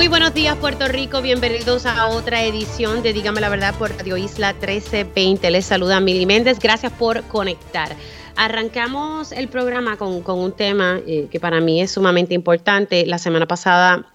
Muy 0.00 0.08
buenos 0.08 0.32
días 0.32 0.56
Puerto 0.56 0.88
Rico, 0.88 1.20
bienvenidos 1.20 1.84
a 1.84 2.08
otra 2.08 2.42
edición 2.42 3.02
de 3.02 3.12
Dígame 3.12 3.42
la 3.42 3.50
Verdad 3.50 3.74
por 3.74 3.90
Radio 3.90 4.16
Isla 4.16 4.54
1320. 4.54 5.50
Les 5.50 5.66
saluda 5.66 6.00
Mili 6.00 6.24
Méndez, 6.24 6.58
gracias 6.58 6.90
por 6.90 7.22
conectar. 7.24 7.94
Arrancamos 8.34 9.30
el 9.30 9.48
programa 9.48 9.98
con, 9.98 10.22
un 10.26 10.52
tema 10.52 11.00
eh, 11.06 11.28
que 11.30 11.38
para 11.38 11.60
mí 11.60 11.82
es 11.82 11.90
sumamente 11.90 12.32
importante. 12.32 13.04
La 13.04 13.18
semana 13.18 13.46
pasada 13.46 14.10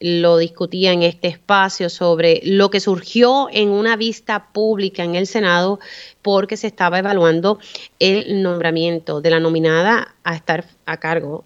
lo 0.00 0.38
discutía 0.38 0.90
en 0.90 1.04
este 1.04 1.28
espacio 1.28 1.88
sobre 1.88 2.40
lo 2.42 2.70
que 2.70 2.80
surgió 2.80 3.46
en 3.52 3.68
una 3.68 3.94
vista 3.94 4.48
pública 4.52 5.04
en 5.04 5.14
el 5.14 5.28
Senado 5.28 5.78
porque 6.20 6.56
se 6.56 6.66
estaba 6.66 6.98
evaluando 6.98 7.60
el 8.00 8.42
nombramiento 8.42 9.20
de 9.20 9.30
la 9.30 9.38
nominada 9.38 10.16
a 10.24 10.34
estar 10.34 10.64
a 10.84 10.96
cargo 10.96 11.44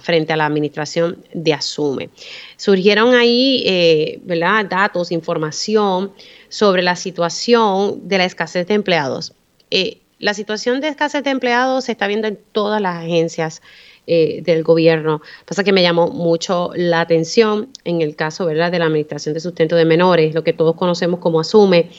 frente 0.00 0.32
a 0.32 0.36
la 0.36 0.46
administración 0.46 1.24
de 1.34 1.52
Asume. 1.52 2.10
Surgieron 2.56 3.14
ahí 3.14 3.64
eh, 3.66 4.20
datos, 4.68 5.10
información 5.10 6.12
sobre 6.48 6.82
la 6.82 6.94
situación 6.94 8.06
de 8.06 8.18
la 8.18 8.24
escasez 8.24 8.68
de 8.68 8.74
empleados. 8.74 9.34
Eh, 9.72 9.98
la 10.20 10.34
situación 10.34 10.80
de 10.80 10.88
escasez 10.88 11.24
de 11.24 11.30
empleados 11.30 11.86
se 11.86 11.92
está 11.92 12.06
viendo 12.06 12.28
en 12.28 12.38
todas 12.52 12.80
las 12.80 13.02
agencias 13.02 13.60
eh, 14.06 14.40
del 14.42 14.62
gobierno. 14.62 15.20
Pasa 15.44 15.64
que 15.64 15.72
me 15.72 15.82
llamó 15.82 16.08
mucho 16.08 16.70
la 16.76 17.00
atención 17.00 17.68
en 17.82 18.02
el 18.02 18.14
caso 18.14 18.46
de 18.46 18.54
la 18.54 18.66
Administración 18.66 19.34
de 19.34 19.40
Sustento 19.40 19.74
de 19.74 19.84
Menores, 19.84 20.32
lo 20.32 20.44
que 20.44 20.52
todos 20.52 20.76
conocemos 20.76 21.18
como 21.18 21.40
Asume. 21.40 21.90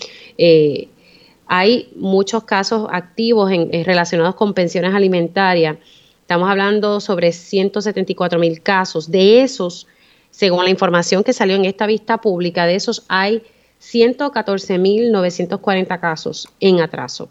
hay 1.48 1.90
muchos 1.98 2.46
casos 2.46 2.88
activos 2.92 3.52
relacionados 3.84 4.36
con 4.36 4.54
pensiones 4.54 4.96
alimentarias 4.96 5.78
Estamos 6.28 6.50
hablando 6.50 7.00
sobre 7.00 7.32
174 7.32 8.38
mil 8.38 8.62
casos. 8.62 9.10
De 9.10 9.44
esos, 9.44 9.88
según 10.30 10.66
la 10.66 10.70
información 10.70 11.24
que 11.24 11.32
salió 11.32 11.56
en 11.56 11.64
esta 11.64 11.88
vista 11.88 12.18
pública, 12.18 12.66
de 12.66 12.76
esos 12.76 13.06
hay 13.08 13.44
114 13.80 14.78
mil 14.78 15.14
940 15.14 16.02
casos 16.02 16.50
en 16.60 16.82
atraso. 16.82 17.30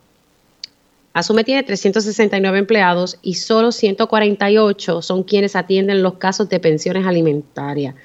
Asume 1.12 1.44
tiene 1.44 1.62
369 1.62 2.58
empleados 2.58 3.18
y 3.20 3.34
solo 3.34 3.70
148 3.70 5.02
son 5.02 5.24
quienes 5.24 5.56
atienden 5.56 6.02
los 6.02 6.14
casos 6.14 6.48
de 6.48 6.58
pensiones 6.58 7.04
alimentarias. 7.04 7.96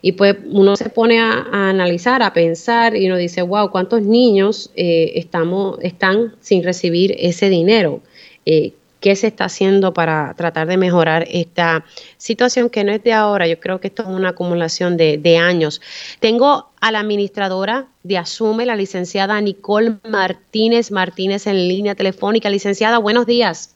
Y 0.00 0.12
pues 0.12 0.36
uno 0.46 0.76
se 0.76 0.88
pone 0.88 1.20
a, 1.20 1.42
analizar, 1.68 2.22
a 2.22 2.32
pensar 2.32 2.96
y 2.96 3.06
uno 3.06 3.18
dice, 3.18 3.42
wow, 3.42 3.70
¿cuántos 3.70 4.00
niños 4.00 4.70
eh, 4.76 5.12
estamos, 5.16 5.76
están 5.82 6.36
sin 6.40 6.64
recibir 6.64 7.14
ese 7.18 7.50
dinero? 7.50 8.00
Eh, 8.46 8.72
qué 9.02 9.16
se 9.16 9.26
está 9.26 9.46
haciendo 9.46 9.92
para 9.92 10.32
tratar 10.34 10.68
de 10.68 10.78
mejorar 10.78 11.26
esta 11.28 11.84
situación 12.16 12.70
que 12.70 12.84
no 12.84 12.92
es 12.92 13.02
de 13.02 13.12
ahora. 13.12 13.48
Yo 13.48 13.58
creo 13.58 13.80
que 13.80 13.88
esto 13.88 14.04
es 14.04 14.08
una 14.08 14.30
acumulación 14.30 14.96
de, 14.96 15.38
años. 15.38 15.82
Tengo 16.20 16.70
a 16.80 16.92
la 16.92 17.00
administradora 17.00 17.86
de 18.04 18.16
Asume, 18.16 18.64
la 18.64 18.76
licenciada 18.76 19.40
Nicole 19.40 19.96
Martínez 20.08 20.92
Martínez 20.92 21.46
en 21.46 21.56
línea 21.68 21.96
telefónica. 21.96 22.48
Licenciada, 22.48 22.98
buenos 22.98 23.26
días. 23.26 23.74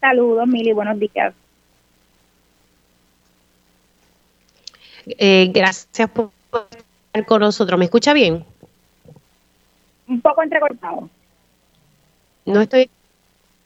Saludos, 0.00 0.46
Mili, 0.48 0.72
buenos 0.72 0.98
días. 0.98 1.32
Eh, 5.06 5.50
gracias 5.54 6.10
por 6.10 6.30
estar 6.72 7.24
con 7.26 7.40
nosotros. 7.40 7.78
¿Me 7.78 7.84
escucha 7.84 8.12
bien? 8.12 8.44
Un 10.08 10.20
poco 10.20 10.42
entrecortado. 10.42 11.08
No 12.44 12.60
estoy 12.60 12.90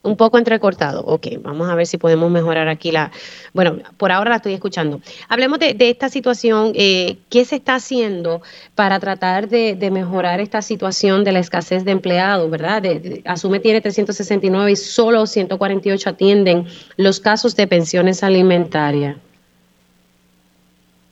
un 0.03 0.17
poco 0.17 0.37
entrecortado. 0.37 1.01
Ok, 1.05 1.27
vamos 1.41 1.69
a 1.69 1.75
ver 1.75 1.87
si 1.87 1.97
podemos 1.97 2.29
mejorar 2.29 2.67
aquí 2.67 2.91
la... 2.91 3.11
Bueno, 3.53 3.77
por 3.97 4.11
ahora 4.11 4.29
la 4.29 4.35
estoy 4.37 4.53
escuchando. 4.53 4.99
Hablemos 5.29 5.59
de, 5.59 5.75
esta 5.79 6.09
situación. 6.09 6.73
Eh, 6.75 7.17
¿Qué 7.29 7.45
se 7.45 7.55
está 7.55 7.75
haciendo 7.75 8.41
para 8.75 8.99
tratar 8.99 9.47
de, 9.47 9.89
mejorar 9.91 10.39
esta 10.39 10.61
situación 10.61 11.23
de 11.23 11.31
la 11.31 11.39
escasez 11.39 11.85
de 11.85 11.91
empleados, 11.91 12.49
verdad? 12.51 12.83
Asume 13.25 13.59
tiene 13.59 13.81
369 13.81 14.71
y 14.71 14.75
solo 14.75 15.25
148 15.25 16.09
atienden 16.09 16.65
los 16.97 17.19
casos 17.19 17.55
de 17.55 17.67
pensiones 17.67 18.23
alimentarias. 18.23 19.17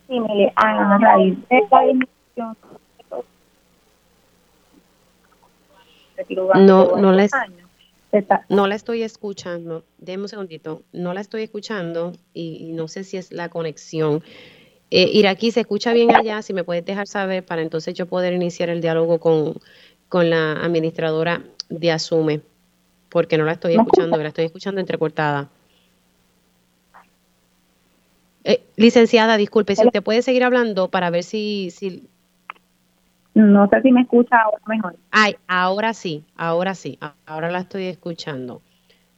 Sí, 0.07 0.19
mire, 0.19 0.51
a 0.56 0.97
raíz 0.97 1.38
de 1.50 1.62
no, 6.59 6.97
no 6.97 7.12
les... 7.12 7.31
No 8.50 8.68
la 8.68 8.76
estoy 8.76 9.04
escuchando. 9.04 9.86
Deme 9.98 10.24
un 10.24 10.30
segundito. 10.30 10.84
No 10.92 11.14
la 11.14 11.22
estoy 11.22 11.44
escuchando 11.44 12.14
y, 12.34 12.72
no 12.74 12.88
sé 12.88 13.04
si 13.04 13.18
es 13.18 13.32
la 13.32 13.50
conexión. 13.50 14.24
Eh, 14.90 15.10
Iraquí, 15.14 15.52
¿se 15.52 15.62
escucha 15.62 15.94
bien 15.94 16.14
allá? 16.14 16.42
Si 16.42 16.54
me 16.54 16.64
puedes 16.64 16.86
dejar 16.86 17.08
saber 17.08 17.46
para 17.46 17.62
entonces 17.62 17.94
yo 17.94 18.08
poder 18.08 18.34
iniciar 18.34 18.70
el 18.70 18.82
diálogo 18.82 19.20
con, 19.20 20.30
la 20.30 20.54
administradora 20.54 21.42
de 21.70 21.92
Asume, 21.92 22.42
porque 23.08 23.38
no 23.38 23.46
la 23.46 23.54
estoy 23.54 23.76
escuchando, 23.76 24.18
la 24.18 24.28
estoy 24.28 24.46
escuchando 24.46 24.82
entrecortada. 24.82 25.50
Eh, 28.44 28.62
licenciada, 28.76 29.38
disculpe, 29.38 29.76
si 29.76 29.86
usted 29.86 30.04
puede 30.04 30.22
seguir 30.22 30.44
hablando 30.44 30.90
para 30.90 31.10
ver 31.10 31.24
si, 31.24 31.72
si 31.72 32.10
no 33.34 33.69
sé 33.69 33.81
si 33.81 33.92
me 33.92 34.02
escucha 34.02 34.38
ahora 34.38 34.62
mejor. 34.68 34.96
Ay, 35.12 35.36
ahora 35.47 35.94
sí, 35.94 36.24
ahora 36.36 36.75
sí, 36.75 37.00
ahora 37.25 37.50
la 37.50 37.59
estoy 37.59 37.86
escuchando. 37.86 38.62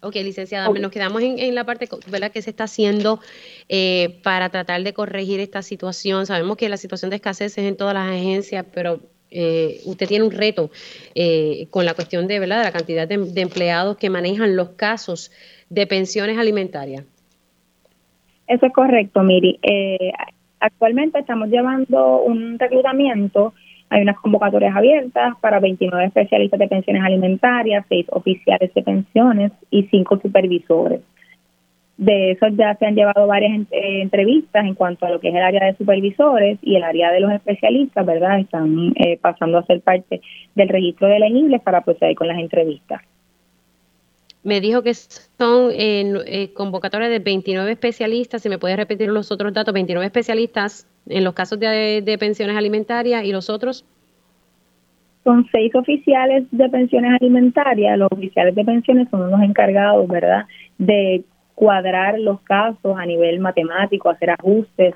Ok, 0.04 0.16
licenciada, 0.16 0.68
nos 0.70 0.92
quedamos 0.92 1.22
en, 1.24 1.56
la 1.56 1.64
parte 1.64 1.88
¿verdad? 2.12 2.30
que 2.30 2.42
se 2.42 2.50
está 2.50 2.66
haciendo 2.66 3.22
eh, 3.70 4.20
para 4.22 4.50
tratar 4.50 4.84
de 4.84 4.94
corregir 4.94 5.40
esta 5.40 5.62
situación. 5.62 6.26
Sabemos 6.26 6.58
que 6.58 6.68
la 6.68 6.76
situación 6.76 7.10
de 7.10 7.16
escasez 7.16 7.58
es 7.58 7.66
en 7.66 7.78
todas 7.78 7.94
las 7.94 8.10
agencias, 8.10 8.66
pero 8.74 9.00
eh, 9.32 9.80
usted 9.86 10.08
tiene 10.10 10.26
un 10.26 10.32
reto 10.32 10.72
eh, 11.16 11.68
con 11.70 11.86
la 11.86 11.94
cuestión 11.94 12.28
de, 12.28 12.40
¿verdad? 12.40 12.58
de 12.58 12.64
la 12.66 12.72
cantidad 12.74 13.08
de, 13.08 13.18
de, 13.18 13.42
empleados 13.42 13.96
que 13.96 14.10
manejan 14.10 14.58
los 14.58 14.72
casos 14.72 15.32
de 15.70 15.88
pensiones 15.88 16.38
alimentarias. 16.38 17.06
Eso 18.46 18.66
es 18.66 18.74
correcto, 18.74 19.24
Miri. 19.24 19.58
actualmente 20.60 21.20
estamos 21.20 21.48
llevando 21.48 22.22
un 22.24 22.60
reclutamiento 22.60 23.54
hay 23.94 24.02
unas 24.02 24.20
convocatorias 24.20 24.76
abiertas 24.76 25.36
para 25.40 25.60
29 25.60 26.06
especialistas 26.06 26.60
de 26.60 26.68
pensiones 26.68 27.04
alimentarias, 27.04 27.86
6 27.90 28.08
oficiales 28.10 28.74
de 28.74 28.82
pensiones 28.82 29.52
y 29.70 29.84
5 29.84 30.20
supervisores. 30.20 31.02
De 31.98 32.32
eso 32.32 32.48
ya 32.48 32.74
se 32.76 32.88
han 32.88 32.96
llevado 32.96 33.28
varias 33.28 33.68
eh, 33.70 34.02
entrevistas 34.02 34.66
en 34.66 34.74
cuanto 34.74 35.06
a 35.06 35.12
lo 35.12 35.20
que 35.20 35.30
es 35.30 35.36
el 35.36 35.44
área 35.44 35.66
de 35.66 35.78
supervisores 35.78 36.58
y 36.64 36.76
el 36.76 36.84
área 36.84 37.12
de 37.12 37.20
los 37.20 37.32
especialistas, 37.32 38.04
¿verdad? 38.04 38.40
Están 38.40 38.94
eh, 38.96 39.20
pasando 39.22 39.60
a 39.60 39.66
ser 39.66 39.82
parte 39.82 40.22
del 40.56 40.70
registro 40.70 41.08
de 41.08 41.18
elegibles 41.18 41.62
para 41.62 41.82
proceder 41.82 42.16
con 42.16 42.28
las 42.28 42.40
entrevistas. 42.40 43.00
Me 44.44 44.60
dijo 44.60 44.84
que 44.84 44.94
son 44.94 45.72
eh, 45.72 46.52
convocatorias 46.54 47.10
de 47.10 47.20
29 47.20 47.72
especialistas. 47.72 48.42
Si 48.42 48.50
me 48.50 48.58
puede 48.58 48.76
repetir 48.76 49.10
los 49.10 49.32
otros 49.32 49.54
datos, 49.54 49.74
29 49.74 50.06
especialistas 50.06 50.86
en 51.08 51.24
los 51.24 51.34
casos 51.34 51.60
de, 51.60 52.18
pensiones 52.20 52.56
alimentarias 52.56 53.24
y 53.26 53.32
los 53.32 53.50
otros? 53.50 53.86
Son 55.24 55.48
seis 55.52 55.74
oficiales 55.76 56.44
de 56.52 56.70
pensiones 56.70 57.12
alimentarias. 57.22 57.98
Los 57.98 58.12
oficiales 58.12 58.56
de 58.56 58.66
pensiones 58.66 59.08
son 59.10 59.32
los 59.32 59.42
encargados, 59.42 60.08
¿verdad?, 60.08 60.46
de 60.78 61.24
cuadrar 61.56 62.20
los 62.20 62.42
casos 62.42 62.98
a 62.98 63.06
nivel 63.06 63.40
matemático, 63.40 64.10
hacer 64.10 64.32
ajustes 64.32 64.96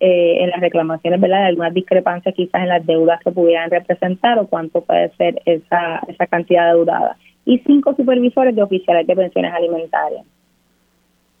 eh, 0.00 0.42
en 0.42 0.50
las 0.50 0.60
reclamaciones, 0.60 1.20
¿verdad?, 1.20 1.42
de 1.42 1.46
algunas 1.46 1.74
discrepancias 1.74 2.34
quizás 2.34 2.62
en 2.62 2.68
las 2.68 2.84
deudas 2.84 3.20
que 3.22 3.30
pudieran 3.30 3.70
representar 3.70 4.38
o 4.38 4.48
cuánto 4.48 4.80
puede 4.80 5.10
ser 5.16 5.40
esa, 5.44 6.00
esa 6.08 6.26
cantidad 6.26 6.72
deudada. 6.72 7.16
Y 7.48 7.58
cinco 7.60 7.94
supervisores 7.96 8.54
de 8.54 8.62
oficiales 8.62 9.06
de 9.06 9.16
pensiones 9.16 9.54
alimentarias. 9.54 10.26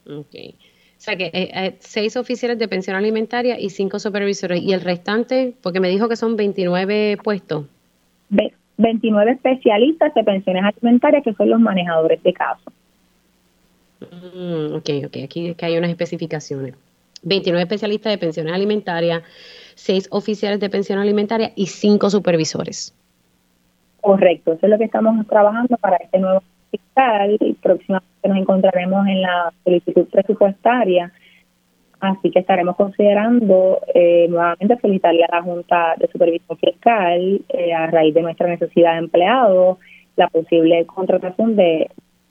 Okay. 0.06 0.54
O 0.98 1.00
sea 1.00 1.16
que 1.16 1.26
eh, 1.26 1.50
eh, 1.54 1.76
seis 1.80 2.16
oficiales 2.16 2.58
de 2.58 2.66
pensión 2.66 2.96
alimentaria 2.96 3.60
y 3.60 3.68
cinco 3.68 3.98
supervisores. 3.98 4.62
¿Y 4.62 4.72
el 4.72 4.80
restante? 4.80 5.52
Porque 5.62 5.80
me 5.80 5.90
dijo 5.90 6.08
que 6.08 6.16
son 6.16 6.36
29 6.36 7.18
puestos. 7.22 7.66
29 8.78 9.32
especialistas 9.32 10.14
de 10.14 10.24
pensiones 10.24 10.64
alimentarias 10.64 11.22
que 11.22 11.34
son 11.34 11.50
los 11.50 11.60
manejadores 11.60 12.22
de 12.22 12.32
casos. 12.32 12.72
Mm, 14.00 14.76
ok, 14.76 14.90
ok, 15.06 15.16
aquí 15.24 15.54
que 15.54 15.66
hay 15.66 15.76
unas 15.76 15.90
especificaciones. 15.90 16.74
29 17.22 17.62
especialistas 17.62 18.12
de 18.12 18.18
pensiones 18.18 18.54
alimentarias, 18.54 19.22
seis 19.74 20.08
oficiales 20.10 20.58
de 20.60 20.70
pensión 20.70 20.98
alimentaria 20.98 21.52
y 21.54 21.66
cinco 21.66 22.08
supervisores. 22.08 22.94
Correcto, 24.00 24.52
eso 24.52 24.66
es 24.66 24.70
lo 24.70 24.78
que 24.78 24.84
estamos 24.84 25.26
trabajando 25.26 25.76
para 25.76 25.96
este 25.96 26.18
nuevo 26.18 26.42
fiscal 26.70 27.36
y 27.40 27.54
próximamente 27.54 28.28
nos 28.28 28.38
encontraremos 28.38 29.06
en 29.06 29.22
la 29.22 29.52
solicitud 29.64 30.06
presupuestaria, 30.08 31.12
así 32.00 32.30
que 32.30 32.40
estaremos 32.40 32.76
considerando 32.76 33.80
eh, 33.94 34.26
nuevamente 34.28 34.78
solicitarle 34.80 35.24
a 35.24 35.36
la 35.36 35.42
Junta 35.42 35.94
de 35.98 36.08
Supervisión 36.08 36.58
Fiscal 36.58 37.40
eh, 37.48 37.74
a 37.74 37.86
raíz 37.88 38.14
de 38.14 38.22
nuestra 38.22 38.46
necesidad 38.48 38.92
de 38.92 38.98
empleados 38.98 39.78
la 40.18 40.28
posible 40.28 40.84
contratación 40.86 41.56
de 41.56 41.88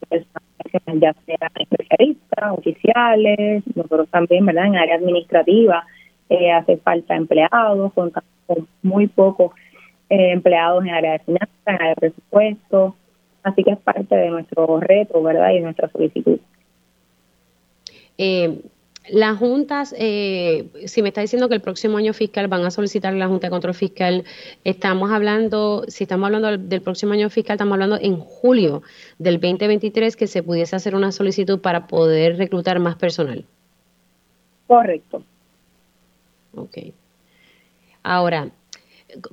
personas 0.10 1.02
ya 1.02 1.16
sean 1.26 1.52
especialistas, 1.56 2.52
oficiales, 2.52 3.64
nosotros 3.76 4.10
también, 4.10 4.46
¿verdad? 4.46 4.66
En 4.66 4.76
área 4.76 4.96
administrativa 4.96 5.86
eh, 6.30 6.52
hace 6.52 6.78
falta 6.78 7.16
empleados, 7.16 7.94
con, 7.94 8.12
con 8.46 8.68
muy 8.84 9.08
pocos 9.08 9.52
eh, 10.10 10.32
empleados 10.32 10.84
en 10.84 10.92
área 10.92 11.14
de 11.14 11.20
finanzas, 11.20 11.50
en 11.66 11.76
área 11.76 11.90
de 11.90 11.96
presupuesto, 11.96 12.96
así 13.44 13.64
que 13.64 13.72
es 13.72 13.80
parte 13.80 14.16
de 14.16 14.30
nuestro 14.30 14.80
reto, 14.80 15.22
¿verdad? 15.22 15.52
Y 15.52 15.56
de 15.56 15.62
nuestra 15.62 15.90
solicitud. 15.90 16.40
Eh, 18.18 18.62
las 19.10 19.38
juntas, 19.38 19.96
eh, 19.98 20.68
si 20.86 21.02
me 21.02 21.10
está 21.10 21.22
diciendo 21.22 21.48
que 21.48 21.56
el 21.56 21.62
próximo 21.62 21.98
año 21.98 22.14
fiscal 22.14 22.48
van 22.48 22.66
a 22.66 22.72
solicitar 22.72 23.14
la 23.14 23.28
Junta 23.28 23.48
de 23.48 23.52
Control 23.52 23.74
Fiscal, 23.74 24.26
estamos 24.66 25.12
hablando, 25.12 25.86
si 25.88 26.04
estamos 26.04 26.26
hablando 26.26 26.58
del, 26.58 26.82
próximo 26.82 27.14
año 27.14 27.30
fiscal, 27.30 27.56
estamos 27.56 27.74
hablando 27.74 27.98
en 28.02 28.18
julio 28.18 28.84
del 29.18 29.36
2023 29.40 30.16
que 30.18 30.28
se 30.28 30.44
pudiese 30.44 30.76
hacer 30.76 30.94
una 30.94 31.14
solicitud 31.14 31.62
para 31.62 31.88
poder 31.88 32.38
reclutar 32.38 32.80
más 32.80 32.98
personal. 32.98 33.46
Correcto. 34.68 35.24
Ok. 36.56 36.78
Ahora, 38.04 38.50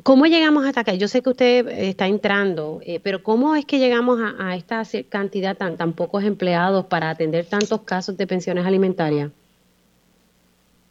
¿cómo 0.03 0.27
llegamos 0.27 0.65
hasta 0.65 0.81
acá? 0.81 0.95
Yo 0.95 1.09
sé 1.09 1.23
que 1.23 1.31
usted 1.31 1.69
está 1.69 2.07
entrando, 2.07 2.81
eh, 2.85 3.01
pero 3.03 3.23
¿cómo 3.23 3.57
es 3.57 3.65
que 3.65 3.79
llegamos 3.79 4.21
a, 4.21 4.49
a 4.49 4.57
esta 4.57 4.83
cantidad 5.09 5.57
tan, 5.57 5.77
tan 5.77 5.93
pocos 5.93 6.25
empleados 6.25 6.87
para 6.87 7.11
atender 7.11 7.47
tantos 7.47 7.83
casos 7.83 8.17
de 8.17 8.27
pensiones 8.27 8.65
alimentarias? 8.65 9.31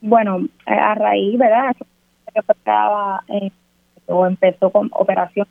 Bueno, 0.01 0.39
eh, 0.67 0.73
a 0.73 0.95
raíz, 0.95 1.39
¿verdad? 1.39 1.73
Eh, 3.29 3.51
o 4.07 4.25
empezó 4.25 4.69
con 4.69 4.89
operación 4.91 5.47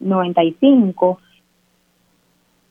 95, 0.00 1.20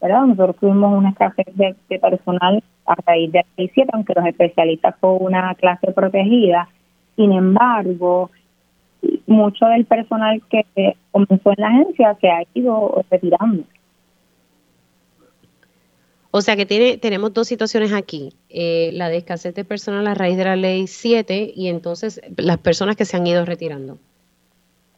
¿verdad? 0.02 0.22
Nosotros 0.22 0.56
tuvimos 0.60 0.98
una 0.98 1.10
escasez 1.10 1.46
de, 1.56 1.76
personal 2.00 2.64
a 2.88 2.96
raíz 3.06 3.32
de 3.32 3.46
17, 3.58 3.92
aunque 3.94 4.14
los 4.16 4.26
especialistas 4.26 4.96
fue 5.00 5.12
una 5.12 5.54
clase 5.54 5.92
protegida. 5.92 6.68
Sin 7.16 7.32
embargo, 7.32 8.32
mucho 9.26 9.66
del 9.66 9.86
personal 9.86 10.42
que 10.50 10.66
comenzó 11.12 11.52
en 11.52 11.56
la 11.58 11.68
agencia 11.68 12.18
se 12.20 12.30
ha 12.30 12.44
ido 12.54 13.04
retirando. 13.10 13.64
O 16.32 16.42
sea 16.42 16.56
que 16.56 16.66
tiene, 16.66 16.98
tenemos 16.98 17.34
dos 17.34 17.48
situaciones 17.48 17.94
aquí, 17.94 18.34
eh, 18.50 18.92
la 18.94 19.10
de 19.10 19.18
escasez 19.18 19.56
de 19.56 19.66
personal 19.66 20.06
a 20.08 20.14
raíz 20.14 20.38
de 20.38 20.44
la 20.44 20.56
ley 20.56 20.86
7 20.86 21.52
y 21.56 21.68
entonces 21.68 22.22
las 22.36 22.58
personas 22.58 22.96
que 22.96 23.06
se 23.06 23.18
han 23.18 23.26
ido 23.26 23.46
retirando. 23.46 23.98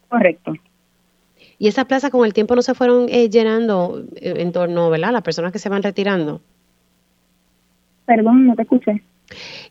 Correcto. 0.10 0.54
Y 1.58 1.68
esas 1.68 1.86
plazas 1.86 2.10
con 2.10 2.26
el 2.26 2.34
tiempo 2.34 2.56
no 2.56 2.62
se 2.62 2.74
fueron 2.74 3.08
eh, 3.10 3.30
llenando 3.30 4.04
eh, 4.16 4.34
en 4.38 4.52
torno, 4.52 4.90
¿verdad? 4.90 5.12
Las 5.12 5.22
personas 5.22 5.52
que 5.52 5.60
se 5.60 5.70
van 5.70 5.84
retirando. 5.84 6.42
Perdón, 8.06 8.48
no 8.48 8.56
te 8.56 8.64
escuché. 8.64 9.04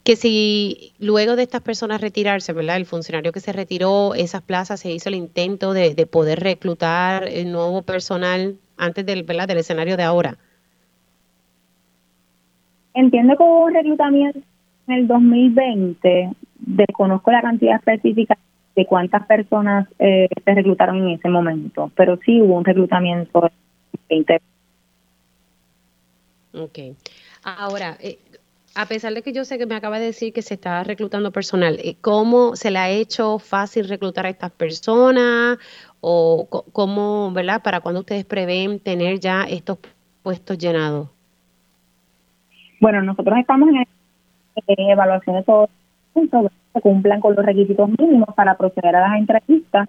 Que 0.04 0.16
si 0.16 0.92
luego 0.98 1.36
de 1.36 1.42
estas 1.42 1.62
personas 1.62 2.00
retirarse, 2.00 2.52
¿verdad? 2.52 2.76
El 2.76 2.86
funcionario 2.86 3.32
que 3.32 3.40
se 3.40 3.52
retiró, 3.52 4.14
esas 4.14 4.42
plazas 4.42 4.80
se 4.80 4.90
hizo 4.92 5.08
el 5.08 5.16
intento 5.16 5.72
de, 5.72 5.94
de 5.94 6.06
poder 6.06 6.40
reclutar 6.40 7.26
el 7.28 7.50
nuevo 7.52 7.82
personal 7.82 8.56
antes 8.78 9.04
del, 9.04 9.24
¿verdad? 9.24 9.48
del 9.48 9.58
escenario 9.58 9.96
de 9.96 10.04
ahora. 10.04 10.38
Entiendo 12.94 13.36
que 13.36 13.42
hubo 13.42 13.66
un 13.66 13.74
reclutamiento 13.74 14.40
en 14.86 14.94
el 14.94 15.06
2020, 15.06 16.30
desconozco 16.58 17.30
la 17.30 17.42
cantidad 17.42 17.76
específica 17.76 18.36
de 18.74 18.86
cuántas 18.86 19.26
personas 19.26 19.88
eh, 19.98 20.28
se 20.44 20.54
reclutaron 20.54 20.96
en 20.98 21.08
ese 21.10 21.28
momento, 21.28 21.90
pero 21.94 22.18
sí 22.24 22.40
hubo 22.40 22.56
un 22.56 22.64
reclutamiento 22.64 23.50
en 24.08 24.24
2020. 24.24 24.40
Ok. 26.54 26.96
Ahora, 27.44 27.96
eh, 28.00 28.18
a 28.78 28.86
pesar 28.86 29.12
de 29.12 29.22
que 29.22 29.32
yo 29.32 29.44
sé 29.44 29.58
que 29.58 29.66
me 29.66 29.74
acaba 29.74 29.98
de 29.98 30.06
decir 30.06 30.32
que 30.32 30.40
se 30.40 30.54
está 30.54 30.84
reclutando 30.84 31.32
personal, 31.32 31.80
eh, 31.82 31.96
¿cómo 32.00 32.54
se 32.54 32.70
le 32.70 32.78
ha 32.78 32.88
hecho 32.88 33.40
fácil 33.40 33.88
reclutar 33.88 34.24
a 34.24 34.28
estas 34.28 34.52
personas? 34.52 35.58
¿O 36.00 36.46
cómo, 36.72 37.32
verdad, 37.32 37.60
para 37.60 37.80
cuándo 37.80 38.02
ustedes 38.02 38.24
prevén 38.24 38.78
tener 38.78 39.18
ya 39.18 39.42
estos 39.42 39.78
puestos 40.22 40.56
llenados? 40.58 41.08
Bueno, 42.80 43.02
nosotros 43.02 43.36
estamos 43.40 43.68
en 43.68 44.90
evaluación 44.90 45.34
de 45.34 45.42
todos 45.42 45.70
que 46.14 46.38
se 46.74 46.80
cumplan 46.80 47.20
con 47.20 47.34
los 47.34 47.44
requisitos 47.44 47.90
mínimos 47.98 48.32
para 48.36 48.56
proceder 48.56 48.94
a 48.94 49.08
las 49.08 49.18
entrevistas 49.18 49.88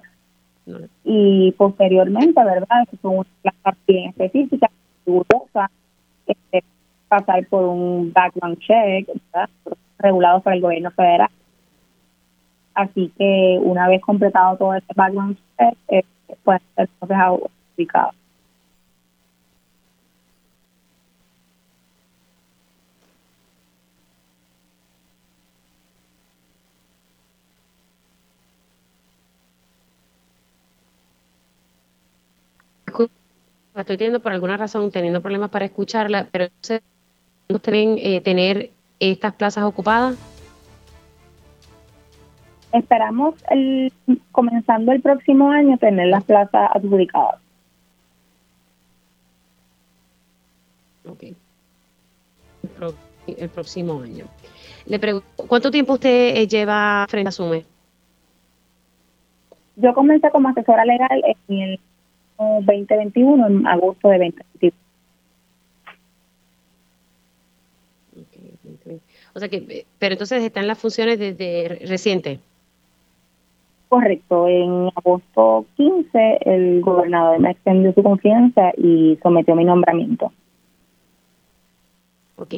y 1.03 1.51
posteriormente, 1.51 2.43
¿verdad? 2.43 2.87
Son 3.03 3.19
unas 3.19 3.27
clases 3.43 3.85
bien 3.85 4.09
específicas, 4.09 4.71
rigurosa, 5.05 5.69
este, 6.25 6.63
pasar 7.09 7.45
por 7.47 7.65
un 7.65 8.13
background 8.13 8.59
check, 8.59 9.09
regulado 9.97 10.41
por 10.41 10.53
el 10.53 10.61
gobierno 10.61 10.91
federal. 10.91 11.29
Así 12.73 13.11
que 13.17 13.59
una 13.61 13.89
vez 13.89 14.01
completado 14.01 14.55
todo 14.57 14.73
ese 14.75 14.87
background 14.95 15.37
check, 15.57 15.77
eh, 15.89 16.03
puede 16.43 16.61
ser 16.75 16.87
publicado. 16.99 18.13
estoy 33.81 33.97
teniendo 33.97 34.19
por 34.19 34.31
alguna 34.33 34.57
razón, 34.57 34.91
teniendo 34.91 35.21
problemas 35.21 35.49
para 35.49 35.65
escucharla, 35.65 36.27
pero 36.31 36.45
¿ustedes 37.53 37.99
eh, 38.03 38.21
tener 38.21 38.69
estas 38.99 39.33
plazas 39.33 39.63
ocupadas? 39.63 40.17
Esperamos 42.71 43.33
el, 43.49 43.91
comenzando 44.31 44.91
el 44.91 45.01
próximo 45.01 45.49
año 45.49 45.77
tener 45.79 46.07
las 46.07 46.23
plazas 46.23 46.69
adjudicadas. 46.75 47.41
Ok. 51.07 51.23
El, 53.25 53.49
próximo 53.49 54.01
año. 54.01 54.25
Le 54.85 54.99
pregunto, 54.99 55.27
¿cuánto 55.47 55.71
tiempo 55.71 55.93
usted 55.93 56.35
eh, 56.35 56.47
lleva 56.47 57.07
frente 57.09 57.29
a 57.29 57.31
SUME? 57.31 57.65
Yo 59.75 59.93
comencé 59.95 60.29
como 60.29 60.49
asesora 60.49 60.85
legal 60.85 61.23
en 61.47 61.57
el 61.57 61.79
2021, 62.37 63.47
en 63.47 63.67
agosto 63.67 64.09
de 64.09 64.17
2021. 64.19 64.48
O 69.33 69.39
sea 69.39 69.49
que, 69.49 69.85
pero 69.97 70.13
entonces 70.13 70.43
están 70.43 70.67
las 70.67 70.77
funciones 70.77 71.19
desde 71.19 71.79
reciente. 71.87 72.39
Correcto, 73.89 74.47
en 74.47 74.89
agosto 74.95 75.65
15 75.75 76.37
el 76.41 76.81
gobernador 76.81 77.39
me 77.39 77.51
extendió 77.51 77.91
su 77.93 78.03
confianza 78.03 78.71
y 78.77 79.17
sometió 79.23 79.55
mi 79.55 79.65
nombramiento. 79.65 80.31
Ok. 82.39 82.53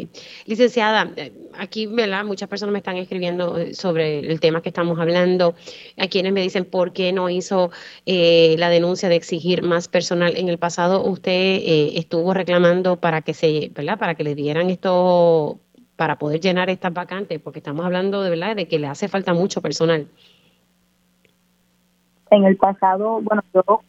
Licenciada, 0.46 1.12
eh, 1.16 1.32
aquí 1.58 1.88
¿verdad? 1.88 2.24
muchas 2.24 2.48
personas 2.48 2.72
me 2.72 2.78
están 2.78 2.98
escribiendo 2.98 3.58
eh, 3.58 3.74
sobre 3.74 4.20
el 4.20 4.40
tema 4.40 4.62
que 4.62 4.70
estamos 4.70 5.00
hablando, 5.00 5.56
a 5.98 6.08
quienes 6.08 6.34
me 6.34 6.42
dicen 6.42 6.66
por 6.66 6.94
qué 6.94 7.12
no 7.14 7.30
hizo 7.32 7.72
eh, 8.06 8.56
la 8.60 8.70
denuncia 8.70 9.10
de 9.10 9.16
exigir 9.16 9.64
más 9.64 9.88
personal. 9.88 10.38
En 10.38 10.50
el 10.50 10.60
pasado 10.60 11.04
usted 11.04 11.62
estuvo 11.96 12.34
reclamando 12.36 12.98
para 12.98 13.22
que 13.22 13.34
se, 13.34 13.72
¿verdad? 13.74 13.98
Para 13.98 14.14
que 14.14 14.24
le 14.24 14.36
dieran 14.36 14.70
esto, 14.70 15.60
para 16.02 16.16
poder 16.16 16.40
llenar 16.40 16.68
estas 16.72 16.92
vacantes, 16.92 17.40
porque 17.40 17.60
estamos 17.60 17.86
hablando 17.86 18.24
de 18.24 18.32
verdad 18.32 18.56
de 18.56 18.68
que 18.68 18.80
le 18.80 18.88
hace 18.88 19.08
falta 19.08 19.36
mucho 19.36 19.62
personal. 19.62 20.08
En 22.32 22.44
el 22.44 22.58
pasado, 22.58 23.22
bueno, 23.22 23.44
yo 23.54 23.82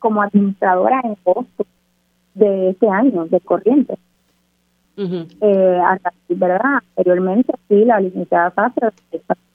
como 0.00 0.22
administradora 0.22 1.02
en 1.04 1.16
agosto 1.24 1.66
de 2.34 2.70
este 2.70 2.88
año, 2.88 3.26
de 3.26 3.38
corriente 3.38 3.94
eh, 4.96 5.80
¿verdad? 6.30 6.82
Anteriormente, 6.96 7.52
sí, 7.68 7.84
la 7.84 8.00
licenciada 8.00 8.52
Sastre, 8.52 8.88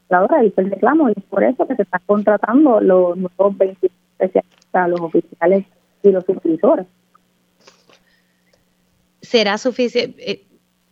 la 0.07 0.45
hizo 0.45 0.61
el 0.61 0.71
reclamo 0.71 1.09
y 1.09 1.13
es 1.17 1.23
por 1.25 1.43
eso 1.43 1.67
que 1.67 1.75
se 1.75 1.81
están 1.81 2.01
contratando 2.05 2.79
los 2.79 3.17
nuevos 3.17 3.57
20 3.57 3.85
especialistas, 4.17 4.89
los 4.89 5.01
oficiales 5.01 5.65
y 6.03 6.11
los 6.11 6.23
supervisores. 6.23 6.85
¿Será 9.19 9.57
suficiente? 9.57 10.45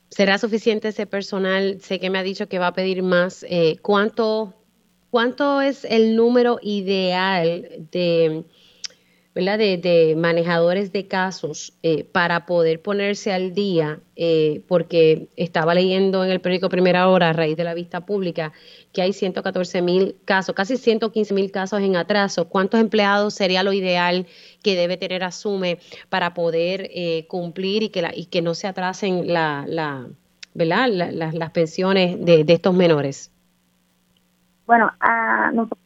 ¿Será 0.10 0.38
suficiente 0.38 0.90
ese 0.90 1.06
personal? 1.06 1.80
Sé 1.82 2.00
que 2.00 2.10
me 2.10 2.20
ha 2.20 2.24
dicho 2.24 2.48
que 2.48 2.60
va 2.60 2.68
a 2.68 2.74
pedir 2.74 3.04
más. 3.04 3.46
Eh, 3.50 3.78
¿Cuánto 3.82 4.54
¿cuánto 5.10 5.62
es 5.62 5.86
el 5.86 6.16
número 6.16 6.60
ideal 6.62 7.88
de 7.92 8.46
de, 9.46 10.16
manejadores 10.18 10.92
de 10.92 11.08
casos 11.08 11.74
eh, 11.84 12.04
para 12.04 12.46
poder 12.46 12.82
ponerse 12.82 13.32
al 13.32 13.54
día, 13.54 14.00
eh, 14.16 14.64
porque 14.68 15.28
estaba 15.36 15.76
leyendo 15.76 16.24
en 16.24 16.32
el 16.32 16.42
periódico 16.42 16.70
Primera 16.70 17.08
Hora 17.08 17.30
a 17.30 17.34
raíz 17.34 17.56
de 17.56 17.64
la 17.64 17.76
vista 17.76 18.06
pública 18.06 18.52
que 18.94 19.04
hay 19.04 19.14
114 19.14 19.82
mil 19.84 20.16
casos, 20.26 20.56
casi 20.56 20.78
115 20.78 21.34
mil 21.34 21.52
casos 21.52 21.82
en 21.82 21.96
atraso. 21.96 22.50
¿Cuántos 22.50 22.80
empleados 22.80 23.36
sería 23.36 23.62
lo 23.62 23.74
ideal 23.74 24.26
que 24.64 24.76
debe 24.76 24.98
tener 24.98 25.24
Asume 25.24 25.78
para 26.10 26.34
poder 26.34 26.90
eh, 26.94 27.28
cumplir 27.28 27.84
y 27.84 27.90
que, 27.90 28.02
la, 28.02 28.12
y 28.16 28.26
que 28.26 28.42
no 28.42 28.56
se 28.56 28.66
atrasen 28.66 29.32
la, 29.32 29.66
la, 29.68 30.08
¿verdad? 30.56 30.88
las 30.90 31.52
pensiones 31.52 32.26
de, 32.26 32.44
de, 32.44 32.54
estos 32.54 32.74
menores? 32.74 33.32
Bueno, 34.66 34.92
a 35.00 35.52
nosotros 35.52 35.80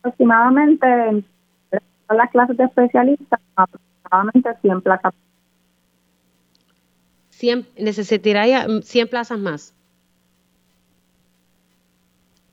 aproximadamente 0.00 0.86
las 2.14 2.30
clases 2.30 2.56
de 2.56 2.64
especialistas, 2.64 3.40
aproximadamente 3.56 4.50
100 4.62 4.80
plazas. 4.80 5.14
100, 7.30 7.66
necesitaría 7.78 8.66
100 8.82 9.08
plazas 9.08 9.38
más. 9.38 9.74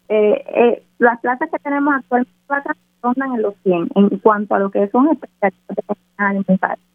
Eh, 0.07 0.43
eh, 0.47 0.83
las 0.97 1.19
plazas 1.19 1.49
que 1.51 1.59
tenemos 1.59 1.93
actualmente 1.95 2.33
rondan 3.01 3.35
en 3.35 3.41
los 3.43 3.53
100 3.63 3.89
en 3.95 4.09
cuanto 4.19 4.55
a 4.55 4.59
lo 4.59 4.71
que 4.71 4.87
son 4.89 5.09
especialistas 5.09 5.75
de 5.75 5.95
alimentarios. 6.17 6.85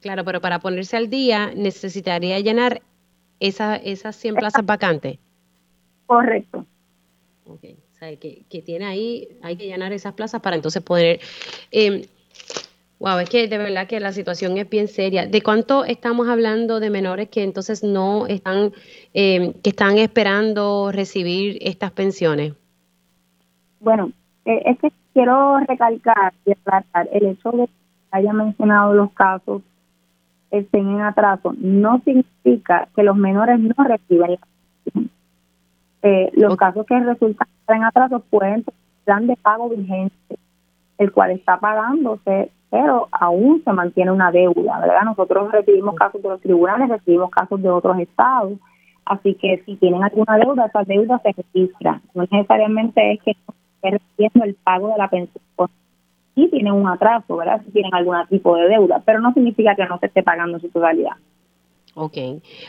Claro, 0.00 0.24
pero 0.24 0.40
para 0.40 0.60
ponerse 0.60 0.96
al 0.96 1.10
día 1.10 1.52
necesitaría 1.54 2.38
llenar 2.40 2.80
esa, 3.40 3.76
esas 3.76 4.16
100 4.16 4.36
plazas 4.36 4.64
vacantes. 4.64 5.18
Correcto. 6.06 6.64
Okay 7.44 7.76
que, 7.98 8.44
que, 8.48 8.62
tiene 8.62 8.84
ahí, 8.84 9.28
hay 9.42 9.56
que 9.56 9.66
llenar 9.66 9.92
esas 9.92 10.14
plazas 10.14 10.40
para 10.40 10.56
entonces 10.56 10.82
poder... 10.82 11.20
Wow, 12.98 13.18
es 13.18 13.28
que 13.28 13.46
de 13.46 13.58
verdad 13.58 13.86
que 13.86 14.00
la 14.00 14.12
situación 14.12 14.56
es 14.56 14.70
bien 14.70 14.88
seria. 14.88 15.26
¿De 15.26 15.42
cuánto 15.42 15.84
estamos 15.84 16.28
hablando 16.28 16.80
de 16.80 16.88
menores 16.88 17.28
que 17.28 17.42
entonces 17.42 17.84
no 17.84 18.26
están, 18.26 18.72
em, 19.12 19.52
que 19.52 19.70
están 19.70 19.98
esperando 19.98 20.90
recibir 20.92 21.58
estas 21.60 21.90
pensiones? 21.90 22.54
Bueno, 23.80 24.12
eh, 24.46 24.62
es 24.64 24.78
que 24.78 24.90
quiero 25.12 25.58
recalcar 25.60 26.32
y 26.46 26.52
aclarar 26.52 27.08
el 27.12 27.26
hecho 27.26 27.50
de 27.50 27.66
que 27.66 27.72
haya 28.12 28.32
mencionado 28.32 28.94
los 28.94 29.12
casos 29.12 29.60
estén 30.50 30.88
en 30.88 31.02
atraso, 31.02 31.54
no 31.58 32.00
significa 32.04 32.88
que 32.96 33.02
los 33.02 33.16
menores 33.16 33.58
no 33.60 33.74
reciban 33.84 34.30
la 34.30 34.38
eh, 36.06 36.30
los 36.34 36.56
casos 36.56 36.86
que 36.86 36.98
resultan 37.00 37.48
en 37.68 37.82
atraso 37.82 38.20
pueden 38.30 38.62
tener 38.62 38.80
plan 39.04 39.26
de 39.26 39.36
pago 39.36 39.68
vigente, 39.68 40.38
el 40.98 41.10
cual 41.10 41.32
está 41.32 41.58
pagándose, 41.58 42.50
pero 42.70 43.08
aún 43.10 43.62
se 43.64 43.72
mantiene 43.72 44.12
una 44.12 44.30
deuda, 44.30 44.78
¿verdad? 44.80 45.02
Nosotros 45.04 45.50
recibimos 45.50 45.96
casos 45.96 46.22
de 46.22 46.28
los 46.28 46.40
tribunales, 46.40 46.88
recibimos 46.88 47.30
casos 47.30 47.60
de 47.60 47.70
otros 47.70 47.98
estados, 47.98 48.52
así 49.04 49.34
que 49.34 49.62
si 49.66 49.74
tienen 49.76 50.04
alguna 50.04 50.36
deuda, 50.38 50.66
esa 50.66 50.84
deuda 50.84 51.20
se 51.24 51.32
registra. 51.32 52.00
No 52.14 52.24
necesariamente 52.30 53.12
es 53.12 53.22
que 53.22 53.30
esté 53.32 53.90
recibiendo 53.90 54.44
el 54.44 54.54
pago 54.54 54.88
de 54.88 54.98
la 54.98 55.08
pensión. 55.08 55.42
Sí 56.36 56.48
tienen 56.52 56.72
un 56.72 56.86
atraso, 56.86 57.36
¿verdad? 57.36 57.62
Si 57.64 57.72
tienen 57.72 57.94
algún 57.94 58.16
tipo 58.28 58.54
de 58.56 58.68
deuda, 58.68 59.02
pero 59.04 59.20
no 59.20 59.32
significa 59.32 59.74
que 59.74 59.86
no 59.86 59.98
se 59.98 60.06
esté 60.06 60.22
pagando 60.22 60.60
su 60.60 60.68
totalidad. 60.68 61.16
Ok. 61.94 62.16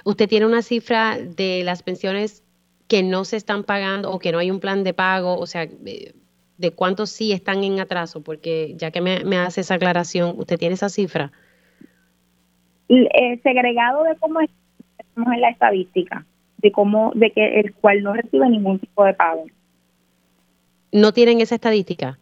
¿Usted 0.05 0.29
tiene 0.29 0.45
una 0.45 0.61
cifra 0.61 1.17
de 1.17 1.63
las 1.65 1.83
pensiones 1.83 2.43
que 2.87 3.03
no 3.03 3.25
se 3.25 3.37
están 3.37 3.63
pagando 3.63 4.11
o 4.11 4.19
que 4.19 4.31
no 4.31 4.39
hay 4.39 4.51
un 4.51 4.59
plan 4.59 4.83
de 4.83 4.93
pago, 4.93 5.37
o 5.37 5.45
sea, 5.45 5.63
eh, 5.63 6.13
de 6.57 6.71
cuántos 6.71 7.09
sí 7.09 7.31
están 7.31 7.63
en 7.63 7.79
atraso, 7.79 8.23
porque 8.23 8.73
ya 8.75 8.91
que 8.91 9.01
me, 9.01 9.37
hace 9.37 9.61
esa 9.61 9.75
aclaración, 9.75 10.33
¿usted 10.37 10.57
tiene 10.57 10.75
esa 10.75 10.89
cifra? 10.89 11.31
El, 12.87 13.07
eh, 13.07 13.39
segregado 13.43 14.03
de 14.03 14.15
cómo 14.15 14.39
estamos 14.41 15.33
en 15.33 15.41
la 15.41 15.49
estadística, 15.49 16.25
de 16.57 16.71
cómo, 16.71 17.11
de 17.13 17.31
que 17.31 17.59
el 17.59 17.73
cual 17.75 18.01
no 18.01 18.13
recibe 18.13 18.49
ningún 18.49 18.79
tipo 18.79 19.03
de 19.03 19.13
pago. 19.13 19.45
¿No 20.91 21.11
tienen 21.11 21.41
esa 21.41 21.55
estadística? 21.55 22.17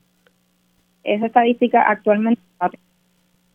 Esa 1.03 1.27
estadística 1.27 1.83
actualmente 1.83 2.41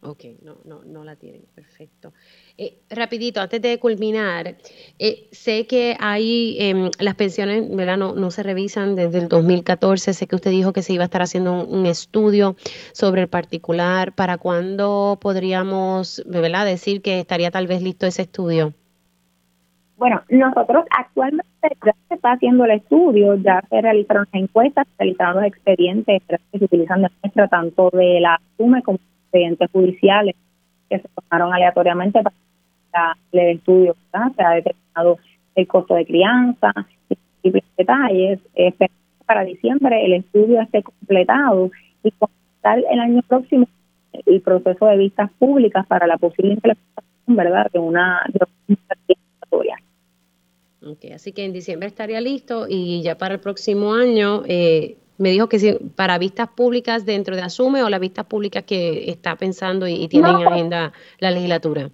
Ok, 0.02 0.24
no, 0.42 0.56
no, 0.64 0.82
no 0.82 1.04
la 1.04 1.14
tienen, 1.16 1.42
perfecto. 1.54 2.14
Eh, 2.56 2.78
rapidito, 2.88 3.38
antes 3.42 3.60
de 3.60 3.78
culminar, 3.78 4.56
eh, 4.98 5.28
sé 5.30 5.66
que 5.66 5.94
hay 6.00 6.56
em, 6.58 6.90
las 6.98 7.16
pensiones, 7.16 7.68
¿verdad? 7.76 7.98
No, 7.98 8.14
no, 8.14 8.30
se 8.30 8.42
revisan 8.42 8.96
desde 8.96 9.18
el 9.18 9.28
2014. 9.28 10.14
Sé 10.14 10.26
que 10.26 10.36
usted 10.36 10.52
dijo 10.52 10.72
que 10.72 10.80
se 10.80 10.94
iba 10.94 11.02
a 11.02 11.04
estar 11.04 11.20
haciendo 11.20 11.66
un, 11.66 11.84
estudio 11.84 12.56
sobre 12.92 13.20
el 13.20 13.28
particular. 13.28 14.12
¿Para 14.12 14.38
cuándo 14.38 15.18
podríamos, 15.20 16.22
¿verdad? 16.26 16.64
Decir 16.64 17.02
que 17.02 17.20
estaría 17.20 17.50
tal 17.50 17.66
vez 17.66 17.82
listo 17.82 18.06
ese 18.06 18.22
estudio? 18.22 18.72
Bueno, 19.98 20.22
nosotros 20.30 20.86
actualmente 20.96 21.46
ya 21.84 21.94
se 22.08 22.14
está 22.14 22.32
haciendo 22.32 22.64
el 22.64 22.70
estudio, 22.70 23.34
ya 23.34 23.62
se 23.68 23.82
realizaron 23.82 24.26
las 24.32 24.42
encuestas, 24.42 24.86
se 24.86 24.94
realizaron 25.04 25.36
los 25.36 25.44
expedientes 25.44 26.22
que 26.26 26.58
se 26.58 26.64
utilizan 26.64 27.02
de 27.02 27.10
nuestra, 27.22 27.48
tanto 27.48 27.90
de 27.92 28.18
la 28.20 28.40
SUME 28.56 28.82
como 28.82 28.98
expedientes 29.30 29.70
judiciales 29.70 30.34
que 30.88 30.98
se 30.98 31.08
tomaron 31.08 31.52
aleatoriamente 31.52 32.20
para 32.22 33.16
el 33.32 33.56
estudio, 33.56 33.96
se 34.12 34.42
ha 34.42 34.50
determinado 34.50 35.18
el 35.54 35.66
costo 35.66 35.94
de 35.94 36.06
crianza, 36.06 36.72
y 37.42 37.52
detalles. 37.76 38.40
Esperamos 38.54 38.96
para 39.26 39.44
diciembre 39.44 40.04
el 40.04 40.14
estudio 40.14 40.60
esté 40.60 40.82
completado 40.82 41.70
y 42.02 42.10
comenzar 42.10 42.82
el 42.90 43.00
año 43.00 43.22
próximo 43.22 43.66
el 44.26 44.40
proceso 44.40 44.86
de 44.86 44.96
vistas 44.96 45.30
públicas 45.38 45.86
para 45.86 46.06
la 46.06 46.18
posible 46.18 46.54
implementación, 46.54 47.36
¿verdad?, 47.36 47.70
de 47.72 47.78
una, 47.78 48.22
de 48.28 48.40
así 51.14 51.32
que 51.32 51.44
en 51.44 51.52
diciembre 51.52 51.86
estaría 51.86 52.20
listo 52.20 52.66
y 52.68 53.02
ya 53.02 53.16
para 53.16 53.34
el 53.34 53.40
próximo 53.40 53.94
año 53.94 54.42
eh, 54.46 54.96
me 55.20 55.30
dijo 55.30 55.48
que 55.48 55.58
si 55.58 55.74
para 55.94 56.18
vistas 56.18 56.48
públicas 56.48 57.06
dentro 57.06 57.36
de 57.36 57.42
Asume 57.42 57.82
o 57.82 57.88
las 57.88 58.00
vistas 58.00 58.26
públicas 58.26 58.64
que 58.64 59.10
está 59.10 59.36
pensando 59.36 59.86
y, 59.86 60.08
tiene 60.08 60.30
en 60.30 60.46
agenda 60.48 60.92
la 61.18 61.30
legislatura 61.30 61.90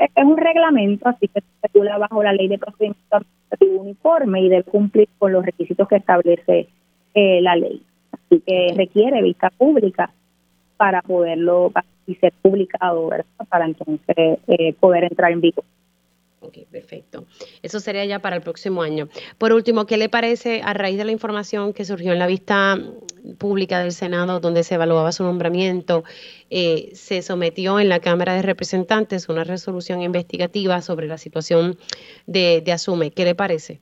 es 0.00 0.24
un 0.24 0.36
reglamento, 0.36 1.08
así 1.08 1.28
que 1.28 1.40
se 1.40 1.68
regula 1.72 1.98
bajo 1.98 2.22
la 2.22 2.32
ley 2.32 2.48
de 2.48 2.58
procedimiento 2.58 3.16
administrativo 3.16 3.80
uniforme 3.82 4.40
y 4.40 4.48
debe 4.48 4.62
cumplir 4.64 5.08
con 5.18 5.32
los 5.32 5.44
requisitos 5.44 5.86
que 5.88 5.96
establece 5.96 6.68
eh, 7.14 7.40
la 7.42 7.56
ley. 7.56 7.82
Así 8.12 8.42
que 8.46 8.74
requiere 8.76 9.22
vista 9.22 9.50
pública 9.50 10.10
para 10.76 11.02
poderlo 11.02 11.72
y 12.06 12.14
ser 12.14 12.32
publicado, 12.40 13.08
¿verdad? 13.08 13.26
Para 13.48 13.66
entonces 13.66 14.38
eh, 14.46 14.72
poder 14.80 15.04
entrar 15.04 15.32
en 15.32 15.40
vigor. 15.40 15.64
Ok, 16.50 16.66
perfecto. 16.68 17.26
Eso 17.62 17.78
sería 17.78 18.04
ya 18.04 18.18
para 18.18 18.34
el 18.34 18.42
próximo 18.42 18.82
año. 18.82 19.06
Por 19.38 19.52
último, 19.52 19.86
¿qué 19.86 19.96
le 19.96 20.08
parece 20.08 20.62
a 20.64 20.74
raíz 20.74 20.98
de 20.98 21.04
la 21.04 21.12
información 21.12 21.72
que 21.72 21.84
surgió 21.84 22.12
en 22.12 22.18
la 22.18 22.26
vista 22.26 22.76
pública 23.38 23.78
del 23.78 23.92
Senado 23.92 24.40
donde 24.40 24.64
se 24.64 24.74
evaluaba 24.74 25.12
su 25.12 25.22
nombramiento? 25.22 26.02
Eh, 26.50 26.90
se 26.94 27.22
sometió 27.22 27.78
en 27.78 27.88
la 27.88 28.00
Cámara 28.00 28.34
de 28.34 28.42
Representantes 28.42 29.28
una 29.28 29.44
resolución 29.44 30.02
investigativa 30.02 30.82
sobre 30.82 31.06
la 31.06 31.18
situación 31.18 31.76
de, 32.26 32.64
Asume. 32.72 33.12
¿Qué 33.12 33.24
le 33.24 33.36
parece? 33.36 33.78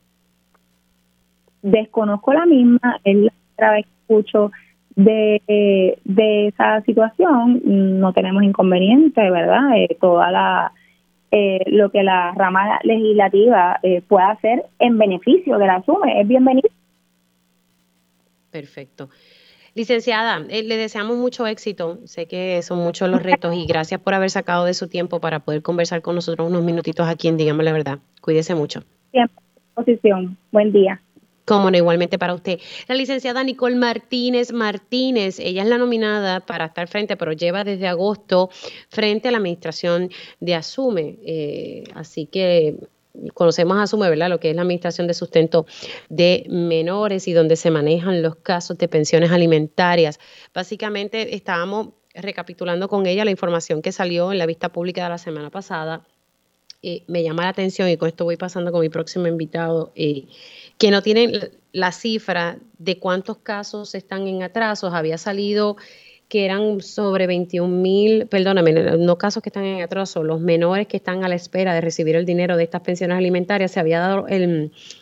Desconozco 1.62 2.34
la 2.34 2.44
misma, 2.44 3.00
es 3.02 3.16
la 3.16 3.32
primera 3.56 3.72
vez 3.76 3.86
que 3.86 4.14
escucho 4.14 4.52
de, 4.94 5.96
de 6.04 6.48
esa 6.48 6.82
situación, 6.82 7.62
no 7.64 8.12
tenemos 8.12 8.42
inconveniente, 8.42 9.30
¿verdad? 9.30 9.74
Eh, 9.74 9.96
toda 9.98 10.30
la 10.30 10.72
eh, 11.30 11.60
lo 11.66 11.90
que 11.90 12.02
la 12.02 12.32
rama 12.34 12.78
legislativa 12.82 13.78
eh, 13.82 14.02
pueda 14.06 14.30
hacer 14.30 14.64
en 14.78 14.98
beneficio 14.98 15.58
de 15.58 15.66
la 15.66 15.82
SUME. 15.82 16.20
Es 16.20 16.28
bienvenido. 16.28 16.68
Perfecto. 18.50 19.10
Licenciada, 19.74 20.44
eh, 20.48 20.62
le 20.62 20.76
deseamos 20.76 21.16
mucho 21.16 21.46
éxito. 21.46 21.98
Sé 22.04 22.26
que 22.26 22.62
son 22.62 22.78
muchos 22.78 23.08
los 23.08 23.22
retos 23.22 23.54
y 23.54 23.66
gracias 23.66 24.00
por 24.00 24.14
haber 24.14 24.30
sacado 24.30 24.64
de 24.64 24.74
su 24.74 24.88
tiempo 24.88 25.20
para 25.20 25.40
poder 25.40 25.62
conversar 25.62 26.02
con 26.02 26.14
nosotros 26.14 26.48
unos 26.48 26.62
minutitos 26.62 27.06
aquí 27.06 27.28
en 27.28 27.36
Dígame 27.36 27.62
la 27.62 27.72
Verdad. 27.72 27.98
Cuídese 28.20 28.54
mucho. 28.54 28.82
Siempre 29.12 29.48
posición. 29.78 30.36
Buen 30.50 30.72
día. 30.72 31.00
Como 31.48 31.70
no, 31.70 31.76
igualmente 31.78 32.18
para 32.18 32.34
usted. 32.34 32.60
La 32.88 32.94
licenciada 32.94 33.42
Nicole 33.42 33.76
Martínez 33.76 34.52
Martínez, 34.52 35.40
ella 35.40 35.62
es 35.62 35.68
la 35.68 35.78
nominada 35.78 36.40
para 36.40 36.66
estar 36.66 36.88
frente, 36.88 37.16
pero 37.16 37.32
lleva 37.32 37.64
desde 37.64 37.88
agosto 37.88 38.50
frente 38.90 39.28
a 39.28 39.30
la 39.30 39.38
administración 39.38 40.10
de 40.40 40.54
Asume. 40.54 41.18
Eh, 41.24 41.84
así 41.94 42.26
que 42.26 42.76
conocemos 43.32 43.78
Asume, 43.78 44.10
¿verdad? 44.10 44.28
Lo 44.28 44.38
que 44.38 44.50
es 44.50 44.56
la 44.56 44.62
administración 44.62 45.06
de 45.06 45.14
sustento 45.14 45.66
de 46.10 46.44
menores 46.50 47.26
y 47.28 47.32
donde 47.32 47.56
se 47.56 47.70
manejan 47.70 48.20
los 48.20 48.36
casos 48.36 48.76
de 48.76 48.86
pensiones 48.86 49.30
alimentarias. 49.30 50.20
Básicamente 50.52 51.34
estábamos 51.34 51.88
recapitulando 52.14 52.88
con 52.88 53.06
ella 53.06 53.24
la 53.24 53.30
información 53.30 53.80
que 53.80 53.92
salió 53.92 54.32
en 54.32 54.38
la 54.38 54.46
vista 54.46 54.70
pública 54.70 55.04
de 55.04 55.08
la 55.08 55.18
semana 55.18 55.50
pasada 55.50 56.04
eh, 56.80 57.02
me 57.08 57.24
llama 57.24 57.42
la 57.42 57.48
atención, 57.48 57.88
y 57.88 57.96
con 57.96 58.08
esto 58.08 58.24
voy 58.24 58.36
pasando 58.36 58.70
con 58.70 58.80
mi 58.80 58.88
próximo 58.88 59.26
invitado, 59.26 59.92
eh, 59.96 60.26
que 60.78 60.90
no 60.90 61.02
tienen 61.02 61.50
la 61.72 61.92
cifra 61.92 62.58
de 62.78 62.98
cuántos 62.98 63.38
casos 63.38 63.94
están 63.94 64.26
en 64.26 64.42
atrasos. 64.42 64.94
Había 64.94 65.18
salido 65.18 65.76
que 66.28 66.44
eran 66.44 66.82
sobre 66.82 67.26
21 67.26 67.74
mil, 67.74 68.26
perdóname, 68.26 68.72
no 68.72 69.16
casos 69.16 69.42
que 69.42 69.48
están 69.48 69.64
en 69.64 69.82
atraso, 69.82 70.22
los 70.22 70.40
menores 70.40 70.86
que 70.86 70.98
están 70.98 71.24
a 71.24 71.28
la 71.28 71.34
espera 71.34 71.72
de 71.72 71.80
recibir 71.80 72.16
el 72.16 72.26
dinero 72.26 72.58
de 72.58 72.64
estas 72.64 72.82
pensiones 72.82 73.16
alimentarias, 73.16 73.72
se 73.72 73.80
había 73.80 73.98
dado 73.98 74.26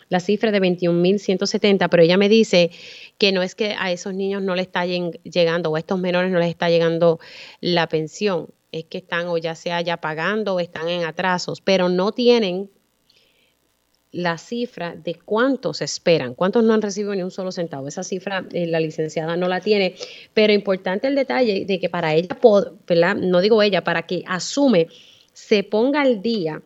la 0.07 0.19
cifra 0.21 0.51
de 0.51 0.59
21 0.61 0.97
mil 0.97 1.19
170, 1.19 1.89
pero 1.89 2.01
ella 2.01 2.17
me 2.17 2.29
dice 2.29 2.71
que 3.17 3.33
no 3.33 3.43
es 3.43 3.55
que 3.55 3.75
a 3.77 3.91
esos 3.91 4.13
niños 4.13 4.41
no 4.41 4.55
les 4.55 4.67
está 4.67 4.85
llegando 4.85 5.69
o 5.69 5.75
a 5.75 5.79
estos 5.79 5.99
menores 5.99 6.31
no 6.31 6.39
les 6.39 6.49
está 6.49 6.69
llegando 6.69 7.19
la 7.59 7.89
pensión, 7.89 8.47
es 8.71 8.85
que 8.85 8.99
están 8.99 9.27
o 9.27 9.37
ya 9.37 9.55
sea 9.55 9.81
ya 9.81 9.97
pagando 9.97 10.55
o 10.55 10.59
están 10.61 10.87
en 10.87 11.03
atrasos, 11.03 11.59
pero 11.59 11.89
no 11.89 12.13
tienen 12.13 12.69
la 14.17 14.39
cifra 14.39 14.95
de 14.95 15.13
cuántos 15.13 15.81
esperan, 15.81 16.33
cuántos 16.33 16.63
no 16.63 16.73
han 16.73 16.81
recibido 16.81 17.13
ni 17.13 17.21
un 17.21 17.29
solo 17.29 17.51
centavo. 17.51 17.87
Esa 17.87 18.03
cifra 18.03 18.45
eh, 18.51 18.65
la 18.65 18.79
licenciada 18.79 19.37
no 19.37 19.47
la 19.47 19.61
tiene, 19.61 19.95
pero 20.33 20.53
importante 20.53 21.07
el 21.07 21.13
detalle 21.13 21.65
de 21.65 21.79
que 21.79 21.87
para 21.87 22.15
ella, 22.15 22.35
no 23.13 23.41
digo 23.41 23.61
ella, 23.61 23.83
para 23.83 24.07
que 24.07 24.23
asume, 24.25 24.87
se 25.33 25.63
ponga 25.63 26.01
al 26.01 26.23
día 26.23 26.63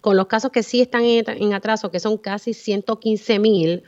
con 0.00 0.16
los 0.16 0.26
casos 0.26 0.50
que 0.50 0.64
sí 0.64 0.80
están 0.80 1.04
en, 1.04 1.52
atraso, 1.52 1.92
que 1.92 2.00
son 2.00 2.18
casi 2.18 2.52
115 2.52 3.38
mil, 3.38 3.84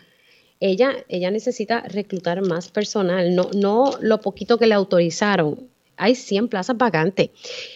ella, 0.61 0.93
ella 1.09 1.33
necesita 1.33 1.81
reclutar 1.81 2.43
más 2.43 2.69
personal, 2.69 3.35
no, 3.35 3.51
no 3.55 3.91
lo 4.01 4.21
poquito 4.21 4.57
que 4.57 4.69
le 4.69 4.75
autorizaron 4.75 5.69
hay 5.97 6.15
100 6.15 6.49
plazas 6.49 6.77
vacantes. 6.77 7.31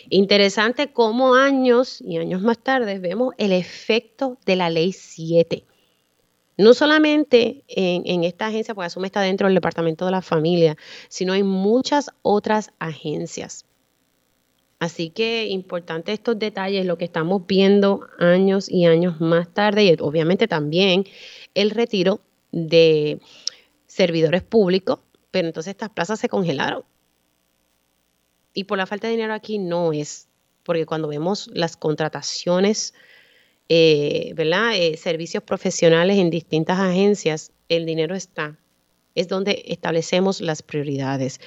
Interesante 0.09 0.93
cómo 0.93 1.35
años 1.35 2.01
y 2.01 2.19
años 2.19 2.43
más 2.43 2.59
tarde 2.59 2.99
vemos 2.99 3.35
el 3.39 3.53
efecto 3.53 4.39
de 4.47 4.57
la 4.57 4.71
ley 4.71 4.93
7. 4.93 5.65
No 6.57 6.75
solamente 6.75 7.63
en, 7.69 8.25
esta 8.25 8.47
agencia, 8.47 8.75
porque 8.75 8.87
asume 8.87 9.07
está 9.07 9.21
dentro 9.21 9.47
del 9.47 9.55
Departamento 9.55 10.05
de 10.05 10.11
la 10.11 10.23
Familia, 10.23 10.77
sino 11.09 11.35
en 11.35 11.47
muchas 11.47 12.11
otras 12.23 12.73
agencias. 12.81 13.65
Así 14.81 15.11
que 15.11 15.47
importante 15.47 16.13
estos 16.13 16.39
detalles, 16.39 16.85
lo 16.85 16.99
que 16.99 17.05
estamos 17.05 17.47
viendo 17.47 18.09
años 18.19 18.69
y 18.69 18.87
años 18.87 19.21
más 19.21 19.53
tarde, 19.53 19.85
y 19.85 19.97
obviamente 20.01 20.49
también 20.49 21.05
el 21.55 21.71
retiro 21.71 22.21
de 22.51 23.21
servidores 23.87 24.43
públicos, 24.43 24.99
pero 25.31 25.47
entonces 25.47 25.73
estas 25.73 25.91
plazas 25.91 26.19
se 26.19 26.29
congelaron 26.29 26.85
y 28.59 28.65
por 28.65 28.77
la 28.77 28.87
falta 28.87 29.07
de 29.07 29.13
dinero 29.13 29.35
aquí 29.35 29.59
no 29.59 29.93
es, 29.93 30.27
porque 30.65 30.85
cuando 30.85 31.07
vemos 31.07 31.49
las 31.53 31.77
contrataciones, 31.77 32.93
eh, 33.69 34.33
¿verdad? 34.35 34.75
Eh, 34.75 34.97
servicios 34.97 35.45
profesionales 35.45 36.19
en 36.19 36.29
distintas 36.29 36.81
agencias, 36.81 37.53
el 37.69 37.87
dinero 37.87 38.17
está. 38.17 38.59
Es 39.15 39.29
donde 39.29 39.63
establecemos 39.69 40.41
las 40.41 40.65
prioridades. 40.65 41.41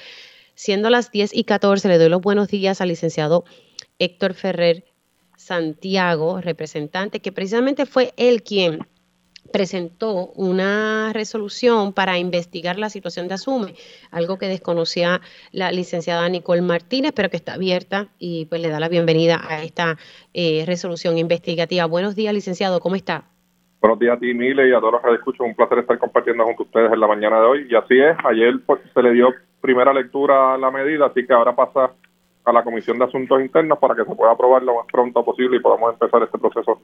Siendo 0.54 0.88
las 0.88 1.10
10 1.10 1.34
y 1.34 1.44
14, 1.44 1.86
le 1.86 1.98
doy 1.98 2.08
los 2.08 2.22
buenos 2.22 2.48
días 2.48 2.80
al 2.80 2.88
licenciado 2.88 3.44
Héctor 3.98 4.32
Ferrer 4.32 4.86
Santiago, 5.36 6.40
representante, 6.40 7.20
que 7.20 7.30
precisamente 7.30 7.84
fue 7.84 8.14
él 8.16 8.42
quien 8.42 8.88
presentó 9.52 10.28
una 10.34 11.12
resolución 11.12 11.92
para 11.92 12.18
investigar 12.18 12.78
la 12.78 12.90
situación 12.90 13.28
de 13.28 13.34
Asume, 13.34 13.74
algo 14.10 14.38
que 14.38 14.46
desconocía 14.46 15.20
la 15.52 15.70
licenciada 15.70 16.28
Nicole 16.28 16.62
Martínez, 16.62 17.12
pero 17.14 17.28
que 17.30 17.36
está 17.36 17.54
abierta 17.54 18.08
y 18.18 18.46
pues 18.46 18.60
le 18.60 18.68
da 18.68 18.80
la 18.80 18.88
bienvenida 18.88 19.40
a 19.48 19.62
esta 19.62 19.96
eh, 20.34 20.64
resolución 20.66 21.18
investigativa. 21.18 21.86
Buenos 21.86 22.16
días, 22.16 22.34
licenciado, 22.34 22.80
¿cómo 22.80 22.96
está? 22.96 23.24
Buenos 23.80 23.98
días 23.98 24.16
a 24.16 24.20
ti, 24.20 24.32
Mile, 24.32 24.68
y 24.68 24.72
a 24.72 24.78
todos 24.78 24.92
los 24.92 25.02
que 25.02 25.14
escuchan. 25.14 25.48
Un 25.48 25.56
placer 25.56 25.78
estar 25.80 25.98
compartiendo 25.98 26.44
junto 26.44 26.62
a 26.62 26.66
ustedes 26.66 26.92
en 26.92 27.00
la 27.00 27.06
mañana 27.08 27.40
de 27.40 27.46
hoy. 27.46 27.66
Y 27.68 27.74
así 27.74 27.98
es, 27.98 28.16
ayer 28.24 28.54
pues, 28.64 28.80
se 28.94 29.02
le 29.02 29.12
dio 29.12 29.34
primera 29.60 29.92
lectura 29.92 30.54
a 30.54 30.58
la 30.58 30.70
medida, 30.70 31.06
así 31.06 31.26
que 31.26 31.32
ahora 31.32 31.54
pasa 31.54 31.90
a 32.44 32.52
la 32.52 32.62
Comisión 32.62 32.98
de 32.98 33.06
Asuntos 33.06 33.40
Internos 33.40 33.78
para 33.78 33.94
que 33.94 34.04
se 34.04 34.14
pueda 34.14 34.32
aprobar 34.32 34.62
lo 34.62 34.76
más 34.76 34.86
pronto 34.90 35.24
posible 35.24 35.56
y 35.56 35.60
podamos 35.60 35.92
empezar 35.94 36.22
este 36.22 36.38
proceso 36.38 36.80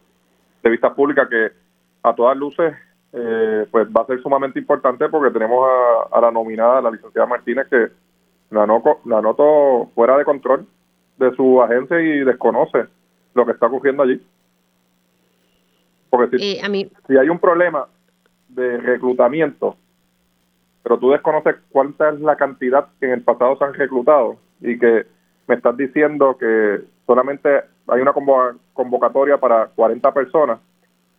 de 0.62 0.70
vista 0.70 0.94
pública 0.94 1.28
que 1.28 1.50
a 2.02 2.14
todas 2.14 2.36
luces, 2.36 2.74
eh, 3.12 3.66
pues 3.70 3.88
va 3.88 4.02
a 4.02 4.06
ser 4.06 4.20
sumamente 4.22 4.58
importante 4.58 5.08
porque 5.08 5.32
tenemos 5.32 5.66
a, 6.10 6.20
la 6.20 6.30
nominada, 6.30 6.82
la 6.82 6.90
licenciada 6.90 7.26
Martínez, 7.26 7.66
que 7.68 7.88
la, 8.50 8.66
la 9.04 9.22
noto 9.22 9.90
fuera 9.94 10.16
de 10.16 10.24
control 10.24 10.66
de 11.18 11.34
su 11.34 11.62
agencia 11.62 12.00
y 12.00 12.20
desconoce 12.20 12.86
lo 13.34 13.46
que 13.46 13.52
está 13.52 13.66
ocurriendo 13.66 14.02
allí. 14.02 14.22
Porque 16.10 16.38
si, 16.38 16.52
eh, 16.52 16.90
si 17.06 17.16
hay 17.16 17.28
un 17.28 17.38
problema 17.38 17.86
de 18.48 18.78
reclutamiento, 18.78 19.76
pero 20.82 20.98
tú 20.98 21.10
desconoces 21.10 21.56
cuánta 21.70 22.10
es 22.10 22.20
la 22.20 22.36
cantidad 22.36 22.88
que 22.98 23.06
en 23.06 23.12
el 23.12 23.22
pasado 23.22 23.56
se 23.56 23.64
han 23.64 23.74
reclutado 23.74 24.36
y 24.60 24.78
que 24.78 25.06
me 25.46 25.54
estás 25.54 25.76
diciendo 25.76 26.36
que 26.38 26.80
solamente 27.06 27.62
hay 27.88 28.00
una 28.00 28.12
convocatoria 28.12 29.38
para 29.38 29.66
40 29.66 30.12
personas 30.12 30.58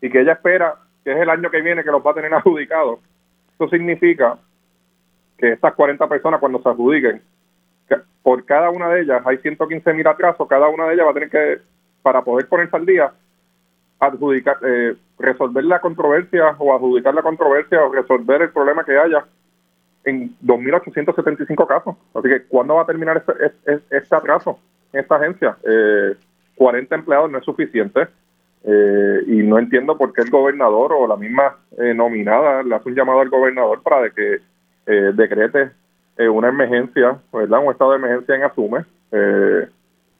y 0.02 0.10
que 0.10 0.22
ella 0.22 0.34
espera 0.34 0.76
que 1.04 1.12
es 1.12 1.18
el 1.18 1.30
año 1.30 1.50
que 1.50 1.62
viene 1.62 1.84
que 1.84 1.92
los 1.92 2.06
va 2.06 2.12
a 2.12 2.16
tener 2.16 2.34
adjudicados. 2.34 3.00
Eso 3.56 3.70
significa 3.70 4.38
que 5.38 5.54
estas 5.54 5.74
40 5.74 6.08
personas 6.08 6.40
cuando 6.40 6.62
se 6.62 6.70
adjudiquen, 6.70 7.22
por 8.22 8.46
cada 8.46 8.70
una 8.70 8.90
de 8.90 9.02
ellas 9.02 9.22
hay 9.26 9.38
115 9.38 9.94
mil 9.94 10.08
atrasos, 10.08 10.48
cada 10.48 10.68
una 10.68 10.86
de 10.86 10.94
ellas 10.94 11.06
va 11.06 11.12
a 11.12 11.14
tener 11.14 11.30
que, 11.30 11.60
para 12.02 12.22
poder 12.22 12.48
ponerse 12.48 12.76
al 12.76 12.86
día, 12.86 13.12
adjudicar, 14.00 14.58
eh, 14.64 14.96
resolver 15.18 15.64
la 15.64 15.80
controversia 15.80 16.56
o 16.58 16.74
adjudicar 16.74 17.14
la 17.14 17.22
controversia 17.22 17.84
o 17.84 17.92
resolver 17.92 18.42
el 18.42 18.50
problema 18.50 18.84
que 18.84 18.98
haya 18.98 19.26
en 20.06 20.36
2.875 20.42 21.68
casos. 21.68 21.96
Así 22.14 22.30
que, 22.30 22.44
¿cuándo 22.44 22.76
va 22.76 22.84
a 22.84 22.86
terminar 22.86 23.18
este, 23.18 23.34
este, 23.46 23.98
este 23.98 24.16
atraso 24.16 24.60
en 24.94 25.02
esta 25.02 25.16
agencia? 25.16 25.58
Eh, 25.64 26.16
40 26.56 26.96
empleados 26.96 27.32
no 27.32 27.38
es 27.38 27.46
suficiente. 27.46 28.08
Eh, 28.64 29.24
y 29.28 29.38
no 29.44 29.58
entiendo 29.58 29.98
por 29.98 30.12
qué 30.14 30.22
el 30.22 30.30
gobernador 30.30 30.92
o 30.94 31.08
la 31.08 31.16
misma 31.16 31.56
eh, 31.78 31.94
nominada 31.94 32.62
le 32.62 32.76
hace 32.76 32.90
un 32.90 32.96
llamado 32.96 33.22
al 33.22 33.30
gobernador 33.30 33.82
para 33.82 34.10
que 34.10 34.40
eh, 34.86 35.12
decrete 35.14 35.72
una 36.18 36.50
emergencia, 36.50 37.18
¿verdad? 37.32 37.64
Un 37.64 37.72
estado 37.72 37.92
de 37.92 37.98
emergencia 37.98 38.36
en 38.36 38.44
Asume. 38.44 38.84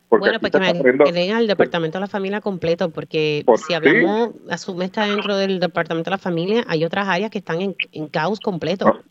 bueno, 0.10 0.40
pues 0.40 0.52
que 0.54 1.12
me 1.12 1.34
al 1.34 1.46
Departamento 1.46 1.98
de 1.98 2.00
la 2.00 2.08
Familia 2.08 2.40
completo, 2.40 2.90
porque 2.90 3.44
si 3.58 3.74
hablamos, 3.74 4.30
Asume 4.50 4.86
está 4.86 5.06
dentro 5.06 5.36
del 5.36 5.60
Departamento 5.60 6.10
de 6.10 6.14
la 6.14 6.18
Familia, 6.18 6.64
hay 6.68 6.86
otras 6.86 7.06
áreas 7.10 7.30
que 7.30 7.40
están 7.40 7.58
en, 7.60 8.08
caos 8.08 8.40
completo. 8.40 9.02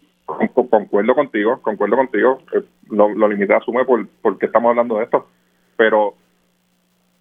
concuerdo 0.71 1.15
contigo, 1.15 1.61
concuerdo 1.61 1.97
contigo. 1.97 2.41
lo, 2.89 3.11
lo 3.11 3.29
limité 3.29 3.53
a 3.53 3.59
Asume 3.59 3.85
por, 3.85 4.09
porque 4.23 4.47
estamos 4.47 4.71
hablando 4.71 4.97
de 4.97 5.05
esto, 5.05 5.27
pero 5.77 6.15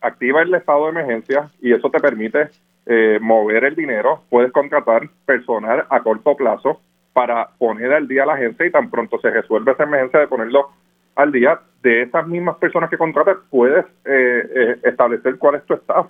activa 0.01 0.41
el 0.41 0.53
estado 0.53 0.85
de 0.85 0.91
emergencia 0.91 1.49
y 1.61 1.73
eso 1.73 1.89
te 1.89 1.99
permite 1.99 2.49
eh, 2.85 3.19
mover 3.21 3.65
el 3.65 3.75
dinero, 3.75 4.23
puedes 4.29 4.51
contratar 4.51 5.09
personal 5.25 5.85
a 5.89 5.99
corto 6.01 6.35
plazo 6.35 6.79
para 7.11 7.49
poner 7.57 7.91
al 7.91 8.07
día 8.07 8.23
a 8.23 8.27
la 8.27 8.33
agencia 8.35 8.65
y 8.65 8.71
tan 8.71 8.89
pronto 8.89 9.19
se 9.19 9.29
resuelve 9.29 9.71
esa 9.71 9.83
emergencia 9.83 10.19
de 10.19 10.27
ponerlo 10.27 10.69
al 11.15 11.31
día, 11.31 11.59
de 11.81 12.03
esas 12.03 12.27
mismas 12.27 12.57
personas 12.57 12.89
que 12.89 12.97
contratas 12.97 13.37
puedes 13.49 13.85
eh, 14.05 14.49
eh, 14.55 14.79
establecer 14.83 15.37
cuál 15.37 15.55
es 15.55 15.65
tu 15.65 15.73
staff 15.73 16.07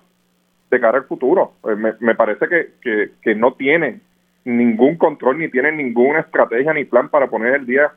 de 0.69 0.79
cara 0.79 0.97
al 0.97 1.05
futuro. 1.05 1.53
me, 1.63 1.93
me, 1.99 2.13
parece 2.13 2.47
que, 2.47 2.73
que, 2.81 3.11
que, 3.21 3.33
no 3.33 3.53
tienen 3.53 4.01
ningún 4.43 4.97
control, 4.97 5.39
ni 5.39 5.49
tienen 5.49 5.77
ninguna 5.77 6.19
estrategia 6.19 6.73
ni 6.73 6.83
plan 6.83 7.09
para 7.09 7.27
poner 7.27 7.55
el 7.55 7.65
día 7.65 7.89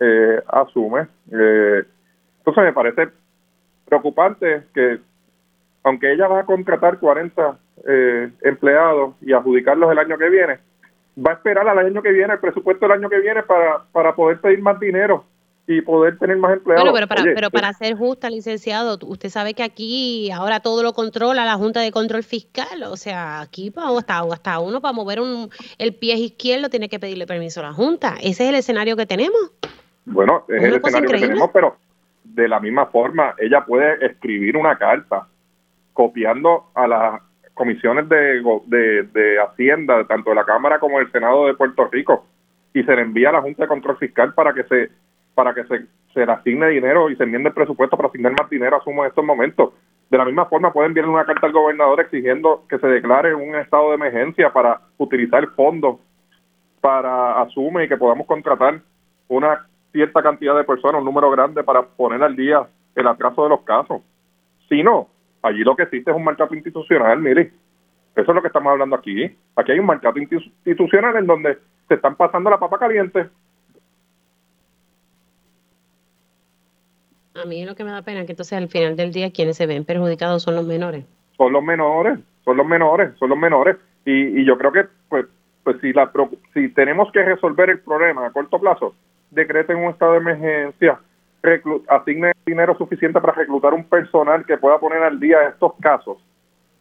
eh, 0.00 0.42
asume. 0.48 1.06
entonces 1.30 2.64
me 2.64 2.72
parece 2.72 3.08
preocupante 3.84 4.62
que 4.74 4.98
aunque 5.84 6.12
ella 6.12 6.26
va 6.26 6.40
a 6.40 6.46
contratar 6.46 6.98
40 6.98 7.58
eh, 7.86 8.30
empleados 8.42 9.14
y 9.20 9.32
adjudicarlos 9.32 9.92
el 9.92 9.98
año 9.98 10.18
que 10.18 10.30
viene, 10.30 10.58
va 11.24 11.32
a 11.32 11.34
esperar 11.34 11.68
al 11.68 11.78
año 11.78 12.02
que 12.02 12.10
viene, 12.10 12.32
el 12.32 12.40
presupuesto 12.40 12.86
del 12.86 12.98
año 12.98 13.08
que 13.08 13.20
viene 13.20 13.42
para, 13.42 13.84
para 13.92 14.14
poder 14.14 14.40
pedir 14.40 14.60
más 14.62 14.80
dinero 14.80 15.24
y 15.66 15.82
poder 15.82 16.18
tener 16.18 16.38
más 16.38 16.54
empleados. 16.54 16.90
Bueno, 16.90 16.94
pero 16.94 17.06
para, 17.06 17.34
pero 17.34 17.50
para 17.50 17.72
ser 17.74 17.96
justa, 17.96 18.30
licenciado, 18.30 18.98
usted 19.02 19.28
sabe 19.28 19.54
que 19.54 19.62
aquí 19.62 20.30
ahora 20.30 20.60
todo 20.60 20.82
lo 20.82 20.94
controla 20.94 21.44
la 21.44 21.56
Junta 21.56 21.80
de 21.80 21.92
Control 21.92 22.22
Fiscal, 22.22 22.82
o 22.84 22.96
sea, 22.96 23.42
aquí 23.42 23.72
hasta, 23.76 24.20
hasta 24.20 24.60
uno 24.60 24.80
para 24.80 24.92
mover 24.92 25.20
un, 25.20 25.50
el 25.78 25.94
pie 25.94 26.14
izquierdo 26.14 26.70
tiene 26.70 26.88
que 26.88 26.98
pedirle 26.98 27.26
permiso 27.26 27.60
a 27.60 27.64
la 27.64 27.72
Junta. 27.72 28.14
Ese 28.22 28.44
es 28.44 28.48
el 28.50 28.54
escenario 28.56 28.96
que 28.96 29.06
tenemos. 29.06 29.52
Bueno, 30.06 30.44
es 30.48 30.62
el 30.64 30.74
escenario 30.76 31.10
que 31.10 31.20
tenemos, 31.20 31.50
pero 31.52 31.76
de 32.24 32.48
la 32.48 32.58
misma 32.58 32.86
forma, 32.86 33.34
ella 33.38 33.64
puede 33.64 34.04
escribir 34.04 34.56
una 34.56 34.76
carta 34.76 35.28
copiando 35.94 36.66
a 36.74 36.86
las 36.86 37.22
comisiones 37.54 38.08
de, 38.08 38.42
de, 38.66 39.38
Hacienda, 39.40 40.04
tanto 40.06 40.30
de 40.30 40.36
la 40.36 40.44
Cámara 40.44 40.78
como 40.78 40.98
del 40.98 41.10
Senado 41.10 41.46
de 41.46 41.54
Puerto 41.54 41.88
Rico, 41.90 42.26
y 42.74 42.82
se 42.82 42.94
le 42.94 43.02
envía 43.02 43.30
a 43.30 43.32
la 43.32 43.42
Junta 43.42 43.62
de 43.62 43.68
Control 43.68 43.96
Fiscal 43.96 44.34
para 44.34 44.52
que 44.52 44.64
se 44.64 44.90
para 45.34 45.52
que 45.54 45.64
se, 45.64 45.86
se 46.12 46.26
le 46.26 46.30
asigne 46.30 46.68
dinero 46.68 47.10
y 47.10 47.16
se 47.16 47.24
enmiende 47.24 47.48
el 47.48 47.54
presupuesto 47.54 47.96
para 47.96 48.08
asignar 48.08 48.32
más 48.38 48.48
dinero, 48.48 48.76
asumo 48.76 49.02
en 49.02 49.08
estos 49.08 49.24
momentos. 49.24 49.72
De 50.08 50.18
la 50.18 50.24
misma 50.24 50.46
forma, 50.46 50.72
pueden 50.72 50.90
enviar 50.90 51.08
una 51.08 51.24
carta 51.24 51.46
al 51.46 51.52
gobernador 51.52 52.00
exigiendo 52.00 52.64
que 52.68 52.78
se 52.78 52.86
declare 52.86 53.34
un 53.34 53.56
estado 53.56 53.88
de 53.88 53.96
emergencia 53.96 54.52
para 54.52 54.80
utilizar 54.98 55.44
fondos 55.56 55.96
para 56.80 57.40
asume 57.40 57.84
y 57.84 57.88
que 57.88 57.96
podamos 57.96 58.26
contratar 58.26 58.80
una 59.28 59.66
cierta 59.90 60.22
cantidad 60.22 60.56
de 60.56 60.64
personas, 60.64 61.00
un 61.00 61.06
número 61.06 61.30
grande 61.30 61.64
para 61.64 61.82
poner 61.82 62.22
al 62.22 62.36
día 62.36 62.66
el 62.94 63.06
atraso 63.06 63.42
de 63.42 63.48
los 63.48 63.62
casos. 63.62 64.02
Si 64.68 64.82
no, 64.82 65.08
allí 65.44 65.62
lo 65.62 65.76
que 65.76 65.84
existe 65.84 66.10
es 66.10 66.16
un 66.16 66.24
maltrato 66.24 66.54
institucional, 66.54 67.20
mire, 67.20 67.52
eso 68.16 68.30
es 68.30 68.34
lo 68.34 68.40
que 68.40 68.48
estamos 68.48 68.70
hablando 68.70 68.96
aquí. 68.96 69.36
Aquí 69.56 69.72
hay 69.72 69.78
un 69.78 69.86
maltrato 69.86 70.18
institucional 70.18 71.16
en 71.16 71.26
donde 71.26 71.58
se 71.88 71.94
están 71.94 72.16
pasando 72.16 72.50
la 72.50 72.58
papa 72.58 72.78
caliente. 72.78 73.28
A 77.34 77.44
mí 77.46 77.64
lo 77.64 77.74
que 77.74 77.84
me 77.84 77.90
da 77.90 78.02
pena 78.02 78.20
es 78.20 78.26
que 78.26 78.32
entonces 78.32 78.56
al 78.56 78.68
final 78.68 78.96
del 78.96 79.12
día 79.12 79.32
quienes 79.32 79.56
se 79.56 79.66
ven 79.66 79.84
perjudicados 79.84 80.42
son 80.42 80.54
los 80.54 80.66
menores. 80.66 81.04
Son 81.36 81.52
los 81.52 81.62
menores, 81.62 82.20
son 82.44 82.56
los 82.56 82.66
menores, 82.66 83.12
son 83.18 83.28
los 83.28 83.38
menores. 83.38 83.76
Y, 84.04 84.40
y 84.40 84.44
yo 84.44 84.56
creo 84.56 84.70
que 84.70 84.86
pues 85.08 85.26
pues 85.64 85.80
si 85.80 85.92
la 85.92 86.12
si 86.52 86.68
tenemos 86.68 87.10
que 87.10 87.24
resolver 87.24 87.70
el 87.70 87.80
problema 87.80 88.26
a 88.26 88.30
corto 88.30 88.60
plazo, 88.60 88.94
decreten 89.30 89.78
un 89.78 89.90
estado 89.90 90.12
de 90.12 90.18
emergencia, 90.18 91.00
asigne 91.88 92.32
dinero 92.46 92.76
suficiente 92.76 93.20
para 93.20 93.34
reclutar 93.34 93.74
un 93.74 93.84
personal 93.84 94.44
que 94.46 94.56
pueda 94.56 94.78
poner 94.78 95.02
al 95.02 95.20
día 95.20 95.48
estos 95.48 95.72
casos 95.80 96.18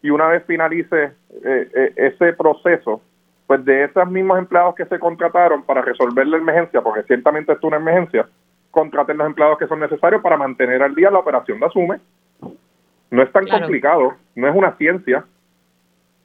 y 0.03 0.09
una 0.09 0.27
vez 0.27 0.43
finalice 0.45 1.11
eh, 1.45 1.69
eh, 1.73 1.93
ese 1.95 2.33
proceso, 2.33 3.01
pues 3.47 3.63
de 3.65 3.85
esos 3.85 4.07
mismos 4.09 4.37
empleados 4.37 4.75
que 4.75 4.85
se 4.85 4.99
contrataron 4.99 5.63
para 5.63 5.81
resolver 5.81 6.27
la 6.27 6.37
emergencia, 6.37 6.81
porque 6.81 7.03
ciertamente 7.03 7.53
esto 7.53 7.67
es 7.67 7.71
una 7.71 7.77
emergencia, 7.77 8.27
contraten 8.69 9.17
los 9.17 9.27
empleados 9.27 9.57
que 9.57 9.67
son 9.67 9.79
necesarios 9.79 10.21
para 10.21 10.37
mantener 10.37 10.83
al 10.83 10.93
día 10.93 11.09
la 11.09 11.19
operación 11.19 11.59
de 11.59 11.65
Asume. 11.65 11.99
No 13.11 13.23
es 13.23 13.31
tan 13.31 13.47
complicado, 13.47 14.15
no 14.35 14.47
es 14.47 14.55
una 14.55 14.75
ciencia. 14.75 15.23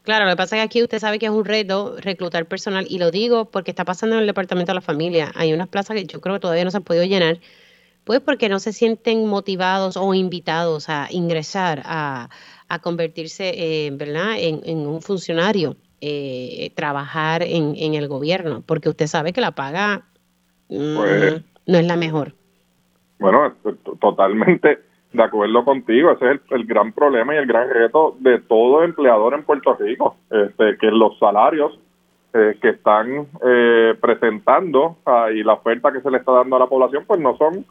Claro, 0.02 0.24
lo 0.24 0.32
que 0.32 0.36
pasa 0.36 0.56
es 0.56 0.62
que 0.62 0.64
aquí 0.64 0.82
usted 0.82 0.98
sabe 0.98 1.18
que 1.18 1.26
es 1.26 1.32
un 1.32 1.44
reto 1.44 1.96
reclutar 2.00 2.46
personal 2.46 2.86
y 2.88 2.98
lo 2.98 3.10
digo 3.10 3.44
porque 3.44 3.70
está 3.70 3.84
pasando 3.84 4.16
en 4.16 4.22
el 4.22 4.26
departamento 4.26 4.72
de 4.72 4.76
la 4.76 4.80
familia. 4.80 5.30
Hay 5.36 5.52
unas 5.52 5.68
plazas 5.68 5.96
que 5.96 6.06
yo 6.06 6.20
creo 6.20 6.36
que 6.36 6.40
todavía 6.40 6.64
no 6.64 6.70
se 6.70 6.78
han 6.78 6.82
podido 6.82 7.04
llenar, 7.04 7.36
pues 8.08 8.20
porque 8.20 8.48
no 8.48 8.58
se 8.58 8.72
sienten 8.72 9.26
motivados 9.26 9.98
o 9.98 10.14
invitados 10.14 10.88
a 10.88 11.08
ingresar 11.10 11.82
a, 11.84 12.30
convertirse, 12.80 13.52
eh, 13.54 13.90
¿verdad?, 13.92 14.36
en, 14.38 14.86
un 14.86 15.02
funcionario, 15.02 15.76
eh, 16.00 16.72
trabajar 16.74 17.42
en, 17.42 17.74
en, 17.76 17.92
el 17.92 18.08
gobierno, 18.08 18.62
porque 18.64 18.88
usted 18.88 19.08
sabe 19.08 19.34
que 19.34 19.42
la 19.42 19.50
paga 19.50 20.04
mm, 20.70 20.96
pues 20.96 21.42
no 21.66 21.76
es 21.76 21.86
la 21.86 21.96
mejor. 21.96 22.32
Bueno, 23.18 23.52
totalmente 24.00 24.78
de 25.12 25.22
acuerdo 25.22 25.62
contigo, 25.66 26.12
ese 26.12 26.32
es 26.32 26.40
el, 26.52 26.64
gran 26.64 26.92
problema 26.92 27.34
y 27.34 27.38
el 27.38 27.46
gran 27.46 27.68
reto 27.68 28.16
de 28.20 28.38
todo 28.38 28.84
empleador 28.84 29.34
en 29.34 29.42
Puerto 29.42 29.74
Rico, 29.74 30.16
este, 30.30 30.78
que 30.78 30.86
los 30.86 31.18
salarios 31.18 31.78
eh, 32.32 32.56
que 32.62 32.70
están 32.70 33.26
eh, 33.44 33.94
presentando 34.00 34.96
ah, 35.04 35.28
y 35.30 35.42
la 35.42 35.52
oferta 35.52 35.92
que 35.92 36.00
se 36.00 36.10
le 36.10 36.16
está 36.16 36.32
dando 36.32 36.56
a 36.56 36.60
la 36.60 36.68
población, 36.68 37.04
pues 37.06 37.20
no 37.20 37.36
son 37.36 37.66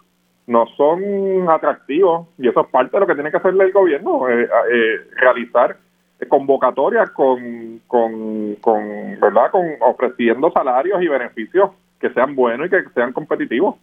no 0.48 0.66
son 0.78 1.50
atractivos 1.50 2.28
y 2.38 2.48
eso 2.48 2.62
es 2.62 2.68
parte 2.68 2.96
de 2.96 3.02
lo 3.02 3.08
que 3.08 3.14
tiene 3.14 3.32
que 3.32 3.38
hacer 3.38 3.54
el 3.54 3.72
gobierno, 3.72 4.28
eh, 4.30 4.48
realizar 5.16 5.78
convocatorias 6.30 7.12
con, 7.12 7.82
con, 7.86 8.56
con, 8.56 9.20
¿verdad? 9.20 9.52
con 9.52 9.66
ofreciendo 9.82 10.50
salarios 10.52 11.02
y 11.02 11.08
beneficios 11.08 11.72
que 12.00 12.10
sean 12.12 12.36
buenos 12.36 12.68
y 12.68 12.70
que 12.70 12.84
sean 12.96 13.14
competitivos. 13.14 13.76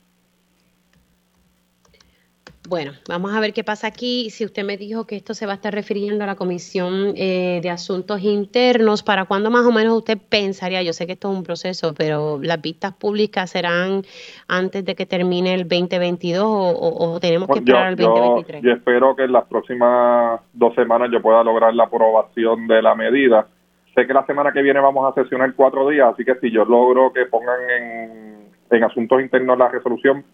Bueno, 2.67 2.93
vamos 3.07 3.35
a 3.35 3.41
ver 3.41 3.53
qué 3.53 3.63
pasa 3.63 3.87
aquí. 3.87 4.31
Si 4.31 4.43
usted 4.43 4.65
me 4.65 4.79
dijo 4.79 5.07
que 5.07 5.17
esto 5.17 5.35
se 5.35 5.45
va 5.45 5.53
a 5.53 5.55
estar 5.57 5.75
refiriendo 5.75 6.25
a 6.25 6.27
la 6.27 6.35
Comisión 6.35 7.13
eh, 7.15 7.61
de 7.63 7.69
Asuntos 7.69 8.23
Internos, 8.23 9.03
¿para 9.03 9.27
cuándo 9.27 9.51
más 9.51 9.67
o 9.67 9.73
menos 9.73 9.99
usted 9.99 10.17
pensaría? 10.17 10.83
Yo 10.83 10.95
sé 10.95 11.07
que 11.07 11.13
esto 11.13 11.31
es 11.31 11.37
un 11.37 11.45
proceso, 11.45 11.93
pero 11.95 12.41
las 12.43 12.63
vistas 12.63 12.95
públicas 12.95 13.51
serán 13.51 14.01
antes 14.49 14.83
de 14.83 14.95
que 14.95 15.05
termine 15.05 15.53
el 15.53 15.69
2022 15.69 16.43
o, 16.47 17.19
tenemos 17.21 17.49
que 17.49 17.59
esperar 17.59 17.87
al 17.89 17.97
2023? 17.97 18.63
Yo, 18.63 18.73
espero 18.73 19.15
que 19.15 19.25
en 19.25 19.33
las 19.33 19.45
próximas 19.45 20.41
dos 20.55 20.75
semanas 20.75 21.11
yo 21.13 21.21
pueda 21.21 21.45
lograr 21.45 21.75
la 21.75 21.85
aprobación 21.85 22.67
de 22.67 22.81
la 22.81 22.95
medida. 22.95 23.47
Sé 23.95 24.07
que 24.07 24.15
la 24.15 24.25
semana 24.25 24.53
que 24.53 24.63
viene 24.63 24.81
vamos 24.81 25.05
a 25.07 25.23
sesionar 25.23 25.53
cuatro 25.55 25.87
días, 25.91 26.15
así 26.15 26.25
que 26.25 26.35
si 26.37 26.51
yo 26.51 26.65
logro 26.65 27.13
que 27.13 27.27
pongan 27.27 27.61
en, 27.79 28.49
en 28.71 28.85
Asuntos 28.85 29.21
Internos 29.21 29.59
la 29.59 29.69
resolución, 29.69 30.25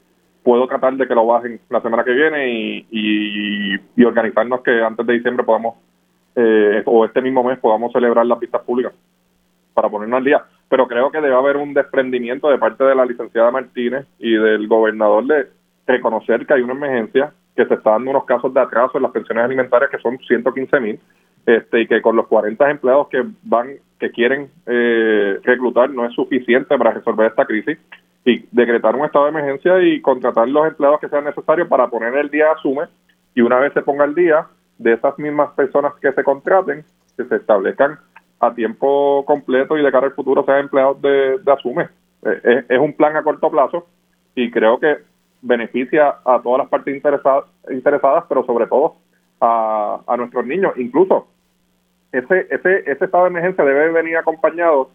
puedo 0.42 0.66
tratar 0.66 0.94
de 0.94 1.06
que 1.06 1.14
lo 1.14 1.26
bajen 1.26 1.60
la 1.68 1.80
semana 1.80 2.04
que 2.04 2.12
viene 2.12 2.48
y, 2.50 2.86
y, 3.96 4.04
organizarnos 4.04 4.62
que 4.62 4.82
antes 4.82 5.06
de 5.06 5.12
diciembre 5.14 5.44
podamos, 5.44 5.74
eh, 6.34 6.82
o 6.86 7.04
este 7.04 7.20
mismo 7.20 7.44
mes 7.44 7.58
podamos 7.58 7.92
celebrar 7.92 8.26
las 8.26 8.38
pistas 8.38 8.62
públicas 8.62 8.92
para 9.74 9.88
ponernos 9.88 10.18
al 10.18 10.24
día. 10.24 10.42
Pero 10.68 10.86
creo 10.88 11.10
que 11.10 11.20
debe 11.20 11.34
haber 11.34 11.56
un 11.56 11.74
desprendimiento 11.74 12.48
de 12.48 12.58
parte 12.58 12.84
de 12.84 12.94
la 12.94 13.04
licenciada 13.04 13.50
Martínez 13.50 14.06
y 14.18 14.32
del 14.32 14.66
gobernador 14.68 15.26
de 15.26 15.48
reconocer 15.86 16.46
que 16.46 16.54
hay 16.54 16.62
una 16.62 16.74
emergencia, 16.74 17.32
que 17.56 17.66
se 17.66 17.74
está 17.74 17.90
dando 17.90 18.10
unos 18.10 18.24
casos 18.24 18.54
de 18.54 18.60
atraso 18.60 18.96
en 18.96 19.02
las 19.02 19.12
pensiones 19.12 19.44
alimentarias 19.44 19.90
que 19.90 19.98
son 19.98 20.18
115 20.18 20.80
mil, 20.80 21.00
este, 21.46 21.80
y 21.82 21.86
que 21.86 22.00
con 22.00 22.16
los 22.16 22.26
40 22.28 22.70
empleados 22.70 23.08
que 23.08 23.24
van, 23.42 23.76
que 23.98 24.10
quieren 24.10 24.50
eh, 24.66 25.38
reclutar 25.42 25.90
no 25.90 26.06
es 26.06 26.14
suficiente 26.14 26.76
para 26.76 26.92
resolver 26.92 27.26
esta 27.28 27.44
crisis 27.44 27.78
y 28.24 28.44
decretar 28.50 28.94
un 28.96 29.06
estado 29.06 29.26
de 29.26 29.30
emergencia 29.30 29.82
y 29.82 30.00
contratar 30.00 30.48
los 30.48 30.66
empleados 30.66 31.00
que 31.00 31.08
sean 31.08 31.24
necesarios 31.24 31.68
para 31.68 31.88
poner 31.88 32.14
el 32.16 32.30
día 32.30 32.52
asume 32.52 32.84
y 33.34 33.40
una 33.40 33.58
vez 33.58 33.72
se 33.72 33.82
ponga 33.82 34.04
el 34.04 34.14
día 34.14 34.46
de 34.78 34.92
esas 34.92 35.18
mismas 35.18 35.50
personas 35.52 35.94
que 36.00 36.12
se 36.12 36.22
contraten 36.22 36.84
que 37.16 37.24
se 37.24 37.36
establezcan 37.36 37.98
a 38.40 38.54
tiempo 38.54 39.24
completo 39.26 39.76
y 39.76 39.82
de 39.82 39.92
cara 39.92 40.06
al 40.06 40.14
futuro 40.14 40.44
sean 40.44 40.60
empleados 40.60 41.00
de, 41.00 41.40
asume 41.46 41.88
eh, 42.24 42.64
es, 42.68 42.78
un 42.78 42.92
plan 42.92 43.16
a 43.16 43.22
corto 43.22 43.50
plazo 43.50 43.86
y 44.34 44.50
creo 44.50 44.78
que 44.78 44.98
beneficia 45.42 46.16
a 46.24 46.40
todas 46.42 46.58
las 46.58 46.68
partes 46.68 46.94
interesadas 46.94 47.44
interesadas 47.70 48.24
pero 48.28 48.44
sobre 48.44 48.66
todo 48.66 48.96
a, 49.40 50.00
a 50.06 50.16
nuestros 50.18 50.44
niños. 50.46 50.74
Incluso 50.76 51.28
ese 52.12 52.46
ese 52.50 52.80
ese 52.90 53.04
estado 53.04 53.24
de 53.24 53.30
emergencia 53.30 53.64
debe 53.64 53.90
venir 53.90 54.16
acompañado 54.16 54.90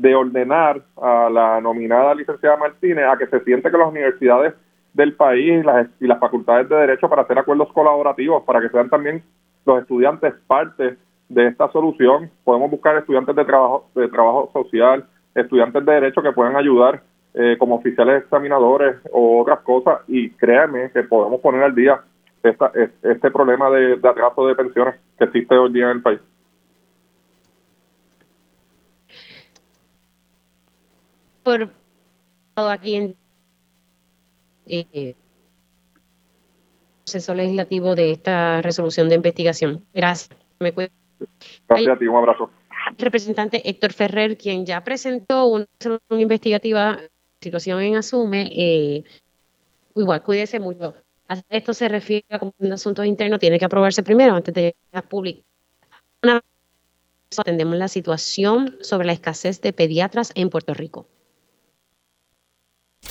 de 0.00 0.14
ordenar 0.14 0.80
a 0.96 1.28
la 1.28 1.60
nominada 1.60 2.14
licenciada 2.14 2.56
Martínez 2.56 3.04
a 3.04 3.18
que 3.18 3.26
se 3.26 3.40
siente 3.40 3.70
que 3.70 3.76
las 3.76 3.88
universidades 3.88 4.54
del 4.94 5.14
país 5.14 5.62
las, 5.62 5.88
y 6.00 6.06
las 6.06 6.18
facultades 6.18 6.70
de 6.70 6.76
derecho 6.76 7.06
para 7.10 7.22
hacer 7.22 7.38
acuerdos 7.38 7.70
colaborativos, 7.74 8.42
para 8.44 8.62
que 8.62 8.70
sean 8.70 8.88
también 8.88 9.22
los 9.66 9.82
estudiantes 9.82 10.32
parte 10.46 10.96
de 11.28 11.46
esta 11.46 11.70
solución. 11.70 12.30
Podemos 12.44 12.70
buscar 12.70 12.96
estudiantes 12.96 13.36
de 13.36 13.44
trabajo, 13.44 13.90
de 13.94 14.08
trabajo 14.08 14.48
social, 14.54 15.04
estudiantes 15.34 15.84
de 15.84 15.92
derecho 15.92 16.22
que 16.22 16.32
puedan 16.32 16.56
ayudar 16.56 17.02
eh, 17.34 17.56
como 17.58 17.74
oficiales 17.74 18.22
examinadores 18.22 18.96
o 19.12 19.42
otras 19.42 19.60
cosas 19.60 20.00
y 20.08 20.30
créanme 20.30 20.90
que 20.92 21.02
podemos 21.02 21.42
poner 21.42 21.62
al 21.62 21.74
día 21.74 22.00
esta, 22.42 22.72
este 23.02 23.30
problema 23.30 23.68
de, 23.68 23.96
de 23.96 24.08
atraso 24.08 24.46
de 24.46 24.54
pensiones 24.54 24.94
que 25.18 25.24
existe 25.24 25.54
hoy 25.54 25.70
día 25.74 25.90
en 25.90 25.98
el 25.98 26.02
país. 26.02 26.20
Por 31.42 31.70
aquí 32.54 32.94
en 32.96 33.16
el 34.66 34.86
eh, 34.92 35.16
proceso 37.04 37.34
legislativo 37.34 37.94
de 37.94 38.12
esta 38.12 38.62
resolución 38.62 39.08
de 39.08 39.16
investigación. 39.16 39.84
Gracias. 39.92 40.30
Me 40.60 40.72
Gracias 40.72 41.96
a 41.96 41.98
ti, 41.98 42.06
un 42.06 42.16
abrazo. 42.16 42.50
Representante 42.98 43.68
Héctor 43.68 43.92
Ferrer, 43.92 44.36
quien 44.36 44.64
ya 44.66 44.82
presentó 44.82 45.46
una 45.46 45.66
resolución 45.78 46.20
investigativa, 46.20 46.98
situación 47.40 47.80
en 47.82 47.96
Asume, 47.96 48.50
eh, 48.54 49.04
igual, 49.94 50.22
cuídese 50.22 50.60
mucho. 50.60 50.94
A 51.28 51.40
esto 51.48 51.74
se 51.74 51.88
refiere 51.88 52.26
a 52.30 52.40
un 52.58 52.72
asunto 52.72 53.04
interno, 53.04 53.38
tiene 53.38 53.58
que 53.58 53.64
aprobarse 53.64 54.02
primero 54.02 54.34
antes 54.34 54.52
de 54.52 54.60
llegar 54.62 55.04
a 55.04 55.08
público. 55.08 55.42
Una 56.22 56.34
vez 56.34 56.42
atendemos 57.38 57.76
la 57.76 57.88
situación 57.88 58.76
sobre 58.80 59.06
la 59.06 59.12
escasez 59.12 59.60
de 59.60 59.72
pediatras 59.72 60.32
en 60.34 60.50
Puerto 60.50 60.74
Rico. 60.74 61.06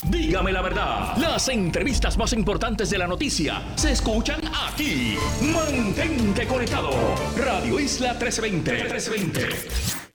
Dígame 0.10 0.52
la 0.52 0.62
verdad, 0.62 1.18
las 1.18 1.50
entrevistas 1.50 2.18
más 2.18 2.32
importantes 2.34 2.90
de 2.90 2.98
la 2.98 3.06
noticia 3.06 3.62
se 3.76 3.92
escuchan 3.92 4.40
aquí. 4.70 5.16
Mantente 5.42 6.48
conectado. 6.48 6.92
Radio 7.38 7.80
Isla 7.80 8.14
1320. 8.14 8.72
1320. 8.72 9.50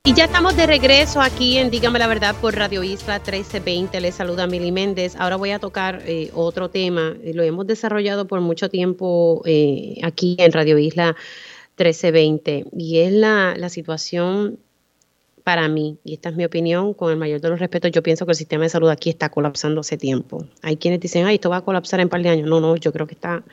Y 0.05 0.15
ya 0.15 0.25
estamos 0.25 0.57
de 0.57 0.67
regreso 0.67 1.21
aquí 1.21 1.59
en 1.59 1.71
Dígame 1.71 1.99
la 1.99 2.07
verdad 2.07 2.35
por 2.41 2.57
Radio 2.57 2.83
Isla 2.83 3.19
1320. 3.19 4.01
Les 4.01 4.15
saluda 4.15 4.47
Mili 4.47 4.73
Méndez. 4.73 5.17
Ahora 5.17 5.37
voy 5.37 5.51
a 5.51 5.59
tocar 5.59 6.03
eh, 6.07 6.31
otro 6.35 6.71
tema. 6.71 7.15
Lo 7.23 7.43
hemos 7.43 7.67
desarrollado 7.67 8.27
por 8.27 8.41
mucho 8.41 8.71
tiempo 8.71 9.43
eh, 9.45 9.99
aquí 10.03 10.37
en 10.39 10.53
Radio 10.53 10.79
Isla 10.79 11.15
1320 11.79 12.67
y 12.77 13.01
es 13.01 13.13
la, 13.13 13.55
la 13.57 13.69
situación 13.69 14.59
para 15.45 15.69
mí, 15.69 15.99
y 16.05 16.15
esta 16.15 16.31
es 16.31 16.37
mi 16.37 16.45
opinión, 16.47 16.95
con 16.95 17.11
el 17.11 17.19
mayor 17.19 17.39
de 17.43 17.51
los 17.51 17.61
respetos, 17.61 17.93
yo 17.93 18.03
pienso 18.03 18.25
que 18.25 18.33
el 18.33 18.37
sistema 18.37 18.65
de 18.65 18.71
salud 18.71 18.89
aquí 18.89 19.11
está 19.11 19.29
colapsando 19.29 19.83
hace 19.83 19.99
tiempo. 19.99 20.47
Hay 20.63 20.79
quienes 20.79 21.01
dicen, 21.01 21.27
ay, 21.27 21.35
esto 21.35 21.51
va 21.51 21.59
a 21.59 21.61
colapsar 21.61 22.01
en 22.01 22.07
un 22.07 22.11
par 22.11 22.23
de 22.23 22.31
años. 22.31 22.49
No, 22.49 22.61
no, 22.61 22.77
yo 22.77 22.93
creo 22.93 23.07
que 23.07 23.15
está 23.15 23.45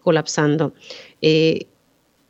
colapsando. 0.00 0.74
Eh, 1.20 1.66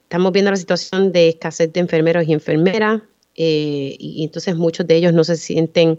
estamos 0.04 0.32
viendo 0.32 0.50
la 0.50 0.56
situación 0.56 1.12
de 1.12 1.28
escasez 1.28 1.70
de 1.70 1.80
enfermeros 1.80 2.26
y 2.26 2.32
enfermeras, 2.32 3.02
eh, 3.36 3.94
y, 3.98 4.24
entonces 4.24 4.56
muchos 4.56 4.86
de 4.86 4.96
ellos 4.96 5.12
no 5.12 5.22
se 5.22 5.36
sienten 5.36 5.98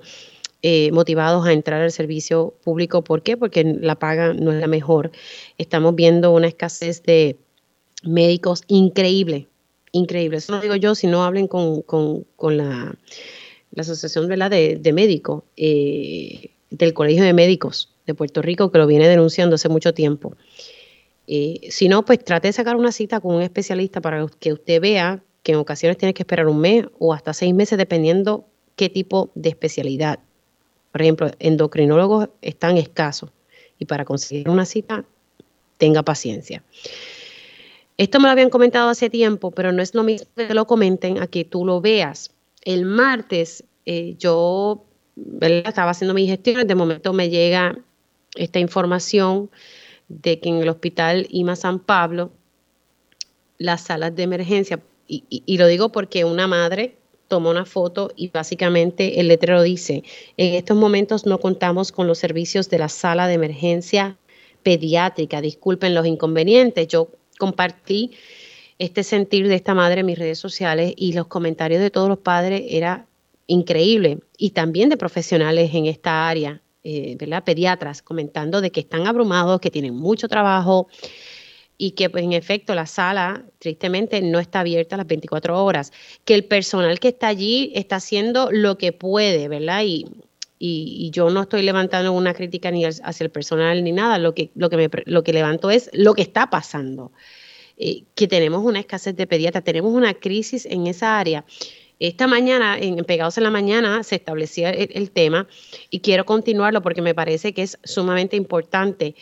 eh, 0.63 0.91
motivados 0.91 1.46
a 1.46 1.54
entrar 1.54 1.84
al 1.84 1.91
servicio 1.91 2.56
público. 2.63 3.04
¿Por 3.04 3.22
qué? 3.22 3.38
Porque 3.38 3.63
la 3.63 4.00
paga 4.00 4.34
no 4.34 4.52
es 4.52 4.60
la 4.60 4.68
mejor. 4.68 5.12
Estamos 5.60 5.94
viendo 5.94 6.32
una 6.32 6.48
escasez 6.48 7.04
de 7.04 7.38
médicos 8.02 8.63
increíble, 8.68 9.48
increíble. 9.95 10.38
Eso 10.38 10.53
no 10.53 10.62
digo 10.62 10.75
yo, 10.75 10.93
si 10.95 11.08
no 11.08 11.23
hablen 11.23 11.47
con, 11.47 12.25
la, 12.41 12.95
Asociación 13.77 14.27
De, 14.27 14.77
de 14.79 14.93
Médicos, 14.93 15.43
eh, 15.58 16.51
del 16.69 16.93
Colegio 16.93 17.23
de 17.23 17.34
Médicos 17.34 17.93
de 18.05 18.13
Puerto 18.13 18.41
Rico, 18.41 18.71
que 18.71 18.77
lo 18.77 18.88
viene 18.88 19.08
denunciando 19.08 19.55
hace 19.55 19.69
mucho 19.69 19.93
tiempo. 19.93 20.36
si 21.25 21.88
no, 21.89 22.05
pues 22.05 22.23
trate 22.23 22.49
de 22.49 22.53
sacar 22.53 22.75
una 22.75 22.91
cita 22.91 23.19
con 23.19 23.36
un 23.36 23.41
especialista 23.41 24.01
para 24.01 24.27
que 24.39 24.53
usted 24.53 24.79
vea 24.81 25.23
que 25.43 25.53
en 25.53 25.60
ocasiones 25.60 25.97
tiene 25.97 26.13
que 26.13 26.23
esperar 26.23 26.47
un 26.47 26.60
mes 26.60 26.86
o 26.99 27.13
hasta 27.13 27.34
seis 27.34 27.53
meses 27.53 27.77
dependiendo 27.77 28.45
qué 28.75 28.89
tipo 28.89 29.31
de 29.36 29.49
especialidad. 29.49 30.19
Por 30.91 31.01
ejemplo, 31.01 31.31
endocrinólogos 31.39 32.29
están 32.41 32.77
escasos 32.77 33.31
y 33.79 33.86
para 33.86 34.05
conseguir 34.05 34.49
una 34.49 34.65
cita, 34.65 35.05
tenga 35.77 36.03
paciencia. 36.03 36.63
Esto 37.97 38.19
me 38.19 38.25
lo 38.25 38.31
habían 38.31 38.49
comentado 38.49 38.89
hace 38.89 39.10
tiempo, 39.10 39.51
pero 39.51 39.71
no 39.71 39.81
es 39.81 39.95
lo 39.95 40.03
mismo 40.03 40.27
que 40.36 40.53
lo 40.53 40.67
comenten 40.67 41.21
a 41.21 41.27
que 41.27 41.45
tú 41.45 41.65
lo 41.65 41.79
veas. 41.79 42.31
El 42.63 42.86
martes 42.86 43.63
eh, 43.86 44.15
yo 44.17 44.86
estaba 45.41 45.91
haciendo 45.91 46.13
mis 46.13 46.29
gestiones, 46.29 46.67
de 46.67 46.75
momento 46.75 47.13
me 47.13 47.29
llega 47.29 47.77
esta 48.36 48.60
información 48.60 49.49
de 50.10 50.39
que 50.39 50.49
en 50.49 50.58
el 50.58 50.69
hospital 50.69 51.27
IMA 51.29 51.55
San 51.55 51.79
Pablo 51.79 52.31
las 53.58 53.81
salas 53.86 54.15
de 54.15 54.23
emergencia 54.23 54.81
y, 55.08 55.58
lo 55.58 55.67
digo 55.67 55.91
porque 55.91 56.25
una 56.25 56.47
madre 56.47 56.97
tomó 57.27 57.51
una 57.51 57.65
foto 57.65 58.12
y 58.15 58.29
básicamente 58.29 59.19
el 59.19 59.27
letrero 59.27 59.62
dice, 59.62 60.03
en 60.38 60.55
estos 60.55 60.75
momentos 60.75 61.25
no 61.25 61.39
contamos 61.39 61.91
con 61.91 62.08
los 62.08 62.17
servicios 62.17 62.69
de 62.69 62.79
la 62.79 62.89
sala 62.89 63.27
de 63.27 63.36
emergencia 63.36 64.17
pediátrica, 64.63 65.41
disculpen 65.41 65.93
los 65.93 66.08
inconvenientes, 66.08 66.88
yo 66.88 67.10
compartí 67.38 68.12
este 68.78 69.04
sentir 69.04 69.48
de 69.48 69.56
esta 69.56 69.74
madre 69.74 70.02
en 70.02 70.06
mis 70.06 70.19
redes 70.19 70.39
sociales 70.39 70.93
y 70.98 71.13
los 71.13 71.28
comentarios 71.28 71.82
de 71.82 71.91
todos 71.91 72.10
los 72.10 72.19
padres 72.19 72.63
era 72.69 73.08
increíble 73.48 74.19
y 74.38 74.52
también 74.52 74.89
de 74.89 74.98
profesionales 74.98 75.71
en 75.74 75.86
esta 75.86 76.28
área, 76.28 76.62
eh, 76.84 77.15
¿verdad? 77.19 77.43
Pediatras 77.43 78.02
comentando 78.02 78.60
de 78.62 78.71
que 78.71 78.82
están 78.82 79.08
abrumados, 79.08 79.60
que 79.60 79.71
tienen 79.71 79.95
mucho 79.95 80.28
trabajo, 80.28 80.88
y 81.78 81.91
que 81.91 82.10
pues, 82.10 82.24
en 82.24 82.34
efecto 82.34 82.76
la 82.76 82.86
sala 82.86 83.45
tristemente 83.60 84.21
no 84.21 84.39
está 84.39 84.62
abierta 84.62 84.98
las 84.98 85.08
24 85.08 85.63
horas, 85.63 85.91
que 86.24 86.36
el 86.36 86.45
personal 86.45 87.00
que 87.00 87.10
está 87.10 87.28
allí 87.28 87.71
está 87.76 87.98
haciendo 87.98 88.50
lo 88.52 88.78
que 88.78 88.93
puede, 88.93 89.48
¿verdad? 89.48 89.84
Y, 89.86 90.06
y, 90.58 91.10
yo 91.12 91.30
no 91.30 91.41
estoy 91.41 91.63
levantando 91.63 92.12
una 92.13 92.34
crítica 92.34 92.72
ni 92.72 92.86
hacia 92.86 93.24
el 93.24 93.30
personal 93.30 93.84
ni 93.84 93.91
nada, 93.91 94.18
lo 94.20 94.34
que, 94.34 94.52
lo 94.56 94.70
que, 94.70 94.89
lo 95.06 95.24
que 95.24 95.34
levanto 95.34 95.70
es 95.70 95.89
lo 95.94 96.13
que 96.13 96.22
está 96.22 96.50
pasando, 96.50 97.12
eh, 97.78 98.04
que 98.15 98.28
tenemos 98.28 98.63
una 98.63 98.80
escasez 98.80 99.15
de 99.15 99.28
pediatras, 99.28 99.63
tenemos 99.63 99.94
una 99.94 100.13
crisis 100.13 100.65
en 100.65 100.88
esa 100.88 101.20
área. 101.20 101.46
Esta 102.00 102.28
mañana, 102.28 102.78
en 102.78 102.98
Pegados 103.06 103.38
en 103.38 103.46
la 103.46 103.52
Mañana, 103.52 104.04
se 104.04 104.15
establecía 104.15 104.70
el, 104.70 105.12
tema 105.12 105.48
y 105.89 106.02
quiero 106.02 106.26
continuarlo 106.26 106.82
porque 106.82 107.02
me 107.02 107.15
parece 107.15 107.54
que 107.54 107.62
es 107.62 107.80
sumamente 107.86 108.36
importante. 108.36 109.15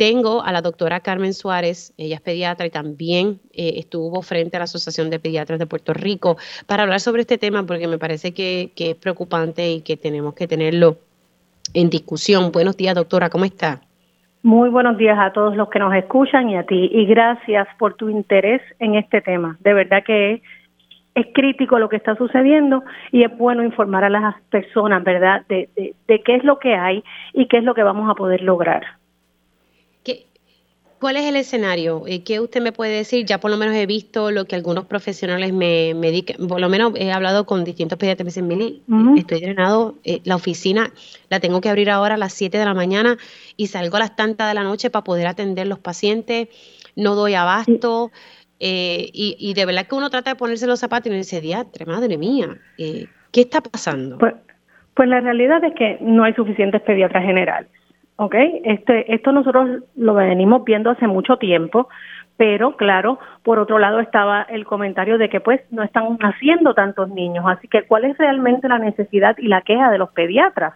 Tengo 0.00 0.42
a 0.42 0.50
la 0.50 0.62
doctora 0.62 1.00
Carmen 1.00 1.34
Suárez, 1.34 1.92
ella 1.98 2.14
es 2.14 2.22
pediatra 2.22 2.64
y 2.64 2.70
también 2.70 3.38
eh, 3.52 3.74
estuvo 3.76 4.22
frente 4.22 4.56
a 4.56 4.60
la 4.60 4.64
Asociación 4.64 5.10
de 5.10 5.18
Pediatras 5.18 5.58
de 5.58 5.66
Puerto 5.66 5.92
Rico 5.92 6.38
para 6.66 6.84
hablar 6.84 7.00
sobre 7.00 7.20
este 7.20 7.36
tema 7.36 7.66
porque 7.66 7.86
me 7.86 7.98
parece 7.98 8.32
que, 8.32 8.72
es 8.74 8.94
preocupante 8.94 9.70
y 9.70 9.82
que 9.82 9.98
tenemos 9.98 10.32
que 10.32 10.46
tenerlo 10.46 10.96
en 11.74 11.90
discusión. 11.90 12.50
Buenos 12.50 12.78
días, 12.78 12.94
doctora, 12.94 13.28
¿cómo 13.28 13.44
está? 13.44 13.82
Muy 14.42 14.70
buenos 14.70 14.96
días 14.96 15.18
a 15.20 15.34
todos 15.34 15.54
los 15.54 15.68
que 15.68 15.78
nos 15.78 15.94
escuchan 15.94 16.48
y 16.48 16.56
a 16.56 16.64
ti. 16.64 16.88
Y 16.90 17.04
gracias 17.04 17.68
por 17.78 17.92
tu 17.92 18.08
interés 18.08 18.62
en 18.78 18.94
este 18.94 19.20
tema. 19.20 19.58
De 19.60 19.74
verdad 19.74 20.02
que 20.02 20.40
es 21.14 21.26
crítico 21.34 21.78
lo 21.78 21.90
que 21.90 21.96
está 21.96 22.16
sucediendo 22.16 22.82
y 23.12 23.24
es 23.24 23.36
bueno 23.36 23.62
informar 23.62 24.04
a 24.04 24.08
las 24.08 24.40
personas, 24.48 25.04
¿verdad?, 25.04 25.42
de, 25.50 25.68
de 25.76 26.22
qué 26.22 26.36
es 26.36 26.44
lo 26.44 26.58
que 26.58 26.74
hay 26.74 27.04
y 27.34 27.48
qué 27.48 27.58
es 27.58 27.64
lo 27.64 27.74
que 27.74 27.82
vamos 27.82 28.08
a 28.08 28.14
poder 28.14 28.40
lograr. 28.40 28.98
¿Cuál 31.00 31.16
es 31.16 31.24
el 31.24 31.36
escenario? 31.36 32.02
Eh, 32.06 32.22
¿Qué 32.22 32.40
usted 32.40 32.60
me 32.60 32.72
puede 32.72 32.94
decir? 32.94 33.24
Ya 33.24 33.40
por 33.40 33.50
lo 33.50 33.56
menos 33.56 33.74
he 33.74 33.86
visto 33.86 34.30
lo 34.30 34.44
que 34.44 34.54
algunos 34.54 34.84
profesionales 34.84 35.50
me, 35.50 35.94
me 35.94 36.22
por 36.46 36.60
lo 36.60 36.68
menos 36.68 36.92
he 36.94 37.10
hablado 37.10 37.46
con 37.46 37.64
distintos 37.64 37.98
pediatras, 37.98 38.26
me 38.26 38.28
dicen, 38.28 38.46
Mili, 38.46 38.82
estoy 39.16 39.40
drenado, 39.40 39.94
eh, 40.04 40.20
la 40.24 40.36
oficina 40.36 40.90
la 41.30 41.40
tengo 41.40 41.62
que 41.62 41.70
abrir 41.70 41.88
ahora 41.88 42.16
a 42.16 42.18
las 42.18 42.34
7 42.34 42.58
de 42.58 42.64
la 42.66 42.74
mañana 42.74 43.16
y 43.56 43.68
salgo 43.68 43.96
a 43.96 44.00
las 44.00 44.14
tantas 44.14 44.48
de 44.48 44.54
la 44.54 44.62
noche 44.62 44.90
para 44.90 45.02
poder 45.02 45.26
atender 45.26 45.66
los 45.66 45.78
pacientes, 45.78 46.48
no 46.96 47.14
doy 47.14 47.32
abasto, 47.32 48.10
eh, 48.58 49.08
y, 49.14 49.54
de 49.54 49.64
verdad 49.64 49.86
que 49.86 49.94
uno 49.94 50.10
trata 50.10 50.32
de 50.32 50.36
ponerse 50.36 50.66
los 50.66 50.80
zapatos 50.80 51.06
y 51.06 51.10
me 51.10 51.16
dice, 51.16 51.40
diatre, 51.40 51.86
madre 51.86 52.18
mía, 52.18 52.58
¿qué 52.76 53.08
está 53.40 53.62
pasando? 53.62 54.18
Pues, 54.18 54.34
pues 54.92 55.08
la 55.08 55.20
realidad 55.20 55.64
es 55.64 55.72
que 55.74 55.96
no 56.02 56.24
hay 56.24 56.34
suficientes 56.34 56.82
pediatras 56.82 57.24
generales. 57.24 57.70
¿Ok? 58.20 58.34
Este, 58.64 59.14
esto 59.14 59.32
nosotros 59.32 59.80
lo 59.96 60.12
venimos 60.12 60.62
viendo 60.64 60.90
hace 60.90 61.06
mucho 61.06 61.38
tiempo, 61.38 61.88
pero 62.36 62.76
claro, 62.76 63.18
por 63.42 63.58
otro 63.58 63.78
lado 63.78 63.98
estaba 63.98 64.42
el 64.42 64.66
comentario 64.66 65.16
de 65.16 65.30
que 65.30 65.40
pues 65.40 65.62
no 65.70 65.82
están 65.82 66.18
naciendo 66.20 66.74
tantos 66.74 67.08
niños, 67.08 67.46
así 67.48 67.66
que 67.66 67.84
¿cuál 67.84 68.04
es 68.04 68.18
realmente 68.18 68.68
la 68.68 68.78
necesidad 68.78 69.38
y 69.38 69.48
la 69.48 69.62
queja 69.62 69.90
de 69.90 69.96
los 69.96 70.10
pediatras 70.10 70.74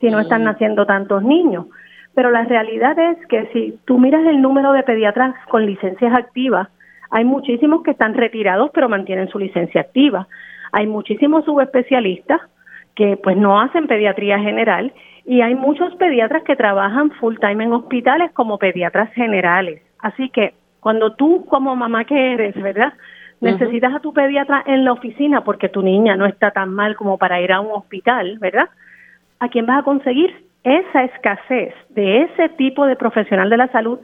si 0.00 0.08
no 0.08 0.20
están 0.20 0.42
mm. 0.42 0.44
naciendo 0.44 0.86
tantos 0.86 1.24
niños? 1.24 1.66
Pero 2.14 2.30
la 2.30 2.44
realidad 2.44 2.96
es 2.96 3.26
que 3.26 3.48
si 3.52 3.76
tú 3.86 3.98
miras 3.98 4.24
el 4.26 4.40
número 4.40 4.72
de 4.72 4.84
pediatras 4.84 5.34
con 5.48 5.66
licencias 5.66 6.14
activas, 6.14 6.68
hay 7.10 7.24
muchísimos 7.24 7.82
que 7.82 7.90
están 7.90 8.14
retirados 8.14 8.70
pero 8.72 8.88
mantienen 8.88 9.28
su 9.30 9.40
licencia 9.40 9.80
activa. 9.80 10.28
Hay 10.70 10.86
muchísimos 10.86 11.44
subespecialistas 11.44 12.40
que 12.94 13.16
pues 13.16 13.36
no 13.36 13.60
hacen 13.60 13.88
pediatría 13.88 14.38
general 14.38 14.92
y 15.26 15.40
hay 15.40 15.54
muchos 15.54 15.94
pediatras 15.96 16.42
que 16.42 16.56
trabajan 16.56 17.10
full 17.12 17.36
time 17.38 17.64
en 17.64 17.72
hospitales 17.72 18.30
como 18.32 18.58
pediatras 18.58 19.12
generales. 19.14 19.82
Así 19.98 20.28
que 20.28 20.54
cuando 20.80 21.14
tú 21.14 21.46
como 21.46 21.74
mamá 21.74 22.04
que 22.04 22.34
eres, 22.34 22.54
¿verdad? 22.60 22.92
Necesitas 23.40 23.94
a 23.94 24.00
tu 24.00 24.12
pediatra 24.12 24.62
en 24.66 24.84
la 24.84 24.92
oficina 24.92 25.42
porque 25.42 25.68
tu 25.68 25.82
niña 25.82 26.16
no 26.16 26.26
está 26.26 26.50
tan 26.50 26.72
mal 26.72 26.96
como 26.96 27.18
para 27.18 27.40
ir 27.40 27.52
a 27.52 27.60
un 27.60 27.72
hospital, 27.72 28.38
¿verdad? 28.38 28.68
¿A 29.38 29.48
quién 29.48 29.66
vas 29.66 29.80
a 29.80 29.82
conseguir? 29.82 30.44
Esa 30.62 31.04
escasez 31.04 31.74
de 31.90 32.22
ese 32.22 32.48
tipo 32.50 32.86
de 32.86 32.96
profesional 32.96 33.50
de 33.50 33.56
la 33.56 33.68
salud 33.68 33.98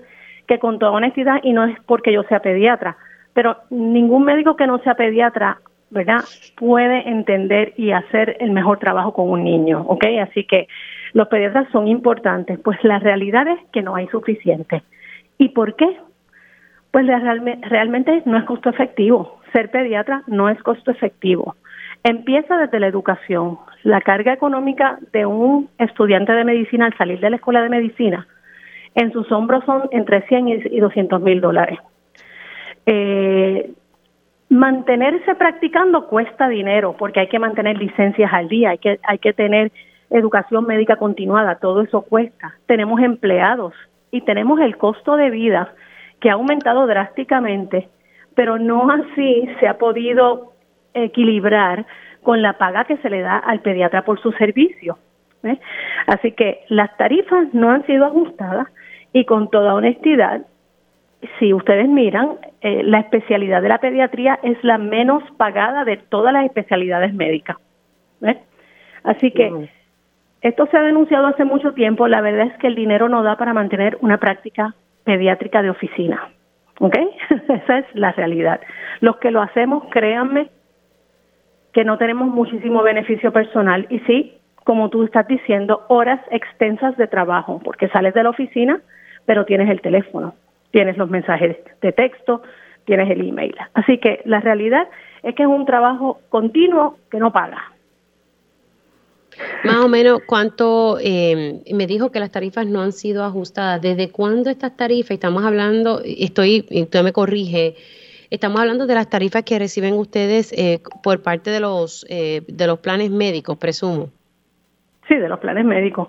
que 0.47 0.59
con 0.59 0.79
toda 0.79 0.93
honestidad, 0.93 1.41
y 1.43 1.53
no 1.53 1.65
es 1.65 1.79
porque 1.87 2.13
yo 2.13 2.25
sea 2.25 2.41
pediatra, 2.41 2.97
pero 3.35 3.57
ningún 3.71 4.25
médico 4.25 4.57
que 4.57 4.67
no 4.67 4.79
sea 4.79 4.95
pediatra 4.95 5.59
¿verdad? 5.91 6.25
Puede 6.57 7.09
entender 7.09 7.75
y 7.77 7.91
hacer 7.91 8.37
el 8.41 8.53
mejor 8.53 8.79
trabajo 8.79 9.13
con 9.13 9.29
un 9.29 9.45
niño, 9.45 9.83
¿ok? 9.89 10.05
Así 10.23 10.45
que 10.45 10.69
los 11.13 11.29
pediatras 11.29 11.69
son 11.73 11.89
importantes, 11.89 12.59
pues 12.61 12.79
la 12.83 12.99
realidad 12.99 13.47
es 13.49 13.59
que 13.73 13.83
no 13.83 13.97
hay 13.97 14.07
suficiente. 14.09 14.83
¿Y 15.39 15.51
por 15.51 15.75
qué? 15.77 15.97
Pues 16.91 17.07
realmente 17.07 18.23
no 18.27 18.37
es 18.37 18.45
costo 18.45 18.69
efectivo. 18.69 19.41
Ser 19.53 19.71
pediatra 19.71 20.23
no 20.27 20.49
es 20.49 20.61
costo 20.63 20.91
efectivo. 20.91 21.57
Empieza 22.03 22.57
desde 22.57 22.81
la 22.81 22.89
educación. 22.89 23.59
La 23.83 24.01
carga 24.01 24.33
económica 24.33 24.99
de 25.13 25.27
un 25.27 25.69
estudiante 25.79 26.33
de 26.33 26.45
medicina 26.45 26.87
al 26.87 26.97
salir 26.97 27.21
de 27.21 27.31
la 27.31 27.37
escuela 27.37 27.63
de 27.63 27.69
medicina 27.69 28.27
en 28.95 29.13
sus 29.13 29.31
hombros 29.31 29.65
son 29.65 29.89
entre 29.93 30.23
100 30.23 30.49
y 30.49 30.81
200 30.81 31.21
mil 31.21 31.41
dólares. 31.41 31.79
Eh, 32.87 33.71
mantenerse 34.49 35.35
practicando 35.37 36.09
cuesta 36.09 36.49
dinero 36.49 36.97
porque 36.99 37.21
hay 37.21 37.29
que 37.29 37.39
mantener 37.39 37.79
licencias 37.79 38.33
al 38.33 38.49
día, 38.49 38.71
hay 38.71 38.79
que, 38.79 38.99
hay 39.05 39.19
que 39.19 39.33
tener 39.33 39.71
educación 40.11 40.67
médica 40.67 40.97
continuada, 40.97 41.57
todo 41.57 41.83
eso 41.83 42.03
cuesta. 42.03 42.55
Tenemos 42.67 43.01
empleados 43.01 43.75
y 44.11 44.23
tenemos 44.23 44.61
el 44.61 44.77
costo 44.77 45.17
de 45.17 45.31
vida 45.31 45.73
que 46.21 46.31
ha 46.31 46.35
aumentado 46.35 46.87
drásticamente, 46.87 47.89
pero 48.35 48.59
no 48.59 48.91
así 48.91 49.49
se 49.59 49.69
ha 49.69 49.79
podido 49.79 50.53
equilibrar 50.95 51.87
con 52.23 52.43
la 52.43 52.59
paga 52.59 52.85
que 52.85 52.97
se 52.99 53.09
le 53.09 53.21
da 53.21 53.39
al 53.39 53.61
pediatra 53.61 54.05
por 54.05 54.21
su 54.21 54.33
servicio. 54.33 54.99
Así 56.07 56.33
que 56.33 56.65
las 56.69 56.95
tarifas 56.99 57.55
no 57.55 57.71
han 57.71 57.87
sido 57.87 58.05
ajustadas 58.05 58.69
y 59.13 59.25
con 59.25 59.49
toda 59.49 59.75
honestidad 59.75 60.43
si 61.39 61.53
ustedes 61.53 61.89
miran, 61.89 62.39
eh, 62.61 62.83
la 62.83 63.01
especialidad 63.01 63.63
de 63.63 63.69
la 63.69 63.79
pediatría 63.79 64.39
es 64.43 64.63
la 64.63 64.79
menos 64.79 65.23
pagada 65.37 65.85
de 65.85 65.97
todas 65.97 66.33
las 66.33 66.47
especialidades 66.47 67.13
médicas. 67.15 67.57
Así 69.03 69.31
que 69.31 69.71
esto 70.43 70.67
se 70.67 70.77
ha 70.77 70.83
denunciado 70.83 71.27
hace 71.27 71.45
mucho 71.45 71.73
tiempo. 71.73 72.09
La 72.09 72.21
verdad 72.21 72.47
es 72.47 72.57
que 72.59 72.67
el 72.67 72.75
dinero 72.75 73.09
no 73.09 73.23
da 73.23 73.37
para 73.37 73.53
mantener 73.53 73.99
una 74.01 74.19
práctica 74.19 74.75
pediátrica 75.05 75.63
de 75.63 75.71
oficina. 75.71 76.31
¿Ok? 76.79 76.97
Esa 77.49 77.79
es 77.79 77.87
la 77.95 78.13
realidad. 78.13 78.61
Los 79.01 79.19
que 79.19 79.31
lo 79.31 79.43
hacemos, 79.43 79.85
créanme 79.91 80.49
que 81.73 81.85
no 81.85 81.99
tenemos 81.99 82.29
muchísimo 82.29 82.83
beneficio 82.83 83.33
personal 83.33 83.87
y 83.91 84.01
sí, 84.01 84.35
como 84.65 84.89
tú 84.89 85.05
estás 85.05 85.27
diciendo, 85.27 85.85
horas 85.89 86.21
extensas 86.31 86.97
de 86.97 87.07
trabajo, 87.07 87.61
porque 87.65 87.89
sales 87.89 88.15
de 88.15 88.23
la 88.23 88.31
oficina, 88.31 88.81
pero 89.25 89.45
tienes 89.45 89.71
el 89.71 89.81
teléfono, 89.81 90.35
tienes 90.71 90.97
los 90.97 91.09
mensajes 91.09 91.57
de 91.81 91.93
texto, 91.93 92.43
tienes 92.85 93.11
el 93.11 93.29
email. 93.29 93.55
Así 93.75 93.99
que 93.99 94.23
la 94.25 94.41
realidad 94.41 94.89
es 95.23 95.35
que 95.35 95.43
es 95.43 95.49
un 95.49 95.67
trabajo 95.67 96.19
continuo 96.29 96.97
que 97.11 97.19
no 97.19 97.31
paga. 97.33 97.73
Más 99.65 99.77
o 99.77 99.89
menos, 99.89 100.21
¿cuánto? 100.27 100.99
Eh, 101.01 101.63
me 101.73 101.87
dijo 101.87 102.11
que 102.11 102.21
las 102.21 102.31
tarifas 102.31 102.67
no 102.67 102.81
han 102.81 102.93
sido 102.93 103.25
ajustadas. 103.25 103.83
¿Desde 103.83 104.11
cuándo 104.11 104.49
estas 104.51 104.77
tarifas? 104.77 105.13
Estamos 105.13 105.45
hablando, 105.45 106.01
estoy, 106.05 106.67
usted 106.71 107.03
me 107.03 107.13
corrige, 107.13 107.75
estamos 108.31 108.61
hablando 108.61 108.87
de 108.87 108.95
las 108.95 109.11
tarifas 109.11 109.43
que 109.43 109.59
reciben 109.59 109.95
ustedes 109.95 110.53
eh, 110.53 110.81
por 111.03 111.23
parte 111.23 111.51
de 111.51 111.61
los, 111.61 112.07
eh, 112.09 112.43
de 112.49 112.67
los 112.67 112.79
planes 112.79 113.11
médicos, 113.11 113.59
presumo. 113.59 114.09
Sí, 115.09 115.17
de 115.17 115.29
los 115.29 115.41
planes 115.41 115.65
médicos. 115.65 116.09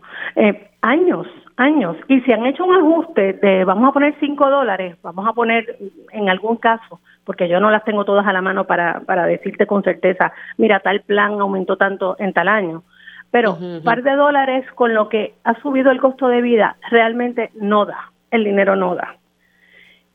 años, 0.82 1.28
años. 1.58 1.98
Y 2.08 2.22
si 2.22 2.32
han 2.32 2.46
hecho 2.46 2.64
un 2.64 2.76
ajuste 2.76 3.34
de, 3.34 3.66
vamos 3.66 3.90
a 3.90 3.92
poner 3.92 4.16
5 4.20 4.50
dólares, 4.50 4.96
vamos 5.02 5.28
a 5.28 5.34
poner 5.34 5.78
en 6.12 6.30
algún 6.30 6.56
caso, 6.58 7.00
porque 7.26 7.50
yo 7.50 7.60
no 7.60 7.70
las 7.70 7.84
tengo 7.84 8.06
todas 8.06 8.26
a 8.26 8.34
la 8.34 8.42
mano 8.42 8.66
para, 8.66 9.02
para 9.02 9.26
decirte 9.26 9.66
con 9.66 9.84
certeza, 9.84 10.32
mira, 10.58 10.80
tal 10.80 11.02
plan 11.02 11.42
aumentó 11.42 11.76
tanto 11.76 12.16
en 12.20 12.32
tal 12.32 12.48
año 12.48 12.84
pero 13.32 13.54
un 13.54 13.82
par 13.84 14.04
de 14.04 14.16
dólares 14.16 14.66
con 14.76 14.94
lo 14.94 15.10
que 15.10 15.36
ha 15.44 15.60
subido 15.62 15.90
el 15.90 16.02
costo 16.02 16.28
de 16.28 16.42
vida 16.42 16.76
realmente 16.90 17.50
no 17.56 17.86
da, 17.86 18.12
el 18.30 18.44
dinero 18.44 18.76
no 18.76 18.96
da. 18.96 19.16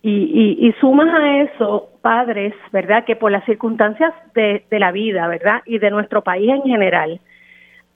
Y, 0.02 0.56
y, 0.60 0.72
sumas 0.80 1.12
a 1.12 1.38
eso 1.38 1.88
padres, 2.00 2.54
¿verdad? 2.70 3.04
Que 3.04 3.16
por 3.16 3.32
las 3.32 3.44
circunstancias 3.44 4.14
de, 4.34 4.64
de 4.70 4.78
la 4.78 4.92
vida, 4.92 5.26
¿verdad? 5.26 5.62
Y 5.66 5.78
de 5.78 5.90
nuestro 5.90 6.22
país 6.22 6.48
en 6.48 6.62
general, 6.62 7.20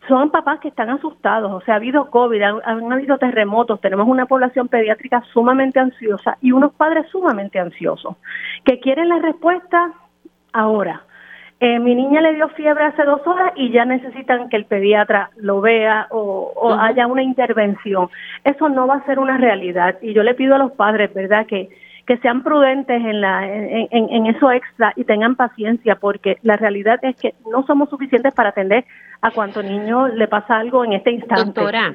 son 0.09 0.30
papás 0.30 0.59
que 0.61 0.68
están 0.68 0.90
asustados, 0.90 1.52
o 1.52 1.61
sea, 1.61 1.74
ha 1.74 1.76
habido 1.76 2.11
COVID, 2.11 2.42
han, 2.42 2.56
han, 2.64 2.92
habido 2.92 3.18
terremotos, 3.18 3.80
tenemos 3.80 4.09
una 4.09 4.26
población 4.26 4.66
pediátrica 4.66 5.22
sumamente 5.33 5.78
ansiosa 5.78 6.37
y 6.40 6.50
unos 6.50 6.72
padres 6.72 7.06
sumamente 7.11 7.61
ansiosos, 7.61 8.16
que 8.64 8.80
quieren 8.80 9.09
la 9.09 9.18
respuesta 9.18 9.92
ahora. 10.52 11.02
Eh, 11.62 11.79
mi 11.79 11.94
niña 11.94 12.23
le 12.23 12.35
dio 12.35 12.49
fiebre 12.49 12.85
hace 12.85 13.05
dos 13.05 13.20
horas 13.27 13.53
y 13.55 13.70
ya 13.70 13.85
necesitan 13.85 14.49
que 14.49 14.57
el 14.57 14.64
pediatra 14.64 15.31
lo 15.37 15.61
vea 15.61 16.07
o, 16.11 16.75
haya 16.81 17.07
una 17.07 17.23
intervención. 17.23 18.09
Eso 18.44 18.70
no 18.70 18.87
va 18.87 18.96
a 18.96 19.05
ser 19.05 19.18
una 19.18 19.37
realidad 19.37 19.99
y 20.01 20.14
yo 20.14 20.23
le 20.23 20.35
pido 20.35 20.55
a 20.55 20.59
los 20.59 20.73
padres, 20.73 21.12
¿verdad?, 21.12 21.46
que, 21.46 21.68
que 22.07 22.16
sean 22.18 22.42
prudentes 22.42 23.05
en, 23.05 23.20
la, 23.20 23.46
en, 23.46 23.88
en, 23.90 24.27
eso 24.27 24.51
extra 24.51 24.94
y 24.96 25.05
tengan 25.05 25.37
paciencia 25.37 25.96
porque 25.96 26.38
la 26.42 26.57
realidad 26.57 26.99
es 27.03 27.14
que 27.16 27.35
no 27.51 27.66
somos 27.66 27.90
suficientes 27.90 28.33
para 28.33 28.49
atender 28.49 28.87
a 29.20 29.31
cuánto 29.31 29.62
niño 29.62 30.09
le 30.09 30.29
pasa 30.29 30.57
algo 30.57 30.83
en 30.87 30.94
este 30.94 31.11
instante. 31.11 31.44
Doctora, 31.44 31.94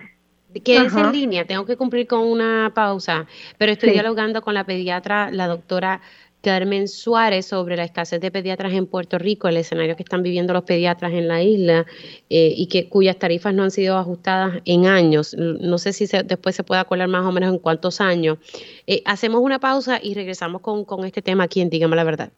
es 0.54 0.96
en 0.96 1.12
línea, 1.12 1.46
tengo 1.46 1.66
que 1.66 1.76
cumplir 1.76 2.08
con 2.08 2.20
una 2.20 2.72
pausa, 2.74 3.26
pero 3.58 3.72
estoy 3.72 3.92
dialogando 3.92 4.42
con 4.42 4.54
la 4.54 4.64
pediatra, 4.64 5.30
la 5.32 5.48
doctora 5.48 6.02
Carmen 6.46 6.88
Suárez 6.88 7.48
sobre 7.48 7.76
la 7.76 7.86
escasez 7.86 8.22
de 8.22 8.30
pediatras 8.30 8.72
en 8.74 8.86
Puerto 8.86 9.18
Rico, 9.18 9.48
el 9.48 9.58
escenario 9.58 9.96
que 9.96 10.04
están 10.04 10.22
viviendo 10.22 10.54
los 10.54 10.62
pediatras 10.62 11.12
en 11.14 11.28
la 11.28 11.42
isla 11.42 11.88
eh, 12.30 12.54
y 12.56 12.68
que 12.68 12.88
cuyas 12.88 13.18
tarifas 13.18 13.52
no 13.56 13.64
han 13.64 13.72
sido 13.72 13.98
ajustadas 13.98 14.62
en 14.64 14.86
años. 14.86 15.36
No 15.36 15.80
sé 15.80 15.92
si 15.92 16.06
después 16.06 16.56
se 16.56 16.64
puede 16.64 16.82
acordar 16.82 17.08
más 17.08 17.26
o 17.26 17.32
menos 17.32 17.52
en 17.52 17.58
cuántos 17.58 18.00
años. 18.00 18.38
Eh, 18.86 19.02
hacemos 19.06 19.42
una 19.42 19.58
pausa 19.58 20.00
y 20.00 20.14
regresamos 20.14 20.62
con, 20.62 20.86
con 20.86 21.04
este 21.04 21.24
tema 21.24 21.46
aquí 21.46 21.62
en 21.62 21.72
Dígame 21.72 21.96
la 21.96 22.04
Verdad. 22.04 22.32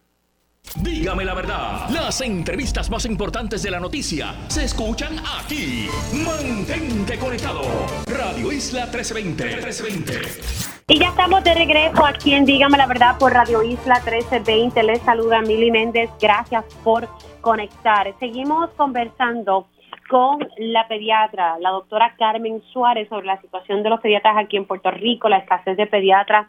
Dígame 0.81 1.25
la 1.25 1.33
verdad, 1.33 1.89
las 1.89 2.21
entrevistas 2.21 2.89
más 2.89 3.05
importantes 3.05 3.63
de 3.63 3.71
la 3.71 3.79
noticia 3.79 4.35
se 4.47 4.65
escuchan 4.65 5.17
aquí. 5.37 5.87
Mantente 6.13 7.17
conectado. 7.17 7.61
Radio 8.05 8.51
Isla 8.51 8.85
1320. 8.85 9.43
1320. 9.43 10.76
Y 10.89 10.99
ya 10.99 11.09
estamos 11.09 11.43
de 11.43 11.53
regreso 11.53 12.05
aquí 12.05 12.33
en 12.33 12.45
Dígame 12.45 12.77
la 12.77 12.87
Verdad 12.87 13.17
por 13.19 13.33
Radio 13.33 13.61
Isla 13.61 13.95
1320. 13.95 14.83
Les 14.83 15.01
saluda 15.01 15.41
Mili 15.41 15.69
Méndez. 15.69 16.09
Gracias 16.17 16.63
por 16.81 17.09
conectar. 17.41 18.07
Seguimos 18.19 18.69
conversando 18.77 19.67
con 20.09 20.47
la 20.57 20.87
pediatra, 20.87 21.59
la 21.59 21.71
doctora 21.71 22.15
Carmen 22.17 22.63
Suárez, 22.71 23.09
sobre 23.09 23.25
la 23.25 23.41
situación 23.41 23.83
de 23.83 23.89
los 23.89 23.99
pediatras 23.99 24.37
aquí 24.37 24.55
en 24.55 24.63
Puerto 24.63 24.89
Rico, 24.89 25.27
la 25.27 25.39
escasez 25.39 25.75
de 25.75 25.87
pediatras 25.87 26.47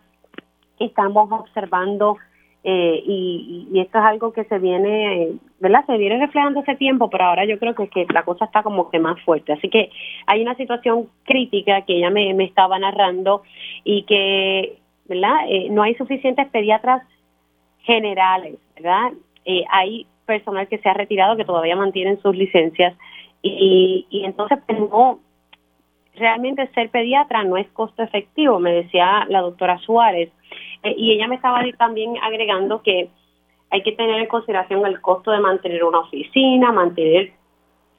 que 0.79 0.85
estamos 0.85 1.29
observando 1.33 2.17
eh, 2.65 3.03
y, 3.07 3.69
esto 3.81 3.99
es 3.99 4.05
algo 4.05 4.33
que 4.33 4.45
se 4.45 4.59
viene, 4.59 5.39
¿verdad? 5.61 5.85
Se 5.87 5.97
viene 5.97 6.19
reflejando 6.19 6.61
hace 6.61 6.75
tiempo, 6.75 7.09
pero 7.09 7.25
ahora 7.25 7.45
yo 7.45 7.59
creo 7.59 7.75
que, 7.75 7.89
que 7.89 8.07
la 8.13 8.25
cosa 8.25 8.47
está 8.47 8.63
como 8.63 8.91
que 8.91 8.99
más 8.99 9.21
fuerte. 9.23 9.53
Así 9.53 9.69
que 9.69 9.91
hay 10.27 10.43
una 10.43 10.55
situación 10.57 11.09
crítica 11.25 11.83
que 11.83 11.97
ella 11.97 12.11
me, 12.11 12.35
me 12.35 12.45
estaba 12.45 12.79
narrando 12.79 13.43
y 13.85 14.03
que, 14.03 14.79
¿verdad? 15.07 15.37
Eh, 15.49 15.69
no 15.71 15.83
hay 15.83 15.95
suficientes 15.95 16.49
pediatras 16.49 17.03
generales, 17.81 18.59
¿verdad? 18.75 19.13
Eh, 19.45 19.65
hay 19.71 20.07
personal 20.27 20.69
que 20.69 20.79
se 20.79 20.89
ha 20.89 20.95
retirado 20.95 21.37
que 21.37 21.45
todavía 21.45 21.77
mantienen 21.77 22.21
sus 22.21 22.37
licencias 22.37 22.95
y, 23.41 24.07
y 24.11 24.25
entonces 24.25 24.59
pues 24.67 24.79
no, 24.79 25.21
realmente 26.17 26.69
ser 26.75 26.91
pediatra 26.91 27.45
no 27.45 27.57
es 27.57 27.67
costo 27.69 28.03
efectivo, 28.03 28.59
me 28.59 28.73
decía 28.73 29.25
la 29.29 29.41
doctora 29.41 29.79
Suárez 29.79 30.31
eh, 30.83 30.95
y 30.97 31.13
ella 31.13 31.29
me 31.29 31.37
estaba 31.37 31.61
también 31.77 32.17
agregando 32.23 32.83
que 32.83 33.11
hay 33.71 33.83
que 33.83 33.93
tener 33.93 34.21
en 34.21 34.27
consideración 34.27 34.85
el 34.87 35.01
costo 35.01 35.31
de 35.31 35.41
mantener 35.41 35.85
una 35.85 36.01
oficina, 36.01 36.73
mantener 36.73 37.33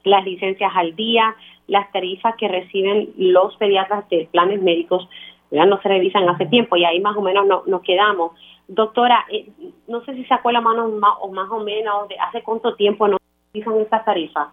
las 0.04 0.24
licencias 0.24 0.72
al 0.74 0.96
día, 0.96 1.36
las 1.66 1.90
tarifas 1.92 2.34
que 2.36 2.48
reciben 2.48 3.10
los 3.16 3.56
pediatras 3.56 4.08
de 4.08 4.28
planes 4.32 4.60
médicos, 4.60 5.08
ya 5.50 5.66
no 5.66 5.80
se 5.82 5.88
revisan 5.88 6.28
hace 6.28 6.46
tiempo 6.46 6.76
y 6.76 6.84
ahí 6.84 7.00
más 7.00 7.16
o 7.16 7.22
menos 7.22 7.46
nos 7.66 7.82
quedamos. 7.82 8.32
Doctora, 8.68 9.24
eh, 9.30 9.48
no 9.88 10.04
sé 10.04 10.14
si 10.14 10.24
sacó 10.24 10.52
la 10.52 10.60
mano 10.60 10.86
o 11.20 11.32
más 11.32 11.50
o 11.50 11.60
menos 11.60 12.08
de 12.08 12.16
hace 12.18 12.42
cuánto 12.42 12.74
tiempo 12.74 13.08
no 13.08 13.18
revisan 13.52 13.80
estas 13.80 14.04
tarifas. 14.04 14.48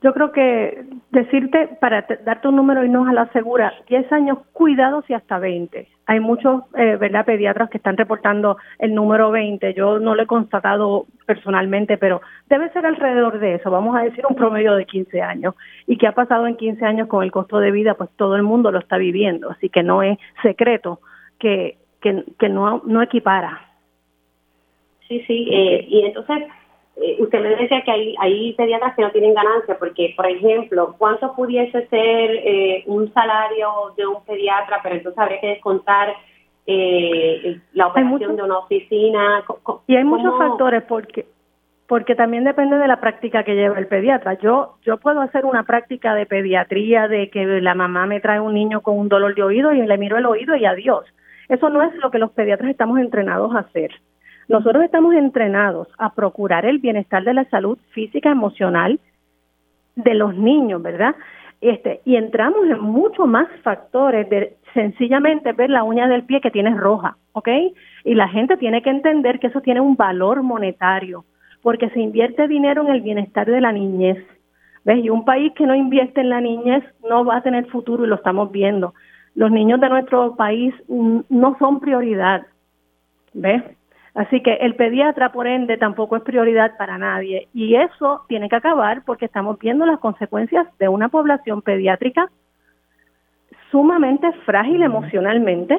Yo 0.00 0.14
creo 0.14 0.30
que 0.30 0.84
decirte, 1.10 1.76
para 1.80 2.06
darte 2.24 2.46
un 2.46 2.54
número 2.54 2.84
y 2.84 2.88
no 2.88 3.08
a 3.08 3.12
la 3.12 3.26
segura, 3.32 3.74
10 3.88 4.12
años 4.12 4.38
cuidados 4.52 5.04
y 5.10 5.14
hasta 5.14 5.40
20. 5.40 5.88
Hay 6.06 6.20
muchos, 6.20 6.62
eh, 6.76 6.96
¿verdad?, 6.96 7.26
pediatras 7.26 7.68
que 7.68 7.78
están 7.78 7.96
reportando 7.96 8.58
el 8.78 8.94
número 8.94 9.32
20. 9.32 9.74
Yo 9.74 9.98
no 9.98 10.14
lo 10.14 10.22
he 10.22 10.26
constatado 10.26 11.06
personalmente, 11.26 11.98
pero 11.98 12.20
debe 12.48 12.70
ser 12.70 12.86
alrededor 12.86 13.40
de 13.40 13.56
eso. 13.56 13.72
Vamos 13.72 13.96
a 13.96 14.02
decir 14.02 14.24
un 14.28 14.36
promedio 14.36 14.76
de 14.76 14.86
15 14.86 15.20
años. 15.20 15.56
¿Y 15.88 15.98
qué 15.98 16.06
ha 16.06 16.12
pasado 16.12 16.46
en 16.46 16.56
15 16.56 16.84
años 16.84 17.08
con 17.08 17.24
el 17.24 17.32
costo 17.32 17.58
de 17.58 17.72
vida? 17.72 17.94
Pues 17.94 18.10
todo 18.16 18.36
el 18.36 18.44
mundo 18.44 18.70
lo 18.70 18.78
está 18.78 18.98
viviendo. 18.98 19.50
Así 19.50 19.68
que 19.68 19.82
no 19.82 20.04
es 20.04 20.16
secreto 20.42 21.00
que, 21.40 21.76
que, 22.00 22.22
que 22.38 22.48
no, 22.48 22.82
no 22.86 23.02
equipara. 23.02 23.68
Sí, 25.08 25.24
sí. 25.26 25.48
Eh, 25.50 25.86
y 25.88 26.04
entonces 26.04 26.44
eh, 27.00 27.16
usted 27.20 27.40
me 27.40 27.50
decía 27.50 27.82
que 27.82 27.90
hay, 27.90 28.14
hay 28.18 28.52
pediatras 28.54 28.94
que 28.96 29.02
no 29.02 29.10
tienen 29.12 29.34
ganancia, 29.34 29.78
porque, 29.78 30.14
por 30.16 30.26
ejemplo, 30.26 30.94
¿cuánto 30.98 31.32
pudiese 31.34 31.86
ser 31.86 32.30
eh, 32.44 32.82
un 32.86 33.12
salario 33.12 33.68
de 33.96 34.06
un 34.06 34.24
pediatra, 34.24 34.80
pero 34.82 34.96
entonces 34.96 35.18
habría 35.18 35.40
que 35.40 35.46
descontar 35.48 36.14
eh, 36.66 37.60
la 37.74 37.86
operación 37.86 38.34
de 38.34 38.42
una 38.42 38.58
oficina? 38.58 39.44
Y 39.86 39.94
hay 39.94 40.04
muchos 40.04 40.36
factores, 40.38 40.82
porque 40.84 41.26
porque 41.86 42.14
también 42.14 42.44
depende 42.44 42.76
de 42.76 42.86
la 42.86 43.00
práctica 43.00 43.44
que 43.44 43.54
lleva 43.54 43.78
el 43.78 43.86
pediatra. 43.86 44.34
Yo 44.34 44.74
yo 44.84 44.98
puedo 44.98 45.22
hacer 45.22 45.46
una 45.46 45.62
práctica 45.62 46.14
de 46.14 46.26
pediatría 46.26 47.08
de 47.08 47.30
que 47.30 47.62
la 47.62 47.74
mamá 47.74 48.04
me 48.04 48.20
trae 48.20 48.40
un 48.40 48.52
niño 48.52 48.82
con 48.82 48.98
un 48.98 49.08
dolor 49.08 49.34
de 49.34 49.42
oído 49.42 49.72
y 49.72 49.80
le 49.86 49.96
miro 49.96 50.18
el 50.18 50.26
oído 50.26 50.54
y 50.54 50.66
adiós. 50.66 51.06
Eso 51.48 51.70
no 51.70 51.82
es 51.82 51.94
lo 51.94 52.10
que 52.10 52.18
los 52.18 52.32
pediatras 52.32 52.70
estamos 52.70 52.98
entrenados 52.98 53.54
a 53.54 53.60
hacer. 53.60 53.90
Nosotros 54.48 54.82
estamos 54.82 55.14
entrenados 55.14 55.88
a 55.98 56.14
procurar 56.14 56.64
el 56.64 56.78
bienestar 56.78 57.22
de 57.22 57.34
la 57.34 57.44
salud 57.50 57.78
física, 57.90 58.30
emocional 58.30 58.98
de 59.94 60.14
los 60.14 60.34
niños, 60.34 60.82
¿verdad? 60.82 61.14
Este, 61.60 62.00
y 62.04 62.16
entramos 62.16 62.64
en 62.64 62.80
muchos 62.80 63.26
más 63.26 63.48
factores 63.62 64.28
de 64.30 64.56
sencillamente 64.72 65.52
ver 65.52 65.70
la 65.70 65.82
uña 65.82 66.08
del 66.08 66.22
pie 66.22 66.40
que 66.40 66.50
tienes 66.50 66.76
roja, 66.76 67.16
¿ok? 67.32 67.48
Y 68.04 68.14
la 68.14 68.28
gente 68.28 68.56
tiene 68.56 68.80
que 68.80 68.90
entender 68.90 69.38
que 69.38 69.48
eso 69.48 69.60
tiene 69.60 69.80
un 69.80 69.96
valor 69.96 70.42
monetario, 70.42 71.24
porque 71.60 71.90
se 71.90 72.00
invierte 72.00 72.48
dinero 72.48 72.82
en 72.82 72.94
el 72.94 73.00
bienestar 73.02 73.46
de 73.46 73.60
la 73.60 73.72
niñez. 73.72 74.24
¿Ves? 74.84 75.04
Y 75.04 75.10
un 75.10 75.24
país 75.24 75.52
que 75.54 75.66
no 75.66 75.74
invierte 75.74 76.20
en 76.20 76.30
la 76.30 76.40
niñez 76.40 76.84
no 77.06 77.24
va 77.24 77.36
a 77.36 77.42
tener 77.42 77.66
futuro 77.66 78.04
y 78.04 78.08
lo 78.08 78.14
estamos 78.14 78.50
viendo. 78.50 78.94
Los 79.34 79.50
niños 79.50 79.80
de 79.80 79.88
nuestro 79.88 80.36
país 80.36 80.72
no 80.88 81.56
son 81.58 81.80
prioridad. 81.80 82.46
¿Ves? 83.34 83.62
Así 84.18 84.40
que 84.40 84.54
el 84.54 84.74
pediatra, 84.74 85.30
por 85.30 85.46
ende, 85.46 85.76
tampoco 85.76 86.16
es 86.16 86.24
prioridad 86.24 86.76
para 86.76 86.98
nadie. 86.98 87.46
Y 87.54 87.76
eso 87.76 88.24
tiene 88.26 88.48
que 88.48 88.56
acabar 88.56 89.04
porque 89.06 89.26
estamos 89.26 89.60
viendo 89.60 89.86
las 89.86 90.00
consecuencias 90.00 90.66
de 90.80 90.88
una 90.88 91.08
población 91.08 91.62
pediátrica 91.62 92.28
sumamente 93.70 94.32
frágil 94.44 94.82
emocionalmente 94.82 95.78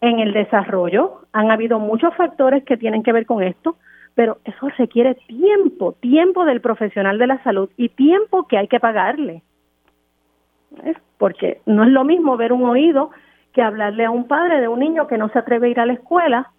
en 0.00 0.20
el 0.20 0.32
desarrollo, 0.32 1.22
Han 1.32 1.50
habido 1.50 1.80
muchos 1.80 2.14
factores 2.14 2.62
que 2.62 2.76
tienen 2.76 3.02
que 3.02 3.12
ver 3.12 3.26
con 3.26 3.42
esto, 3.42 3.74
pero 4.14 4.38
eso 4.44 4.68
requiere 4.78 5.16
tiempo, 5.26 5.94
tiempo 5.94 6.44
del 6.44 6.60
profesional 6.60 7.18
de 7.18 7.26
la 7.26 7.42
salud 7.42 7.70
y 7.76 7.88
tiempo 7.88 8.46
que 8.46 8.56
hay 8.56 8.68
que 8.68 8.78
pagarle. 8.78 9.42
Porque 11.18 11.60
no 11.66 11.82
es 11.82 11.90
lo 11.90 12.04
mismo 12.04 12.36
ver 12.36 12.52
un 12.52 12.66
oído 12.66 13.10
que 13.52 13.62
hablarle 13.62 14.04
a 14.04 14.12
un 14.12 14.28
padre 14.28 14.60
de 14.60 14.68
un 14.68 14.78
niño 14.78 15.08
que 15.08 15.18
no 15.18 15.28
se 15.30 15.40
atreve 15.40 15.66
a 15.66 15.70
ir 15.70 15.80
a 15.80 15.86
la 15.86 15.94
escuela 15.94 16.52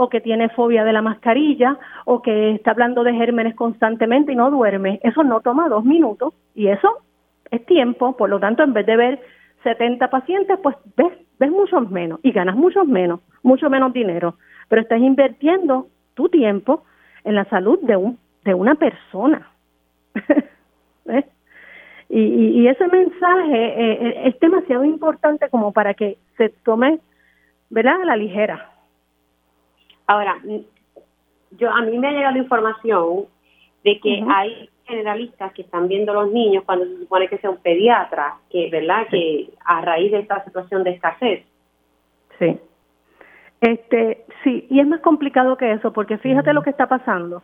o 0.00 0.08
que 0.08 0.20
tiene 0.20 0.48
fobia 0.50 0.84
de 0.84 0.92
la 0.92 1.02
mascarilla 1.02 1.76
o 2.04 2.22
que 2.22 2.52
está 2.52 2.70
hablando 2.70 3.02
de 3.02 3.14
gérmenes 3.14 3.56
constantemente 3.56 4.30
y 4.30 4.36
no 4.36 4.48
duerme. 4.48 5.00
Eso 5.02 5.24
no 5.24 5.40
toma 5.40 5.68
dos 5.68 5.84
minutos 5.84 6.34
y 6.54 6.68
eso 6.68 6.98
es 7.50 7.66
tiempo. 7.66 8.16
Por 8.16 8.30
lo 8.30 8.38
tanto, 8.38 8.62
en 8.62 8.74
vez 8.74 8.86
de 8.86 8.96
ver 8.96 9.20
70 9.64 10.08
pacientes, 10.08 10.56
pues 10.62 10.76
ves, 10.96 11.12
ves 11.40 11.50
muchos 11.50 11.90
menos 11.90 12.20
y 12.22 12.30
ganas 12.30 12.54
muchos 12.54 12.86
menos, 12.86 13.18
mucho 13.42 13.68
menos 13.68 13.92
dinero. 13.92 14.36
Pero 14.68 14.82
estás 14.82 15.00
invirtiendo 15.00 15.88
tu 16.14 16.28
tiempo 16.28 16.84
en 17.24 17.34
la 17.34 17.46
salud 17.46 17.80
de, 17.82 17.96
un, 17.96 18.20
de 18.44 18.54
una 18.54 18.76
persona. 18.76 19.50
y, 22.08 22.20
y, 22.20 22.68
ese 22.68 22.86
mensaje 22.86 23.64
eh, 23.64 23.98
eh, 24.00 24.22
es 24.26 24.38
demasiado 24.38 24.84
importante 24.84 25.48
como 25.48 25.72
para 25.72 25.94
que 25.94 26.18
se 26.36 26.50
tome 26.64 27.00
¿verdad? 27.68 28.00
a 28.02 28.04
la 28.04 28.16
ligera. 28.16 28.77
Ahora, 30.08 30.38
yo 31.58 31.70
a 31.70 31.82
mí 31.82 31.98
me 31.98 32.08
ha 32.08 32.12
llegado 32.12 32.32
la 32.32 32.42
información 32.42 33.26
de 33.84 34.00
que 34.00 34.24
hay 34.26 34.70
generalistas 34.86 35.52
que 35.52 35.62
están 35.62 35.86
viendo 35.86 36.12
a 36.12 36.24
los 36.24 36.32
niños 36.32 36.64
cuando 36.64 36.86
se 36.86 36.98
supone 37.00 37.28
que 37.28 37.36
sea 37.36 37.50
un 37.50 37.58
pediatra, 37.58 38.36
que 38.50 38.70
verdad 38.70 39.06
que 39.10 39.50
a 39.66 39.82
raíz 39.82 40.10
de 40.10 40.20
esta 40.20 40.42
situación 40.44 40.82
de 40.82 40.92
escasez. 40.92 41.44
Sí. 42.38 42.58
Este, 43.60 44.24
sí, 44.42 44.66
y 44.70 44.80
es 44.80 44.86
más 44.86 45.00
complicado 45.00 45.58
que 45.58 45.72
eso, 45.72 45.92
porque 45.92 46.16
fíjate 46.16 46.54
lo 46.54 46.62
que 46.62 46.70
está 46.70 46.86
pasando. 46.86 47.42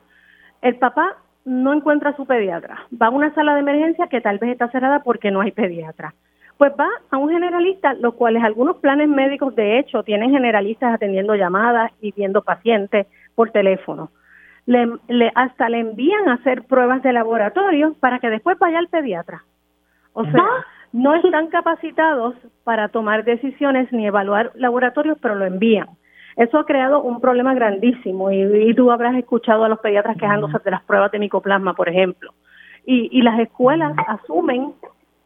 El 0.63 0.77
papá 0.77 1.19
no 1.45 1.75
encuentra 1.75 2.11
a 2.11 2.17
su 2.17 2.25
pediatra, 2.25 2.87
va 3.01 3.09
a 3.09 3.11
una 3.11 3.35
sala 3.35 3.53
de 3.53 3.61
emergencia 3.61 4.07
que 4.07 4.23
tal 4.23 4.39
vez 4.39 4.53
está 4.53 4.71
cerrada 4.71 5.03
porque 5.03 5.31
no 5.31 5.43
hay 5.43 5.53
pediatra 5.53 6.15
pues 6.59 6.73
va 6.79 6.89
a 7.11 7.17
un 7.17 7.31
generalista, 7.31 7.95
los 7.95 8.15
cuales 8.15 8.43
algunos 8.43 8.77
planes 8.77 9.09
médicos 9.09 9.55
de 9.55 9.79
hecho 9.79 10.03
tienen 10.03 10.31
generalistas 10.31 10.95
atendiendo 10.95 11.35
llamadas 11.35 11.93
y 12.01 12.13
viendo 12.13 12.43
pacientes 12.43 13.07
por 13.35 13.51
teléfono. 13.51 14.11
Le, 14.67 15.33
hasta 15.35 15.69
le 15.69 15.81
envían 15.81 16.29
a 16.29 16.35
hacer 16.35 16.63
pruebas 16.63 17.03
de 17.03 17.13
laboratorio 17.13 17.95
para 18.01 18.19
que 18.19 18.31
después 18.31 18.59
vaya 18.59 18.79
al 18.79 18.89
pediatra. 18.89 19.45
O 20.15 20.25
sea, 20.25 20.47
no 20.93 21.15
están 21.17 21.49
capacitados 21.49 22.35
para 22.63 22.89
tomar 22.89 23.25
decisiones 23.25 23.93
ni 23.93 24.07
evaluar 24.07 24.53
laboratorios, 24.55 25.19
pero 25.21 25.35
lo 25.35 25.45
envían. 25.45 25.89
Eso 26.37 26.59
ha 26.59 26.67
creado 26.67 27.03
un 27.03 27.21
problema 27.21 27.53
grandísimo 27.55 28.31
y, 28.31 28.75
tú 28.75 28.91
habrás 28.91 29.17
escuchado 29.17 29.65
a 29.65 29.69
los 29.69 29.81
pediatras 29.81 30.17
quejándose 30.17 30.59
de 30.65 30.71
las 30.71 30.83
pruebas 30.85 31.13
de 31.13 31.19
micoplasma, 31.19 31.75
por 31.75 31.89
ejemplo. 31.89 32.33
Y, 32.87 33.09
y 33.19 33.23
las 33.23 33.39
escuelas 33.41 33.95
asumen 34.07 34.73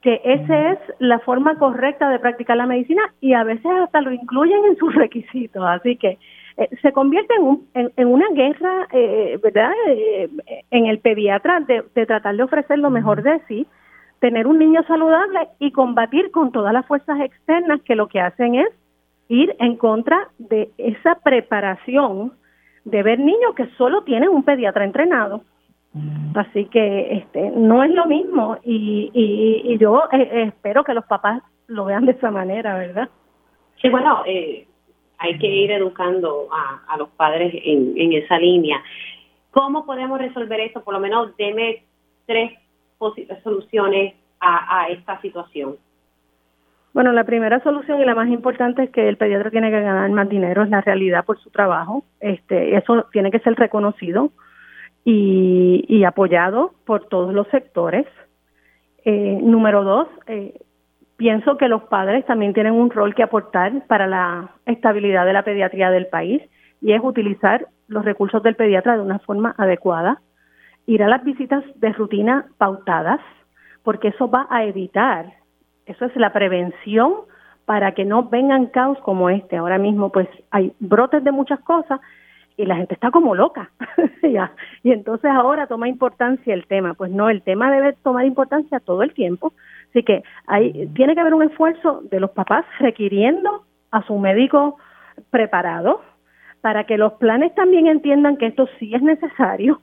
que 0.02 0.20
esa 0.24 0.72
es 0.72 0.78
la 0.98 1.18
forma 1.20 1.56
correcta 1.56 2.08
de 2.08 2.18
practicar 2.18 2.56
la 2.56 2.66
medicina 2.66 3.02
y 3.20 3.32
a 3.32 3.44
veces 3.44 3.70
hasta 3.82 4.00
lo 4.00 4.12
incluyen 4.12 4.64
en 4.64 4.76
sus 4.76 4.94
requisitos. 4.94 5.62
Así 5.66 5.96
que 5.96 6.18
eh, 6.56 6.68
se 6.82 6.92
convierte 6.92 7.34
en, 7.34 7.42
un, 7.42 7.68
en, 7.74 8.08
una 8.08 8.26
guerra, 8.32 8.86
eh, 8.92 9.38
¿verdad?, 9.42 9.72
eh, 9.88 10.28
en 10.70 10.86
el 10.86 10.98
pediatra 10.98 11.60
de, 11.60 11.84
de, 11.94 12.06
tratar 12.06 12.36
de 12.36 12.42
ofrecer 12.42 12.78
lo 12.78 12.90
mejor 12.90 13.22
de 13.22 13.40
sí, 13.48 13.66
tener 14.20 14.46
un 14.46 14.58
niño 14.58 14.82
saludable 14.84 15.48
y 15.58 15.72
combatir 15.72 16.30
con 16.30 16.52
todas 16.52 16.72
las 16.72 16.86
fuerzas 16.86 17.20
externas 17.20 17.80
que 17.82 17.94
lo 17.94 18.08
que 18.08 18.20
hacen 18.20 18.56
es 18.56 18.68
ir 19.28 19.54
en 19.58 19.76
contra 19.76 20.28
de 20.38 20.70
esa 20.78 21.16
preparación 21.16 22.32
de 22.84 23.02
ver 23.02 23.18
niños 23.18 23.54
que 23.54 23.66
solo 23.76 24.02
tienen 24.02 24.30
un 24.30 24.42
pediatra 24.42 24.84
entrenado. 24.84 25.42
Así 26.34 26.66
que 26.66 27.14
este 27.16 27.50
no 27.50 27.82
es 27.82 27.90
lo 27.90 28.06
mismo 28.06 28.58
y, 28.62 29.10
y, 29.12 29.78
yo 29.78 30.04
eh, 30.12 30.44
espero 30.48 30.84
que 30.84 30.94
los 30.94 31.04
papás 31.06 31.42
lo 31.66 31.84
vean 31.86 32.06
de 32.06 32.12
esa 32.12 32.30
manera, 32.30 32.76
¿verdad? 32.76 33.08
Sí, 33.80 33.88
bueno, 33.88 34.22
eh, 34.26 34.66
hay 35.18 35.38
que 35.38 35.46
ir 35.46 35.70
educando 35.72 36.48
a, 36.52 36.92
a 36.92 36.96
los 36.96 37.08
padres 37.10 37.52
en, 37.64 37.94
en 37.96 38.12
esa 38.12 38.38
línea. 38.38 38.82
¿Cómo 39.50 39.84
podemos 39.84 40.18
resolver 40.18 40.60
esto? 40.60 40.82
Por 40.84 40.94
lo 40.94 41.00
menos 41.00 41.36
deme 41.36 41.82
tres 42.26 42.52
soluciones 43.42 44.14
a, 44.40 44.82
a 44.82 44.88
esta 44.88 45.20
situación. 45.20 45.76
Bueno, 46.92 47.12
la 47.12 47.24
primera 47.24 47.60
solución 47.62 48.00
y 48.00 48.04
la 48.04 48.14
más 48.14 48.28
importante 48.28 48.84
es 48.84 48.90
que 48.90 49.08
el 49.08 49.16
pediatra 49.16 49.50
tiene 49.50 49.70
que 49.70 49.80
ganar 49.80 50.10
más 50.10 50.28
dinero, 50.28 50.62
es 50.62 50.70
la 50.70 50.80
realidad 50.80 51.24
por 51.24 51.38
su 51.38 51.50
trabajo. 51.50 52.04
Este, 52.20 52.76
eso 52.76 53.06
tiene 53.12 53.30
que 53.30 53.38
ser 53.40 53.54
reconocido 53.54 54.30
y, 55.04 56.04
apoyado 56.04 56.72
por 56.84 57.06
todos 57.08 57.32
los 57.34 57.48
sectores. 57.48 58.06
Eh, 59.04 59.38
número 59.42 59.84
dos, 59.84 60.08
eh, 60.26 60.60
pienso 61.16 61.56
que 61.56 61.68
los 61.68 61.82
padres 61.84 62.24
también 62.26 62.54
tienen 62.54 62.74
un 62.74 62.90
rol 62.90 63.14
que 63.14 63.22
aportar 63.22 63.86
para 63.86 64.06
la 64.06 64.50
estabilidad 64.66 65.26
de 65.26 65.32
la 65.32 65.42
pediatría 65.42 65.90
del 65.90 66.06
país 66.06 66.42
y 66.80 66.92
es 66.92 67.00
utilizar 67.02 67.66
los 67.88 68.04
recursos 68.04 68.42
del 68.42 68.54
pediatra 68.54 68.96
de 68.96 69.02
una 69.02 69.18
forma 69.18 69.54
adecuada, 69.58 70.20
ir 70.86 71.02
a 71.02 71.08
las 71.08 71.24
visitas 71.24 71.64
de 71.76 71.92
rutina 71.92 72.46
pautadas, 72.58 73.20
porque 73.82 74.08
eso 74.08 74.30
va 74.30 74.46
a 74.50 74.64
evitar, 74.64 75.32
eso 75.86 76.04
es 76.04 76.14
la 76.16 76.32
prevención 76.32 77.12
para 77.64 77.92
que 77.92 78.04
no 78.04 78.24
vengan 78.24 78.66
caos 78.66 78.98
como 79.00 79.28
este. 79.28 79.56
Ahora 79.56 79.78
mismo 79.78 80.10
pues 80.10 80.28
hay 80.50 80.72
brotes 80.78 81.24
de 81.24 81.32
muchas 81.32 81.60
cosas 81.60 82.00
y 82.58 82.66
la 82.66 82.76
gente 82.76 82.94
está 82.94 83.10
como 83.10 83.34
loca. 83.34 83.70
ya. 84.22 84.52
Y 84.82 84.90
entonces 84.90 85.30
ahora 85.30 85.68
toma 85.68 85.88
importancia 85.88 86.52
el 86.52 86.66
tema. 86.66 86.94
Pues 86.94 87.10
no, 87.10 87.30
el 87.30 87.40
tema 87.42 87.70
debe 87.70 87.94
tomar 88.02 88.26
importancia 88.26 88.80
todo 88.80 89.04
el 89.04 89.14
tiempo. 89.14 89.52
Así 89.90 90.02
que 90.02 90.24
hay, 90.46 90.88
tiene 90.88 91.14
que 91.14 91.20
haber 91.20 91.34
un 91.34 91.44
esfuerzo 91.44 92.02
de 92.10 92.18
los 92.18 92.32
papás 92.32 92.66
requiriendo 92.80 93.64
a 93.92 94.02
su 94.02 94.18
médico 94.18 94.76
preparado 95.30 96.02
para 96.60 96.84
que 96.84 96.98
los 96.98 97.12
planes 97.14 97.54
también 97.54 97.86
entiendan 97.86 98.36
que 98.36 98.46
esto 98.46 98.68
sí 98.80 98.92
es 98.92 99.02
necesario. 99.02 99.80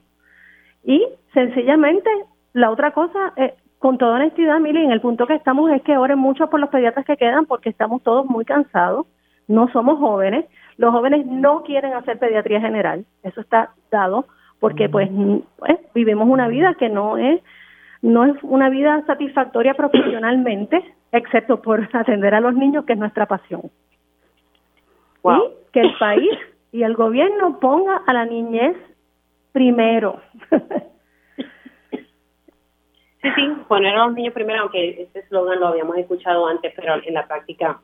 Y 0.84 1.02
sencillamente, 1.32 2.10
la 2.52 2.70
otra 2.70 2.90
cosa, 2.90 3.32
eh, 3.36 3.54
con 3.78 3.96
toda 3.96 4.16
honestidad, 4.16 4.60
Mili, 4.60 4.84
en 4.84 4.92
el 4.92 5.00
punto 5.00 5.26
que 5.26 5.34
estamos 5.34 5.70
es 5.70 5.80
que 5.82 5.96
oren 5.96 6.18
mucho 6.18 6.50
por 6.50 6.60
los 6.60 6.68
pediatras 6.68 7.06
que 7.06 7.16
quedan 7.16 7.46
porque 7.46 7.70
estamos 7.70 8.02
todos 8.02 8.26
muy 8.26 8.44
cansados, 8.44 9.06
no 9.48 9.68
somos 9.72 9.98
jóvenes, 9.98 10.44
los 10.78 10.92
jóvenes 10.92 11.26
no 11.26 11.62
quieren 11.62 11.94
hacer 11.94 12.18
pediatría 12.18 12.60
general, 12.60 13.04
eso 13.22 13.40
está 13.40 13.70
dado 13.90 14.26
porque 14.60 14.88
pues, 14.88 15.08
pues, 15.58 15.78
vivimos 15.94 16.28
una 16.28 16.48
vida 16.48 16.74
que 16.74 16.88
no 16.88 17.18
es 17.18 17.42
no 18.02 18.24
es 18.24 18.36
una 18.42 18.68
vida 18.68 19.02
satisfactoria 19.06 19.74
profesionalmente, 19.74 20.82
excepto 21.12 21.60
por 21.60 21.88
atender 21.92 22.34
a 22.34 22.40
los 22.40 22.54
niños, 22.54 22.84
que 22.84 22.92
es 22.92 22.98
nuestra 22.98 23.26
pasión. 23.26 23.62
Y 25.24 25.72
que 25.72 25.80
el 25.80 25.96
país 25.98 26.30
y 26.72 26.82
el 26.84 26.94
gobierno 26.94 27.58
ponga 27.58 28.02
a 28.06 28.12
la 28.12 28.24
niñez 28.24 28.76
primero. 29.52 30.20
Sí, 33.22 33.28
sí, 33.34 33.56
poner 33.66 33.96
a 33.96 34.06
los 34.06 34.14
niños 34.14 34.34
primero, 34.34 34.62
aunque 34.62 35.02
ese 35.02 35.18
eslogan 35.18 35.58
lo 35.58 35.68
habíamos 35.68 35.96
escuchado 35.96 36.46
antes, 36.46 36.72
pero 36.76 36.94
en 37.04 37.14
la 37.14 37.26
práctica 37.26 37.80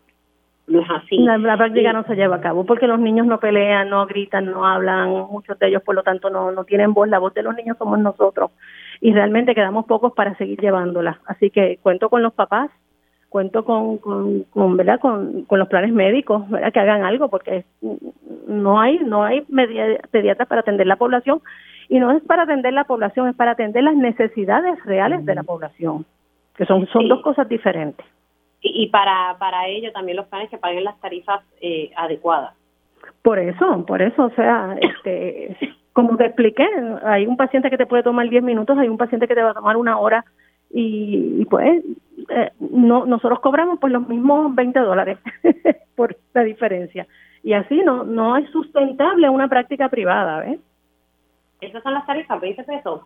no 0.67 0.81
es 0.81 0.91
así. 0.91 1.19
La, 1.19 1.57
práctica 1.57 1.93
no 1.93 2.05
se 2.05 2.15
lleva 2.15 2.37
a 2.37 2.41
cabo 2.41 2.65
porque 2.65 2.87
los 2.87 2.99
niños 2.99 3.27
no 3.27 3.41
pelean, 3.41 3.91
no 3.91 4.07
gritan, 4.07 4.47
no 4.47 4.67
hablan, 4.67 5.11
muchos 5.31 5.59
de 5.59 5.69
ellos 5.69 5.83
por 5.83 5.95
lo 5.95 6.03
tanto 6.03 6.31
no, 6.31 6.53
no 6.53 6.65
tienen 6.65 6.95
voz, 6.95 7.09
la 7.09 7.19
voz 7.19 7.35
de 7.35 7.43
los 7.43 7.55
niños 7.55 7.77
somos 7.79 7.99
nosotros 7.99 8.51
y 9.01 9.13
realmente 9.13 9.55
quedamos 9.55 9.87
pocos 9.87 10.13
para 10.13 10.37
seguir 10.37 10.61
llevándola. 10.61 11.21
Así 11.27 11.51
que 11.51 11.79
cuento 11.83 12.09
con 12.09 12.23
los 12.23 12.33
papás, 12.33 12.71
cuento 13.29 13.65
con, 13.65 13.99
con, 13.99 14.45
con 14.45 14.77
¿verdad? 14.77 15.01
Con, 15.01 15.45
con 15.45 15.59
los 15.59 15.69
planes 15.69 15.93
médicos, 15.93 16.49
¿verdad? 16.49 16.73
que 16.73 16.81
hagan 16.81 17.05
algo 17.05 17.29
porque 17.29 17.65
no 18.47 18.81
hay 18.81 18.99
no 19.01 19.25
hay 19.25 19.45
pediatras 20.11 20.49
para 20.49 20.61
atender 20.61 20.87
la 20.87 20.97
población 20.97 21.41
y 21.89 21.99
no 21.99 22.13
es 22.13 22.23
para 22.23 22.45
atender 22.45 22.73
la 22.73 22.85
población, 22.85 23.29
es 23.29 23.35
para 23.35 23.53
atender 23.53 23.83
las 23.83 23.97
necesidades 23.97 24.83
reales 24.85 25.25
de 25.27 25.35
la 25.35 25.43
población, 25.43 26.07
que 26.57 26.67
son 26.67 26.87
son 26.87 27.09
dos 27.09 27.23
cosas 27.23 27.49
diferentes 27.49 28.07
y, 28.63 28.87
para, 28.89 29.37
para 29.39 29.67
ello 29.67 29.93
también 29.93 30.17
los 30.17 30.27
planes 30.27 30.49
que 30.49 30.59
paguen 30.59 30.85
las 30.85 30.99
tarifas 31.01 31.43
eh, 31.61 31.91
adecuadas. 31.97 32.55
Por 33.23 33.39
eso, 33.39 33.85
por 33.87 34.01
eso, 34.01 34.25
o 34.25 34.31
sea, 34.31 34.77
este, 34.81 35.57
como 35.93 36.17
te 36.17 36.27
expliqué, 36.27 36.67
hay 37.05 37.27
un 37.27 37.37
paciente 37.37 37.71
que 37.71 37.77
te 37.77 37.87
puede 37.87 38.03
tomar 38.03 38.29
10 38.29 38.43
minutos, 38.43 38.79
hay 38.79 38.89
un 38.89 38.99
paciente 38.99 39.27
que 39.27 39.35
te 39.35 39.43
va 39.43 39.51
a 39.51 39.55
tomar 39.55 39.77
una 39.77 39.99
hora 39.99 40.25
y, 40.71 41.45
pues 41.47 41.85
eh, 42.31 42.51
no 42.59 43.05
nosotros 43.05 43.41
cobramos 43.41 43.79
por 43.79 43.91
los 43.91 44.09
mismos 44.09 44.55
20 44.55 44.79
dólares 44.79 45.19
por 45.97 46.17
la 46.33 46.45
diferencia 46.45 47.07
y 47.43 47.53
así 47.53 47.83
no 47.85 48.05
no 48.05 48.39
es 48.39 48.49
sustentable 48.51 49.29
una 49.29 49.49
práctica 49.49 49.89
privada, 49.91 50.41
¿ves? 50.41 50.61
¿Esas 51.61 51.83
son 51.83 51.93
las 51.95 52.07
tarifas? 52.07 52.41
¿20 52.41 52.65
pesos? 52.65 53.03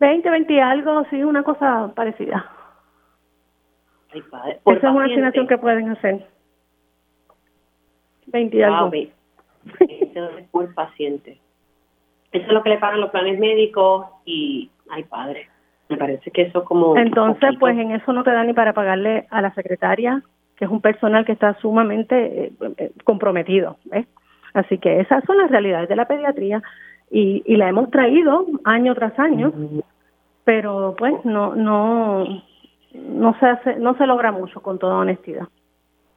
20, 0.00 0.30
20 0.30 0.52
y 0.52 0.58
algo, 0.58 1.04
sí, 1.10 1.22
una 1.22 1.42
cosa 1.42 1.92
parecida. 1.94 2.50
Esa 4.12 4.58
es 4.64 4.82
una 4.84 5.04
asignación 5.04 5.46
que 5.46 5.58
pueden 5.58 5.90
hacer. 5.90 6.26
20 8.26 8.64
algo. 8.64 8.90
20 8.90 9.12
dólares 10.14 10.48
por 10.50 10.74
paciente. 10.74 11.38
Eso 12.32 12.46
es 12.46 12.52
lo 12.52 12.62
que 12.62 12.70
le 12.70 12.78
pagan 12.78 13.00
los 13.00 13.10
planes 13.10 13.38
médicos 13.38 14.06
y, 14.24 14.70
ay 14.90 15.04
padre, 15.04 15.48
me 15.88 15.96
parece 15.96 16.30
que 16.30 16.42
eso 16.42 16.64
como... 16.64 16.96
Entonces, 16.96 17.50
pues 17.58 17.76
en 17.76 17.90
eso 17.90 18.12
no 18.12 18.22
te 18.22 18.30
da 18.30 18.44
ni 18.44 18.52
para 18.52 18.72
pagarle 18.72 19.26
a 19.30 19.42
la 19.42 19.52
secretaria, 19.54 20.22
que 20.56 20.64
es 20.64 20.70
un 20.70 20.80
personal 20.80 21.24
que 21.24 21.32
está 21.32 21.54
sumamente 21.54 22.44
eh, 22.44 22.52
eh, 22.76 22.92
comprometido. 23.04 23.78
¿ves? 23.84 24.06
Así 24.54 24.78
que 24.78 25.00
esas 25.00 25.24
son 25.24 25.38
las 25.38 25.50
realidades 25.50 25.88
de 25.88 25.96
la 25.96 26.06
pediatría 26.06 26.62
y, 27.10 27.42
y 27.44 27.56
la 27.56 27.68
hemos 27.68 27.90
traído 27.90 28.46
año 28.64 28.94
tras 28.94 29.18
año, 29.18 29.52
pero 30.44 30.94
pues 30.96 31.24
no 31.24 31.56
no 31.56 32.24
no 32.94 33.38
se 33.38 33.46
hace, 33.46 33.76
no 33.76 33.96
se 33.96 34.06
logra 34.06 34.32
mucho 34.32 34.60
con 34.60 34.78
toda 34.78 34.96
honestidad. 34.96 35.48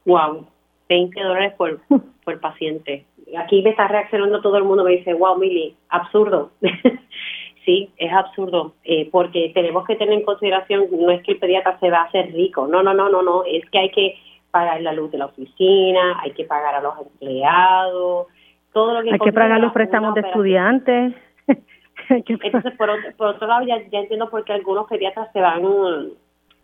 Wow, 0.04 0.46
20 0.88 1.20
dólares 1.20 1.54
por, 1.56 1.80
por 2.24 2.40
paciente. 2.40 3.06
Aquí 3.38 3.62
me 3.62 3.70
está 3.70 3.88
reaccionando 3.88 4.40
todo 4.40 4.58
el 4.58 4.64
mundo, 4.64 4.84
me 4.84 4.92
dice, 4.92 5.14
wow, 5.14 5.38
Mili, 5.38 5.76
absurdo. 5.88 6.50
sí, 7.64 7.90
es 7.96 8.12
absurdo, 8.12 8.74
eh, 8.84 9.08
porque 9.10 9.50
tenemos 9.54 9.86
que 9.86 9.96
tener 9.96 10.14
en 10.14 10.24
consideración, 10.24 10.86
no 10.92 11.10
es 11.10 11.22
que 11.22 11.32
el 11.32 11.38
pediatra 11.38 11.78
se 11.78 11.90
va 11.90 12.02
a 12.02 12.04
hacer 12.04 12.32
rico, 12.32 12.66
no, 12.66 12.82
no, 12.82 12.92
no, 12.94 13.08
no, 13.08 13.22
no, 13.22 13.44
es 13.44 13.64
que 13.70 13.78
hay 13.78 13.90
que 13.90 14.16
pagar 14.50 14.80
la 14.82 14.92
luz 14.92 15.10
de 15.10 15.18
la 15.18 15.26
oficina, 15.26 16.20
hay 16.20 16.32
que 16.32 16.44
pagar 16.44 16.74
a 16.74 16.82
los 16.82 16.94
empleados, 16.98 18.26
todo 18.72 18.94
lo 18.94 19.02
que... 19.02 19.12
Hay 19.12 19.18
que 19.18 19.32
pagar 19.32 19.60
los 19.60 19.72
préstamos 19.72 20.14
de 20.14 20.20
estudiantes. 20.20 21.14
Entonces, 22.08 22.76
por 22.76 22.90
otro, 22.90 23.10
por 23.16 23.28
otro 23.28 23.46
lado, 23.46 23.66
ya, 23.66 23.78
ya 23.90 24.00
entiendo 24.00 24.28
por 24.28 24.44
qué 24.44 24.52
algunos 24.52 24.86
pediatras 24.86 25.32
se 25.32 25.40
van 25.40 25.64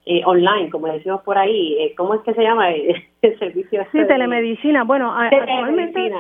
eh, 0.07 0.23
online, 0.25 0.71
como 0.71 0.87
decimos 0.87 1.23
por 1.23 1.39
ahí. 1.39 1.77
Eh, 1.79 1.95
¿Cómo 1.97 2.15
es 2.15 2.23
que 2.23 2.35
se 2.35 2.43
llama 2.43 2.71
el, 2.71 2.95
servicio? 3.39 3.87
Sí, 3.93 3.99
telemedicina. 4.07 4.85
Bueno, 4.85 5.13
actualmente 5.13 6.13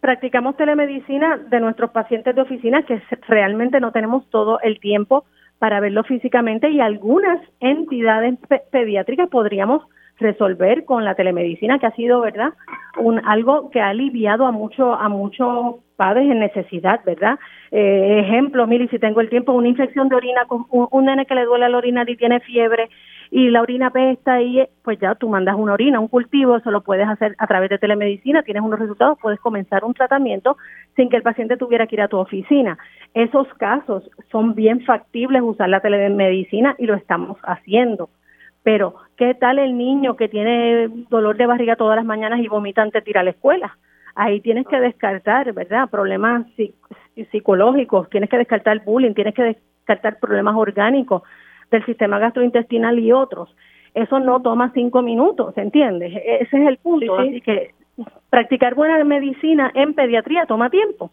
practicamos 0.00 0.56
telemedicina 0.56 1.36
de 1.36 1.60
nuestros 1.60 1.90
pacientes 1.90 2.34
de 2.34 2.42
oficina 2.42 2.82
que 2.82 3.02
realmente 3.28 3.80
no 3.80 3.92
tenemos 3.92 4.28
todo 4.30 4.60
el 4.60 4.78
tiempo 4.78 5.24
para 5.58 5.80
verlo 5.80 6.04
físicamente 6.04 6.70
y 6.70 6.80
algunas 6.80 7.40
entidades 7.60 8.38
pediátricas 8.70 9.28
podríamos 9.30 9.82
resolver 10.18 10.84
con 10.84 11.04
la 11.04 11.14
telemedicina 11.14 11.78
que 11.78 11.86
ha 11.86 11.94
sido 11.94 12.20
verdad 12.20 12.52
un 12.98 13.20
algo 13.26 13.70
que 13.70 13.80
ha 13.80 13.88
aliviado 13.88 14.46
a 14.46 14.52
mucho 14.52 14.94
a 14.94 15.08
muchos 15.08 15.76
padres 15.96 16.30
en 16.30 16.38
necesidad 16.38 17.00
verdad 17.04 17.38
eh, 17.70 18.20
ejemplo 18.24 18.66
mire 18.66 18.88
si 18.88 18.98
tengo 18.98 19.20
el 19.20 19.28
tiempo 19.28 19.52
una 19.52 19.68
infección 19.68 20.08
de 20.08 20.16
orina 20.16 20.46
con 20.46 20.66
un, 20.70 21.04
nene 21.04 21.26
que 21.26 21.34
le 21.34 21.44
duele 21.44 21.68
la 21.68 21.76
orina 21.76 22.04
y 22.06 22.16
tiene 22.16 22.40
fiebre 22.40 22.88
y 23.30 23.50
la 23.50 23.60
orina 23.60 23.90
pesta 23.90 24.40
y 24.40 24.64
pues 24.82 24.98
ya 24.98 25.14
tú 25.16 25.28
mandas 25.28 25.56
una 25.56 25.74
orina 25.74 26.00
un 26.00 26.08
cultivo 26.08 26.56
eso 26.56 26.70
lo 26.70 26.82
puedes 26.82 27.08
hacer 27.08 27.34
a 27.38 27.46
través 27.46 27.68
de 27.70 27.78
telemedicina 27.78 28.42
tienes 28.42 28.62
unos 28.62 28.78
resultados 28.78 29.18
puedes 29.20 29.40
comenzar 29.40 29.84
un 29.84 29.94
tratamiento 29.94 30.56
sin 30.96 31.10
que 31.10 31.16
el 31.16 31.22
paciente 31.22 31.56
tuviera 31.56 31.86
que 31.86 31.96
ir 31.96 32.00
a 32.00 32.08
tu 32.08 32.16
oficina. 32.16 32.78
Esos 33.14 33.46
casos 33.54 34.10
son 34.32 34.54
bien 34.54 34.80
factibles 34.80 35.42
usar 35.42 35.68
la 35.68 35.80
telemedicina 35.80 36.74
y 36.78 36.86
lo 36.86 36.94
estamos 36.94 37.38
haciendo 37.42 38.08
pero, 38.66 38.96
¿qué 39.16 39.32
tal 39.34 39.60
el 39.60 39.78
niño 39.78 40.16
que 40.16 40.28
tiene 40.28 40.88
dolor 41.08 41.36
de 41.36 41.46
barriga 41.46 41.76
todas 41.76 41.94
las 41.94 42.04
mañanas 42.04 42.40
y 42.40 42.48
vomita 42.48 42.82
antes 42.82 43.04
de 43.04 43.10
ir 43.10 43.16
a 43.16 43.22
la 43.22 43.30
escuela? 43.30 43.78
Ahí 44.16 44.40
tienes 44.40 44.66
que 44.66 44.80
descartar, 44.80 45.52
¿verdad? 45.52 45.88
Problemas 45.88 46.48
psicológicos, 47.30 48.10
tienes 48.10 48.28
que 48.28 48.38
descartar 48.38 48.82
bullying, 48.84 49.14
tienes 49.14 49.34
que 49.34 49.44
descartar 49.44 50.18
problemas 50.18 50.56
orgánicos 50.56 51.22
del 51.70 51.86
sistema 51.86 52.18
gastrointestinal 52.18 52.98
y 52.98 53.12
otros. 53.12 53.54
Eso 53.94 54.18
no 54.18 54.42
toma 54.42 54.72
cinco 54.74 55.00
minutos, 55.00 55.56
¿entiendes? 55.56 56.12
E-, 56.16 56.38
ese 56.40 56.60
es 56.60 56.66
el 56.66 56.78
punto. 56.78 57.20
Así 57.20 57.40
que 57.42 57.70
practicar 58.30 58.74
buena 58.74 59.04
medicina 59.04 59.70
en 59.76 59.94
pediatría 59.94 60.46
toma 60.46 60.70
tiempo. 60.70 61.12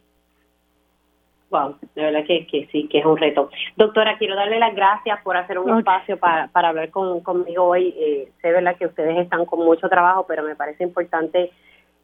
Wow, 1.54 1.76
de 1.94 2.02
verdad 2.02 2.26
que, 2.26 2.48
que 2.48 2.68
sí, 2.72 2.88
que 2.88 2.98
es 2.98 3.06
un 3.06 3.16
reto. 3.16 3.52
Doctora, 3.76 4.18
quiero 4.18 4.36
darle 4.36 4.58
las 4.58 4.74
gracias 4.74 5.22
por 5.22 5.38
hacer 5.38 5.60
un 5.60 5.78
espacio 5.78 6.18
para, 6.18 6.48
para 6.48 6.70
hablar 6.70 6.90
con, 6.90 7.22
conmigo 7.22 7.66
hoy. 7.66 7.94
Eh, 7.96 8.30
sé, 8.42 8.52
verdad, 8.52 8.76
que 8.76 8.88
ustedes 8.88 9.20
están 9.20 9.46
con 9.46 9.60
mucho 9.60 9.88
trabajo, 9.88 10.26
pero 10.28 10.42
me 10.42 10.56
parece 10.56 10.84
importante 10.84 11.52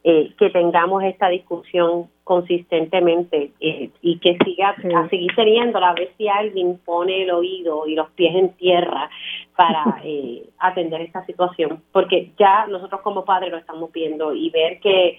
eh, 0.03 0.33
que 0.37 0.51
tengamos 0.51 1.03
esta 1.03 1.29
discusión 1.29 2.09
consistentemente 2.23 3.53
eh, 3.59 3.89
y 4.03 4.19
que 4.19 4.37
siga 4.45 4.69
a 4.69 5.09
seguir 5.09 5.35
teniéndola, 5.35 5.89
a 5.89 5.93
ver 5.93 6.11
si 6.15 6.27
alguien 6.27 6.79
pone 6.85 7.23
el 7.23 7.31
oído 7.31 7.87
y 7.87 7.95
los 7.95 8.11
pies 8.11 8.35
en 8.35 8.49
tierra 8.53 9.09
para 9.55 9.99
eh, 10.03 10.43
atender 10.59 11.01
esta 11.01 11.25
situación, 11.25 11.81
porque 11.91 12.33
ya 12.37 12.67
nosotros 12.67 13.01
como 13.01 13.25
padres 13.25 13.49
lo 13.49 13.57
estamos 13.57 13.91
viendo 13.91 14.31
y 14.31 14.51
ver 14.51 14.79
que 14.79 15.17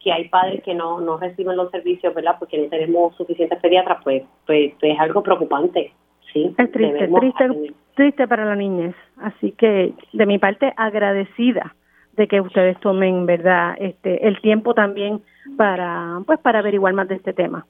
que 0.00 0.12
hay 0.12 0.28
padres 0.28 0.62
que 0.62 0.74
no, 0.74 1.00
no 1.00 1.18
reciben 1.18 1.56
los 1.56 1.70
servicios, 1.70 2.14
¿verdad? 2.14 2.36
Porque 2.38 2.58
no 2.58 2.68
tenemos 2.68 3.14
suficientes 3.16 3.58
pediatras, 3.60 4.02
pues, 4.02 4.22
pues, 4.46 4.72
pues, 4.80 4.94
es 4.94 5.00
algo 5.00 5.22
preocupante. 5.22 5.92
Sí, 6.32 6.54
es 6.56 6.72
triste, 6.72 7.08
triste, 7.08 7.74
triste 7.94 8.28
para 8.28 8.44
la 8.44 8.56
niñez. 8.56 8.94
Así 9.18 9.52
que 9.52 9.92
de 10.12 10.26
mi 10.26 10.38
parte 10.38 10.72
agradecida 10.76 11.74
de 12.12 12.28
que 12.28 12.40
ustedes 12.40 12.78
tomen, 12.80 13.26
¿verdad? 13.26 13.74
Este 13.78 14.26
el 14.26 14.40
tiempo 14.40 14.74
también 14.74 15.22
para 15.56 16.20
pues 16.26 16.38
para 16.38 16.60
averiguar 16.60 16.92
más 16.94 17.08
de 17.08 17.16
este 17.16 17.32
tema. 17.32 17.66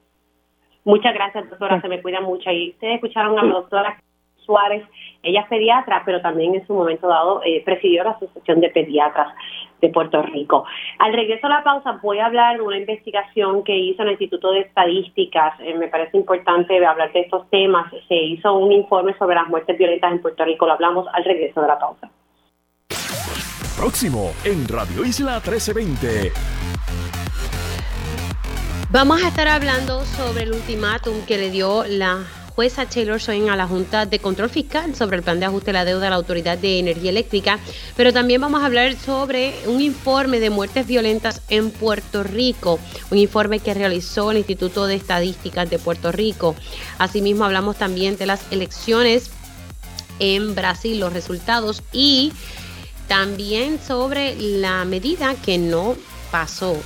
Muchas 0.83 1.13
gracias, 1.13 1.49
doctora, 1.49 1.81
se 1.81 1.87
me 1.87 2.01
cuida 2.01 2.21
mucho. 2.21 2.49
Y 2.51 2.71
ustedes 2.71 2.95
escucharon 2.95 3.37
a 3.37 3.43
la 3.43 3.53
doctora 3.53 4.01
Suárez, 4.37 4.83
ella 5.23 5.41
es 5.41 5.47
pediatra, 5.47 6.01
pero 6.05 6.21
también 6.21 6.55
en 6.55 6.65
su 6.65 6.73
momento 6.73 7.07
dado 7.07 7.41
eh, 7.43 7.61
presidió 7.63 8.03
la 8.03 8.11
Asociación 8.11 8.59
de 8.59 8.69
Pediatras 8.69 9.33
de 9.79 9.89
Puerto 9.89 10.21
Rico. 10.21 10.65
Al 10.99 11.13
regreso 11.13 11.47
a 11.47 11.49
la 11.49 11.63
pausa 11.63 11.99
voy 12.01 12.19
a 12.19 12.27
hablar 12.27 12.57
de 12.57 12.63
una 12.63 12.77
investigación 12.77 13.63
que 13.63 13.75
hizo 13.75 14.03
el 14.03 14.11
Instituto 14.11 14.51
de 14.51 14.61
Estadísticas. 14.61 15.59
Eh, 15.59 15.75
me 15.75 15.87
parece 15.87 16.17
importante 16.17 16.85
hablar 16.85 17.11
de 17.13 17.21
estos 17.21 17.49
temas. 17.49 17.91
Se 18.07 18.15
hizo 18.15 18.53
un 18.53 18.71
informe 18.71 19.15
sobre 19.17 19.35
las 19.35 19.47
muertes 19.47 19.77
violentas 19.77 20.11
en 20.11 20.21
Puerto 20.21 20.45
Rico. 20.45 20.65
Lo 20.65 20.73
hablamos 20.73 21.07
al 21.13 21.23
regreso 21.23 21.61
de 21.61 21.67
la 21.67 21.79
pausa. 21.79 22.09
Próximo 23.77 24.31
en 24.43 24.67
Radio 24.67 25.03
Isla 25.05 25.41
1320. 25.43 26.31
Vamos 28.91 29.23
a 29.23 29.29
estar 29.29 29.47
hablando 29.47 30.01
sobre 30.01 30.43
el 30.43 30.51
ultimátum 30.51 31.25
que 31.25 31.37
le 31.37 31.49
dio 31.49 31.83
la 31.87 32.25
jueza 32.55 32.85
Taylor 32.85 33.21
Swain 33.21 33.49
a 33.49 33.55
la 33.55 33.67
Junta 33.67 34.05
de 34.05 34.19
Control 34.19 34.49
Fiscal 34.49 34.95
sobre 34.95 35.17
el 35.17 35.23
plan 35.23 35.39
de 35.39 35.45
ajuste 35.45 35.67
de 35.67 35.73
la 35.73 35.85
deuda 35.85 36.05
de 36.05 36.09
la 36.09 36.15
Autoridad 36.15 36.57
de 36.57 36.79
Energía 36.79 37.09
Eléctrica, 37.09 37.59
pero 37.95 38.13
también 38.13 38.41
vamos 38.41 38.61
a 38.61 38.65
hablar 38.65 38.95
sobre 38.95 39.53
un 39.67 39.81
informe 39.81 40.39
de 40.39 40.49
muertes 40.49 40.85
violentas 40.87 41.41
en 41.49 41.71
Puerto 41.71 42.23
Rico, 42.23 42.79
un 43.09 43.17
informe 43.17 43.59
que 43.59 43.73
realizó 43.73 44.31
el 44.31 44.37
Instituto 44.37 44.85
de 44.85 44.95
Estadísticas 44.95 45.69
de 45.69 45.79
Puerto 45.79 46.11
Rico. 46.11 46.55
Asimismo, 46.97 47.45
hablamos 47.45 47.77
también 47.77 48.17
de 48.17 48.25
las 48.25 48.41
elecciones 48.51 49.31
en 50.19 50.53
Brasil, 50.53 50.99
los 50.99 51.13
resultados 51.13 51.81
y 51.91 52.31
también 53.07 53.79
sobre 53.85 54.35
la 54.35 54.85
medida 54.85 55.35
que 55.35 55.57
no 55.57 55.95
pasó 56.31 56.77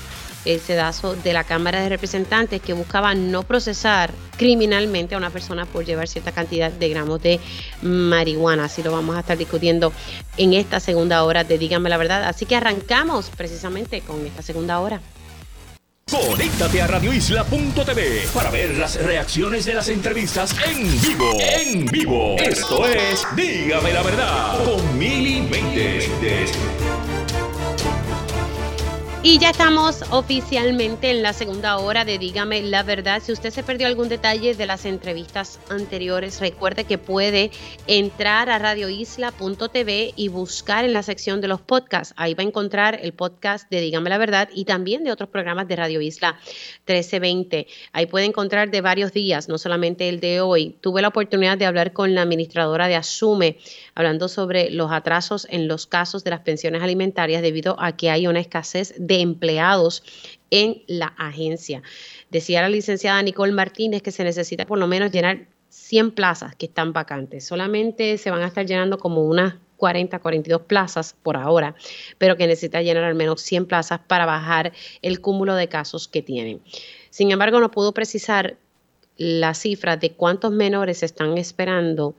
el 0.45 0.59
sedazo 0.59 1.15
de 1.15 1.33
la 1.33 1.43
Cámara 1.43 1.81
de 1.81 1.89
Representantes 1.89 2.61
que 2.61 2.73
buscaba 2.73 3.13
no 3.15 3.43
procesar 3.43 4.13
criminalmente 4.37 5.15
a 5.15 5.17
una 5.17 5.29
persona 5.29 5.65
por 5.65 5.85
llevar 5.85 6.07
cierta 6.07 6.31
cantidad 6.31 6.71
de 6.71 6.89
gramos 6.89 7.21
de 7.21 7.39
marihuana. 7.81 8.65
Así 8.65 8.83
lo 8.83 8.91
vamos 8.91 9.15
a 9.15 9.19
estar 9.19 9.37
discutiendo 9.37 9.91
en 10.37 10.53
esta 10.53 10.79
segunda 10.79 11.23
hora 11.23 11.43
de 11.43 11.57
Díganme 11.57 11.89
la 11.89 11.97
Verdad. 11.97 12.23
Así 12.23 12.45
que 12.45 12.55
arrancamos 12.55 13.29
precisamente 13.35 14.01
con 14.01 14.25
esta 14.25 14.41
segunda 14.41 14.79
hora. 14.79 15.01
Conéctate 16.11 16.83
a 16.83 16.87
radioisla.tv 16.87 18.27
para 18.31 18.51
ver 18.51 18.77
las 18.77 19.01
reacciones 19.01 19.65
de 19.65 19.73
las 19.73 19.89
entrevistas 19.89 20.55
en 20.63 21.01
vivo. 21.01 21.31
En 21.39 21.85
vivo. 21.87 22.35
Esto 22.37 22.85
es 22.85 23.25
Dígame 23.35 23.91
la 23.91 24.03
Verdad 24.03 24.63
con 24.63 24.99
Mili 24.99 25.41
Méndez. 25.41 26.51
Y 29.27 29.39
ya 29.39 29.49
estamos 29.49 30.03
oficialmente 30.11 31.09
en 31.09 31.23
la 31.23 31.33
segunda 31.33 31.79
hora 31.79 32.05
de 32.05 32.19
Dígame 32.19 32.61
la 32.61 32.83
verdad. 32.83 33.23
Si 33.23 33.31
usted 33.31 33.49
se 33.49 33.63
perdió 33.63 33.87
algún 33.87 34.07
detalle 34.07 34.53
de 34.53 34.67
las 34.67 34.85
entrevistas 34.85 35.59
anteriores, 35.67 36.39
recuerde 36.39 36.83
que 36.83 36.99
puede 36.99 37.49
entrar 37.87 38.51
a 38.51 38.59
radioisla.tv 38.59 40.13
y 40.15 40.27
buscar 40.27 40.85
en 40.85 40.93
la 40.93 41.01
sección 41.01 41.41
de 41.41 41.47
los 41.47 41.59
podcasts. 41.59 42.13
Ahí 42.17 42.35
va 42.35 42.43
a 42.43 42.45
encontrar 42.45 42.99
el 43.01 43.13
podcast 43.13 43.67
de 43.71 43.81
Dígame 43.81 44.11
la 44.11 44.19
verdad 44.19 44.47
y 44.53 44.65
también 44.65 45.03
de 45.03 45.11
otros 45.11 45.29
programas 45.29 45.67
de 45.67 45.75
Radio 45.75 46.01
Isla 46.01 46.37
1320. 46.85 47.65
Ahí 47.93 48.05
puede 48.05 48.25
encontrar 48.25 48.69
de 48.69 48.81
varios 48.81 49.11
días, 49.11 49.49
no 49.49 49.57
solamente 49.57 50.07
el 50.07 50.19
de 50.19 50.41
hoy. 50.41 50.77
Tuve 50.81 51.01
la 51.01 51.07
oportunidad 51.07 51.57
de 51.57 51.65
hablar 51.65 51.93
con 51.93 52.13
la 52.13 52.21
administradora 52.21 52.87
de 52.87 52.95
Asume, 52.95 53.57
hablando 53.95 54.27
sobre 54.27 54.69
los 54.69 54.91
atrasos 54.91 55.47
en 55.49 55.67
los 55.67 55.87
casos 55.87 56.23
de 56.23 56.29
las 56.29 56.41
pensiones 56.41 56.83
alimentarias 56.83 57.41
debido 57.41 57.75
a 57.79 57.95
que 57.95 58.09
hay 58.11 58.27
una 58.27 58.41
escasez 58.41 58.93
de 58.97 59.21
empleados 59.21 60.03
en 60.51 60.83
la 60.87 61.07
agencia. 61.17 61.81
Decía 62.29 62.61
la 62.61 62.69
licenciada 62.69 63.21
Nicole 63.21 63.53
Martínez 63.53 64.01
que 64.01 64.11
se 64.11 64.23
necesita 64.23 64.65
por 64.65 64.77
lo 64.77 64.87
menos 64.87 65.11
llenar 65.11 65.47
100 65.69 66.11
plazas 66.11 66.55
que 66.55 66.67
están 66.67 66.93
vacantes. 66.93 67.45
Solamente 67.45 68.17
se 68.17 68.31
van 68.31 68.41
a 68.41 68.47
estar 68.47 68.65
llenando 68.65 68.97
como 68.97 69.23
unas 69.23 69.55
40, 69.77 70.19
42 70.19 70.61
plazas 70.63 71.15
por 71.21 71.37
ahora, 71.37 71.75
pero 72.17 72.37
que 72.37 72.47
necesita 72.47 72.81
llenar 72.81 73.03
al 73.03 73.15
menos 73.15 73.41
100 73.41 73.65
plazas 73.65 73.99
para 74.07 74.25
bajar 74.25 74.73
el 75.01 75.21
cúmulo 75.21 75.55
de 75.55 75.67
casos 75.67 76.07
que 76.07 76.21
tienen. 76.21 76.61
Sin 77.09 77.31
embargo, 77.31 77.59
no 77.59 77.71
pudo 77.71 77.93
precisar 77.93 78.57
la 79.17 79.53
cifra 79.53 79.97
de 79.97 80.11
cuántos 80.11 80.51
menores 80.51 81.03
están 81.03 81.37
esperando 81.37 82.15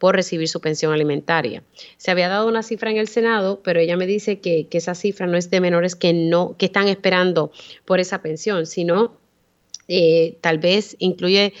por 0.00 0.16
recibir 0.16 0.48
su 0.48 0.62
pensión 0.62 0.94
alimentaria. 0.94 1.62
Se 1.98 2.10
había 2.10 2.28
dado 2.28 2.48
una 2.48 2.62
cifra 2.62 2.90
en 2.90 2.96
el 2.96 3.06
Senado, 3.06 3.60
pero 3.62 3.80
ella 3.80 3.98
me 3.98 4.06
dice 4.06 4.40
que, 4.40 4.66
esa 4.70 4.94
cifra 4.94 5.26
no 5.26 5.36
es 5.36 5.50
de 5.50 5.60
menores 5.60 5.94
que 5.94 6.14
no 6.14 6.56
que 6.56 6.66
están 6.66 6.88
esperando 6.88 7.52
por 7.84 8.00
esa 8.00 8.22
pensión, 8.22 8.64
sino 8.64 9.12
eh, 9.88 10.38
tal 10.40 10.58
vez 10.58 10.96
incluye 11.00 11.52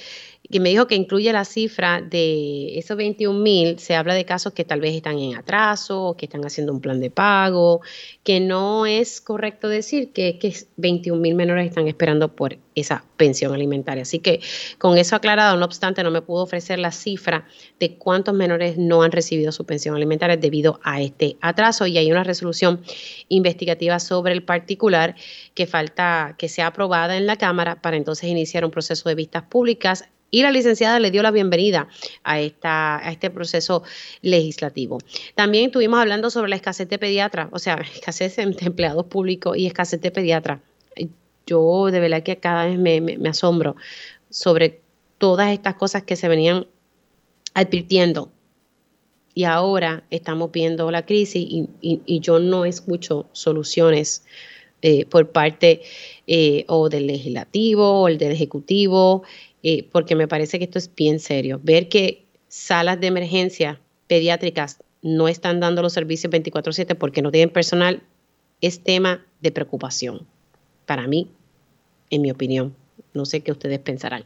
que 0.50 0.58
me 0.58 0.70
dijo 0.70 0.86
que 0.88 0.96
incluye 0.96 1.32
la 1.32 1.44
cifra 1.44 2.00
de 2.00 2.76
esos 2.76 2.96
21 2.96 3.38
mil, 3.38 3.78
se 3.78 3.94
habla 3.94 4.14
de 4.14 4.24
casos 4.24 4.52
que 4.52 4.64
tal 4.64 4.80
vez 4.80 4.94
están 4.96 5.18
en 5.18 5.36
atraso, 5.36 6.16
que 6.18 6.26
están 6.26 6.44
haciendo 6.44 6.72
un 6.72 6.80
plan 6.80 6.98
de 6.98 7.10
pago, 7.10 7.82
que 8.24 8.40
no 8.40 8.84
es 8.84 9.20
correcto 9.20 9.68
decir 9.68 10.12
que, 10.12 10.38
que 10.38 10.54
21 10.76 11.20
mil 11.20 11.36
menores 11.36 11.68
están 11.68 11.86
esperando 11.86 12.34
por 12.34 12.58
esa 12.74 13.04
pensión 13.16 13.54
alimentaria. 13.54 14.02
Así 14.02 14.18
que 14.18 14.40
con 14.78 14.98
eso 14.98 15.14
aclarado, 15.14 15.56
no 15.56 15.64
obstante, 15.64 16.02
no 16.02 16.10
me 16.10 16.22
pudo 16.22 16.42
ofrecer 16.42 16.80
la 16.80 16.90
cifra 16.90 17.46
de 17.78 17.94
cuántos 17.94 18.34
menores 18.34 18.76
no 18.76 19.02
han 19.02 19.12
recibido 19.12 19.52
su 19.52 19.64
pensión 19.64 19.94
alimentaria 19.94 20.36
debido 20.36 20.80
a 20.82 21.00
este 21.00 21.36
atraso 21.40 21.86
y 21.86 21.96
hay 21.96 22.10
una 22.10 22.24
resolución 22.24 22.82
investigativa 23.28 24.00
sobre 24.00 24.32
el 24.32 24.42
particular 24.42 25.14
que 25.54 25.66
falta 25.66 26.34
que 26.38 26.48
sea 26.48 26.68
aprobada 26.68 27.16
en 27.16 27.26
la 27.26 27.36
Cámara 27.36 27.80
para 27.80 27.96
entonces 27.96 28.28
iniciar 28.28 28.64
un 28.64 28.72
proceso 28.72 29.08
de 29.08 29.14
vistas 29.14 29.44
públicas 29.44 30.08
y 30.30 30.42
la 30.42 30.50
licenciada 30.50 30.98
le 31.00 31.10
dio 31.10 31.22
la 31.22 31.30
bienvenida 31.30 31.88
a, 32.22 32.40
esta, 32.40 32.98
a 32.98 33.10
este 33.10 33.30
proceso 33.30 33.82
legislativo. 34.22 34.98
También 35.34 35.66
estuvimos 35.66 36.00
hablando 36.00 36.30
sobre 36.30 36.50
la 36.50 36.56
escasez 36.56 36.88
de 36.88 36.98
pediatras, 36.98 37.48
o 37.52 37.58
sea, 37.58 37.74
escasez 37.94 38.36
de 38.36 38.56
empleados 38.60 39.06
públicos 39.06 39.56
y 39.56 39.66
escasez 39.66 40.00
de 40.00 40.10
pediatras. 40.10 40.60
Yo 41.46 41.86
de 41.90 42.00
verdad 42.00 42.22
que 42.22 42.36
cada 42.36 42.66
vez 42.66 42.78
me, 42.78 43.28
asombro 43.28 43.74
sobre 44.28 44.80
todas 45.18 45.52
estas 45.52 45.74
cosas 45.74 46.04
que 46.04 46.16
se 46.16 46.28
venían 46.28 46.66
advirtiendo 47.54 48.30
y 49.34 49.44
ahora 49.44 50.04
estamos 50.10 50.52
viendo 50.52 50.90
la 50.90 51.04
crisis 51.04 51.46
y, 51.80 52.20
yo 52.20 52.38
no 52.38 52.64
escucho 52.64 53.26
soluciones 53.32 54.24
eh, 54.82 55.06
por 55.06 55.30
parte 55.30 55.82
eh, 56.26 56.64
o 56.68 56.88
del 56.88 57.06
legislativo 57.06 58.02
o 58.02 58.08
el 58.08 58.18
del 58.18 58.32
ejecutivo 58.32 59.24
eh, 59.62 59.88
porque 59.90 60.16
me 60.16 60.28
parece 60.28 60.58
que 60.58 60.64
esto 60.64 60.78
es 60.78 60.94
bien 60.94 61.20
serio. 61.20 61.60
Ver 61.62 61.88
que 61.88 62.26
salas 62.48 63.00
de 63.00 63.08
emergencia 63.08 63.80
pediátricas 64.06 64.78
no 65.02 65.28
están 65.28 65.60
dando 65.60 65.82
los 65.82 65.92
servicios 65.92 66.30
24/7 66.32 66.94
porque 66.94 67.22
no 67.22 67.30
tienen 67.30 67.50
personal 67.50 68.02
es 68.60 68.82
tema 68.82 69.24
de 69.40 69.52
preocupación. 69.52 70.26
Para 70.86 71.06
mí, 71.06 71.30
en 72.10 72.22
mi 72.22 72.30
opinión. 72.30 72.74
No 73.14 73.24
sé 73.24 73.40
qué 73.40 73.52
ustedes 73.52 73.78
pensarán. 73.78 74.24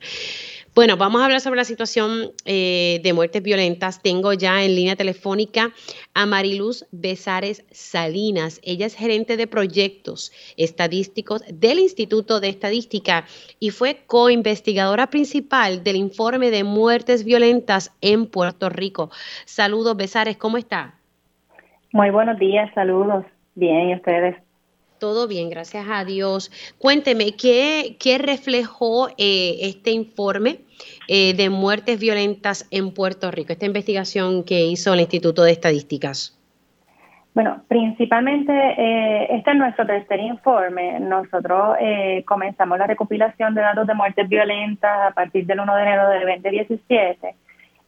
Bueno, 0.75 0.97
vamos 0.97 1.21
a 1.21 1.27
hablar 1.27 1.41
sobre 1.41 1.59
la 1.59 1.65
situación 1.65 2.33
eh, 2.47 3.01
de 3.05 3.13
muertes 3.13 3.41
violentas. 3.45 4.03
Tengo 4.03 4.33
ya 4.33 4.65
en 4.65 4.75
línea 4.75 4.97
telefónica 4.97 5.71
a 6.15 6.27
Mariluz 6.27 6.85
Besares 6.91 7.65
Salinas. 7.71 8.61
Ella 8.65 8.87
es 8.87 8.97
gerente 8.97 9.37
de 9.37 9.47
proyectos 9.47 10.33
estadísticos 10.57 11.45
del 11.47 11.79
Instituto 11.79 12.41
de 12.41 12.49
Estadística 12.49 13.25
y 13.61 13.71
fue 13.71 13.99
coinvestigadora 14.09 15.11
principal 15.11 15.85
del 15.85 15.95
informe 15.95 16.51
de 16.51 16.65
muertes 16.65 17.25
violentas 17.25 17.97
en 18.01 18.27
Puerto 18.27 18.69
Rico. 18.69 19.11
Saludos, 19.45 19.97
Besares, 19.97 20.37
¿cómo 20.39 20.59
está? 20.59 20.95
Muy 21.93 22.11
buenos 22.11 22.37
días, 22.41 22.69
saludos. 22.75 23.25
Bien, 23.55 23.91
¿y 23.91 23.95
ustedes? 23.95 24.35
Todo 24.99 25.29
bien, 25.29 25.51
gracias 25.51 25.87
a 25.89 26.05
Dios. 26.05 26.51
Cuénteme, 26.79 27.37
¿qué, 27.37 27.97
qué 28.01 28.19
reflejó 28.19 29.09
eh, 29.19 29.59
este 29.61 29.93
informe 29.93 30.64
eh, 31.09 31.35
de 31.35 31.51
muertes 31.51 31.99
violentas 32.01 32.67
en 32.71 32.93
Puerto 32.93 33.31
Rico, 33.31 33.53
esta 33.53 33.67
investigación 33.67 34.45
que 34.45 34.67
hizo 34.67 34.95
el 34.95 35.01
Instituto 35.01 35.43
de 35.43 35.53
Estadísticas? 35.53 36.39
Bueno, 37.35 37.63
principalmente 37.67 38.53
eh, 38.53 39.27
este 39.37 39.51
es 39.51 39.57
nuestro 39.57 39.87
tercer 39.87 40.21
informe. 40.21 41.01
Nosotros 41.01 41.77
comenzamos 42.25 42.79
la 42.79 42.87
recopilación 42.87 43.55
de 43.55 43.61
datos 43.61 43.87
de 43.87 43.95
muertes 43.95 44.29
violentas 44.29 45.11
a 45.11 45.11
partir 45.13 45.45
del 45.45 45.59
1 45.61 45.75
de 45.75 45.83
enero 45.83 46.09
de 46.11 46.21
2017 46.21 47.35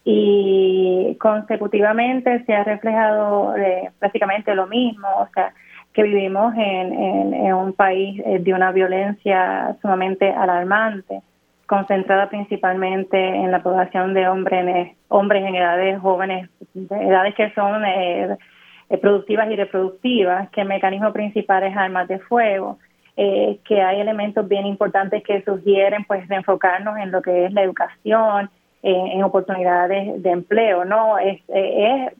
y 0.04 1.16
consecutivamente 1.20 2.44
se 2.44 2.54
ha 2.54 2.64
reflejado 2.64 3.54
prácticamente 4.00 4.54
lo 4.54 4.66
mismo, 4.66 5.08
o 5.18 5.28
sea, 5.32 5.52
que 5.96 6.02
vivimos 6.02 6.52
en, 6.56 7.32
en, 7.32 7.54
un 7.54 7.72
país 7.72 8.20
eh, 8.26 8.38
de 8.38 8.52
una 8.52 8.70
violencia 8.70 9.74
sumamente 9.80 10.30
alarmante, 10.30 11.22
concentrada 11.66 12.28
principalmente 12.28 13.18
en 13.18 13.50
la 13.50 13.62
población 13.62 14.14
de 14.14 14.28
hombres, 14.28 14.96
hombres 15.08 15.44
en 15.44 15.54
edades 15.54 16.00
jóvenes, 16.00 16.48
edades 16.74 17.34
que 17.34 17.52
son 17.54 17.84
eh, 17.84 18.36
eh, 18.88 18.98
productivas 18.98 19.50
y 19.50 19.56
reproductivas, 19.56 20.48
que 20.50 20.62
el 20.62 20.68
mecanismo 20.68 21.12
principal 21.12 21.64
es 21.64 21.76
armas 21.76 22.08
de 22.08 22.18
fuego, 22.20 22.78
que 23.16 23.80
hay 23.80 23.98
elementos 23.98 24.46
bien 24.46 24.66
importantes 24.66 25.22
que 25.22 25.42
sugieren 25.42 26.04
pues 26.04 26.28
de 26.28 26.34
enfocarnos 26.34 26.98
en 26.98 27.10
lo 27.10 27.22
que 27.22 27.46
es 27.46 27.52
la 27.54 27.62
educación, 27.62 28.50
en 28.82 29.24
oportunidades 29.24 30.22
de 30.22 30.30
empleo, 30.30 30.84
¿no? 30.84 31.18
Es, 31.18 31.40
es 31.48 32.12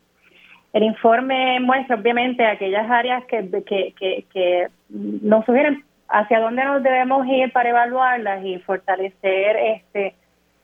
el 0.76 0.82
informe 0.82 1.58
muestra 1.58 1.96
obviamente 1.96 2.44
aquellas 2.44 2.90
áreas 2.90 3.24
que, 3.24 3.48
que, 3.64 3.94
que, 4.30 4.68
nos 4.90 5.42
sugieren 5.46 5.82
hacia 6.08 6.40
dónde 6.40 6.64
nos 6.64 6.82
debemos 6.82 7.26
ir 7.26 7.52
para 7.52 7.70
evaluarlas 7.70 8.44
y 8.44 8.58
fortalecer 8.60 9.56
este 9.56 10.14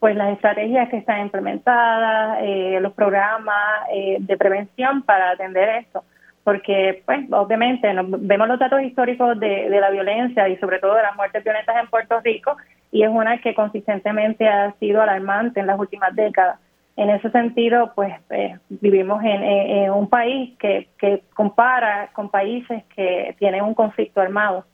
pues 0.03 0.17
las 0.17 0.33
estrategias 0.33 0.89
que 0.89 0.97
están 0.97 1.21
implementadas, 1.21 2.39
eh, 2.43 2.81
los 2.81 2.93
programas 2.93 3.87
eh, 3.95 4.17
de 4.19 4.37
prevención 4.37 5.03
para 5.03 5.31
atender 5.31 5.69
esto, 5.77 6.03
porque 6.43 7.05
pues 7.07 7.21
obviamente 7.31 7.89
vemos 8.19 8.49
los 8.49 8.59
datos 8.59 8.83
históricos 8.83 9.39
de, 9.39 9.69
la 9.71 9.91
violencia 9.91 10.49
y 10.49 10.57
sobre 10.57 10.81
todo 10.81 10.97
de 10.97 11.03
las 11.03 11.15
muertes 11.15 11.45
violentas 11.45 11.77
en 11.81 11.87
Puerto 11.87 12.19
Rico 12.19 12.57
y 12.91 13.05
es 13.05 13.11
una 13.11 13.39
que 13.39 13.55
consistentemente 13.55 14.49
ha 14.49 14.73
sido 14.81 15.01
alarmante 15.01 15.61
en 15.61 15.69
las 15.69 15.79
últimas 15.79 16.13
décadas 16.17 16.59
en 16.97 17.09
ese 17.09 17.31
sentido, 17.31 17.93
pues 17.95 18.13
eh, 18.31 18.59
vivimos 18.69 19.23
en, 19.23 19.89
un 19.93 20.11
país 20.11 20.59
que, 20.59 20.89
que 20.99 21.23
compara 21.33 22.11
con 22.13 22.29
países 22.29 22.83
que 22.97 23.37
tienen 23.39 23.63
un 23.63 23.75
conflicto 23.75 24.21
armado. 24.21 24.65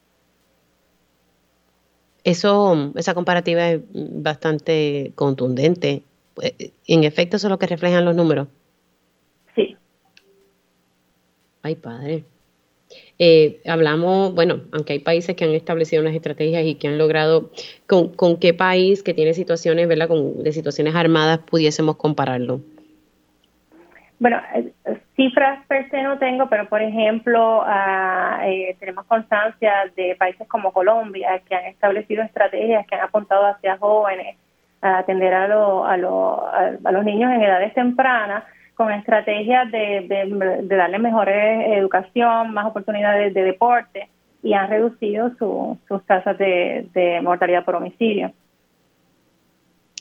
Eso, 2.29 2.93
esa 2.95 3.15
comparativa 3.15 3.71
es 3.71 3.81
bastante 3.91 5.13
contundente. 5.15 6.03
Eh, 6.43 6.73
en 6.87 7.05
efecto, 7.05 7.39
eso 7.39 7.47
es 7.47 7.51
lo 7.51 7.59
que 7.59 7.67
reflejan 7.67 8.05
los 8.05 8.15
números. 8.15 8.49
Sí. 9.57 9.75
Ay, 11.63 11.75
padre. 11.77 12.25
Eh, 13.19 13.63
hablamos, 13.65 14.35
bueno, 14.35 14.61
aunque 14.73 14.93
hay 14.93 14.99
países 14.99 15.37
que 15.37 15.45
han 15.45 15.53
establecido 15.53 16.03
unas 16.03 16.15
estrategias 16.15 16.67
y 16.67 16.75
que 16.75 16.89
han 16.89 16.99
logrado, 16.99 17.51
¿con, 17.87 18.11
con 18.11 18.37
qué 18.37 18.53
país 18.53 19.03
que 19.03 19.15
tiene 19.15 19.33
situaciones, 19.33 19.89
¿verdad? 19.89 20.09
Con, 20.09 20.43
de 20.43 20.53
situaciones 20.53 20.95
armadas 20.95 21.41
pudiésemos 21.51 21.97
compararlo? 21.97 22.61
Bueno, 24.21 24.41
eh, 24.55 24.73
cifras 25.15 25.65
per 25.67 25.89
se 25.91 26.03
no 26.03 26.19
tengo, 26.19 26.49
pero 26.49 26.69
por 26.69 26.83
ejemplo, 26.83 27.63
ah, 27.65 28.41
eh, 28.45 28.77
tenemos 28.81 29.05
constancia 29.07 29.73
de 29.97 30.17
países 30.17 30.49
como 30.49 30.73
Colombia 30.73 31.41
que 31.49 31.55
han 31.55 31.67
establecido 31.67 32.23
estrategias 32.23 32.87
que 32.87 32.97
han 32.97 33.03
apuntado 33.03 33.47
hacia 33.47 33.79
jóvenes 33.79 34.37
a 34.81 34.99
atender 34.99 35.35
a, 35.35 35.45
a, 35.45 35.93
a 35.93 36.93
los 36.93 37.05
niños 37.05 37.33
en 37.33 37.43
edades 37.43 37.75
tempranas 37.75 38.45
con 38.79 38.93
estrategias 38.93 39.71
de, 39.73 40.07
de, 40.63 40.77
darle 40.77 41.01
mejor 41.01 41.29
educación, 41.29 42.55
más 42.55 42.67
oportunidades 42.67 43.35
de 43.35 43.43
deporte 43.43 44.09
y 44.41 44.53
han 44.53 44.69
reducido 44.71 45.31
sus 45.89 46.07
tasas 46.07 46.39
de, 46.39 47.21
mortalidad 47.23 47.65
por 47.65 47.75
homicidio. 47.75 48.31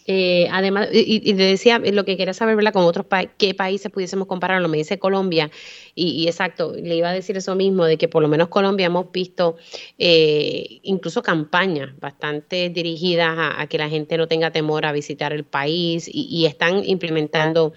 Eh, 0.10 0.48
además, 0.52 0.88
y, 0.94 1.34
le 1.34 1.44
decía 1.44 1.80
lo 1.80 2.06
que 2.06 2.16
quería 2.16 2.34
saber, 2.34 2.56
¿verdad? 2.56 2.72
Con 2.72 2.84
otros 2.84 3.06
países, 3.06 3.36
qué 3.38 3.54
países 3.54 3.92
pudiésemos 3.92 4.28
compararlo. 4.28 4.70
Me 4.70 4.78
dice 4.78 4.98
Colombia, 4.98 5.52
y, 5.96 6.28
exacto, 6.28 6.74
le 6.74 6.96
iba 6.96 7.10
a 7.10 7.14
decir 7.14 7.36
eso 7.36 7.56
mismo, 7.56 7.84
de 7.86 7.98
que 7.98 8.08
por 8.08 8.22
lo 8.22 8.30
menos 8.30 8.48
Colombia 8.48 8.86
hemos 8.86 9.12
visto 9.12 9.58
eh, 9.98 10.80
incluso 10.84 11.22
campañas 11.22 11.90
bastante 12.00 12.70
dirigidas 12.70 13.36
a, 13.38 13.68
que 13.68 13.78
la 13.78 13.90
gente 13.90 14.18
no 14.18 14.28
tenga 14.28 14.52
temor 14.52 14.86
a 14.86 14.94
visitar 14.94 15.34
el 15.34 15.44
país 15.44 16.08
y, 16.08 16.28
y 16.30 16.46
están 16.46 16.84
implementando 16.86 17.74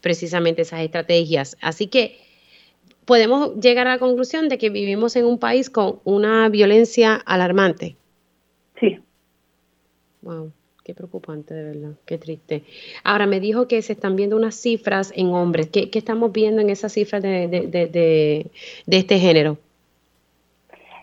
precisamente 0.00 0.62
esas 0.62 0.80
estrategias. 0.80 1.56
Así 1.60 1.88
que 1.88 2.18
podemos 3.04 3.56
llegar 3.58 3.88
a 3.88 3.92
la 3.92 3.98
conclusión 3.98 4.48
de 4.48 4.58
que 4.58 4.70
vivimos 4.70 5.16
en 5.16 5.24
un 5.24 5.38
país 5.38 5.68
con 5.68 6.00
una 6.04 6.48
violencia 6.48 7.16
alarmante. 7.16 7.96
Sí. 8.78 9.00
Wow. 10.22 10.52
Qué 10.84 10.94
preocupante, 10.94 11.54
de 11.54 11.62
verdad, 11.62 11.96
qué 12.06 12.18
triste. 12.18 12.64
Ahora, 13.04 13.26
me 13.26 13.38
dijo 13.38 13.68
que 13.68 13.80
se 13.82 13.92
están 13.92 14.16
viendo 14.16 14.36
unas 14.36 14.56
cifras 14.56 15.12
en 15.14 15.28
hombres. 15.28 15.68
¿Qué, 15.68 15.88
estamos 15.92 16.32
viendo 16.32 16.60
en 16.60 16.70
esas 16.70 16.92
cifras 16.92 17.22
de, 17.22 17.46
de, 17.46 18.50
este 18.88 19.18
género? 19.20 19.58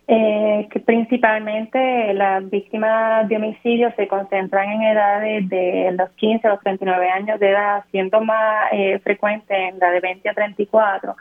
Eh, 0.05 0.67
que 0.69 0.81
principalmente 0.81 2.13
las 2.13 2.49
víctimas 2.49 3.29
de 3.29 3.37
homicidio 3.37 3.93
se 3.95 4.09
concentran 4.09 4.69
en 4.69 4.81
edades 4.81 5.47
de 5.47 5.95
los 5.97 6.09
15 6.09 6.45
a 6.45 6.51
los 6.51 6.59
39 6.59 7.09
años 7.09 7.39
de 7.39 7.49
edad, 7.51 7.85
siendo 7.91 8.19
más 8.19 8.65
eh, 8.73 8.99
frecuente 8.99 9.55
en 9.55 9.79
la 9.79 9.91
de 9.91 10.01
20 10.01 10.27
a 10.27 10.33
34, 10.33 11.15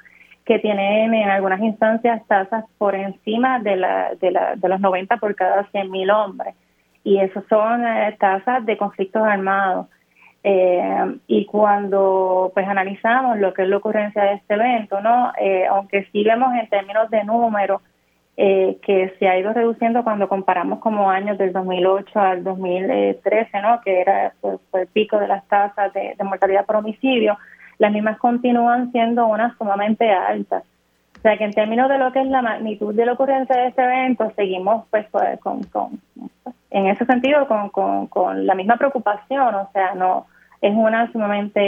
que 0.44 0.58
tienen 0.58 1.14
en 1.14 1.28
algunas 1.28 1.60
instancias 1.60 2.26
tasas 2.26 2.64
por 2.76 2.96
encima 2.96 3.60
de, 3.60 3.76
la, 3.76 4.16
de, 4.16 4.32
la, 4.32 4.56
de 4.56 4.68
los 4.68 4.80
90 4.80 5.16
por 5.18 5.36
cada 5.36 5.64
100.000 5.70 6.12
hombres 6.12 6.56
y 7.04 7.18
eso 7.18 7.42
son 7.48 7.86
eh, 7.86 8.16
tasas 8.18 8.64
de 8.66 8.76
conflictos 8.76 9.22
armados. 9.22 9.86
Eh, 10.44 11.16
y 11.26 11.46
cuando 11.46 12.50
pues 12.54 12.66
analizamos 12.66 13.38
lo 13.38 13.52
que 13.52 13.62
es 13.62 13.68
la 13.68 13.76
ocurrencia 13.76 14.22
de 14.22 14.34
este 14.34 14.54
evento, 14.54 15.00
no, 15.00 15.32
eh, 15.38 15.66
aunque 15.66 16.06
sí 16.12 16.22
vemos 16.22 16.54
en 16.54 16.68
términos 16.68 17.10
de 17.10 17.24
número 17.24 17.80
que 18.36 19.12
se 19.18 19.26
ha 19.26 19.36
ido 19.36 19.52
reduciendo 19.52 20.04
cuando 20.04 20.28
comparamos 20.28 20.78
como 20.78 21.10
años 21.10 21.38
del 21.38 21.52
2008 21.52 22.20
al 22.20 22.44
2013, 22.44 23.60
no, 23.60 23.80
que 23.80 24.00
era 24.00 24.32
pues, 24.40 24.60
el 24.74 24.86
pico 24.86 25.18
de 25.18 25.26
las 25.26 25.44
tasas 25.48 25.92
de 25.92 26.14
mortalidad 26.22 26.64
por 26.64 26.76
homicidio, 26.76 27.36
las 27.78 27.90
mismas 27.90 28.16
continúan 28.18 28.92
siendo 28.92 29.26
unas 29.26 29.58
sumamente 29.58 30.08
altas. 30.08 30.62
O 31.18 31.20
sea 31.20 31.36
que 31.36 31.44
en 31.44 31.52
términos 31.52 31.88
de 31.88 31.98
lo 31.98 32.12
que 32.12 32.20
es 32.20 32.28
la 32.28 32.42
magnitud 32.42 32.94
de 32.94 33.04
la 33.04 33.14
ocurrencia 33.14 33.56
de 33.56 33.68
este 33.68 33.82
evento, 33.82 34.32
seguimos 34.36 34.86
pues, 34.90 35.06
pues 35.10 35.40
con, 35.40 35.64
con, 35.64 36.00
en 36.70 36.86
ese 36.86 37.04
sentido 37.06 37.46
con, 37.48 37.70
con, 37.70 38.06
con, 38.08 38.46
la 38.46 38.54
misma 38.54 38.76
preocupación, 38.76 39.54
o 39.54 39.70
sea, 39.72 39.94
no 39.94 40.26
es 40.60 40.74
una 40.74 41.10
sumamente 41.12 41.60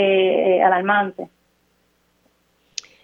eh, 0.56 0.62
alarmante. 0.62 1.28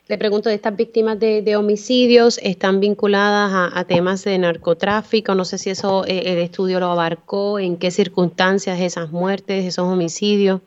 Le 0.09 0.19
pregunto, 0.19 0.51
¿estas 0.51 0.77
víctimas 0.77 1.19
de, 1.19 1.57
homicidios 1.57 2.39
están 2.39 2.79
vinculadas 2.79 3.73
a, 3.75 3.85
temas 3.85 4.23
de 4.23 4.39
narcotráfico? 4.39 5.35
No 5.35 5.45
sé 5.45 5.59
si 5.59 5.71
eso 5.71 6.05
eh, 6.07 6.23
el 6.27 6.39
estudio 6.39 6.79
lo 6.79 6.87
abarcó, 6.87 7.59
en 7.59 7.77
qué 7.77 7.91
circunstancias 7.91 8.81
esas 8.81 9.11
muertes, 9.11 9.65
esos 9.65 9.89
homicidios. 9.89 10.61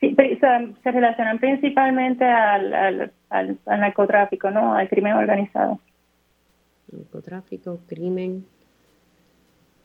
Sí, 0.00 0.14
se, 0.14 0.90
relacionan 0.90 1.38
principalmente 1.38 2.24
al 2.24 3.10
al, 3.32 3.58
narcotráfico, 3.66 4.50
¿no? 4.50 4.74
Al 4.74 4.88
crimen 4.88 5.14
organizado. 5.14 5.80
Narcotráfico, 6.90 7.80
crimen 7.88 8.44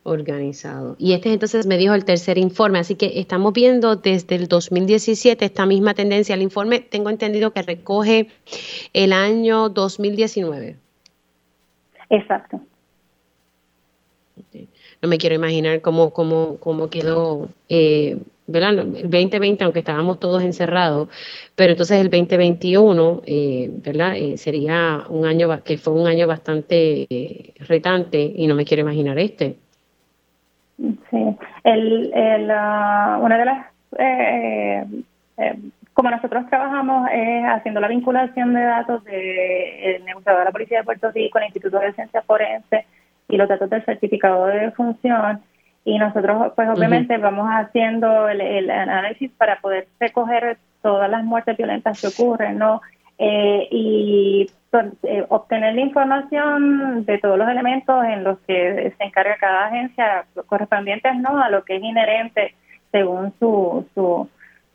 organizado. 0.08 0.96
Y 0.98 1.14
este 1.14 1.32
entonces 1.32 1.66
me 1.68 1.78
dijo 1.78 1.94
el 1.94 2.06
tercer 2.06 2.38
informe, 2.38 2.80
así 2.80 2.96
que 2.96 3.20
estamos 3.20 3.54
viendo 3.54 3.96
desde 3.96 4.36
el 4.36 4.48
2017 4.48 5.46
esta 5.46 5.66
misma 5.66 5.94
tendencia. 5.94 6.36
El 6.36 6.42
informe 6.42 6.80
tengo 6.80 7.10
entendido 7.10 7.52
que 7.52 7.62
recoge 7.62 8.30
el 8.94 9.14
año 9.14 9.70
2019. 9.70 10.78
Exacto. 12.10 12.62
No 15.02 15.10
me 15.10 15.18
quiero 15.18 15.36
imaginar 15.36 15.82
cómo, 15.82 16.12
cómo, 16.12 16.58
cómo 16.58 16.90
quedó 16.90 17.50
eh, 17.70 18.18
¿verdad? 18.48 18.80
El 18.80 19.10
2020, 19.10 19.64
aunque 19.66 19.80
estábamos 19.80 20.20
todos 20.20 20.42
encerrados, 20.42 21.10
pero 21.56 21.72
entonces 21.72 22.00
el 22.00 22.10
2021, 22.10 23.22
eh, 23.26 23.70
¿verdad? 23.84 24.16
Eh, 24.16 24.38
sería 24.38 25.06
un 25.10 25.26
año 25.26 25.62
que 25.64 25.78
fue 25.78 25.94
un 25.94 26.08
año 26.08 26.26
bastante 26.28 27.06
eh, 27.10 27.54
retante 27.60 28.34
y 28.36 28.48
no 28.48 28.56
me 28.56 28.66
quiero 28.66 28.82
imaginar 28.82 29.20
este. 29.20 29.58
Sí, 31.10 31.38
el, 31.64 32.12
el, 32.14 32.44
uh, 32.50 33.24
una 33.24 33.38
de 33.38 33.46
las, 33.46 33.66
eh, 33.98 34.86
como 35.94 36.12
nosotros 36.12 36.48
trabajamos 36.50 37.10
es 37.12 37.46
haciendo 37.46 37.80
la 37.80 37.88
vinculación 37.88 38.54
de 38.54 38.62
datos 38.62 39.04
del 39.04 40.04
negociador 40.06 40.42
de 40.42 40.46
la 40.46 40.52
Policía 40.52 40.80
de 40.80 40.84
Puerto 40.84 41.12
Rico, 41.12 41.40
el 41.40 41.46
Instituto 41.46 41.80
de 41.80 41.94
Ciencia 41.94 42.22
Forense 42.22 42.86
y 43.28 43.38
los 43.38 43.48
datos 43.48 43.70
del 43.70 43.84
certificado 43.86 44.46
de 44.48 44.72
función. 44.72 45.42
Y 45.86 45.98
nosotros 45.98 46.52
pues 46.56 46.70
obviamente 46.70 47.18
vamos 47.18 47.48
haciendo 47.50 48.28
el, 48.28 48.70
análisis 48.70 49.32
para 49.32 49.60
poder 49.60 49.88
recoger 50.00 50.58
todas 50.82 51.10
las 51.10 51.24
muertes 51.24 51.56
violentas 51.58 52.00
que 52.02 52.08
ocurren, 52.08 52.58
¿no? 52.58 52.82
Eh, 53.20 53.68
y 53.72 54.48
pues, 54.70 54.86
eh, 55.04 55.26
obtener 55.30 55.74
la 55.74 55.82
información 55.82 57.04
de 57.06 57.18
todos 57.18 57.38
los 57.38 57.50
elementos 57.50 58.04
en 58.06 58.24
los 58.24 58.38
que 58.42 58.94
se 58.96 59.04
encarga 59.04 59.38
cada 59.38 59.66
agencia 59.68 60.26
correspondientes 60.46 61.16
no 61.16 61.42
a 61.42 61.50
lo 61.50 61.64
que 61.64 61.78
es 61.78 61.84
inherente 61.84 62.54
según 62.92 63.34
su 63.40 63.88
su, 63.96 64.30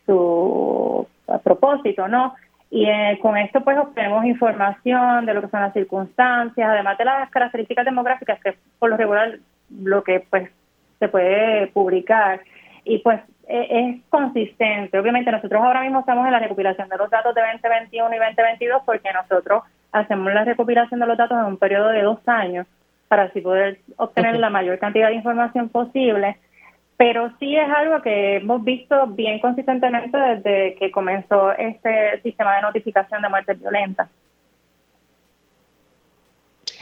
su 0.06 1.06
propósito, 1.44 2.08
¿no? 2.08 2.34
Y 2.70 2.86
eh, 2.86 3.18
con 3.20 3.36
esto 3.36 3.62
pues 3.62 3.78
obtenemos 3.78 4.24
información 4.24 5.26
de 5.26 5.34
lo 5.34 5.42
que 5.42 5.48
son 5.48 5.60
las 5.60 5.74
circunstancias, 5.74 6.68
además 6.68 6.98
de 6.98 7.04
las 7.04 7.30
características 7.30 7.84
demográficas 7.84 8.40
que 8.40 8.56
por 8.78 8.90
lo 8.90 8.96
regular 8.96 9.38
lo 9.70 10.02
que 10.02 10.24
pues 10.30 10.50
se 10.98 11.08
puede 11.08 11.68
publicar 11.68 12.40
y 12.84 12.98
pues 12.98 13.20
es 13.52 14.02
consistente. 14.08 14.98
Obviamente 14.98 15.30
nosotros 15.30 15.60
ahora 15.62 15.82
mismo 15.82 16.00
estamos 16.00 16.24
en 16.26 16.32
la 16.32 16.38
recopilación 16.38 16.88
de 16.88 16.96
los 16.96 17.10
datos 17.10 17.34
de 17.34 17.42
2021 17.42 18.14
y 18.14 18.18
2022 18.18 18.82
porque 18.86 19.12
nosotros 19.12 19.64
hacemos 19.92 20.32
la 20.32 20.44
recopilación 20.44 21.00
de 21.00 21.06
los 21.06 21.18
datos 21.18 21.38
en 21.38 21.44
un 21.44 21.56
periodo 21.58 21.88
de 21.88 22.02
dos 22.02 22.18
años 22.26 22.66
para 23.08 23.24
así 23.24 23.42
poder 23.42 23.78
obtener 23.96 24.38
la 24.38 24.48
mayor 24.48 24.78
cantidad 24.78 25.08
de 25.08 25.16
información 25.16 25.68
posible. 25.68 26.38
Pero 26.96 27.30
sí 27.38 27.56
es 27.56 27.68
algo 27.68 28.00
que 28.00 28.36
hemos 28.36 28.64
visto 28.64 29.06
bien 29.08 29.38
consistentemente 29.40 30.16
desde 30.16 30.74
que 30.76 30.90
comenzó 30.90 31.52
este 31.52 32.22
sistema 32.22 32.56
de 32.56 32.62
notificación 32.62 33.20
de 33.20 33.28
muertes 33.28 33.60
violentas. 33.60 34.08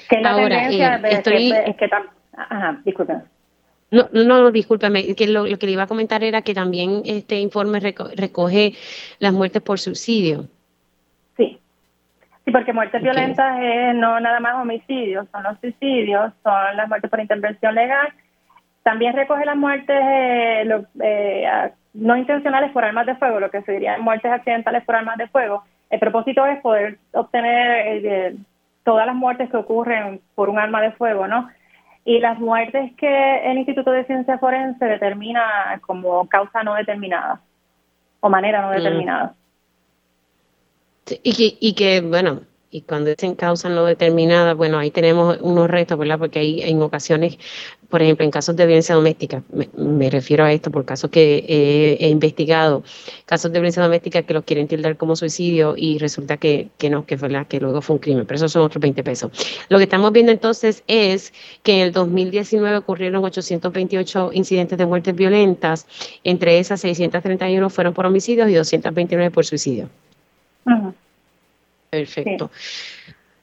Que 0.08 0.20
la 0.20 0.36
tendencia 0.36 0.96
eh, 0.96 1.00
estoy... 1.10 1.52
es 1.52 1.76
que, 1.76 1.90
ajá, 2.36 2.80
disculpen. 2.84 3.22
No, 3.90 4.08
no, 4.12 4.22
no, 4.24 4.50
discúlpame, 4.52 5.14
que 5.16 5.26
lo, 5.26 5.44
que 5.44 5.66
le 5.66 5.72
iba 5.72 5.82
a 5.82 5.88
comentar 5.88 6.22
era 6.22 6.42
que 6.42 6.54
también 6.54 7.02
este 7.04 7.40
informe 7.40 7.80
recoge 7.80 8.74
las 9.18 9.32
muertes 9.32 9.62
por 9.62 9.80
suicidio. 9.80 10.46
Sí, 11.36 11.58
sí, 12.44 12.50
porque 12.52 12.72
muertes 12.72 13.02
violentas 13.02 13.58
es 13.60 13.94
no 13.96 14.20
nada 14.20 14.38
más 14.38 14.54
homicidios, 14.54 15.26
son 15.32 15.42
los 15.42 15.58
suicidios, 15.58 16.32
son 16.44 16.76
las 16.76 16.88
muertes 16.88 17.10
por 17.10 17.18
intervención 17.18 17.74
legal. 17.74 18.08
También 18.84 19.14
recoge 19.14 19.44
las 19.44 19.56
muertes 19.56 20.00
eh, 20.00 20.84
eh, 21.02 21.70
no 21.94 22.16
intencionales 22.16 22.70
por 22.70 22.84
armas 22.84 23.06
de 23.06 23.16
fuego, 23.16 23.40
lo 23.40 23.50
que 23.50 23.62
se 23.62 23.72
diría 23.72 23.98
muertes 23.98 24.30
accidentales 24.30 24.84
por 24.84 24.94
armas 24.94 25.18
de 25.18 25.26
fuego. 25.28 25.64
El 25.90 25.98
propósito 25.98 26.46
es 26.46 26.60
poder 26.60 26.98
obtener 27.12 28.04
eh, 28.06 28.36
todas 28.84 29.04
las 29.06 29.16
muertes 29.16 29.50
que 29.50 29.56
ocurren 29.56 30.20
por 30.36 30.48
un 30.48 30.60
arma 30.60 30.80
de 30.80 30.92
fuego, 30.92 31.26
¿no? 31.26 31.48
Y 32.04 32.18
las 32.18 32.38
muertes 32.38 32.92
que 32.96 33.50
el 33.50 33.58
Instituto 33.58 33.90
de 33.90 34.04
Ciencia 34.04 34.38
Forense 34.38 34.84
determina 34.84 35.80
como 35.86 36.28
causa 36.28 36.62
no 36.62 36.74
determinada 36.74 37.40
o 38.20 38.28
manera 38.28 38.62
no 38.62 38.68
mm. 38.68 38.72
determinada. 38.72 39.34
y, 41.22 41.34
que, 41.34 41.58
y 41.60 41.74
que, 41.74 42.00
bueno, 42.00 42.40
y 42.72 42.82
cuando 42.82 43.10
dicen 43.10 43.34
causa 43.34 43.68
no 43.68 43.84
determinada, 43.84 44.54
bueno, 44.54 44.78
ahí 44.78 44.92
tenemos 44.92 45.38
unos 45.40 45.68
retos, 45.68 45.98
¿verdad? 45.98 46.18
Porque 46.20 46.38
hay 46.38 46.62
en 46.62 46.80
ocasiones, 46.82 47.36
por 47.88 48.00
ejemplo, 48.00 48.24
en 48.24 48.30
casos 48.30 48.54
de 48.54 48.64
violencia 48.64 48.94
doméstica, 48.94 49.42
me, 49.76 50.08
refiero 50.08 50.44
a 50.44 50.52
esto 50.52 50.70
por 50.70 50.84
casos 50.84 51.10
que 51.10 51.44
he, 52.00 52.08
investigado, 52.08 52.84
casos 53.26 53.50
de 53.52 53.58
violencia 53.58 53.82
doméstica 53.82 54.22
que 54.22 54.34
los 54.34 54.44
quieren 54.44 54.68
tildar 54.68 54.96
como 54.96 55.16
suicidio 55.16 55.74
y 55.76 55.98
resulta 55.98 56.36
que, 56.36 56.68
que 56.78 56.90
no, 56.90 57.06
que, 57.06 57.16
¿verdad? 57.16 57.48
que 57.48 57.58
luego 57.58 57.82
fue 57.82 57.94
un 57.96 58.00
crimen, 58.00 58.24
pero 58.24 58.36
eso 58.36 58.48
son 58.48 58.62
otros 58.62 58.80
20 58.80 59.02
pesos. 59.02 59.32
Lo 59.68 59.78
que 59.78 59.84
estamos 59.84 60.12
viendo 60.12 60.30
entonces 60.30 60.84
es 60.86 61.32
que 61.64 61.74
en 61.74 61.80
el 61.80 61.92
2019 61.92 62.76
ocurrieron 62.76 63.24
828 63.24 64.30
incidentes 64.32 64.78
de 64.78 64.86
muertes 64.86 65.16
violentas, 65.16 65.86
entre 66.22 66.60
esas 66.60 66.80
631 66.82 67.68
fueron 67.68 67.94
por 67.94 68.06
homicidios 68.06 68.48
y 68.48 68.54
229 68.54 69.32
por 69.32 69.44
suicidio. 69.44 69.88
Perfecto. 71.90 72.50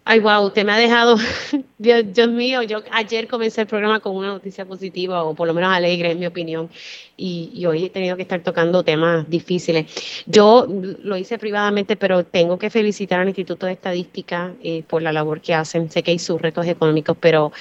Ay, 0.10 0.22
wow, 0.22 0.46
usted 0.46 0.66
me 0.66 0.72
ha 0.72 0.78
dejado, 0.78 1.18
Dios, 1.78 2.30
mío, 2.30 2.64
yo 2.64 2.82
ayer 2.92 3.28
comencé 3.28 3.60
el 3.60 3.68
programa 3.68 4.00
con 4.00 4.16
una 4.16 4.28
noticia 4.30 4.64
positiva 4.66 5.26
o 5.26 5.36
por 5.36 5.50
lo 5.50 5.54
menos 5.54 5.74
alegre, 5.74 6.12
en 6.12 6.20
mi 6.20 6.26
opinión, 6.26 6.70
y, 7.18 7.66
hoy 7.66 7.84
he 7.84 7.90
tenido 7.90 8.16
que 8.16 8.22
estar 8.22 8.42
tocando 8.42 8.84
temas 8.84 9.30
difíciles. 9.30 9.92
Yo 10.26 10.66
lo 11.04 11.18
hice 11.18 11.38
privadamente, 11.38 11.98
pero 11.98 12.24
tengo 12.24 12.58
que 12.58 12.70
felicitar 12.70 13.20
al 13.20 13.28
Instituto 13.28 13.66
de 13.66 13.74
Estadística 13.74 14.54
eh, 14.64 14.82
por 14.88 15.02
la 15.02 15.12
labor 15.12 15.42
que 15.42 15.54
hacen. 15.54 15.92
Sé 15.92 16.04
que 16.04 16.12
hay 16.12 16.20
sus 16.20 16.42
retos 16.42 16.66
económicos, 16.68 17.18
pero 17.20 17.52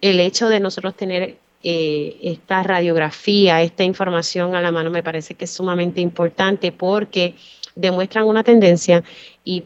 el 0.00 0.20
hecho 0.20 0.48
de 0.48 0.60
nosotros 0.60 0.94
tener 0.94 1.36
eh, 1.64 2.16
esta 2.22 2.62
radiografía, 2.62 3.60
esta 3.60 3.82
información 3.82 4.54
a 4.54 4.60
la 4.60 4.70
mano, 4.70 4.88
me 4.92 5.02
parece 5.02 5.34
que 5.34 5.46
es 5.46 5.50
sumamente 5.50 6.00
importante 6.00 6.70
porque 6.70 7.34
demuestran 7.74 8.24
una 8.24 8.44
tendencia 8.44 9.02
y, 9.46 9.64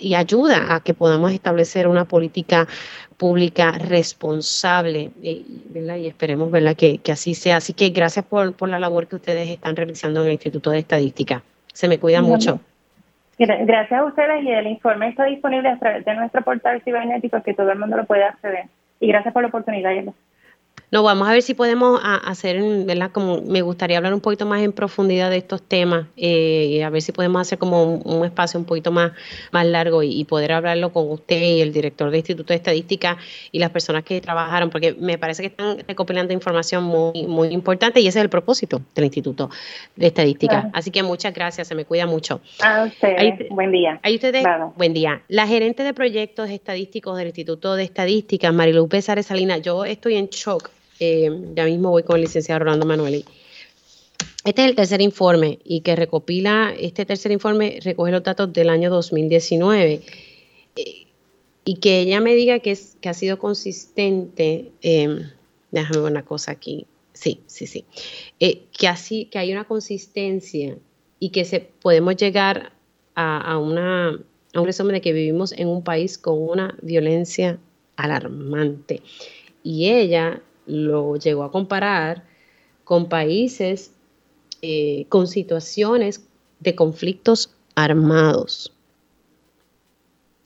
y 0.00 0.14
ayuda 0.14 0.74
a 0.74 0.80
que 0.80 0.92
podamos 0.94 1.32
establecer 1.32 1.88
una 1.88 2.04
política 2.04 2.68
pública 3.16 3.72
responsable, 3.72 5.10
eh, 5.22 5.42
¿verdad? 5.70 5.96
Y 5.96 6.06
esperemos, 6.06 6.50
¿verdad?, 6.50 6.76
que, 6.76 7.00
así 7.10 7.34
sea. 7.34 7.56
Así 7.56 7.72
que 7.72 7.88
gracias 7.88 8.24
por, 8.26 8.52
por, 8.54 8.68
la 8.68 8.78
labor 8.78 9.08
que 9.08 9.16
ustedes 9.16 9.48
están 9.48 9.74
realizando 9.74 10.20
en 10.20 10.26
el 10.26 10.32
Instituto 10.34 10.70
de 10.70 10.80
Estadística. 10.80 11.42
Se 11.72 11.88
me 11.88 11.98
cuida 11.98 12.20
mucho. 12.20 12.60
Gracias 13.38 13.98
a 13.98 14.04
ustedes 14.04 14.44
y 14.44 14.50
el 14.50 14.66
informe 14.66 15.08
está 15.08 15.24
disponible 15.24 15.70
a 15.70 15.78
través 15.78 16.04
de 16.04 16.14
nuestro 16.14 16.42
portal 16.42 16.82
cibernético 16.84 17.42
que 17.42 17.54
todo 17.54 17.72
el 17.72 17.78
mundo 17.78 17.96
lo 17.96 18.04
puede 18.04 18.24
acceder. 18.24 18.66
Y 19.00 19.08
gracias 19.08 19.32
por 19.32 19.42
la 19.42 19.48
oportunidad. 19.48 19.92
No, 20.92 21.02
vamos 21.02 21.26
a 21.26 21.32
ver 21.32 21.40
si 21.40 21.54
podemos 21.54 21.98
hacer, 22.02 22.62
¿verdad? 22.84 23.10
Como 23.12 23.40
me 23.40 23.62
gustaría 23.62 23.96
hablar 23.96 24.12
un 24.12 24.20
poquito 24.20 24.44
más 24.44 24.60
en 24.60 24.72
profundidad 24.72 25.30
de 25.30 25.38
estos 25.38 25.62
temas, 25.62 26.06
eh, 26.18 26.84
a 26.84 26.90
ver 26.90 27.00
si 27.00 27.12
podemos 27.12 27.40
hacer 27.40 27.56
como 27.56 27.94
un, 27.94 28.26
espacio 28.26 28.60
un 28.60 28.66
poquito 28.66 28.92
más, 28.92 29.12
más 29.52 29.64
largo 29.64 30.02
y, 30.02 30.22
poder 30.24 30.52
hablarlo 30.52 30.92
con 30.92 31.10
usted 31.10 31.40
y 31.40 31.62
el 31.62 31.72
director 31.72 32.10
del 32.10 32.18
Instituto 32.18 32.52
de 32.52 32.56
Estadística 32.56 33.16
y 33.50 33.58
las 33.58 33.70
personas 33.70 34.04
que 34.04 34.20
trabajaron, 34.20 34.68
porque 34.68 34.92
me 34.92 35.16
parece 35.16 35.40
que 35.40 35.48
están 35.48 35.78
recopilando 35.88 36.34
información 36.34 36.84
muy, 36.84 37.26
muy 37.26 37.48
importante 37.48 38.00
y 38.00 38.06
ese 38.06 38.18
es 38.18 38.24
el 38.24 38.28
propósito 38.28 38.82
del 38.94 39.06
Instituto 39.06 39.48
de 39.96 40.08
Estadística. 40.08 40.68
Así 40.74 40.90
que 40.90 41.02
muchas 41.02 41.32
gracias, 41.32 41.68
se 41.68 41.74
me 41.74 41.86
cuida 41.86 42.04
mucho. 42.04 42.42
A 42.60 42.86
buen 43.48 43.72
día. 43.72 43.98
Ahí 44.02 44.16
ustedes, 44.16 44.44
buen 44.76 44.92
día. 44.92 45.22
La 45.28 45.46
gerente 45.46 45.84
de 45.84 45.94
proyectos 45.94 46.50
estadísticos 46.50 47.16
del 47.16 47.28
Instituto 47.28 47.76
de 47.76 47.84
Estadística, 47.84 48.52
Marilu 48.52 48.88
Pérez 48.88 49.24
Salinas, 49.24 49.62
yo 49.62 49.86
estoy 49.86 50.16
en 50.16 50.26
shock 50.26 50.70
eh, 51.02 51.30
ya 51.56 51.64
mismo 51.64 51.90
voy 51.90 52.04
con 52.04 52.16
el 52.16 52.22
licenciado 52.22 52.60
Rolando 52.60 52.86
Manueli. 52.86 53.24
Este 54.44 54.62
es 54.62 54.68
el 54.68 54.76
tercer 54.76 55.00
informe 55.00 55.58
y 55.64 55.80
que 55.80 55.96
recopila, 55.96 56.72
este 56.78 57.04
tercer 57.04 57.32
informe 57.32 57.80
recoge 57.82 58.12
los 58.12 58.22
datos 58.22 58.52
del 58.52 58.68
año 58.68 58.88
2019 58.88 60.00
eh, 60.76 61.06
y 61.64 61.76
que 61.76 62.00
ella 62.00 62.20
me 62.20 62.36
diga 62.36 62.60
que, 62.60 62.70
es, 62.70 62.96
que 63.00 63.08
ha 63.08 63.14
sido 63.14 63.38
consistente, 63.38 64.70
eh, 64.82 65.26
déjame 65.72 66.00
una 66.02 66.24
cosa 66.24 66.52
aquí, 66.52 66.86
sí, 67.12 67.40
sí, 67.46 67.66
sí, 67.66 67.84
que, 68.38 68.88
así, 68.88 69.24
que 69.24 69.38
hay 69.38 69.52
una 69.52 69.64
consistencia 69.64 70.76
y 71.18 71.30
que 71.30 71.44
se, 71.44 71.60
podemos 71.60 72.16
llegar 72.16 72.72
a, 73.16 73.58
una, 73.58 74.20
a 74.54 74.60
un 74.60 74.66
resumen 74.66 74.94
de 74.94 75.00
que 75.00 75.12
vivimos 75.12 75.52
en 75.52 75.66
un 75.66 75.82
país 75.82 76.16
con 76.16 76.40
una 76.40 76.76
violencia 76.80 77.58
alarmante. 77.96 79.02
Y 79.62 79.90
ella 79.90 80.42
lo 80.66 81.16
llegó 81.16 81.44
a 81.44 81.50
comparar 81.50 82.24
con 82.84 83.08
países 83.08 83.92
eh, 84.60 85.06
con 85.08 85.26
situaciones 85.26 86.24
de 86.60 86.74
conflictos 86.74 87.54
armados. 87.74 88.72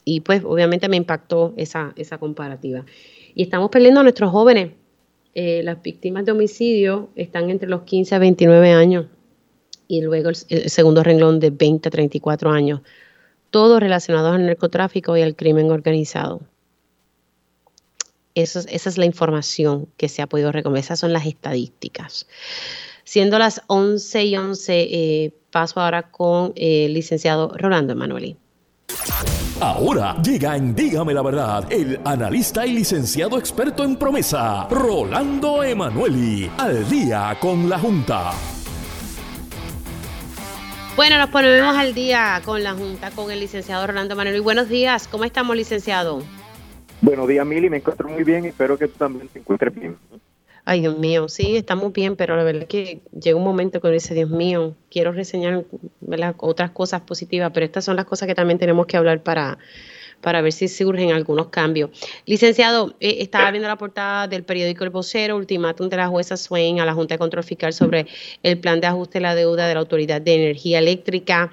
Y 0.04 0.20
pues 0.20 0.42
obviamente 0.44 0.88
me 0.88 0.96
impactó 0.96 1.52
esa, 1.56 1.92
esa 1.96 2.18
comparativa. 2.18 2.86
Y 3.34 3.42
estamos 3.42 3.70
perdiendo 3.70 4.00
a 4.00 4.02
nuestros 4.04 4.30
jóvenes. 4.30 4.72
Eh, 5.34 5.62
las 5.64 5.82
víctimas 5.82 6.24
de 6.24 6.32
homicidio 6.32 7.10
están 7.14 7.50
entre 7.50 7.68
los 7.68 7.82
15 7.82 8.14
a 8.14 8.18
29 8.18 8.72
años 8.72 9.06
y 9.86 10.00
luego 10.00 10.30
el, 10.30 10.36
el 10.48 10.70
segundo 10.70 11.02
renglón 11.02 11.38
de 11.38 11.50
20 11.50 11.88
a 11.88 11.90
34 11.90 12.50
años, 12.50 12.80
todos 13.50 13.80
relacionados 13.80 14.34
al 14.34 14.46
narcotráfico 14.46 15.14
y 15.16 15.20
al 15.20 15.36
crimen 15.36 15.70
organizado 15.70 16.40
esa 18.42 18.60
es 18.68 18.98
la 18.98 19.06
información 19.06 19.88
que 19.96 20.08
se 20.08 20.22
ha 20.22 20.26
podido 20.26 20.52
reconocer, 20.52 20.84
esas 20.84 21.00
son 21.00 21.12
las 21.12 21.26
estadísticas. 21.26 22.26
Siendo 23.04 23.38
las 23.38 23.62
11 23.68 24.24
y 24.24 24.36
11, 24.36 24.80
eh, 24.80 25.32
paso 25.50 25.80
ahora 25.80 26.10
con 26.10 26.52
el 26.56 26.92
licenciado 26.92 27.52
Rolando 27.56 27.92
Emanueli. 27.92 28.36
Ahora 29.60 30.20
llega 30.22 30.54
en 30.54 30.74
Dígame 30.74 31.14
la 31.14 31.22
Verdad 31.22 31.72
el 31.72 31.98
analista 32.04 32.66
y 32.66 32.72
licenciado 32.72 33.38
experto 33.38 33.84
en 33.84 33.96
promesa, 33.96 34.66
Rolando 34.68 35.62
Emanueli, 35.62 36.50
al 36.58 36.86
día 36.90 37.38
con 37.40 37.70
la 37.70 37.78
Junta. 37.78 38.32
Bueno, 40.94 41.16
nos 41.18 41.30
ponemos 41.30 41.74
al 41.76 41.94
día 41.94 42.42
con 42.44 42.62
la 42.62 42.74
Junta, 42.74 43.10
con 43.12 43.30
el 43.30 43.40
licenciado 43.40 43.86
Rolando 43.86 44.12
Emanueli. 44.12 44.40
Buenos 44.40 44.68
días, 44.68 45.08
¿cómo 45.08 45.24
estamos, 45.24 45.56
licenciado? 45.56 46.22
Buenos 47.00 47.28
días, 47.28 47.46
Mili. 47.46 47.70
Me 47.70 47.78
encuentro 47.78 48.08
muy 48.08 48.24
bien. 48.24 48.44
Espero 48.44 48.78
que 48.78 48.88
tú 48.88 48.94
también 48.98 49.28
te 49.28 49.38
encuentres 49.38 49.74
bien. 49.74 49.96
Ay, 50.68 50.80
Dios 50.80 50.98
mío, 50.98 51.28
sí, 51.28 51.56
estamos 51.56 51.92
bien, 51.92 52.16
pero 52.16 52.34
la 52.34 52.42
verdad 52.42 52.62
es 52.62 52.68
que 52.68 53.00
llega 53.12 53.36
un 53.36 53.44
momento 53.44 53.80
que 53.80 53.86
uno 53.86 53.94
dice, 53.94 54.14
Dios 54.14 54.30
mío, 54.30 54.74
quiero 54.90 55.12
reseñar 55.12 55.64
otras 56.38 56.72
cosas 56.72 57.02
positivas, 57.02 57.52
pero 57.54 57.64
estas 57.64 57.84
son 57.84 57.94
las 57.94 58.04
cosas 58.04 58.26
que 58.26 58.34
también 58.34 58.58
tenemos 58.58 58.86
que 58.86 58.96
hablar 58.96 59.22
para, 59.22 59.58
para 60.20 60.40
ver 60.40 60.52
si 60.52 60.66
surgen 60.66 61.12
algunos 61.12 61.50
cambios. 61.50 61.90
Licenciado, 62.26 62.96
eh, 62.98 63.18
estaba 63.20 63.48
viendo 63.52 63.68
la 63.68 63.76
portada 63.76 64.26
del 64.26 64.42
periódico 64.42 64.82
El 64.82 64.90
Vocero, 64.90 65.36
ultimátum 65.36 65.88
de 65.88 65.98
la 65.98 66.08
jueza 66.08 66.36
Swain 66.36 66.80
a 66.80 66.84
la 66.84 66.94
Junta 66.94 67.14
de 67.14 67.18
Control 67.20 67.44
Fiscal 67.44 67.72
sobre 67.72 68.08
el 68.42 68.58
plan 68.58 68.80
de 68.80 68.88
ajuste 68.88 69.18
de 69.18 69.22
la 69.22 69.36
deuda 69.36 69.68
de 69.68 69.74
la 69.74 69.78
Autoridad 69.78 70.20
de 70.20 70.34
Energía 70.34 70.80
Eléctrica. 70.80 71.52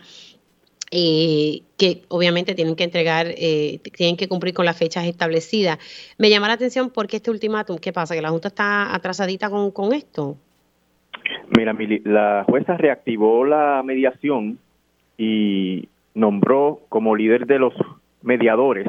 Eh, 0.96 1.64
que 1.76 2.04
obviamente 2.10 2.54
tienen 2.54 2.76
que 2.76 2.84
entregar, 2.84 3.26
eh, 3.30 3.80
tienen 3.98 4.16
que 4.16 4.28
cumplir 4.28 4.54
con 4.54 4.64
las 4.64 4.78
fechas 4.78 5.08
establecidas. 5.08 5.80
Me 6.20 6.30
llama 6.30 6.48
la 6.48 6.54
atención 6.54 6.92
porque 6.92 7.18
este 7.18 7.32
ultimátum, 7.32 7.80
¿qué 7.80 7.92
pasa? 7.92 8.14
¿Que 8.14 8.22
la 8.22 8.30
Junta 8.30 8.50
está 8.50 8.94
atrasadita 8.94 9.50
con, 9.50 9.72
con 9.72 9.92
esto? 9.92 10.38
Mira, 11.58 11.76
la 12.04 12.46
jueza 12.48 12.78
reactivó 12.78 13.44
la 13.44 13.82
mediación 13.84 14.60
y 15.18 15.90
nombró 16.14 16.82
como 16.90 17.16
líder 17.16 17.48
de 17.48 17.58
los 17.58 17.74
mediadores 18.22 18.88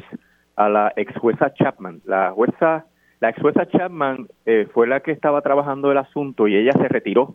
a 0.57 0.69
la 0.69 0.93
ex 0.97 1.17
jueza 1.17 1.55
Chapman. 1.55 2.03
La 2.05 2.33
jueza, 2.33 2.85
la 3.21 3.31
ex 3.31 3.41
jueza 3.41 3.67
Chapman 3.67 4.29
eh, 4.45 4.69
fue 4.75 4.87
la 4.87 5.01
que 5.01 5.13
estaba 5.13 5.41
trabajando 5.41 5.91
el 5.91 5.97
asunto 5.97 6.49
y 6.49 6.57
ella 6.57 6.73
se 6.73 6.87
retiró 6.87 7.35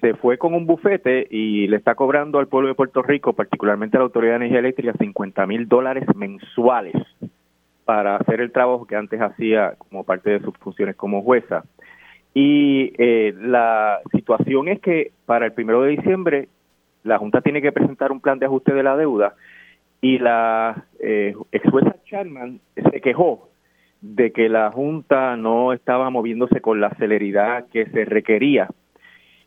se 0.00 0.14
fue 0.14 0.38
con 0.38 0.54
un 0.54 0.66
bufete 0.66 1.26
y 1.30 1.68
le 1.68 1.76
está 1.76 1.94
cobrando 1.94 2.38
al 2.38 2.48
pueblo 2.48 2.68
de 2.68 2.74
Puerto 2.74 3.02
Rico, 3.02 3.32
particularmente 3.32 3.96
a 3.96 4.00
la 4.00 4.04
Autoridad 4.04 4.32
de 4.32 4.36
Energía 4.36 4.58
Eléctrica, 4.58 4.92
50 4.98 5.46
mil 5.46 5.68
dólares 5.68 6.04
mensuales 6.14 6.94
para 7.84 8.16
hacer 8.16 8.40
el 8.40 8.52
trabajo 8.52 8.86
que 8.86 8.96
antes 8.96 9.20
hacía 9.20 9.74
como 9.78 10.04
parte 10.04 10.30
de 10.30 10.40
sus 10.40 10.56
funciones 10.58 10.96
como 10.96 11.22
jueza. 11.22 11.64
Y 12.34 12.92
eh, 12.98 13.34
la 13.40 14.00
situación 14.12 14.68
es 14.68 14.80
que 14.80 15.12
para 15.24 15.46
el 15.46 15.52
primero 15.52 15.82
de 15.82 15.90
diciembre 15.90 16.48
la 17.04 17.18
Junta 17.18 17.40
tiene 17.40 17.62
que 17.62 17.72
presentar 17.72 18.12
un 18.12 18.20
plan 18.20 18.38
de 18.38 18.46
ajuste 18.46 18.74
de 18.74 18.82
la 18.82 18.96
deuda 18.96 19.34
y 20.00 20.18
la 20.18 20.84
eh, 21.00 21.34
ex 21.52 21.70
jueza 21.70 21.96
Charman 22.04 22.60
se 22.74 23.00
quejó 23.00 23.48
de 24.00 24.32
que 24.32 24.48
la 24.48 24.70
Junta 24.70 25.36
no 25.36 25.72
estaba 25.72 26.10
moviéndose 26.10 26.60
con 26.60 26.80
la 26.80 26.90
celeridad 26.96 27.66
que 27.72 27.86
se 27.86 28.04
requería 28.04 28.68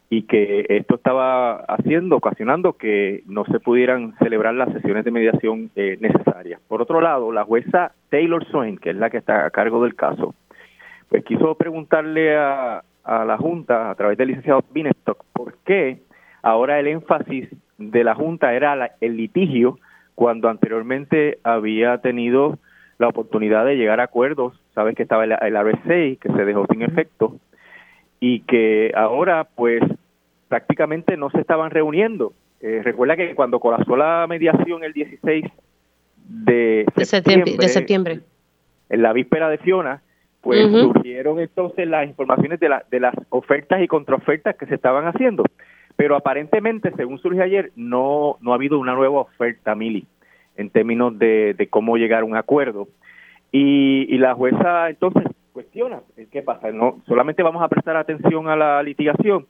y 0.10 0.24
que 0.24 0.66
esto 0.70 0.95
estaba 0.95 1.57
haciendo, 1.66 2.16
ocasionando 2.16 2.74
que 2.74 3.24
no 3.28 3.45
se 3.45 3.60
pudieran 3.60 4.16
celebrar 4.18 4.55
las 4.55 4.74
sesiones 4.74 5.05
de 5.05 5.12
mediación 5.12 5.70
eh, 5.76 5.97
necesarias. 6.01 6.60
Por 6.68 6.82
otro 6.82 6.99
lado, 6.99 7.32
la 7.32 7.43
jueza 7.43 7.91
Taylor 8.10 8.43
Swain, 8.45 8.78
que 8.78 8.89
es 8.89 8.95
la 8.95 9.12
que 9.12 9.18
está 9.18 9.45
a 9.45 9.51
cargo 9.51 9.84
del 9.84 9.95
caso, 9.95 10.34
pues 11.10 11.24
quiso 11.24 11.53
preguntarle 11.55 12.36
a, 12.36 12.84
a 13.03 13.26
la 13.26 13.38
Junta, 13.38 13.91
a 13.91 13.95
través 13.95 14.18
del 14.18 14.30
licenciado 14.30 14.64
Binestock, 14.72 15.24
por 15.32 15.55
qué 15.64 15.99
ahora 16.41 16.80
el 16.80 16.88
énfasis 16.88 17.47
de 17.78 18.03
la 18.03 18.16
Junta 18.16 18.53
era 18.53 18.95
el 19.01 19.16
litigio 19.16 19.78
cuando 20.16 20.49
anteriormente 20.49 21.38
había 21.43 21.99
tenido 21.99 22.57
la 22.97 23.07
oportunidad 23.07 23.66
de 23.66 23.78
llegar 23.78 23.99
a 23.99 24.05
acuerdos. 24.05 24.60
Sabes 24.74 24.95
que 24.95 25.03
estaba 25.03 25.24
el, 25.24 25.32
el 25.32 25.55
RSA, 25.55 26.20
que 26.20 26.34
se 26.36 26.45
dejó 26.45 26.66
sin 26.70 26.82
efecto, 26.82 27.38
y 28.20 28.41
que 28.41 28.91
ahora 28.95 29.47
pues 29.55 29.82
prácticamente 30.50 31.16
no 31.16 31.30
se 31.30 31.39
estaban 31.39 31.72
reuniendo. 31.72 32.34
Eh, 32.60 32.82
recuerda 32.84 33.16
que 33.16 33.36
cuando 33.36 33.62
colapsó 33.62 33.95
la 33.95 34.26
mediación 34.28 34.84
el 34.84 34.91
16 34.91 35.45
de 36.26 36.86
septiembre, 36.95 38.20
en 38.89 39.02
la 39.02 39.14
víspera 39.14 39.50
de 39.50 39.60
Fiona, 39.60 40.02
pues 40.41 40.70
surgieron 40.72 41.39
entonces 41.39 41.88
las 41.88 42.08
informaciones 42.08 42.60
de, 42.60 42.70
la, 42.70 42.84
de 42.89 43.00
las 43.00 43.14
ofertas 43.30 43.82
y 43.82 43.88
contraofertas 43.88 44.56
que 44.56 44.66
se 44.66 44.76
estaban 44.76 45.06
haciendo. 45.06 45.43
Pero 45.95 46.16
aparentemente, 46.16 46.91
según 46.95 47.20
surge 47.20 47.41
ayer, 47.41 47.72
no, 47.76 48.38
no 48.41 48.52
ha 48.52 48.56
habido 48.56 48.80
una 48.80 48.95
nueva 48.95 49.22
oferta, 49.22 49.76
Mili, 49.76 50.08
en 50.56 50.70
términos 50.70 51.18
de, 51.20 51.54
de 51.56 51.68
cómo 51.68 51.97
llegar 51.97 52.22
a 52.22 52.26
un 52.26 52.36
acuerdo. 52.36 52.88
Y, 53.52 54.06
y 54.14 54.18
la 54.18 54.34
jueza 54.34 54.89
entonces 54.89 55.24
cuestiona, 55.52 56.02
¿qué 56.32 56.41
pasa? 56.41 56.72
No, 56.72 57.02
solamente 57.06 57.43
vamos 57.43 57.62
a 57.62 57.68
prestar 57.68 57.97
atención 57.97 58.47
a 58.47 58.56
la 58.56 58.82
litigación. 58.82 59.45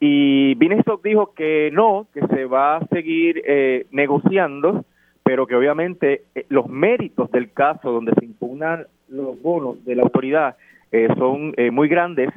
Y 0.00 0.54
Binestock 0.54 1.02
dijo 1.02 1.32
que 1.34 1.70
no, 1.72 2.06
que 2.14 2.26
se 2.28 2.44
va 2.44 2.76
a 2.76 2.86
seguir 2.88 3.42
eh, 3.44 3.86
negociando, 3.90 4.84
pero 5.24 5.46
que 5.46 5.56
obviamente 5.56 6.22
eh, 6.34 6.46
los 6.48 6.68
méritos 6.68 7.30
del 7.32 7.52
caso 7.52 7.90
donde 7.90 8.12
se 8.18 8.24
impugnan 8.24 8.86
los 9.08 9.40
bonos 9.42 9.84
de 9.84 9.96
la 9.96 10.02
autoridad 10.02 10.56
eh, 10.92 11.08
son 11.18 11.54
muy 11.72 11.88
grandes 11.88 12.30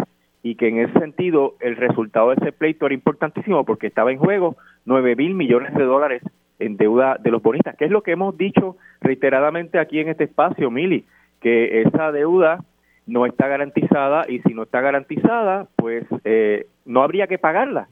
y 0.44 0.56
que 0.56 0.70
en 0.70 0.80
ese 0.80 1.00
sentido 1.00 1.56
el 1.60 1.76
resultado 1.76 2.30
de 2.30 2.36
ese 2.42 2.52
pleito 2.52 2.86
era 2.86 2.96
importantísimo 2.96 3.64
porque 3.64 3.88
estaba 3.88 4.12
en 4.12 4.18
juego 4.18 4.56
nueve 4.86 5.16
mil 5.16 5.36
millones 5.36 5.74
de 5.76 5.84
dólares 5.84 6.24
en 6.60 6.78
deuda 6.78 7.18
de 7.20 7.32
los 7.32 7.42
bonistas, 7.42 7.76
que 7.76 7.86
es 7.86 7.92
lo 7.92 8.02
que 8.02 8.12
hemos 8.12 8.38
dicho 8.38 8.78
reiteradamente 9.02 9.80
aquí 9.80 10.00
en 10.00 10.10
este 10.10 10.26
espacio, 10.26 10.72
Mili, 10.72 11.06
que 11.42 11.82
esa 11.82 12.12
deuda 12.12 12.64
no 13.12 13.26
está 13.26 13.48
garantizada 13.48 14.24
y 14.30 14.40
si 14.40 14.54
no 14.54 14.64
está 14.64 14.80
garantizada, 14.80 15.68
pues 15.76 16.06
eh, 16.24 16.68
no 16.86 17.04
habría 17.04 17.28
que 17.28 17.38
pagarla 17.38 17.90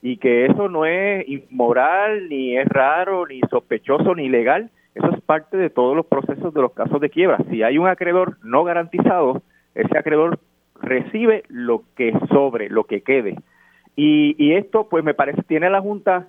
y 0.00 0.16
que 0.16 0.46
eso 0.46 0.70
no 0.70 0.86
es 0.86 1.28
inmoral, 1.28 2.30
ni 2.30 2.56
es 2.56 2.66
raro, 2.68 3.26
ni 3.26 3.40
sospechoso, 3.50 4.14
ni 4.14 4.24
ilegal. 4.24 4.70
Eso 4.94 5.10
es 5.10 5.20
parte 5.20 5.58
de 5.58 5.68
todos 5.68 5.94
los 5.94 6.06
procesos 6.06 6.54
de 6.54 6.62
los 6.62 6.72
casos 6.72 7.00
de 7.02 7.10
quiebra. 7.10 7.38
Si 7.50 7.62
hay 7.62 7.76
un 7.76 7.86
acreedor 7.86 8.38
no 8.42 8.64
garantizado, 8.64 9.42
ese 9.74 9.98
acreedor 9.98 10.38
recibe 10.80 11.44
lo 11.48 11.82
que 11.94 12.12
sobre, 12.30 12.70
lo 12.70 12.84
que 12.84 13.02
quede. 13.02 13.36
Y, 13.94 14.34
y 14.38 14.54
esto, 14.54 14.88
pues 14.88 15.04
me 15.04 15.12
parece, 15.12 15.42
tiene 15.42 15.68
la 15.68 15.82
Junta 15.82 16.28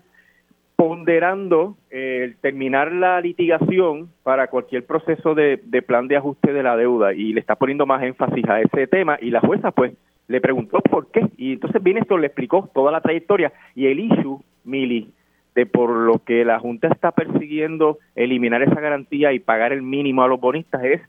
ponderando 0.84 1.78
el 1.90 2.32
eh, 2.32 2.36
terminar 2.42 2.92
la 2.92 3.22
litigación 3.22 4.10
para 4.22 4.48
cualquier 4.48 4.86
proceso 4.86 5.34
de, 5.34 5.58
plan 5.88 6.10
de 6.10 6.18
ajuste 6.18 6.52
de 6.52 6.62
la 6.62 6.76
deuda 6.76 7.14
y 7.14 7.32
le 7.32 7.40
está 7.40 7.56
poniendo 7.56 7.86
más 7.86 8.04
énfasis 8.04 8.44
a 8.50 8.60
ese 8.60 8.88
tema 8.88 9.18
y 9.22 9.30
la 9.30 9.40
jueza 9.40 9.72
pues 9.72 9.94
le 10.28 10.42
preguntó 10.42 10.82
por 10.82 11.10
qué 11.10 11.26
y 11.38 11.54
entonces 11.54 11.82
viene 11.82 12.02
esto 12.02 12.18
le 12.18 12.28
explicó 12.28 12.70
toda 12.74 12.92
la 12.92 13.00
trayectoria 13.00 13.54
y 13.76 13.86
el 13.86 14.02
issue 14.02 14.42
Mili 14.66 15.10
de 15.56 15.66
por 15.66 15.90
lo 15.90 16.20
que 16.20 16.44
la 16.44 16.60
junta 16.60 16.90
está 16.90 17.12
persiguiendo 17.12 18.00
eliminar 18.14 18.62
esa 18.62 18.82
garantía 18.82 19.32
y 19.32 19.40
pagar 19.40 19.72
el 19.72 19.84
mínimo 19.84 20.22
a 20.22 20.28
los 20.28 20.42
bonistas 20.42 20.84
es 20.84 21.02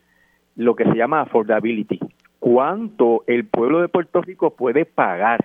lo 0.54 0.76
que 0.76 0.84
se 0.84 0.94
llama 0.94 1.22
affordability. 1.22 1.98
Cuánto 2.38 3.24
el 3.26 3.44
pueblo 3.44 3.80
de 3.80 3.88
Puerto 3.88 4.22
Rico 4.22 4.54
puede 4.54 4.84
pagar 4.84 5.44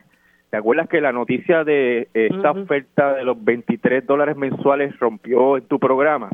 ¿Te 0.50 0.58
acuerdas 0.58 0.90
que 0.90 1.00
la 1.00 1.12
noticia 1.12 1.64
de 1.64 2.08
esta 2.14 2.52
oferta 2.52 3.14
de 3.14 3.24
los 3.24 3.44
23 3.44 4.06
dólares 4.06 4.36
mensuales 4.36 4.98
rompió 5.00 5.58
en 5.58 5.66
tu 5.66 5.80
programa? 5.80 6.30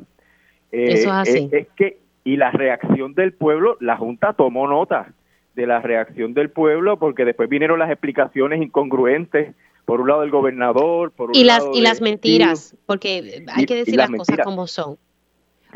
Eh, 0.72 0.94
Eso 0.94 1.10
es 1.10 1.30
así. 1.30 1.50
Es, 1.52 1.68
que, 1.76 2.00
y 2.24 2.38
la 2.38 2.52
reacción 2.52 3.14
del 3.14 3.34
pueblo, 3.34 3.78
la 3.82 3.98
Junta 3.98 4.34
tomó 4.34 4.68
nota 4.68 5.14
de 5.54 5.68
la 5.68 5.82
reacción 5.82 6.34
del 6.34 6.50
pueblo 6.50 6.98
porque 6.98 7.26
después 7.26 7.50
vinieron 7.50 7.80
las 7.80 7.90
explicaciones 7.90 8.62
incongruentes 8.62 9.54
por 9.86 10.02
un 10.02 10.08
lado 10.08 10.22
del 10.22 10.32
gobernador, 10.32 11.12
por 11.12 11.30
un 11.30 11.36
y 11.36 11.44
las 11.44 11.60
lado 11.60 11.72
y 11.74 11.82
las 11.82 12.02
mentiras, 12.02 12.76
porque 12.86 13.44
hay 13.54 13.66
que 13.66 13.76
decir 13.76 13.96
las, 13.96 14.10
cosas 14.10 14.40
como 14.44 14.66
son. 14.66 14.98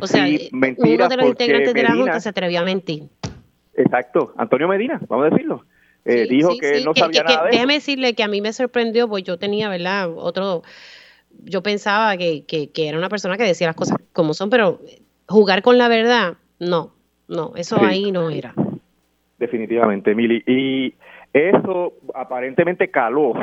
O 0.02 0.08
sea, 0.08 0.26
uno 0.52 1.08
de 1.10 1.18
los 1.18 1.26
integrantes 1.28 1.74
de 1.74 1.84
la 1.84 1.94
Junta 1.94 2.20
se 2.20 2.30
atrevió 2.30 2.62
a 2.62 2.64
mentir. 2.64 3.04
Exacto, 3.76 4.34
Antonio 4.38 4.68
Medina, 4.68 5.00
vamos 5.08 5.28
a 5.28 5.30
decirlo. 5.30 5.66
Eh, 6.06 6.28
dijo 6.30 6.58
que 6.60 6.82
no 6.82 6.94
sabía 6.96 7.24
nada 7.24 7.46
de 7.46 7.52
Déjeme 7.52 7.76
decirle 7.76 8.14
que 8.14 8.24
a 8.24 8.28
mí 8.28 8.42
me 8.42 8.54
sorprendió, 8.54 9.08
pues 9.08 9.24
yo 9.24 9.38
tenía, 9.38 9.70
¿verdad? 9.70 10.10
Otro, 10.16 10.64
yo 11.44 11.62
pensaba 11.62 12.18
que, 12.18 12.46
que, 12.46 12.70
era 12.76 12.98
una 12.98 13.10
persona 13.10 13.38
que 13.38 13.44
decía 13.44 13.68
las 13.68 13.76
cosas 13.76 13.98
como 14.14 14.34
son, 14.34 14.50
pero 14.50 14.80
jugar 15.28 15.62
con 15.62 15.78
la 15.78 15.88
verdad, 15.88 16.38
no, 16.60 16.94
no, 17.28 17.54
eso 17.56 17.78
ahí 17.82 18.12
no 18.12 18.30
era. 18.30 18.54
Definitivamente, 19.38 20.16
Mili. 20.16 20.44
Y 20.48 20.94
eso 21.34 21.94
aparentemente 22.14 22.90
caló 22.90 23.34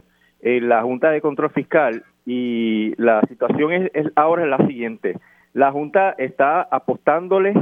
en 0.41 0.69
la 0.69 0.83
Junta 0.83 1.11
de 1.11 1.21
Control 1.21 1.51
Fiscal 1.51 2.05
y 2.27 2.95
la 3.01 3.21
situación 3.29 3.73
es, 3.73 3.91
es 3.95 4.07
ahora 4.17 4.45
es 4.45 4.51
la 4.51 4.67
siguiente. 4.67 5.17
La 5.53 5.73
Junta 5.73 6.15
está 6.19 6.63
apostándole 6.63 7.55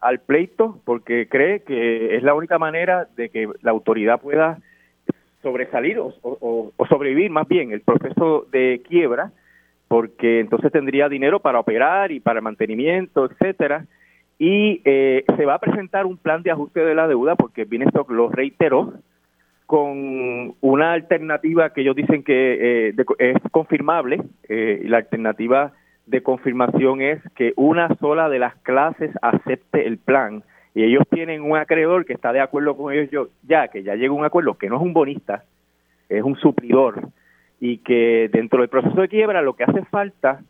al 0.00 0.20
pleito 0.20 0.80
porque 0.84 1.28
cree 1.28 1.60
que 1.60 2.16
es 2.16 2.22
la 2.22 2.34
única 2.34 2.58
manera 2.58 3.08
de 3.16 3.30
que 3.30 3.48
la 3.62 3.70
autoridad 3.70 4.20
pueda 4.20 4.58
sobresalir 5.42 5.98
o, 6.00 6.72
sobrevivir 6.88 7.30
más 7.30 7.46
bien 7.46 7.72
el 7.72 7.80
proceso 7.80 8.46
de 8.50 8.82
quiebra 8.86 9.32
porque 9.88 10.40
entonces 10.40 10.70
tendría 10.70 11.08
dinero 11.08 11.40
para 11.40 11.60
operar 11.60 12.12
y 12.12 12.20
para 12.20 12.40
mantenimiento, 12.40 13.24
etcétera. 13.24 13.86
Y 14.38 14.82
eh, 14.84 15.24
se 15.36 15.46
va 15.46 15.54
a 15.54 15.58
presentar 15.58 16.06
un 16.06 16.18
plan 16.18 16.42
de 16.42 16.50
ajuste 16.50 16.80
de 16.80 16.94
la 16.94 17.08
deuda, 17.08 17.34
porque 17.34 17.64
Binestock 17.64 18.10
lo 18.10 18.28
reiteró, 18.28 18.92
con 19.68 20.54
una 20.60 20.92
alternativa 20.92 21.74
que 21.74 21.80
ellos 21.82 21.96
dicen 21.96 22.22
que 22.22 22.88
eh, 22.88 22.94
es 23.18 23.36
confirmable, 23.50 24.22
eh, 24.48 24.82
la 24.84 24.98
alternativa 24.98 25.72
de 26.08 26.22
confirmación 26.22 27.00
es 27.00 27.20
que 27.34 27.52
una 27.56 27.94
sola 27.96 28.28
de 28.28 28.38
las 28.38 28.54
clases 28.56 29.10
acepte 29.22 29.86
el 29.86 29.98
plan 29.98 30.42
y 30.74 30.84
ellos 30.84 31.04
tienen 31.10 31.42
un 31.42 31.56
acreedor 31.56 32.04
que 32.04 32.12
está 32.12 32.32
de 32.32 32.40
acuerdo 32.40 32.76
con 32.76 32.92
ellos 32.92 33.28
ya, 33.42 33.68
que 33.68 33.82
ya 33.82 33.94
llegó 33.94 34.16
a 34.16 34.18
un 34.18 34.24
acuerdo, 34.24 34.54
que 34.54 34.68
no 34.68 34.76
es 34.76 34.82
un 34.82 34.92
bonista, 34.92 35.44
es 36.08 36.22
un 36.22 36.36
suplidor 36.36 37.08
y 37.60 37.78
que 37.78 38.30
dentro 38.32 38.60
del 38.60 38.68
proceso 38.68 39.00
de 39.00 39.08
quiebra 39.08 39.42
lo 39.42 39.54
que 39.54 39.64
hace 39.64 39.84
falta 39.86 40.40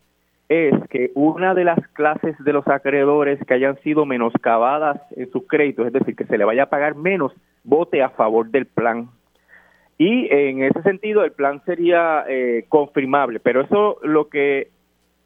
es 0.49 0.75
que 0.89 1.11
una 1.15 1.55
de 1.55 1.65
las 1.65 1.79
clases 1.89 2.37
de 2.39 2.53
los 2.53 2.67
acreedores 2.69 3.39
que 3.45 3.55
hayan 3.55 3.79
sido 3.81 4.07
menoscabadas 4.07 5.01
en 5.17 5.31
sus 5.31 5.47
créditos, 5.47 5.87
es 5.87 5.93
decir, 5.93 6.17
que 6.17 6.25
se 6.25 6.39
le 6.39 6.45
vaya 6.45 6.65
a 6.65 6.71
pagar 6.71 6.95
menos, 6.95 7.33
vote 7.65 8.03
a 8.03 8.11
favor 8.11 8.51
del 8.51 8.67
plan. 8.67 9.11
Y 9.99 10.33
en 10.33 10.63
ese 10.63 10.81
sentido 10.83 11.25
el 11.25 11.33
plan 11.33 11.61
sería 11.67 12.25
eh, 12.29 12.65
confirmable, 12.69 13.41
pero 13.41 13.63
eso 13.63 13.99
lo 14.03 14.29
que 14.29 14.69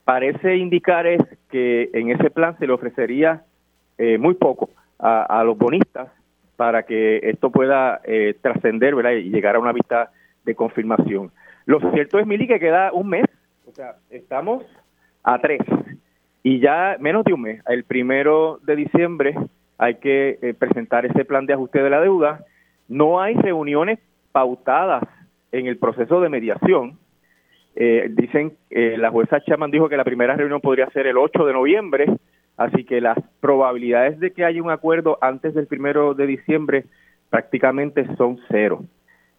parece 0.04 0.56
indicar 0.56 1.06
es 1.06 1.22
que 1.50 1.90
en 1.92 2.10
ese 2.10 2.30
plan 2.30 2.56
se 2.58 2.66
le 2.66 2.72
ofrecería 2.72 3.44
eh, 3.98 4.18
muy 4.18 4.34
poco 4.34 4.70
a, 4.98 5.42
los 5.44 5.58
bonistas 5.58 6.08
para 6.56 6.84
que 6.84 7.18
esto 7.24 7.50
pueda 7.50 8.00
eh, 8.04 8.36
trascender 8.40 8.94
y 9.16 9.30
llegar 9.30 9.56
a 9.56 9.58
una 9.58 9.72
vista 9.72 10.12
de 10.44 10.54
confirmación. 10.54 11.32
Lo 11.66 11.80
cierto 11.92 12.20
es, 12.20 12.26
Mili, 12.26 12.46
que 12.46 12.60
queda 12.60 12.92
un 12.92 13.08
mes, 13.08 13.26
o 13.66 13.72
sea, 13.72 13.96
estamos 14.10 14.64
a 15.24 15.40
tres 15.40 15.60
y 16.42 16.60
ya 16.60 16.96
menos 16.98 17.24
de 17.24 17.32
un 17.32 17.42
mes, 17.42 17.62
el 17.68 17.84
primero 17.84 18.58
de 18.62 18.76
diciembre 18.76 19.34
hay 19.78 19.96
que 19.96 20.38
eh, 20.42 20.54
presentar 20.54 21.06
ese 21.06 21.24
plan 21.24 21.46
de 21.46 21.54
ajuste 21.54 21.82
de 21.82 21.90
la 21.90 22.00
deuda. 22.00 22.44
No 22.88 23.20
hay 23.20 23.34
reuniones 23.34 23.98
pautadas 24.32 25.02
en 25.50 25.66
el 25.66 25.76
proceso 25.76 26.20
de 26.20 26.28
mediación, 26.28 26.98
eh, 27.74 28.08
dicen, 28.10 28.52
eh, 28.70 28.96
la 28.98 29.10
jueza 29.10 29.40
Chapman 29.40 29.70
dijo 29.70 29.88
que 29.88 29.96
la 29.96 30.04
primera 30.04 30.36
reunión 30.36 30.60
podría 30.60 30.90
ser 30.90 31.06
el 31.06 31.16
8 31.16 31.46
de 31.46 31.52
noviembre, 31.52 32.06
así 32.56 32.84
que 32.84 33.00
las 33.00 33.18
probabilidades 33.40 34.20
de 34.20 34.32
que 34.32 34.44
haya 34.44 34.62
un 34.62 34.70
acuerdo 34.70 35.18
antes 35.20 35.54
del 35.54 35.66
primero 35.66 36.14
de 36.14 36.26
diciembre 36.26 36.84
prácticamente 37.30 38.06
son 38.16 38.38
cero. 38.50 38.84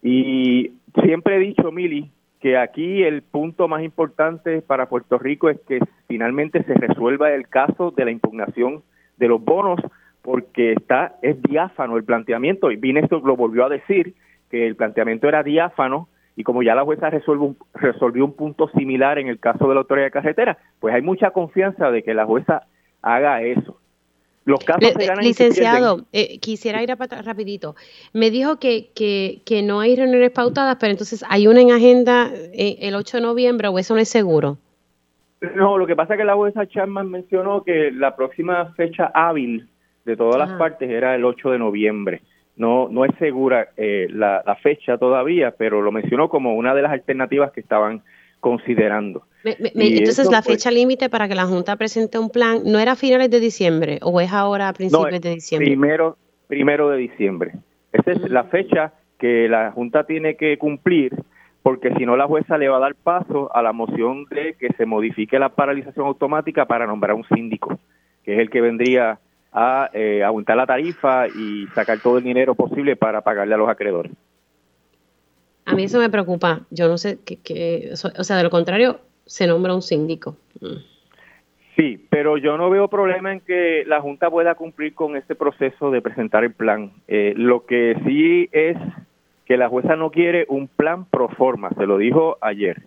Y 0.02 0.74
siempre 1.04 1.36
he 1.36 1.40
dicho, 1.40 1.72
Mili, 1.72 2.12
que 2.40 2.58
aquí 2.58 3.04
el 3.04 3.22
punto 3.22 3.68
más 3.68 3.84
importante 3.84 4.62
para 4.62 4.90
Puerto 4.90 5.18
Rico 5.18 5.50
es 5.50 5.60
que 5.62 5.80
finalmente 6.08 6.64
se 6.64 6.74
resuelva 6.74 7.32
el 7.32 7.48
caso 7.48 7.92
de 7.92 8.04
la 8.04 8.12
impugnación 8.12 8.84
de 9.18 9.28
los 9.28 9.44
bonos, 9.44 9.80
porque 10.22 10.74
está 10.74 11.16
es 11.22 11.42
diáfano 11.42 11.98
el 11.98 12.04
planteamiento, 12.04 12.72
y 12.72 12.80
esto 12.98 13.22
lo 13.24 13.36
volvió 13.36 13.66
a 13.66 13.70
decir, 13.70 14.16
que 14.50 14.68
el 14.68 14.76
planteamiento 14.76 15.28
era 15.28 15.42
diáfano, 15.42 16.10
y 16.36 16.44
como 16.44 16.64
ya 16.64 16.76
la 16.76 16.84
jueza 16.84 17.10
resuelve 17.10 17.54
resolvió 17.74 18.26
un 18.26 18.34
punto 18.34 18.70
similar 18.70 19.20
en 19.20 19.28
el 19.28 19.40
caso 19.40 19.68
de 19.68 19.76
la 19.76 19.82
autoridad 19.82 20.08
de 20.08 20.12
carretera, 20.12 20.58
pues 20.80 20.94
hay 20.94 21.02
mucha 21.02 21.32
confianza 21.32 21.92
de 21.92 22.04
que 22.04 22.14
la 22.14 22.26
jueza 22.26 22.64
haga 23.02 23.42
eso. 23.42 23.80
Los 24.46 24.60
casos 24.66 24.92
se 24.98 25.06
ganan 25.06 25.24
Licenciado, 25.24 26.06
eh, 26.12 26.40
quisiera 26.40 26.84
ir 26.84 26.92
a 26.92 26.96
rapidito. 26.96 27.76
Me 28.12 28.30
dijo 28.30 28.60
que, 28.60 28.90
que, 28.94 29.42
que, 29.46 29.62
no 29.62 29.80
hay 29.80 29.96
reuniones 29.96 30.32
pautadas, 30.32 30.78
pero 30.80 30.92
entonces 30.92 31.24
hay 31.30 31.48
una 31.48 31.62
en 31.62 31.72
agenda 31.72 32.30
eh, 32.34 32.78
el 32.82 32.96
8 32.96 33.18
de 33.18 33.24
noviembre 33.24 33.70
o 33.70 33.80
eso 33.80 33.94
no 33.94 34.02
es 34.02 34.10
seguro. 34.10 34.58
No, 35.56 35.78
lo 35.78 35.88
que 35.88 35.96
pasa 35.96 36.14
es 36.14 36.20
que 36.20 36.26
la 36.26 36.36
jueza 36.36 36.68
Chapman 36.68 37.10
mencionó 37.10 37.64
que 37.64 37.92
la 37.92 38.16
próxima 38.16 38.74
fecha 38.74 39.12
hábil 39.14 39.70
de 40.06 40.18
todas 40.18 40.38
las 40.38 40.58
partes 40.58 40.90
era 40.90 41.16
el 41.16 41.24
8 41.24 41.52
de 41.52 41.60
noviembre. 41.60 42.22
No, 42.56 42.88
no 42.88 43.04
es 43.04 43.12
segura 43.18 43.70
eh, 43.78 44.08
la, 44.12 44.44
fecha 44.62 44.98
todavía, 44.98 45.52
pero 45.58 45.82
lo 45.82 45.92
mencionó 45.92 46.30
como 46.30 46.54
una 46.56 46.76
de 46.76 46.84
las 46.84 46.92
alternativas 46.92 47.52
que 47.52 47.62
estaban 47.62 48.04
considerando. 48.40 49.24
entonces, 49.44 50.30
la 50.30 50.44
fecha 50.44 50.70
límite 50.70 51.10
para 51.10 51.28
que 51.28 51.36
la 51.36 51.46
Junta 51.46 51.76
presente 51.78 52.20
un 52.20 52.30
plan, 52.30 52.60
¿no 52.66 52.78
era 52.80 52.92
a 52.92 52.96
finales 52.96 53.32
de 53.32 53.40
diciembre 53.40 54.00
o 54.04 54.22
es 54.22 54.32
ahora 54.32 54.70
a 54.70 54.74
principios 54.74 55.22
de 55.22 55.34
diciembre? 55.36 55.68
Primero, 55.68 56.18
primero 56.48 56.90
de 56.90 56.98
diciembre. 56.98 57.54
Esa 57.92 58.12
es 58.12 58.30
la 58.30 58.44
fecha 58.46 58.94
que 59.18 59.48
la 59.48 59.72
Junta 59.72 60.04
tiene 60.04 60.36
que 60.36 60.58
cumplir, 60.58 61.16
porque 61.62 61.94
si 61.96 62.06
no 62.06 62.18
la 62.18 62.28
jueza 62.28 62.58
le 62.58 62.68
va 62.68 62.78
a 62.78 62.82
dar 62.82 62.96
paso 62.96 63.50
a 63.56 63.62
la 63.62 63.72
moción 63.72 64.26
de 64.26 64.56
que 64.60 64.68
se 64.78 64.86
modifique 64.86 65.40
la 65.40 65.50
paralización 65.50 66.06
automática 66.08 66.66
para 66.66 66.86
nombrar 66.86 67.16
un 67.16 67.24
síndico, 67.34 67.80
que 68.24 68.34
es 68.34 68.40
el 68.40 68.50
que 68.50 68.62
vendría 68.62 69.20
a 69.54 69.90
eh, 69.94 70.24
aumentar 70.24 70.58
la 70.58 70.66
tarifa 70.66 71.28
y 71.28 71.68
sacar 71.76 72.00
todo 72.00 72.18
el 72.18 72.24
dinero 72.24 72.56
posible 72.56 72.96
para 72.96 73.22
pagarle 73.22 73.54
a 73.54 73.58
los 73.58 73.70
acreedores. 73.70 74.12
A 75.66 75.76
mí 75.76 75.84
eso 75.84 76.00
me 76.00 76.10
preocupa. 76.10 76.62
Yo 76.72 76.88
no 76.88 76.98
sé 76.98 77.20
qué, 77.24 77.92
o 77.94 78.24
sea, 78.24 78.38
de 78.38 78.44
lo 78.44 78.50
contrario, 78.50 79.00
se 79.26 79.48
nombra 79.48 79.74
un 79.74 79.82
síndico. 79.82 80.36
Mm. 80.60 80.78
Sí, 81.76 82.06
pero 82.10 82.38
yo 82.38 82.58
no 82.58 82.70
veo 82.70 82.88
problema 82.88 83.32
en 83.32 83.40
que 83.40 83.84
la 83.88 84.00
Junta 84.00 84.30
pueda 84.30 84.54
cumplir 84.56 84.94
con 84.94 85.16
este 85.16 85.34
proceso 85.34 85.90
de 85.90 86.02
presentar 86.02 86.44
el 86.44 86.54
plan. 86.54 86.92
Eh, 87.08 87.34
lo 87.36 87.66
que 87.66 87.96
sí 88.06 88.48
es 88.52 88.78
que 89.46 89.58
la 89.58 89.70
jueza 89.70 89.96
no 89.96 90.12
quiere 90.12 90.46
un 90.50 90.68
plan 90.68 91.06
pro 91.06 91.30
forma, 91.30 91.70
se 91.72 91.86
lo 91.88 91.98
dijo 91.98 92.38
ayer. 92.42 92.84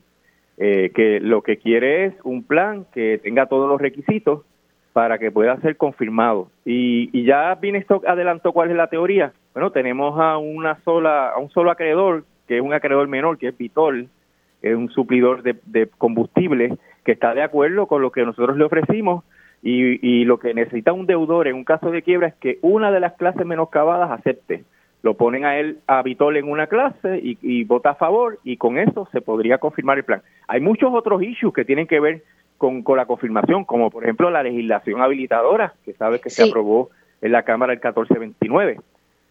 eh, 0.59 0.91
que 0.95 1.21
lo 1.21 1.43
que 1.43 1.59
quiere 1.59 2.07
es 2.07 2.15
un 2.25 2.43
plan 2.43 2.87
que 2.95 3.21
tenga 3.23 3.47
todos 3.47 3.69
los 3.69 3.81
requisitos 3.81 4.43
para 4.97 5.19
que 5.19 5.31
pueda 5.31 5.61
ser 5.61 5.77
confirmado. 5.77 6.49
Y, 6.65 7.11
y 7.13 7.25
ya 7.27 7.55
Binestock 7.57 8.07
adelantó 8.07 8.53
cuál 8.53 8.71
es 8.71 8.79
la 8.79 8.87
teoría. 8.87 9.31
Bueno, 9.53 9.71
tenemos 9.71 10.19
a 10.19 10.39
una 10.39 10.81
sola, 10.85 11.29
a 11.29 11.39
un 11.39 11.51
solo 11.51 11.71
acreedor, 11.71 12.25
que 12.49 12.57
es 12.57 12.63
un 12.63 12.73
acreedor 12.73 13.07
menor, 13.07 13.37
que 13.37 13.49
es 13.49 13.59
Vitol, 13.59 14.09
es 14.63 14.75
un 14.75 14.89
suplidor 14.89 15.43
de, 15.43 15.55
de 15.67 15.87
combustible, 15.99 16.79
que 17.05 17.13
está 17.13 17.35
de 17.35 17.43
acuerdo 17.43 17.87
con 17.87 18.01
lo 18.01 18.11
que 18.11 18.25
nosotros 18.25 18.57
le 18.57 18.65
ofrecimos 18.65 19.23
y, 19.63 20.01
y, 20.01 20.25
lo 20.25 20.39
que 20.39 20.55
necesita 20.55 20.95
un 20.95 21.05
deudor 21.05 21.47
en 21.47 21.57
un 21.57 21.65
caso 21.65 21.91
de 21.91 22.01
quiebra 22.01 22.29
es 22.29 22.35
que 22.37 22.59
una 22.63 22.91
de 22.91 23.01
las 23.01 23.13
clases 23.17 23.45
menoscabadas 23.45 24.11
acepte. 24.11 24.65
Lo 25.03 25.13
ponen 25.19 25.45
a 25.45 25.59
él, 25.59 25.81
a 25.87 26.03
Vitol 26.03 26.39
en 26.39 26.51
una 26.51 26.69
clase 26.69 27.21
y, 27.23 27.65
vota 27.65 27.91
a 27.91 27.95
favor 27.97 28.39
y 28.45 28.57
con 28.57 28.79
eso 28.79 29.07
se 29.13 29.21
podría 29.21 29.59
confirmar 29.59 29.99
el 29.99 30.05
plan. 30.05 30.23
Hay 30.49 30.63
muchos 30.63 30.95
otros 30.95 31.23
issues 31.23 31.53
que 31.53 31.67
tienen 31.67 31.87
que 31.87 32.01
ver 32.01 32.23
con, 32.59 32.83
con 32.83 32.97
la 32.97 33.07
confirmación, 33.07 33.65
como 33.65 33.91
por 33.91 34.05
ejemplo 34.05 34.31
la 34.31 34.43
legislación 34.43 35.01
habilitadora, 35.01 35.75
que 35.85 35.93
sabe 35.95 36.21
que 36.21 36.31
sí. 36.31 36.43
se 36.43 36.49
aprobó 36.49 36.91
en 37.21 37.33
la 37.33 37.43
Cámara 37.43 37.73
el 37.73 37.79
1429. 37.79 38.79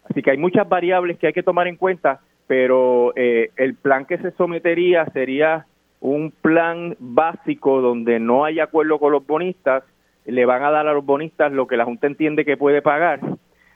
Así 0.08 0.22
que 0.22 0.30
hay 0.30 0.38
muchas 0.38 0.68
variables 0.68 1.18
que 1.18 1.26
hay 1.26 1.32
que 1.32 1.42
tomar 1.42 1.66
en 1.66 1.76
cuenta, 1.76 2.20
pero 2.46 3.12
eh, 3.16 3.50
el 3.56 3.74
plan 3.74 4.04
que 4.04 4.18
se 4.18 4.30
sometería 4.32 5.06
sería 5.06 5.66
un 6.00 6.30
plan 6.30 6.96
básico 6.98 7.80
donde 7.80 8.20
no 8.20 8.44
hay 8.44 8.60
acuerdo 8.60 8.98
con 8.98 9.12
los 9.12 9.26
bonistas, 9.26 9.82
le 10.24 10.44
van 10.44 10.62
a 10.62 10.70
dar 10.70 10.86
a 10.86 10.92
los 10.92 11.04
bonistas 11.04 11.52
lo 11.52 11.66
que 11.66 11.76
la 11.76 11.84
Junta 11.84 12.06
entiende 12.06 12.44
que 12.44 12.56
puede 12.56 12.82
pagar. 12.82 13.20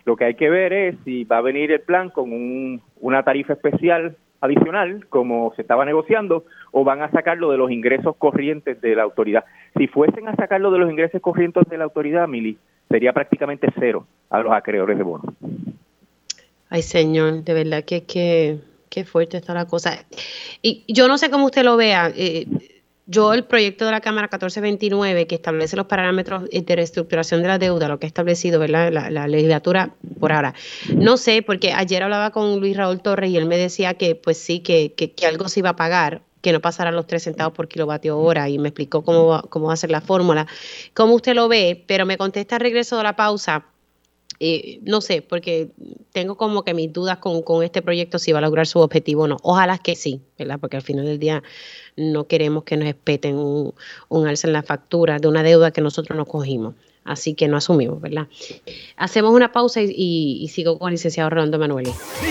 Lo 0.05 0.17
que 0.17 0.25
hay 0.25 0.35
que 0.35 0.51
ver 0.51 0.73
es 0.73 0.97
si 1.05 1.25
va 1.25 1.39
a 1.39 1.43
venir 1.43 1.73
el 1.73 1.81
plan 1.81 2.11
con 2.11 2.33
un, 2.33 2.81
una 3.01 3.23
tarifa 3.23 3.53
especial 3.53 4.17
adicional, 4.41 5.07
como 5.09 5.53
se 5.55 5.63
estaba 5.63 5.85
negociando, 5.85 6.45
o 6.73 6.85
van 6.85 7.03
a 7.03 7.11
sacarlo 7.11 7.51
de 7.51 7.59
los 7.59 7.71
ingresos 7.71 8.17
corrientes 8.17 8.81
de 8.81 8.95
la 8.95 9.03
autoridad. 9.03 9.45
Si 9.77 9.87
fuesen 9.87 10.29
a 10.29 10.37
sacarlo 10.37 10.71
de 10.71 10.79
los 10.79 10.91
ingresos 10.91 11.21
corrientes 11.21 11.65
de 11.69 11.79
la 11.79 11.85
autoridad, 11.85 12.27
Mili, 12.29 12.59
sería 12.89 13.13
prácticamente 13.13 13.69
cero 13.79 14.07
a 14.31 14.41
los 14.41 14.53
acreedores 14.53 14.97
de 14.97 15.05
bonos. 15.05 15.35
Ay, 16.69 16.83
señor, 16.83 17.43
de 17.45 17.55
verdad 17.55 17.85
que, 17.85 18.05
que, 18.05 18.59
que 18.89 19.05
fuerte 19.05 19.37
está 19.37 19.55
la 19.55 19.67
cosa. 19.67 20.05
Y 20.63 20.85
yo 20.93 21.09
no 21.09 21.19
sé 21.19 21.31
cómo 21.31 21.47
usted 21.47 21.65
lo 21.65 21.77
vea. 21.77 22.11
Eh, 22.15 22.47
yo 23.11 23.35
el 23.35 23.45
proyecto 23.45 23.85
de 23.87 23.91
la 23.91 24.01
Cámara 24.01 24.27
1429 24.27 25.27
que 25.27 25.35
establece 25.35 25.77
los 25.77 25.87
parámetros 25.87 26.45
de 26.49 26.77
reestructuración 26.77 27.43
de 27.43 27.49
la 27.49 27.59
deuda, 27.59 27.89
lo 27.89 27.99
que 27.99 28.07
ha 28.07 28.09
establecido 28.09 28.61
¿verdad? 28.61 28.93
La, 28.93 29.11
la, 29.11 29.27
legislatura 29.27 29.95
por 30.21 30.33
ahora. 30.33 30.55
No 30.95 31.17
sé, 31.17 31.43
porque 31.43 31.73
ayer 31.73 32.05
hablaba 32.05 32.31
con 32.31 32.61
Luis 32.61 32.77
Raúl 32.77 33.03
Torres 33.03 33.31
y 33.31 33.37
él 33.37 33.47
me 33.47 33.57
decía 33.57 33.95
que 33.95 34.15
pues 34.15 34.39
sí, 34.39 34.61
que, 34.61 34.93
que, 34.95 35.27
algo 35.27 35.49
se 35.49 35.59
iba 35.59 35.71
a 35.71 35.77
pagar, 35.77 36.23
que 36.41 36.53
no 36.53 36.61
pasara 36.61 36.93
los 36.93 37.09
3 37.09 37.21
centavos 37.21 37.53
por 37.53 37.67
kilovatio 37.67 38.17
hora 38.17 38.49
y 38.49 38.59
me 38.59 38.69
explicó 38.69 39.03
cómo 39.03 39.27
va, 39.27 39.43
cómo 39.43 39.67
va 39.67 39.73
a 39.73 39.77
ser 39.77 39.91
la 39.91 40.01
fórmula. 40.01 40.47
¿Cómo 40.95 41.15
usted 41.15 41.35
lo 41.35 41.49
ve? 41.49 41.83
Pero 41.89 42.07
me 42.07 42.17
contesta 42.17 42.57
al 42.57 42.61
regreso 42.61 42.97
de 42.97 43.03
la 43.03 43.17
pausa 43.17 43.65
eh, 44.43 44.81
no 44.85 45.03
sé, 45.03 45.21
porque 45.21 45.71
tengo 46.13 46.37
como 46.39 46.65
que 46.65 46.73
mis 46.73 46.91
dudas 46.91 47.19
con, 47.19 47.43
con, 47.43 47.63
este 47.63 47.83
proyecto 47.83 48.19
si 48.19 48.33
va 48.33 48.39
a 48.39 48.43
lograr 48.43 48.67
su 48.67 48.79
objetivo 48.79 49.25
o 49.25 49.29
no. 49.29 49.37
Ojalá 49.43 49.77
que 49.77 49.95
sí, 49.95 50.23
¿verdad? 50.39 50.59
Porque 50.59 50.77
al 50.79 50.83
final 50.83 51.05
del 51.05 51.19
día 51.19 51.43
no 51.97 52.27
queremos 52.27 52.65
que 52.65 52.79
nos 52.79 52.89
espeten 52.89 53.37
un, 53.37 53.75
un 54.09 54.27
alza 54.27 54.47
en 54.47 54.55
la 54.55 54.63
factura 54.63 55.19
de 55.19 55.29
una 55.29 55.43
deuda 55.43 55.73
que 55.73 55.83
nosotros 55.83 56.17
no 56.17 56.25
cogimos. 56.25 56.75
Así 57.11 57.35
que 57.35 57.49
no 57.49 57.57
asumimos, 57.57 58.01
¿verdad? 58.01 58.29
Hacemos 58.97 59.35
una 59.35 59.51
pausa 59.51 59.81
y, 59.83 60.49
sigo 60.53 60.79
con 60.79 60.91
el 60.91 60.95
licenciado 60.95 61.29
Rolando 61.29 61.59
Manueli. 61.59 61.91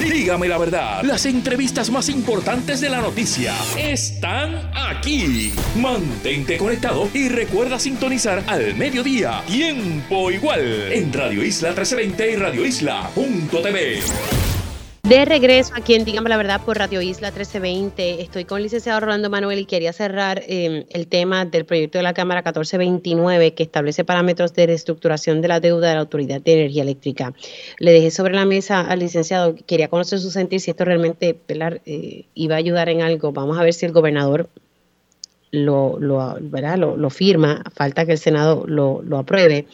Dígame 0.10 0.48
la 0.48 0.58
verdad, 0.58 1.04
las 1.04 1.26
entrevistas 1.26 1.90
más 1.90 2.08
importantes 2.08 2.80
de 2.80 2.90
la 2.90 3.02
noticia 3.02 3.54
están 3.78 4.72
aquí. 4.74 5.52
Mantente 5.76 6.58
conectado 6.58 7.10
y 7.14 7.28
recuerda 7.28 7.78
sintonizar 7.78 8.42
al 8.48 8.74
mediodía, 8.76 9.44
tiempo 9.46 10.32
igual, 10.32 10.94
en 10.94 11.12
Radio 11.12 11.44
Isla 11.44 11.70
1320 11.70 12.32
y 12.32 12.36
Radio 12.38 12.66
Isla.tv. 12.66 14.00
De 15.10 15.26
regreso 15.26 15.74
aquí 15.76 15.96
en 15.96 16.06
Dígame 16.06 16.30
la 16.30 16.38
Verdad 16.38 16.62
por 16.64 16.78
Radio 16.78 17.02
Isla 17.02 17.30
1320. 17.30 18.22
Estoy 18.22 18.46
con 18.46 18.58
el 18.58 18.66
licenciado 18.66 19.00
Rolando 19.00 19.32
Manuel 19.32 19.58
y 19.58 19.66
quería 19.66 19.92
cerrar 19.92 20.44
eh, 20.46 20.86
el 20.92 21.08
tema 21.08 21.46
del 21.46 21.66
proyecto 21.66 21.98
de 21.98 22.04
la 22.04 22.14
Cámara 22.14 22.42
1429 22.42 23.56
que 23.56 23.64
establece 23.64 24.04
parámetros 24.04 24.54
de 24.54 24.68
reestructuración 24.68 25.42
de 25.42 25.48
la 25.48 25.60
deuda 25.60 25.88
de 25.88 25.96
la 25.96 26.02
Autoridad 26.02 26.42
de 26.42 26.54
Energía 26.54 26.84
Eléctrica. 26.84 27.34
Le 27.80 27.92
dejé 27.92 28.12
sobre 28.12 28.36
la 28.36 28.46
mesa 28.46 28.82
al 28.82 29.00
licenciado, 29.00 29.56
quería 29.66 29.88
conocer 29.88 30.20
su 30.20 30.30
sentir 30.30 30.62
si 30.62 30.70
esto 30.70 30.86
realmente 30.86 31.40
eh, 31.48 32.26
iba 32.36 32.54
a 32.54 32.60
ayudar 32.60 32.90
en 32.90 33.02
algo. 33.02 33.32
Vamos 33.32 33.58
a 33.58 33.64
ver 33.64 33.74
si 33.74 33.88
el 33.88 33.94
gobernador 33.94 34.48
lo, 35.50 35.98
lo, 36.00 36.38
lo 36.40 37.10
firma, 37.10 37.64
falta 37.74 38.06
que 38.06 38.12
el 38.12 38.20
Senado 38.20 38.64
lo, 38.68 39.02
lo 39.02 39.18
apruebe. 39.18 39.66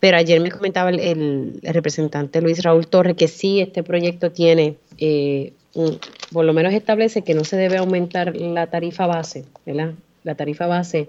Pero 0.00 0.16
ayer 0.16 0.40
me 0.40 0.50
comentaba 0.50 0.90
el, 0.90 1.60
representante 1.62 2.40
Luis 2.40 2.62
Raúl 2.62 2.86
Torre 2.86 3.14
que 3.14 3.28
sí, 3.28 3.60
este 3.60 3.82
proyecto 3.82 4.30
tiene, 4.30 4.76
eh, 4.98 5.52
un, 5.74 5.98
por 6.32 6.44
lo 6.44 6.52
menos 6.52 6.72
establece 6.72 7.22
que 7.22 7.34
no 7.34 7.44
se 7.44 7.56
debe 7.56 7.78
aumentar 7.78 8.36
la 8.36 8.68
tarifa 8.68 9.06
base, 9.06 9.44
¿verdad? 9.66 9.94
La 10.24 10.34
tarifa 10.34 10.66
base 10.66 11.08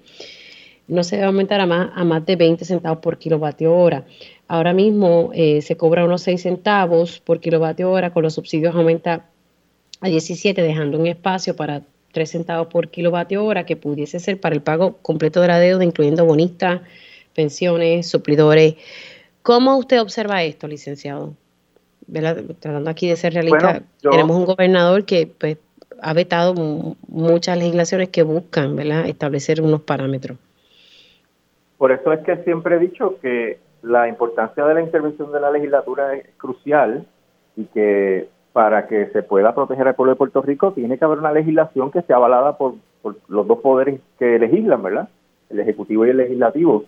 no 0.88 1.04
se 1.04 1.18
debe 1.18 1.28
aumentar 1.28 1.62
a 1.62 1.68
más, 1.68 1.92
a 1.94 2.04
más 2.04 2.26
de 2.26 2.36
20 2.36 2.66
centavos 2.66 3.00
por 3.00 3.20
kilovatio 3.20 3.76
hora. 3.76 4.06
Ahora 4.48 4.74
mismo 4.74 5.30
eh, 5.34 5.62
se 5.62 5.78
cobra 5.78 6.04
unos 6.04 6.24
6 6.24 6.42
centavos 6.42 7.20
por 7.20 7.40
kilovatio 7.40 7.92
hora, 7.92 8.12
con 8.12 8.24
los 8.24 8.34
subsidios 8.34 8.76
aumenta 8.76 9.28
a 10.02 10.10
17, 10.10 10.62
dejando 10.64 10.98
un 10.98 11.06
espacio 11.06 11.56
para 11.56 11.84
3 12.12 12.30
centavos 12.30 12.68
por 12.68 12.90
kilovatio 12.90 13.46
hora 13.46 13.68
que 13.68 13.76
pudiese 13.76 14.20
ser 14.20 14.40
para 14.40 14.56
el 14.56 14.64
pago 14.64 14.98
completo 15.04 15.42
de 15.42 15.48
la 15.50 15.60
deuda, 15.60 15.84
incluyendo 15.84 16.26
bonistas, 16.26 16.82
pensiones, 17.40 18.06
suplidores. 18.10 18.76
¿Cómo 19.44 19.78
usted 19.78 20.02
observa 20.02 20.44
esto, 20.44 20.68
licenciado? 20.68 21.36
¿Verdad? 22.06 22.44
Tratando 22.60 22.90
aquí 22.90 23.08
de 23.08 23.16
ser 23.16 23.34
realista, 23.34 23.72
bueno, 23.72 23.86
yo... 24.02 24.10
tenemos 24.10 24.36
un 24.36 24.46
gobernador 24.46 25.06
que 25.06 25.32
pues, 25.40 25.58
ha 26.02 26.14
vetado 26.14 26.54
muchas 27.08 27.58
legislaciones 27.58 28.10
que 28.10 28.24
buscan 28.24 28.76
¿verdad? 28.76 29.08
establecer 29.08 29.62
unos 29.62 29.82
parámetros. 29.84 30.38
Por 31.78 31.94
eso 31.94 32.12
es 32.12 32.20
que 32.26 32.36
siempre 32.44 32.76
he 32.76 32.80
dicho 32.80 33.16
que 33.22 33.60
la 33.84 34.10
importancia 34.10 34.66
de 34.66 34.74
la 34.74 34.82
intervención 34.82 35.32
de 35.32 35.40
la 35.40 35.50
legislatura 35.50 36.16
es 36.16 36.26
crucial 36.36 37.06
y 37.56 37.64
que 37.66 38.28
para 38.52 38.88
que 38.88 39.08
se 39.14 39.24
pueda 39.24 39.56
proteger 39.56 39.88
al 39.88 39.96
pueblo 39.96 40.12
de 40.12 40.18
Puerto 40.18 40.42
Rico 40.42 40.74
tiene 40.74 40.98
que 40.98 41.06
haber 41.06 41.20
una 41.20 41.32
legislación 41.32 41.90
que 41.90 42.02
sea 42.02 42.18
avalada 42.18 42.58
por, 42.58 42.74
por 43.02 43.16
los 43.30 43.48
dos 43.48 43.60
poderes 43.60 44.02
que 44.18 44.38
legislan, 44.38 44.84
¿verdad? 44.84 45.08
El 45.50 45.62
Ejecutivo 45.62 46.06
y 46.06 46.10
el 46.10 46.18
Legislativo 46.18 46.84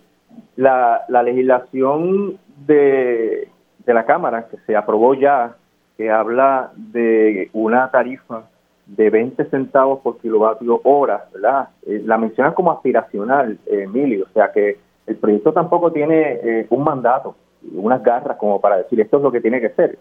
la, 0.56 1.02
la 1.08 1.22
legislación 1.22 2.38
de, 2.66 3.48
de 3.84 3.94
la 3.94 4.04
Cámara 4.04 4.48
que 4.50 4.58
se 4.66 4.76
aprobó 4.76 5.14
ya, 5.14 5.56
que 5.96 6.10
habla 6.10 6.72
de 6.76 7.50
una 7.52 7.90
tarifa 7.90 8.44
de 8.86 9.10
20 9.10 9.44
centavos 9.46 10.00
por 10.00 10.18
kilovatio 10.18 10.80
hora, 10.84 11.26
¿verdad? 11.32 11.68
Eh, 11.86 12.02
la 12.04 12.18
mencionan 12.18 12.54
como 12.54 12.72
aspiracional, 12.72 13.58
eh, 13.66 13.82
Emilio, 13.84 14.26
o 14.28 14.32
sea 14.32 14.52
que 14.52 14.78
el 15.06 15.16
proyecto 15.16 15.52
tampoco 15.52 15.92
tiene 15.92 16.32
eh, 16.42 16.66
un 16.70 16.84
mandato, 16.84 17.36
unas 17.72 18.02
garras 18.02 18.36
como 18.38 18.60
para 18.60 18.78
decir 18.78 19.00
esto 19.00 19.18
es 19.18 19.22
lo 19.22 19.30
que 19.30 19.40
tiene 19.40 19.60
que 19.60 19.70
ser. 19.70 19.98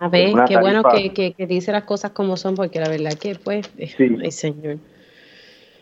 A 0.00 0.08
ver, 0.08 0.32
qué 0.46 0.58
bueno 0.58 0.82
que, 0.82 1.12
que, 1.12 1.32
que, 1.32 1.46
dice 1.46 1.72
las 1.72 1.84
cosas 1.84 2.10
como 2.10 2.36
son, 2.36 2.54
porque 2.54 2.80
la 2.80 2.88
verdad 2.88 3.12
que 3.20 3.36
pues, 3.42 3.70
sí. 3.96 4.16
ay 4.20 4.30
señor. 4.30 4.76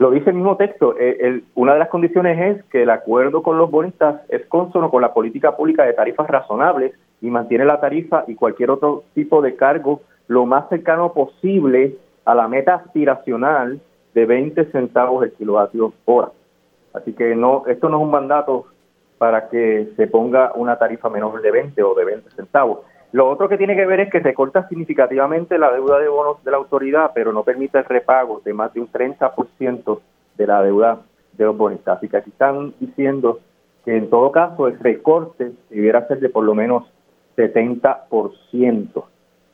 Lo 0.02 0.10
dice 0.10 0.30
el 0.30 0.34
mismo 0.34 0.56
texto. 0.56 0.96
Eh, 0.98 1.18
el, 1.20 1.44
una 1.54 1.74
de 1.74 1.78
las 1.78 1.88
condiciones 1.88 2.36
es 2.36 2.64
que 2.64 2.82
el 2.82 2.90
acuerdo 2.90 3.40
con 3.44 3.56
los 3.56 3.70
bonistas 3.70 4.22
es 4.30 4.44
consono 4.46 4.90
con 4.90 5.00
la 5.00 5.14
política 5.14 5.56
pública 5.56 5.84
de 5.84 5.92
tarifas 5.92 6.26
razonables 6.26 6.92
y 7.20 7.30
mantiene 7.30 7.64
la 7.64 7.78
tarifa 7.78 8.24
y 8.26 8.34
cualquier 8.34 8.72
otro 8.72 9.04
tipo 9.14 9.40
de 9.42 9.54
cargo 9.54 10.00
lo 10.26 10.44
más 10.44 10.68
cercano 10.70 11.12
posible 11.12 11.98
a 12.24 12.34
la 12.34 12.48
meta 12.48 12.74
aspiracional 12.74 13.80
de 14.12 14.26
20 14.26 14.72
centavos 14.72 15.22
el 15.22 15.34
kilovatio 15.34 15.92
hora. 16.04 16.32
Así 16.94 17.12
que 17.12 17.36
no, 17.36 17.62
esto 17.68 17.88
no 17.88 17.98
es 17.98 18.02
un 18.02 18.10
mandato 18.10 18.66
para 19.18 19.50
que 19.50 19.92
se 19.94 20.08
ponga 20.08 20.50
una 20.56 20.80
tarifa 20.80 21.10
menor 21.10 21.40
de 21.40 21.52
20 21.52 21.80
o 21.80 21.94
de 21.94 22.04
20 22.06 22.28
centavos. 22.30 22.80
Lo 23.12 23.28
otro 23.28 23.46
que 23.48 23.58
tiene 23.58 23.76
que 23.76 23.84
ver 23.84 24.00
es 24.00 24.10
que 24.10 24.22
se 24.22 24.32
corta 24.32 24.66
significativamente 24.68 25.58
la 25.58 25.70
deuda 25.70 25.98
de 25.98 26.08
bonos 26.08 26.42
de 26.42 26.50
la 26.50 26.56
autoridad, 26.56 27.12
pero 27.14 27.32
no 27.32 27.44
permite 27.44 27.78
el 27.78 27.84
repago 27.84 28.40
de 28.42 28.54
más 28.54 28.72
de 28.72 28.80
un 28.80 28.90
30% 28.90 30.00
de 30.38 30.46
la 30.46 30.62
deuda 30.62 31.00
de 31.34 31.44
los 31.44 31.56
bonistas. 31.56 31.98
Así 31.98 32.08
que 32.08 32.16
aquí 32.16 32.30
están 32.30 32.72
diciendo 32.80 33.40
que 33.84 33.96
en 33.96 34.08
todo 34.08 34.32
caso 34.32 34.66
el 34.66 34.78
recorte 34.78 35.52
debiera 35.68 36.06
ser 36.08 36.20
de 36.20 36.30
por 36.30 36.44
lo 36.44 36.54
menos 36.54 36.84
70%. 37.36 39.04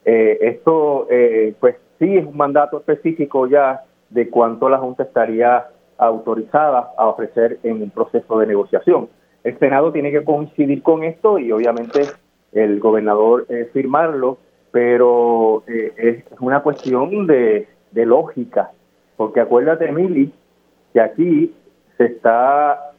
Eh, 0.05 0.39
esto, 0.41 1.09
eh, 1.11 1.55
pues 1.59 1.77
sí, 1.99 2.17
es 2.17 2.25
un 2.25 2.37
mandato 2.37 2.79
específico 2.79 3.49
ya 3.49 3.83
de 4.11 4.31
cuánto 4.31 4.69
la 4.69 4.79
Junta 4.79 5.03
estaría 5.03 5.67
autorizada 5.99 6.93
a 6.97 7.09
ofrecer 7.09 7.59
en 7.65 7.83
un 7.83 7.91
proceso 7.91 8.39
de 8.39 8.47
negociación. 8.47 9.09
El 9.43 9.59
Senado 9.59 9.93
tiene 9.93 10.13
que 10.13 10.23
coincidir 10.23 10.83
con 10.83 11.03
esto 11.03 11.41
y 11.41 11.51
obviamente 11.51 12.03
el 12.53 12.81
gobernador 12.81 13.47
eh, 13.49 13.69
firmarlo, 13.73 14.39
pero 14.71 15.65
eh, 15.67 15.93
es 15.97 16.25
una 16.41 16.61
cuestión 16.61 17.27
de, 17.27 17.67
lógica, 17.93 18.71
porque 19.17 19.41
acuérdate, 19.41 19.91
Mili, 19.91 20.33
que 20.93 21.01
aquí 21.01 21.55
se 21.97 22.05
está 22.05 22.93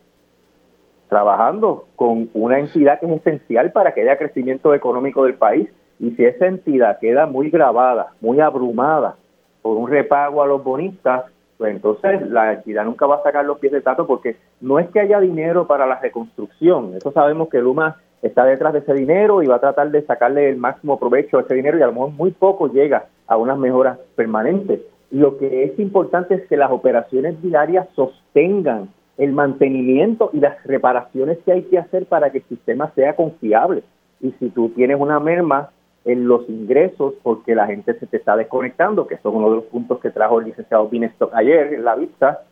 trabajando 1.07 1.87
con 1.95 2.29
una 2.33 2.59
entidad 2.59 2.99
que 2.99 3.05
es 3.05 3.13
esencial 3.13 3.71
para 3.71 3.93
que 3.93 4.01
haya 4.01 4.17
crecimiento 4.17 4.73
económico 4.73 5.23
del 5.23 5.35
país 5.35 5.69
y 5.99 6.11
si 6.11 6.25
esa 6.25 6.47
entidad 6.47 6.99
queda 6.99 7.25
muy 7.25 7.49
grabada, 7.49 8.13
muy 8.21 8.39
abrumada 8.39 9.15
por 9.61 9.77
un 9.77 9.89
repago 9.89 10.43
a 10.43 10.47
los 10.47 10.63
bonistas, 10.63 11.25
pues 11.57 11.75
entonces 11.75 12.29
la 12.29 12.53
entidad 12.53 12.85
nunca 12.85 13.05
va 13.05 13.15
a 13.15 13.23
sacar 13.23 13.45
los 13.45 13.59
pies 13.59 13.71
de 13.71 13.81
tato 13.81 14.05
porque 14.05 14.37
no 14.61 14.79
es 14.79 14.89
que 14.89 14.99
haya 14.99 15.19
dinero 15.19 15.65
para 15.65 15.85
la 15.85 15.99
reconstrucción, 15.99 16.93
eso 16.95 17.11
sabemos 17.11 17.49
que 17.49 17.59
Luma 17.59 17.97
está 18.21 18.45
detrás 18.45 18.73
de 18.73 18.79
ese 18.79 18.93
dinero 18.93 19.41
y 19.41 19.47
va 19.47 19.55
a 19.55 19.61
tratar 19.61 19.91
de 19.91 20.01
sacarle 20.03 20.49
el 20.49 20.57
máximo 20.57 20.99
provecho 20.99 21.37
a 21.37 21.41
ese 21.41 21.55
dinero 21.55 21.77
y 21.77 21.81
a 21.81 21.87
lo 21.87 21.93
mejor 21.93 22.11
muy 22.11 22.31
poco 22.31 22.67
llega 22.67 23.05
a 23.27 23.37
unas 23.37 23.57
mejoras 23.57 23.97
permanentes. 24.15 24.81
Lo 25.11 25.37
que 25.37 25.63
es 25.63 25.79
importante 25.79 26.35
es 26.35 26.47
que 26.47 26.57
las 26.57 26.71
operaciones 26.71 27.41
diarias 27.41 27.87
sostengan 27.95 28.89
el 29.17 29.33
mantenimiento 29.33 30.29
y 30.33 30.39
las 30.39 30.63
reparaciones 30.63 31.39
que 31.39 31.51
hay 31.51 31.63
que 31.63 31.77
hacer 31.77 32.05
para 32.05 32.31
que 32.31 32.39
el 32.39 32.43
sistema 32.45 32.91
sea 32.95 33.15
confiable. 33.15 33.83
Y 34.21 34.31
si 34.39 34.49
tú 34.49 34.69
tienes 34.69 34.99
una 34.99 35.19
merma 35.19 35.71
en 36.05 36.27
los 36.27 36.47
ingresos 36.47 37.15
porque 37.23 37.55
la 37.55 37.67
gente 37.67 37.93
se 37.99 38.07
te 38.07 38.17
está 38.17 38.35
desconectando, 38.35 39.07
que 39.07 39.17
son 39.17 39.35
uno 39.35 39.49
de 39.49 39.55
los 39.57 39.65
puntos 39.65 39.99
que 39.99 40.11
trajo 40.11 40.39
el 40.39 40.45
licenciado 40.45 40.87
Binestock 40.87 41.33
ayer 41.33 41.73
en 41.73 41.83
la 41.83 41.95
vista, 41.95 42.43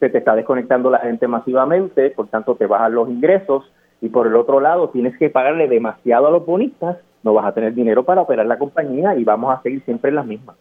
se 0.00 0.10
te 0.10 0.18
está 0.18 0.34
desconectando 0.34 0.90
la 0.90 0.98
gente 0.98 1.26
masivamente, 1.28 2.10
por 2.10 2.28
tanto 2.28 2.56
te 2.56 2.66
bajan 2.66 2.94
los 2.94 3.08
ingresos 3.08 3.70
y 4.00 4.08
por 4.08 4.26
el 4.26 4.36
otro 4.36 4.60
lado 4.60 4.90
tienes 4.90 5.16
que 5.18 5.30
pagarle 5.30 5.68
demasiado 5.68 6.26
a 6.26 6.30
los 6.30 6.44
bonistas, 6.44 6.98
no 7.22 7.34
vas 7.34 7.46
a 7.46 7.52
tener 7.52 7.74
dinero 7.74 8.04
para 8.04 8.20
operar 8.20 8.46
la 8.46 8.58
compañía 8.58 9.16
y 9.16 9.24
vamos 9.24 9.56
a 9.56 9.62
seguir 9.62 9.82
siempre 9.84 10.10
en 10.10 10.16
las 10.16 10.26
mismas. 10.26 10.56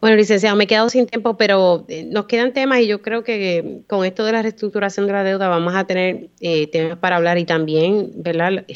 Bueno, 0.00 0.16
licenciado, 0.16 0.54
me 0.56 0.64
he 0.64 0.66
quedado 0.66 0.90
sin 0.90 1.06
tiempo, 1.06 1.36
pero 1.36 1.84
eh, 1.88 2.04
nos 2.04 2.26
quedan 2.26 2.52
temas 2.52 2.80
y 2.80 2.86
yo 2.86 3.00
creo 3.00 3.24
que 3.24 3.80
con 3.86 4.04
esto 4.04 4.24
de 4.24 4.32
la 4.32 4.42
reestructuración 4.42 5.06
de 5.06 5.12
la 5.14 5.24
deuda 5.24 5.48
vamos 5.48 5.74
a 5.74 5.86
tener 5.86 6.28
eh, 6.40 6.66
temas 6.66 6.98
para 6.98 7.16
hablar 7.16 7.38
y 7.38 7.46
también, 7.46 8.10
¿verdad? 8.16 8.66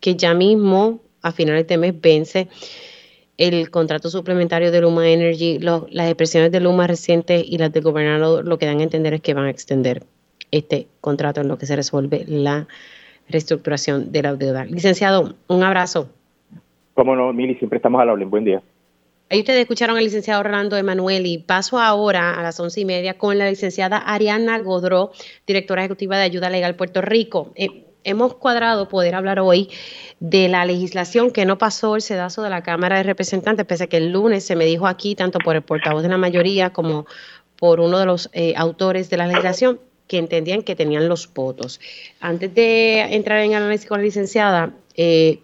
Que 0.00 0.16
ya 0.16 0.34
mismo, 0.34 1.00
a 1.22 1.30
finales 1.30 1.68
de 1.68 1.78
mes, 1.78 2.00
vence 2.00 2.48
el 3.38 3.70
contrato 3.70 4.10
suplementario 4.10 4.72
de 4.72 4.80
Luma 4.80 5.08
Energy. 5.08 5.58
las 5.60 6.08
expresiones 6.08 6.50
de 6.52 6.60
Luma 6.60 6.86
recientes 6.86 7.44
y 7.46 7.58
las 7.58 7.72
del 7.72 7.82
gobernador 7.84 8.46
lo 8.46 8.58
que 8.58 8.66
dan 8.66 8.80
a 8.80 8.82
entender 8.82 9.14
es 9.14 9.20
que 9.20 9.34
van 9.34 9.44
a 9.46 9.50
extender 9.50 10.02
este 10.52 10.86
contrato 11.00 11.40
en 11.40 11.48
lo 11.48 11.58
que 11.58 11.66
se 11.66 11.74
resuelve 11.74 12.24
la 12.28 12.68
reestructuración 13.28 14.12
de 14.12 14.22
la 14.22 14.34
deuda. 14.36 14.64
Licenciado, 14.64 15.34
un 15.48 15.62
abrazo. 15.64 16.08
Cómo 16.94 17.16
no, 17.16 17.32
Mili, 17.32 17.56
siempre 17.56 17.78
estamos 17.78 18.00
a 18.00 18.04
la 18.04 18.12
orden. 18.12 18.30
Buen 18.30 18.44
día. 18.44 18.62
Ahí 19.30 19.40
ustedes 19.40 19.60
escucharon 19.60 19.96
al 19.96 20.04
licenciado 20.04 20.40
Orlando 20.40 20.76
Emanuel 20.76 21.24
y 21.24 21.38
paso 21.38 21.78
ahora 21.78 22.38
a 22.38 22.42
las 22.42 22.60
once 22.60 22.82
y 22.82 22.84
media 22.84 23.16
con 23.16 23.38
la 23.38 23.48
licenciada 23.48 23.96
Ariana 23.96 24.58
Godró, 24.58 25.10
directora 25.46 25.82
ejecutiva 25.82 26.18
de 26.18 26.24
Ayuda 26.24 26.50
Legal 26.50 26.76
Puerto 26.76 27.00
Rico. 27.00 27.50
Eh, 27.54 27.86
hemos 28.04 28.34
cuadrado 28.34 28.88
poder 28.88 29.14
hablar 29.14 29.40
hoy 29.40 29.70
de 30.20 30.48
la 30.48 30.66
legislación 30.66 31.30
que 31.30 31.46
no 31.46 31.56
pasó 31.56 31.96
el 31.96 32.02
sedazo 32.02 32.42
de 32.42 32.50
la 32.50 32.62
Cámara 32.62 32.98
de 32.98 33.04
Representantes, 33.04 33.64
pese 33.64 33.84
a 33.84 33.86
que 33.86 33.96
el 33.96 34.12
lunes 34.12 34.44
se 34.44 34.54
me 34.54 34.66
dijo 34.66 34.86
aquí, 34.86 35.14
tanto 35.14 35.38
por 35.38 35.56
el 35.56 35.62
portavoz 35.62 36.02
de 36.02 36.10
la 36.10 36.18
mayoría 36.18 36.70
como 36.70 37.06
por 37.56 37.80
uno 37.80 37.98
de 37.98 38.04
los 38.04 38.28
eh, 38.34 38.52
autores 38.56 39.08
de 39.08 39.16
la 39.16 39.26
legislación, 39.26 39.80
que 40.12 40.18
entendían 40.18 40.62
que 40.62 40.76
tenían 40.76 41.08
los 41.08 41.32
votos. 41.32 41.80
Antes 42.20 42.54
de 42.54 43.00
entrar 43.00 43.38
en 43.38 43.54
análisis 43.54 43.88
con 43.88 43.96
la 43.96 44.04
licenciada, 44.04 44.74
eh, 44.94 45.40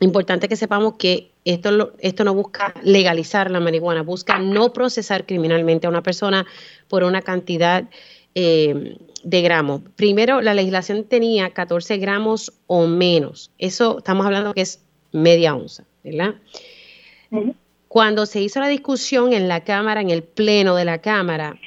importante 0.00 0.48
que 0.48 0.56
sepamos 0.56 0.94
que 0.94 1.32
esto, 1.44 1.92
esto 1.98 2.24
no 2.24 2.32
busca 2.32 2.72
legalizar 2.82 3.50
la 3.50 3.60
marihuana, 3.60 4.02
busca 4.02 4.38
no 4.38 4.72
procesar 4.72 5.26
criminalmente 5.26 5.86
a 5.86 5.90
una 5.90 6.02
persona 6.02 6.46
por 6.88 7.04
una 7.04 7.20
cantidad 7.20 7.90
eh, 8.34 8.96
de 9.22 9.42
gramos. 9.42 9.82
Primero, 9.96 10.40
la 10.40 10.54
legislación 10.54 11.04
tenía 11.04 11.50
14 11.50 11.98
gramos 11.98 12.54
o 12.68 12.86
menos. 12.86 13.50
Eso 13.58 13.98
estamos 13.98 14.24
hablando 14.24 14.54
que 14.54 14.62
es 14.62 14.80
media 15.12 15.54
onza, 15.54 15.84
¿verdad? 16.02 16.36
Cuando 17.88 18.24
se 18.24 18.40
hizo 18.40 18.60
la 18.60 18.68
discusión 18.68 19.34
en 19.34 19.46
la 19.46 19.62
Cámara, 19.62 20.00
en 20.00 20.08
el 20.08 20.22
Pleno 20.22 20.74
de 20.74 20.86
la 20.86 21.02
Cámara, 21.02 21.58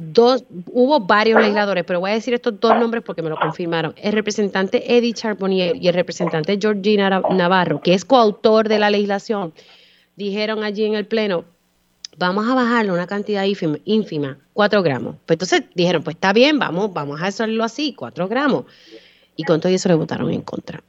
dos, 0.00 0.44
hubo 0.72 1.00
varios 1.00 1.40
legisladores, 1.40 1.84
pero 1.84 2.00
voy 2.00 2.10
a 2.10 2.14
decir 2.14 2.34
estos 2.34 2.58
dos 2.58 2.78
nombres 2.78 3.02
porque 3.04 3.22
me 3.22 3.30
lo 3.30 3.36
confirmaron. 3.36 3.94
El 3.96 4.12
representante 4.12 4.96
Eddie 4.96 5.12
Charbonnier 5.12 5.76
y 5.76 5.88
el 5.88 5.94
representante 5.94 6.58
Georgina 6.60 7.22
Navarro, 7.30 7.80
que 7.80 7.94
es 7.94 8.04
coautor 8.04 8.68
de 8.68 8.78
la 8.78 8.90
legislación, 8.90 9.52
dijeron 10.16 10.64
allí 10.64 10.84
en 10.84 10.94
el 10.94 11.06
Pleno, 11.06 11.44
vamos 12.18 12.48
a 12.48 12.54
bajarle 12.54 12.92
una 12.92 13.06
cantidad 13.06 13.44
ínfima, 13.44 13.78
ínfima 13.84 14.38
4 14.54 14.82
gramos. 14.82 15.16
Pues 15.26 15.36
entonces 15.36 15.62
dijeron, 15.74 16.02
pues 16.02 16.16
está 16.16 16.32
bien, 16.32 16.58
vamos, 16.58 16.92
vamos 16.92 17.20
a 17.22 17.26
hacerlo 17.26 17.64
así, 17.64 17.94
4 17.94 18.28
gramos. 18.28 18.64
Y 19.36 19.44
con 19.44 19.60
todo 19.60 19.72
eso 19.72 19.88
le 19.88 19.94
votaron 19.94 20.30
en 20.30 20.42
contra. 20.42 20.82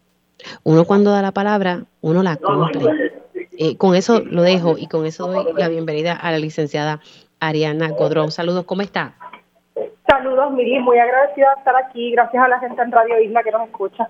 Uno 0.64 0.86
cuando 0.86 1.12
da 1.12 1.22
la 1.22 1.32
palabra, 1.32 1.86
uno 2.02 2.24
la 2.24 2.36
cumple. 2.36 3.14
Eh, 3.58 3.78
con 3.78 3.96
eso 3.96 4.22
lo 4.22 4.42
dejo 4.42 4.78
y 4.78 4.88
con 4.88 5.06
eso 5.06 5.28
doy 5.28 5.54
la 5.56 5.70
bienvenida 5.70 6.14
a 6.14 6.32
la 6.32 6.40
licenciada 6.40 7.00
Ariana 7.42 7.90
Godrón. 7.90 8.32
Saludos, 8.32 8.64
¿cómo 8.64 8.82
está? 8.82 9.16
Saludos, 10.08 10.54
Miri, 10.54 10.80
muy 10.80 10.98
agradecida 10.98 11.48
de 11.56 11.60
estar 11.60 11.76
aquí. 11.76 12.12
Gracias 12.12 12.44
a 12.44 12.48
la 12.48 12.60
gente 12.60 12.82
en 12.82 12.92
Radio 12.92 13.20
Isla 13.20 13.44
que 13.44 13.52
nos 13.52 13.68
escucha. 13.68 14.10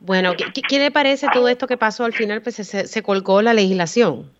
Bueno, 0.00 0.32
¿qué, 0.36 0.78
le 0.78 0.90
parece 0.90 1.26
todo 1.32 1.48
esto 1.48 1.66
que 1.66 1.76
pasó 1.76 2.04
al 2.04 2.12
final? 2.12 2.42
Pues 2.42 2.56
se, 2.56 3.02
colgó 3.02 3.42
la 3.42 3.54
legislación. 3.54 4.30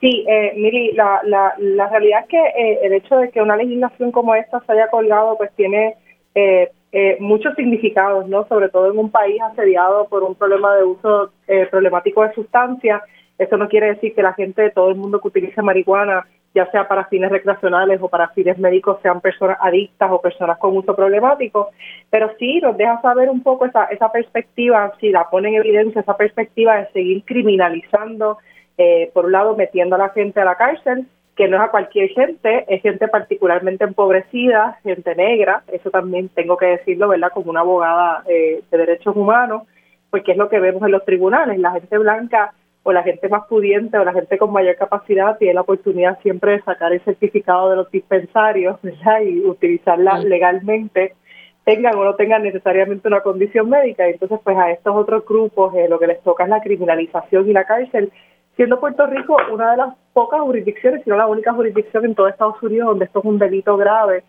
Sí, 0.00 0.24
eh, 0.28 0.52
Miri, 0.56 0.92
la, 0.92 1.20
la, 1.24 1.54
la 1.58 1.88
realidad 1.88 2.20
es 2.20 2.28
que 2.28 2.38
eh, 2.38 2.78
el 2.82 2.92
hecho 2.92 3.16
de 3.16 3.30
que 3.30 3.40
una 3.40 3.56
legislación 3.56 4.12
como 4.12 4.34
esta 4.34 4.60
se 4.60 4.72
haya 4.72 4.88
colgado, 4.88 5.36
pues 5.36 5.50
tiene 5.56 5.96
eh, 6.34 6.70
eh, 6.92 7.16
muchos 7.18 7.54
significados, 7.56 8.28
¿no? 8.28 8.46
Sobre 8.46 8.68
todo 8.68 8.90
en 8.90 8.98
un 8.98 9.10
país 9.10 9.40
asediado 9.42 10.06
por 10.08 10.22
un 10.22 10.34
problema 10.34 10.74
de 10.76 10.84
uso 10.84 11.30
problemático 11.70 12.22
de 12.22 12.34
sustancias. 12.34 13.02
Eso 13.38 13.56
no 13.56 13.68
quiere 13.68 13.88
decir 13.88 14.14
que 14.14 14.22
la 14.22 14.34
gente, 14.34 14.70
todo 14.70 14.90
el 14.90 14.96
mundo 14.96 15.20
que 15.20 15.28
utilice 15.28 15.60
marihuana 15.62 16.26
ya 16.56 16.70
sea 16.70 16.88
para 16.88 17.04
fines 17.04 17.30
recreacionales 17.30 18.00
o 18.00 18.08
para 18.08 18.28
fines 18.28 18.58
médicos, 18.58 18.98
sean 19.02 19.20
personas 19.20 19.58
adictas 19.60 20.10
o 20.10 20.22
personas 20.22 20.56
con 20.56 20.74
uso 20.74 20.96
problemático, 20.96 21.68
pero 22.08 22.32
sí 22.38 22.60
nos 22.62 22.78
deja 22.78 22.98
saber 23.02 23.28
un 23.28 23.42
poco 23.42 23.66
esa, 23.66 23.84
esa 23.84 24.10
perspectiva, 24.10 24.90
si 24.98 25.10
la 25.10 25.28
pone 25.28 25.50
en 25.50 25.56
evidencia, 25.56 26.00
esa 26.00 26.16
perspectiva 26.16 26.76
de 26.76 26.88
seguir 26.92 27.24
criminalizando, 27.26 28.38
eh, 28.78 29.10
por 29.12 29.26
un 29.26 29.32
lado 29.32 29.54
metiendo 29.54 29.96
a 29.96 29.98
la 29.98 30.08
gente 30.08 30.40
a 30.40 30.46
la 30.46 30.54
cárcel, 30.54 31.06
que 31.36 31.46
no 31.46 31.58
es 31.58 31.62
a 31.62 31.70
cualquier 31.70 32.08
gente, 32.08 32.64
es 32.68 32.80
gente 32.80 33.06
particularmente 33.08 33.84
empobrecida, 33.84 34.78
gente 34.82 35.14
negra, 35.14 35.62
eso 35.70 35.90
también 35.90 36.30
tengo 36.30 36.56
que 36.56 36.66
decirlo, 36.66 37.08
¿verdad? 37.08 37.32
Como 37.34 37.50
una 37.50 37.60
abogada 37.60 38.22
eh, 38.26 38.62
de 38.70 38.78
derechos 38.78 39.14
humanos, 39.14 39.64
porque 40.08 40.32
es 40.32 40.38
lo 40.38 40.48
que 40.48 40.58
vemos 40.58 40.82
en 40.84 40.92
los 40.92 41.04
tribunales, 41.04 41.58
la 41.58 41.72
gente 41.72 41.98
blanca 41.98 42.54
o 42.86 42.92
la 42.92 43.02
gente 43.02 43.28
más 43.28 43.46
pudiente 43.48 43.98
o 43.98 44.04
la 44.04 44.12
gente 44.12 44.38
con 44.38 44.52
mayor 44.52 44.76
capacidad 44.76 45.36
tiene 45.38 45.54
la 45.54 45.62
oportunidad 45.62 46.20
siempre 46.20 46.52
de 46.52 46.62
sacar 46.62 46.92
el 46.92 47.00
certificado 47.00 47.68
de 47.70 47.76
los 47.76 47.90
dispensarios 47.90 48.80
¿verdad? 48.80 49.22
y 49.22 49.40
utilizarla 49.40 50.20
legalmente, 50.20 51.16
tengan 51.64 51.96
o 51.96 52.04
no 52.04 52.14
tengan 52.14 52.44
necesariamente 52.44 53.08
una 53.08 53.22
condición 53.22 53.68
médica. 53.68 54.08
Y 54.08 54.12
entonces, 54.12 54.38
pues 54.44 54.56
a 54.56 54.70
estos 54.70 54.94
otros 54.94 55.24
grupos 55.26 55.74
eh, 55.74 55.88
lo 55.88 55.98
que 55.98 56.06
les 56.06 56.22
toca 56.22 56.44
es 56.44 56.48
la 56.48 56.60
criminalización 56.60 57.50
y 57.50 57.52
la 57.52 57.64
cárcel, 57.64 58.12
siendo 58.54 58.78
Puerto 58.78 59.04
Rico 59.08 59.36
una 59.52 59.72
de 59.72 59.78
las 59.78 59.94
pocas 60.12 60.40
jurisdicciones, 60.42 61.02
si 61.02 61.10
no 61.10 61.16
la 61.16 61.26
única 61.26 61.52
jurisdicción 61.54 62.04
en 62.04 62.14
todo 62.14 62.28
Estados 62.28 62.62
Unidos 62.62 62.90
donde 62.90 63.06
esto 63.06 63.18
es 63.18 63.24
un 63.24 63.40
delito 63.40 63.76
grave 63.76 64.22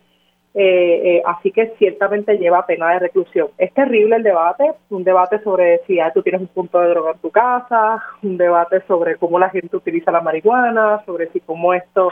eh, 0.54 1.00
eh, 1.18 1.22
así 1.26 1.52
que 1.52 1.74
ciertamente 1.78 2.38
lleva 2.38 2.66
pena 2.66 2.90
de 2.92 3.00
reclusión. 3.00 3.48
Es 3.58 3.72
terrible 3.74 4.16
el 4.16 4.22
debate, 4.22 4.72
un 4.90 5.04
debate 5.04 5.42
sobre 5.42 5.82
si 5.86 5.98
tú 6.14 6.22
tienes 6.22 6.40
un 6.40 6.48
punto 6.48 6.80
de 6.80 6.88
droga 6.88 7.12
en 7.12 7.18
tu 7.18 7.30
casa, 7.30 8.02
un 8.22 8.36
debate 8.38 8.82
sobre 8.88 9.16
cómo 9.16 9.38
la 9.38 9.50
gente 9.50 9.76
utiliza 9.76 10.10
la 10.10 10.22
marihuana, 10.22 11.02
sobre 11.04 11.30
si 11.32 11.40
cómo 11.40 11.74
esto 11.74 12.10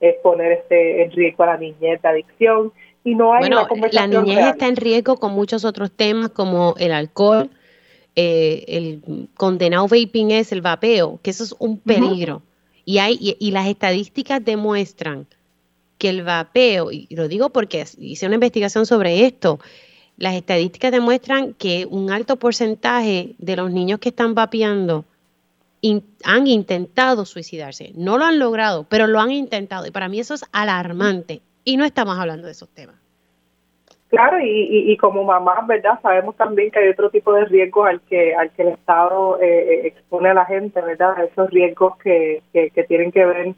es 0.00 0.16
poner 0.22 0.52
este 0.52 1.04
en 1.04 1.10
riesgo 1.12 1.44
a 1.44 1.48
la 1.48 1.56
niñez 1.58 2.00
de 2.02 2.08
adicción. 2.08 2.72
Y 3.04 3.14
no 3.14 3.32
hay 3.32 3.40
bueno, 3.40 3.66
la 3.92 4.06
niñez 4.06 4.46
está 4.46 4.66
en 4.66 4.76
riesgo 4.76 5.16
con 5.16 5.32
muchos 5.32 5.64
otros 5.64 5.92
temas 5.92 6.30
como 6.30 6.74
el 6.78 6.92
alcohol, 6.92 7.50
eh, 8.16 8.64
el 8.66 9.28
condenado 9.36 9.86
vaping 9.86 10.32
es 10.32 10.50
el 10.50 10.62
vapeo, 10.62 11.20
que 11.22 11.30
eso 11.30 11.44
es 11.44 11.54
un 11.58 11.78
peligro. 11.78 12.42
Y, 12.84 12.98
hay, 12.98 13.36
y 13.38 13.50
las 13.50 13.66
estadísticas 13.66 14.44
demuestran 14.44 15.26
que 15.98 16.08
el 16.08 16.22
vapeo, 16.22 16.90
y 16.92 17.08
lo 17.10 17.28
digo 17.28 17.50
porque 17.50 17.84
hice 17.98 18.26
una 18.26 18.34
investigación 18.34 18.86
sobre 18.86 19.24
esto, 19.26 19.58
las 20.16 20.34
estadísticas 20.34 20.92
demuestran 20.92 21.54
que 21.54 21.86
un 21.90 22.10
alto 22.10 22.36
porcentaje 22.36 23.34
de 23.38 23.56
los 23.56 23.70
niños 23.70 24.00
que 24.00 24.08
están 24.08 24.34
vapeando 24.34 25.04
han 26.24 26.46
intentado 26.46 27.24
suicidarse. 27.24 27.92
No 27.94 28.18
lo 28.18 28.24
han 28.24 28.38
logrado, 28.38 28.86
pero 28.88 29.06
lo 29.06 29.20
han 29.20 29.30
intentado. 29.30 29.86
Y 29.86 29.90
para 29.90 30.08
mí 30.08 30.18
eso 30.18 30.34
es 30.34 30.44
alarmante. 30.52 31.42
Y 31.64 31.76
no 31.76 31.84
estamos 31.84 32.18
hablando 32.18 32.46
de 32.46 32.52
esos 32.52 32.68
temas. 32.70 32.96
Claro, 34.08 34.38
y, 34.40 34.96
como 34.98 35.24
mamás, 35.24 35.66
¿verdad? 35.66 35.98
Sabemos 36.00 36.36
también 36.36 36.70
que 36.70 36.78
hay 36.78 36.88
otro 36.88 37.10
tipo 37.10 37.32
de 37.32 37.44
riesgos 37.44 37.88
al 37.88 38.00
que, 38.02 38.34
al 38.34 38.50
que 38.52 38.62
el 38.62 38.68
Estado 38.68 39.40
eh, 39.40 39.46
eh, 39.46 39.86
expone 39.88 40.30
a 40.30 40.34
la 40.34 40.46
gente, 40.46 40.80
¿verdad? 40.80 41.24
Esos 41.24 41.50
riesgos 41.50 41.96
que, 41.98 42.40
que 42.52 42.84
tienen 42.84 43.10
que 43.10 43.24
ver 43.24 43.54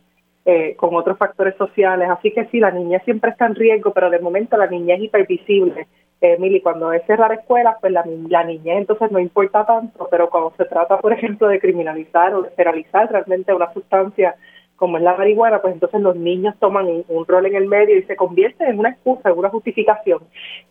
eh, 0.51 0.77
con 0.77 0.95
otros 0.95 1.19
factores 1.19 1.55
sociales. 1.57 2.09
Así 2.09 2.33
que 2.33 2.47
sí, 2.47 2.59
la 2.59 2.71
niñez 2.71 3.03
siempre 3.05 3.33
está 3.33 3.45
en 3.45 3.55
riesgo, 3.55 3.93
pero 3.93 4.09
de 4.09 4.19
momento 4.19 4.57
la 4.57 4.67
niñez 4.67 4.97
es 4.97 5.05
hipervisible. 5.05 5.87
Emily, 6.23 6.63
cuando 6.63 6.91
es 6.91 7.05
cerrar 7.05 7.33
escuelas, 7.33 7.77
pues 7.83 7.93
la, 7.93 8.03
la 8.31 8.45
niñez 8.45 8.79
entonces 8.79 9.13
no 9.13 9.19
importa 9.19 9.67
tanto, 9.67 10.09
pero 10.11 10.31
cuando 10.31 10.55
se 10.57 10.65
trata, 10.65 10.97
por 11.01 11.13
ejemplo, 11.13 11.49
de 11.49 11.61
criminalizar 11.61 12.35
o 12.35 12.41
de 12.41 12.51
federalizar 12.51 13.13
realmente 13.13 13.53
una 13.53 13.71
sustancia 13.75 14.37
como 14.77 14.97
es 14.97 15.03
la 15.03 15.17
marihuana, 15.17 15.61
pues 15.61 15.75
entonces 15.75 16.01
los 16.01 16.17
niños 16.17 16.55
toman 16.59 16.87
un, 16.87 17.27
rol 17.27 17.45
en 17.45 17.57
el 17.57 17.67
medio 17.67 17.99
y 17.99 18.05
se 18.05 18.17
convierten 18.17 18.69
en 18.69 18.79
una 18.79 18.91
excusa, 18.91 19.29
en 19.29 19.37
una 19.37 19.51
justificación. 19.51 20.21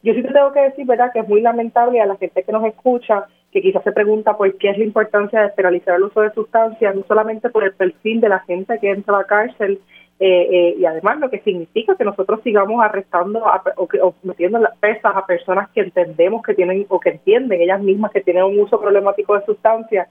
Yo 0.01 0.13
sí 0.15 0.23
te 0.23 0.33
tengo 0.33 0.53
que 0.53 0.61
decir, 0.61 0.87
¿verdad?, 0.87 1.11
que 1.13 1.19
es 1.19 1.27
muy 1.27 1.41
lamentable 1.41 2.01
a 2.01 2.07
la 2.07 2.15
gente 2.15 2.41
que 2.41 2.51
nos 2.51 2.65
escucha, 2.65 3.27
que 3.51 3.61
quizás 3.61 3.83
se 3.83 3.91
pregunta 3.91 4.37
por 4.37 4.55
qué 4.57 4.69
es 4.69 4.77
la 4.77 4.83
importancia 4.83 5.41
de 5.41 5.49
federalizar 5.51 5.95
el 5.95 6.03
uso 6.03 6.21
de 6.21 6.31
sustancias, 6.31 6.95
no 6.95 7.03
solamente 7.07 7.49
por 7.49 7.63
el 7.63 7.73
perfil 7.73 8.21
de 8.21 8.29
la 8.29 8.39
gente 8.39 8.77
que 8.79 8.91
entra 8.91 9.15
a 9.15 9.19
la 9.19 9.25
cárcel, 9.25 9.79
eh, 10.19 10.47
eh, 10.51 10.75
y 10.79 10.85
además 10.85 11.19
lo 11.19 11.29
que 11.29 11.39
significa 11.41 11.95
que 11.95 12.03
nosotros 12.03 12.41
sigamos 12.43 12.83
arrestando 12.83 13.43
o, 13.77 13.87
o, 14.01 14.15
metiendo 14.23 14.57
las 14.57 14.75
pesas 14.77 15.15
a 15.15 15.25
personas 15.25 15.69
que 15.69 15.81
entendemos 15.81 16.41
que 16.41 16.55
tienen 16.55 16.87
o 16.89 16.99
que 16.99 17.11
entienden 17.11 17.61
ellas 17.61 17.79
mismas 17.81 18.11
que 18.11 18.21
tienen 18.21 18.43
un 18.43 18.59
uso 18.59 18.81
problemático 18.81 19.37
de 19.37 19.45
sustancias 19.45 20.07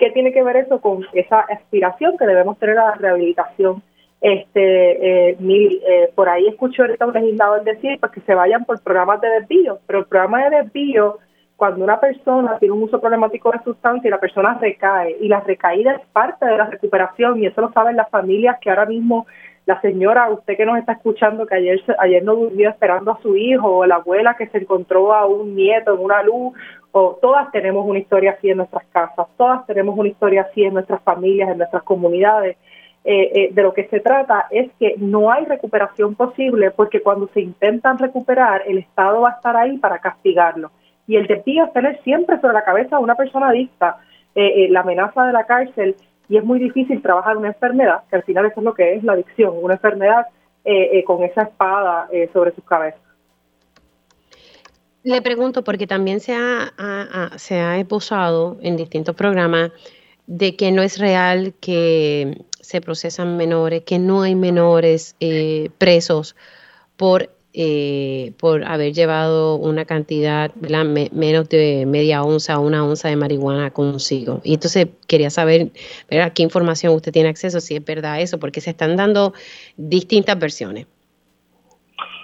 ¿Qué 0.00 0.10
tiene 0.12 0.32
que 0.32 0.42
ver 0.42 0.56
eso 0.56 0.80
con 0.80 1.04
esa 1.12 1.40
aspiración 1.40 2.16
que 2.16 2.26
debemos 2.26 2.58
tener 2.58 2.78
a 2.78 2.86
la 2.86 2.94
rehabilitación? 2.94 3.82
Este, 4.22 5.30
eh, 5.30 5.36
eh, 5.38 6.10
por 6.14 6.30
ahí 6.30 6.48
escucho 6.48 6.82
ahorita 6.82 7.06
un 7.06 7.12
legislador 7.12 7.64
decir 7.64 7.98
pues, 8.00 8.10
que 8.12 8.22
se 8.22 8.34
vayan 8.34 8.64
por 8.64 8.82
programas 8.82 9.20
de 9.20 9.28
desvío, 9.28 9.78
pero 9.86 9.98
el 9.98 10.06
programa 10.06 10.42
de 10.44 10.62
desvío, 10.62 11.18
cuando 11.60 11.84
una 11.84 12.00
persona 12.00 12.56
tiene 12.58 12.72
un 12.72 12.84
uso 12.84 12.98
problemático 12.98 13.50
de 13.50 13.62
sustancia 13.62 14.08
y 14.08 14.10
la 14.10 14.18
persona 14.18 14.56
recae, 14.58 15.18
y 15.20 15.28
la 15.28 15.40
recaída 15.40 15.92
es 15.92 16.00
parte 16.06 16.46
de 16.46 16.56
la 16.56 16.64
recuperación, 16.64 17.38
y 17.38 17.44
eso 17.44 17.60
lo 17.60 17.70
saben 17.72 17.96
las 17.96 18.08
familias 18.08 18.56
que 18.62 18.70
ahora 18.70 18.86
mismo 18.86 19.26
la 19.66 19.78
señora, 19.82 20.30
usted 20.30 20.56
que 20.56 20.64
nos 20.64 20.78
está 20.78 20.92
escuchando, 20.92 21.44
que 21.44 21.56
ayer, 21.56 21.78
ayer 21.98 22.24
no 22.24 22.34
durmió 22.34 22.70
esperando 22.70 23.10
a 23.10 23.20
su 23.20 23.36
hijo, 23.36 23.76
o 23.76 23.84
la 23.84 23.96
abuela 23.96 24.36
que 24.38 24.46
se 24.46 24.56
encontró 24.56 25.12
a 25.12 25.26
un 25.26 25.54
nieto 25.54 25.92
en 25.92 26.00
una 26.00 26.22
luz, 26.22 26.54
o 26.92 27.18
todas 27.20 27.52
tenemos 27.52 27.86
una 27.86 27.98
historia 27.98 28.36
así 28.38 28.48
en 28.48 28.56
nuestras 28.56 28.86
casas, 28.86 29.26
todas 29.36 29.66
tenemos 29.66 29.98
una 29.98 30.08
historia 30.08 30.46
así 30.50 30.64
en 30.64 30.72
nuestras 30.72 31.02
familias, 31.02 31.50
en 31.50 31.58
nuestras 31.58 31.82
comunidades. 31.82 32.56
Eh, 33.04 33.32
eh, 33.34 33.48
de 33.52 33.62
lo 33.62 33.74
que 33.74 33.86
se 33.88 34.00
trata 34.00 34.46
es 34.50 34.70
que 34.78 34.94
no 34.96 35.30
hay 35.30 35.44
recuperación 35.44 36.14
posible 36.14 36.70
porque 36.70 37.02
cuando 37.02 37.28
se 37.34 37.42
intentan 37.42 37.98
recuperar, 37.98 38.62
el 38.66 38.78
Estado 38.78 39.20
va 39.20 39.28
a 39.28 39.32
estar 39.32 39.56
ahí 39.56 39.76
para 39.76 39.98
castigarlo. 39.98 40.70
Y 41.10 41.16
el 41.16 41.26
desvío 41.26 41.64
es 41.64 41.72
tener 41.72 42.00
siempre 42.02 42.40
sobre 42.40 42.54
la 42.54 42.64
cabeza 42.64 42.96
a 42.96 43.00
una 43.00 43.16
persona 43.16 43.48
adicta 43.48 43.98
eh, 44.34 44.68
la 44.70 44.80
amenaza 44.80 45.24
de 45.24 45.32
la 45.32 45.44
cárcel 45.44 45.96
y 46.28 46.36
es 46.36 46.44
muy 46.44 46.60
difícil 46.60 47.02
trabajar 47.02 47.36
una 47.36 47.48
enfermedad, 47.48 48.02
que 48.08 48.16
al 48.16 48.22
final 48.22 48.46
eso 48.46 48.60
es 48.60 48.64
lo 48.64 48.74
que 48.74 48.94
es 48.94 49.02
la 49.02 49.14
adicción, 49.14 49.54
una 49.60 49.74
enfermedad 49.74 50.26
con 51.04 51.24
esa 51.24 51.42
espada 51.42 52.08
sobre 52.32 52.52
sus 52.54 52.62
cabezas. 52.62 53.00
Le 55.02 55.20
pregunto 55.22 55.64
porque 55.64 55.88
también 55.88 56.20
se 56.20 56.34
ha, 56.34 57.30
se 57.36 57.58
ha 57.58 57.78
esbozado 57.78 58.58
en 58.60 58.76
distintos 58.76 59.16
programas 59.16 59.72
de 60.30 60.54
que 60.54 60.70
no 60.70 60.82
es 60.82 60.98
real 60.98 61.54
que 61.60 62.44
se 62.60 62.80
procesan 62.80 63.36
menores, 63.36 63.82
que 63.84 63.98
no 63.98 64.22
hay 64.22 64.36
menores 64.36 65.16
eh, 65.18 65.70
presos 65.78 66.36
por, 66.96 67.30
eh, 67.62 68.32
por 68.40 68.64
haber 68.64 68.94
llevado 68.94 69.56
una 69.56 69.84
cantidad, 69.84 70.50
menos 70.54 71.46
de 71.50 71.84
media 71.86 72.22
onza 72.22 72.58
o 72.58 72.62
una 72.62 72.82
onza 72.82 73.10
de 73.10 73.16
marihuana 73.16 73.70
consigo. 73.70 74.40
Y 74.44 74.54
entonces 74.54 74.88
quería 75.06 75.28
saber 75.28 75.68
a 76.10 76.30
qué 76.30 76.42
información 76.42 76.94
usted 76.94 77.12
tiene 77.12 77.28
acceso, 77.28 77.60
si 77.60 77.76
es 77.76 77.84
verdad 77.84 78.18
eso, 78.22 78.40
porque 78.40 78.62
se 78.62 78.70
están 78.70 78.96
dando 78.96 79.34
distintas 79.76 80.38
versiones. 80.38 80.86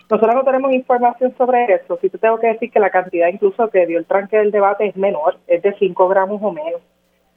Nosotros 0.08 0.36
no 0.36 0.44
tenemos 0.44 0.72
información 0.72 1.34
sobre 1.36 1.64
eso. 1.64 1.98
Si 2.00 2.08
te 2.08 2.16
tengo 2.16 2.40
que 2.40 2.46
decir 2.46 2.70
que 2.70 2.80
la 2.80 2.88
cantidad 2.88 3.28
incluso 3.28 3.68
que 3.68 3.84
dio 3.84 3.98
el 3.98 4.06
tranque 4.06 4.38
del 4.38 4.50
debate 4.50 4.86
es 4.86 4.96
menor, 4.96 5.36
es 5.48 5.60
de 5.60 5.74
5 5.78 6.08
gramos 6.08 6.40
o 6.42 6.50
menos. 6.50 6.80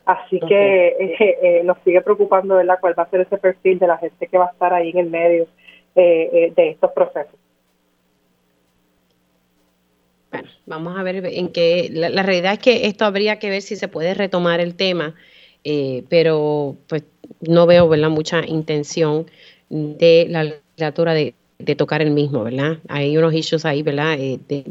Así 0.06 0.40
que 0.40 0.88
eh, 0.88 1.38
eh, 1.42 1.62
nos 1.66 1.78
sigue 1.80 2.00
preocupando 2.00 2.56
¿verdad? 2.56 2.78
cuál 2.80 2.98
va 2.98 3.04
a 3.04 3.10
ser 3.10 3.20
ese 3.20 3.38
perfil 3.38 3.78
de 3.78 3.88
la 3.88 3.98
gente 3.98 4.26
que 4.26 4.38
va 4.38 4.46
a 4.46 4.52
estar 4.52 4.74
ahí 4.74 4.92
en 4.92 5.00
el 5.00 5.10
medio 5.10 5.48
eh, 5.96 6.54
de 6.56 6.70
estos 6.70 6.94
procesos. 6.94 7.36
Bueno, 10.31 10.49
vamos 10.65 10.97
a 10.97 11.03
ver 11.03 11.26
en 11.26 11.49
qué. 11.49 11.89
La, 11.91 12.23
realidad 12.23 12.53
es 12.53 12.60
que 12.60 12.88
esto 12.88 13.06
habría 13.06 13.39
que 13.39 13.49
ver 13.49 13.61
si 13.61 13.76
se 13.76 13.88
puede 13.88 14.14
retomar 14.14 14.60
el 14.60 14.76
tema, 14.76 15.15
pero 16.10 16.77
pues 16.88 17.03
no 17.41 17.65
veo 17.65 17.88
¿verdad? 17.89 18.10
mucha 18.10 18.45
intención 18.45 19.26
de 19.69 20.27
la 20.30 20.43
legislatura 20.43 21.14
de, 21.14 21.34
de 21.60 21.76
tocar 21.76 22.01
el 22.01 22.11
mismo, 22.11 22.43
¿verdad? 22.43 22.80
Hay 22.88 23.18
unos 23.18 23.34
issues 23.34 23.65
ahí, 23.65 23.84
¿verdad? 23.84 24.15
Eh, 24.18 24.64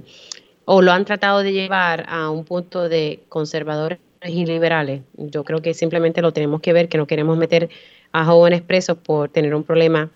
o 0.64 0.82
lo 0.82 0.92
han 0.92 1.04
tratado 1.04 1.42
de 1.42 1.52
llevar 1.52 2.04
a 2.08 2.30
un 2.30 2.44
punto 2.44 2.88
de 2.88 3.20
conservadores 3.28 3.98
y 4.26 4.44
liberales. 4.46 5.02
Yo 5.16 5.44
creo 5.44 5.62
que 5.62 5.74
simplemente 5.74 6.22
lo 6.22 6.32
tenemos 6.32 6.60
que 6.60 6.72
ver, 6.72 6.88
que 6.88 6.98
no 6.98 7.06
queremos 7.06 7.36
meter 7.38 7.68
a 8.12 8.24
jóvenes 8.24 8.62
presos 8.62 8.98
por 8.98 9.28
tener 9.28 9.54
un 9.54 9.64
problema 9.64 10.10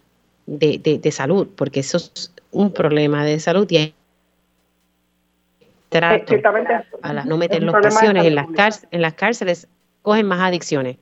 de, 0.46 0.78
de, 0.78 1.12
salud, 1.12 1.48
porque 1.56 1.80
eso 1.80 1.98
es 1.98 2.32
un 2.50 2.72
problema 2.72 3.24
de 3.24 3.38
salud 3.38 3.66
y 3.70 3.76
hay 3.76 3.94
trato 5.92 6.34
a 7.02 7.12
no 7.24 7.36
meter 7.36 7.62
los 7.62 7.74
pasiones 7.74 8.24
en 8.24 8.34
las, 8.34 8.86
en 8.90 9.02
las 9.02 9.14
cárceles, 9.14 9.68
cogen 10.02 10.26
más 10.26 10.40
adicciones. 10.40 10.98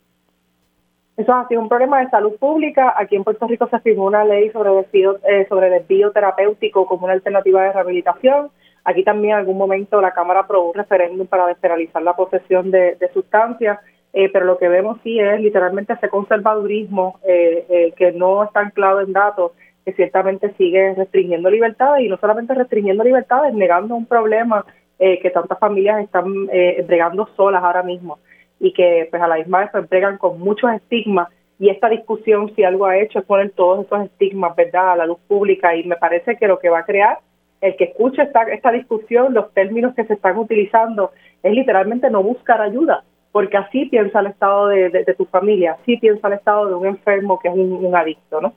Eso 1.20 1.34
ha 1.34 1.46
sido 1.48 1.60
un 1.60 1.68
problema 1.68 2.00
de 2.00 2.08
salud 2.08 2.32
pública. 2.38 2.94
Aquí 2.96 3.14
en 3.14 3.24
Puerto 3.24 3.46
Rico 3.46 3.68
se 3.68 3.78
firmó 3.80 4.06
una 4.06 4.24
ley 4.24 4.48
sobre 4.50 4.70
desvío, 4.70 5.18
eh, 5.28 5.44
sobre 5.50 5.68
desvío 5.68 6.12
terapéutico 6.12 6.86
como 6.86 7.04
una 7.04 7.12
alternativa 7.12 7.62
de 7.62 7.72
rehabilitación. 7.72 8.48
Aquí 8.84 9.04
también 9.04 9.34
en 9.34 9.40
algún 9.40 9.58
momento 9.58 10.00
la 10.00 10.12
Cámara 10.12 10.40
aprobó 10.40 10.70
un 10.70 10.74
referéndum 10.74 11.26
para 11.26 11.46
despenalizar 11.46 12.02
la 12.02 12.16
posesión 12.16 12.70
de, 12.70 12.96
sustancias, 13.12 13.80
eh, 14.14 14.30
pero 14.32 14.46
lo 14.46 14.56
que 14.56 14.68
vemos 14.68 14.98
sí 15.02 15.20
es 15.20 15.40
literalmente 15.40 15.92
ese 15.92 16.08
conservadurismo 16.08 17.20
eh, 17.22 17.92
que 17.98 18.12
no 18.12 18.42
está 18.42 18.60
anclado 18.60 19.02
en 19.02 19.12
datos, 19.12 19.52
que 19.84 19.92
ciertamente 19.92 20.54
sigue 20.56 20.94
restringiendo 20.94 21.50
libertades 21.50 22.02
y 22.02 22.08
no 22.08 22.16
solamente 22.16 22.54
restringiendo 22.54 23.04
libertades, 23.04 23.52
negando 23.52 23.94
un 23.94 24.06
problema 24.06 24.64
que 25.00 25.30
tantas 25.32 25.58
familias 25.58 26.04
están 26.04 26.26
entregando 26.52 27.26
solas 27.34 27.64
ahora 27.64 27.82
mismo 27.82 28.18
y 28.60 28.72
que 28.72 29.08
pues 29.10 29.20
a 29.22 29.26
la 29.26 29.36
misma 29.36 29.60
vez 29.60 29.70
se 29.72 29.78
entregan 29.78 30.18
con 30.18 30.38
muchos 30.38 30.70
estigmas 30.72 31.28
y 31.58 31.70
esta 31.70 31.88
discusión 31.88 32.54
si 32.54 32.62
algo 32.62 32.86
ha 32.86 32.98
hecho 32.98 33.18
es 33.18 33.24
poner 33.24 33.50
todos 33.50 33.86
esos 33.86 34.04
estigmas 34.04 34.54
verdad 34.54 34.92
a 34.92 34.96
la 34.96 35.06
luz 35.06 35.18
pública 35.26 35.74
y 35.74 35.84
me 35.84 35.96
parece 35.96 36.36
que 36.36 36.46
lo 36.46 36.58
que 36.58 36.68
va 36.68 36.80
a 36.80 36.84
crear 36.84 37.18
el 37.60 37.76
que 37.76 37.84
escuche 37.84 38.22
esta, 38.22 38.42
esta 38.44 38.70
discusión 38.70 39.34
los 39.34 39.52
términos 39.54 39.94
que 39.94 40.04
se 40.04 40.14
están 40.14 40.36
utilizando 40.36 41.12
es 41.42 41.52
literalmente 41.52 42.10
no 42.10 42.22
buscar 42.22 42.60
ayuda 42.60 43.02
porque 43.32 43.56
así 43.56 43.86
piensa 43.86 44.20
el 44.20 44.26
estado 44.26 44.68
de, 44.68 44.90
de, 44.90 45.14
tu 45.14 45.24
familia 45.24 45.78
así 45.80 45.96
piensa 45.96 46.28
el 46.28 46.34
estado 46.34 46.68
de 46.68 46.74
un 46.74 46.86
enfermo 46.86 47.38
que 47.38 47.48
es 47.48 47.54
un 47.54 47.94
adicto 47.96 48.40
no 48.42 48.52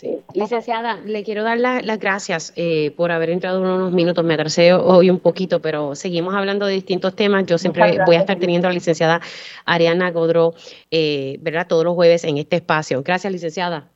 Sí. 0.00 0.18
Licenciada, 0.32 0.96
le 1.04 1.22
quiero 1.24 1.44
dar 1.44 1.58
las 1.58 1.98
gracias 1.98 2.54
eh, 2.56 2.90
por 2.96 3.12
haber 3.12 3.28
entrado 3.28 3.60
unos 3.60 3.92
minutos. 3.92 4.24
Me 4.24 4.32
atrasé 4.32 4.72
hoy 4.72 5.10
un 5.10 5.18
poquito, 5.18 5.60
pero 5.60 5.94
seguimos 5.94 6.34
hablando 6.34 6.64
de 6.64 6.72
distintos 6.72 7.14
temas. 7.14 7.44
Yo 7.44 7.58
siempre 7.58 7.98
voy 8.06 8.16
a 8.16 8.20
estar 8.20 8.38
teniendo 8.38 8.66
a 8.66 8.70
la 8.70 8.74
licenciada 8.74 9.20
Ariana 9.66 10.10
Godro, 10.10 10.54
eh, 10.90 11.36
¿verdad? 11.42 11.66
Todos 11.68 11.84
los 11.84 11.94
jueves 11.94 12.24
en 12.24 12.38
este 12.38 12.56
espacio. 12.56 13.02
Gracias, 13.02 13.30
licenciada. 13.30 13.90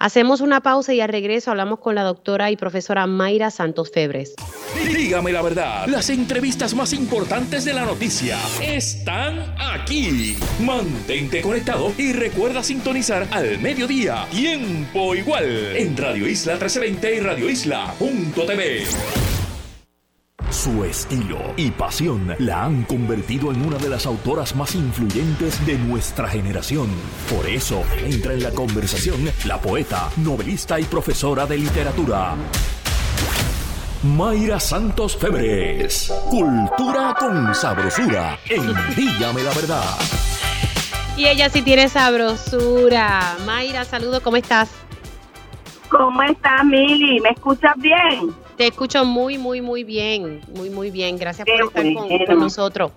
Hacemos 0.00 0.40
una 0.40 0.60
pausa 0.60 0.94
y 0.94 1.00
al 1.00 1.08
regreso 1.08 1.50
hablamos 1.50 1.80
con 1.80 1.96
la 1.96 2.04
doctora 2.04 2.52
y 2.52 2.56
profesora 2.56 3.08
Mayra 3.08 3.50
Santos 3.50 3.90
Febres. 3.90 4.34
Dígame 4.86 5.32
la 5.32 5.42
verdad, 5.42 5.86
las 5.88 6.08
entrevistas 6.08 6.72
más 6.74 6.92
importantes 6.92 7.64
de 7.64 7.72
la 7.72 7.84
noticia 7.84 8.38
están 8.62 9.54
aquí. 9.58 10.36
Mantente 10.60 11.42
conectado 11.42 11.92
y 11.98 12.12
recuerda 12.12 12.62
sintonizar 12.62 13.26
al 13.32 13.58
mediodía, 13.58 14.26
tiempo 14.30 15.16
igual, 15.16 15.76
en 15.76 15.96
Radio 15.96 16.28
Isla 16.28 16.52
1320 16.52 17.16
y 17.16 17.20
Radio 17.20 17.50
Isla.tv. 17.50 19.37
Su 20.58 20.82
estilo 20.82 21.38
y 21.56 21.70
pasión 21.70 22.34
la 22.40 22.64
han 22.64 22.82
convertido 22.82 23.52
en 23.52 23.64
una 23.64 23.78
de 23.78 23.88
las 23.88 24.06
autoras 24.06 24.56
más 24.56 24.74
influyentes 24.74 25.64
de 25.64 25.78
nuestra 25.78 26.26
generación. 26.26 26.88
Por 27.32 27.48
eso 27.48 27.84
entra 28.04 28.32
en 28.32 28.42
la 28.42 28.50
conversación 28.50 29.30
la 29.44 29.60
poeta, 29.60 30.10
novelista 30.16 30.80
y 30.80 30.82
profesora 30.82 31.46
de 31.46 31.58
literatura. 31.58 32.34
Mayra 34.02 34.58
Santos 34.58 35.16
Febres. 35.16 36.12
Cultura 36.28 37.14
con 37.16 37.54
sabrosura. 37.54 38.36
En 38.48 38.74
Dígame 38.96 39.44
la 39.44 39.54
verdad. 39.54 39.96
Y 41.16 41.28
ella 41.28 41.48
sí 41.50 41.62
tiene 41.62 41.88
sabrosura. 41.88 43.36
Mayra, 43.46 43.84
saludo, 43.84 44.20
¿cómo 44.20 44.36
estás? 44.36 44.70
¿Cómo 45.88 46.20
estás, 46.24 46.64
Mili? 46.64 47.20
¿Me 47.20 47.30
escuchas 47.30 47.74
bien? 47.76 48.47
Te 48.58 48.66
escucho 48.66 49.04
muy, 49.04 49.38
muy, 49.38 49.60
muy 49.62 49.84
bien, 49.84 50.40
muy, 50.52 50.68
muy 50.68 50.90
bien. 50.90 51.16
Gracias 51.16 51.46
por 51.46 51.68
estar 51.68 52.26
con, 52.26 52.40
nosotros. 52.40 52.90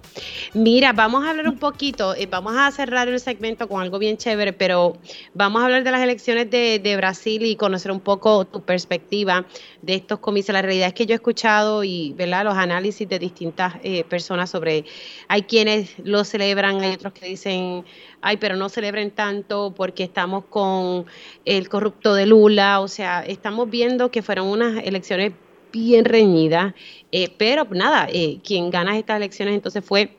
Mira, 0.56 0.92
vamos 0.92 1.24
a 1.24 1.30
hablar 1.30 1.48
un 1.48 1.60
poquito, 1.60 2.16
eh, 2.16 2.26
vamos 2.26 2.56
a 2.58 2.72
cerrar 2.72 3.08
el 3.08 3.20
segmento 3.20 3.70
con 3.70 3.80
algo 3.80 4.00
bien 4.00 4.18
chévere, 4.18 4.54
pero 4.54 4.98
vamos 5.36 5.62
a 5.62 5.66
hablar 5.66 5.84
de 5.84 5.92
las 5.92 6.02
elecciones 6.02 6.50
de, 6.50 6.96
Brasil 6.98 7.46
y 7.46 7.56
conocer 7.58 7.92
un 7.92 8.00
poco 8.00 8.46
tu 8.46 8.64
perspectiva 8.64 9.46
de 9.84 9.94
estos 9.94 10.18
comicios. 10.18 10.54
La 10.54 10.64
realidad 10.64 10.88
es 10.88 10.94
que 10.96 11.06
yo 11.06 11.14
he 11.14 11.16
escuchado 11.16 11.84
y, 11.84 12.14
¿verdad?, 12.14 12.44
los 12.44 12.56
análisis 12.56 13.08
de 13.08 13.20
distintas 13.20 13.76
eh, 13.84 14.04
personas 14.06 14.50
sobre, 14.50 14.86
hay 15.28 15.44
quienes 15.44 15.94
lo 16.04 16.24
celebran, 16.24 16.82
hay 16.82 16.96
otros 16.96 17.14
que 17.14 17.28
dicen, 17.28 17.86
ay, 18.22 18.38
pero 18.38 18.56
no 18.56 18.68
celebren 18.68 19.12
tanto 19.12 19.76
porque 19.78 20.06
estamos 20.06 20.46
con 20.46 21.06
el 21.46 21.70
corrupto 21.70 22.16
de 22.16 22.26
Lula, 22.26 22.80
o 22.80 22.88
sea, 22.88 23.22
estamos 23.22 23.70
viendo 23.70 24.10
que 24.10 24.24
fueron 24.24 24.48
unas 24.48 24.84
elecciones 24.84 25.34
bien 25.72 26.06
reñida, 26.06 26.76
eh, 27.12 27.30
pero 27.38 27.66
nada, 27.72 28.08
eh, 28.12 28.40
quien 28.44 28.70
gana 28.70 28.98
estas 28.98 29.18
elecciones 29.18 29.56
entonces 29.56 29.84
fue 29.84 30.18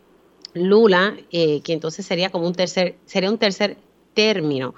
Lula, 0.54 1.16
eh, 1.30 1.60
que 1.62 1.72
entonces 1.72 2.04
sería 2.04 2.30
como 2.30 2.46
un 2.46 2.54
tercer, 2.54 2.96
sería 3.06 3.30
un 3.30 3.38
tercer 3.38 3.76
término 4.14 4.74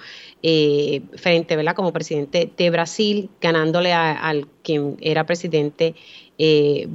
frente, 1.17 1.57
¿verdad? 1.57 1.75
Como 1.75 1.93
presidente 1.93 2.53
de 2.57 2.71
Brasil, 2.71 3.31
ganándole 3.41 3.93
al 3.93 4.47
quien 4.63 4.97
era 5.01 5.27
presidente 5.27 5.95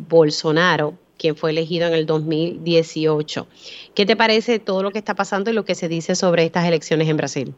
Bolsonaro, 0.08 0.94
quien 1.18 1.36
fue 1.36 1.50
elegido 1.50 1.88
en 1.88 1.94
el 1.94 2.06
2018. 2.06 3.48
¿Qué 3.94 4.06
te 4.06 4.16
parece 4.16 4.60
todo 4.60 4.84
lo 4.84 4.92
que 4.92 5.00
está 5.00 5.16
pasando 5.16 5.50
y 5.50 5.54
lo 5.54 5.66
que 5.66 5.76
se 5.76 5.90
dice 5.90 6.16
sobre 6.16 6.46
estas 6.46 6.66
elecciones 6.66 7.10
en 7.10 7.18
Brasil? 7.18 7.54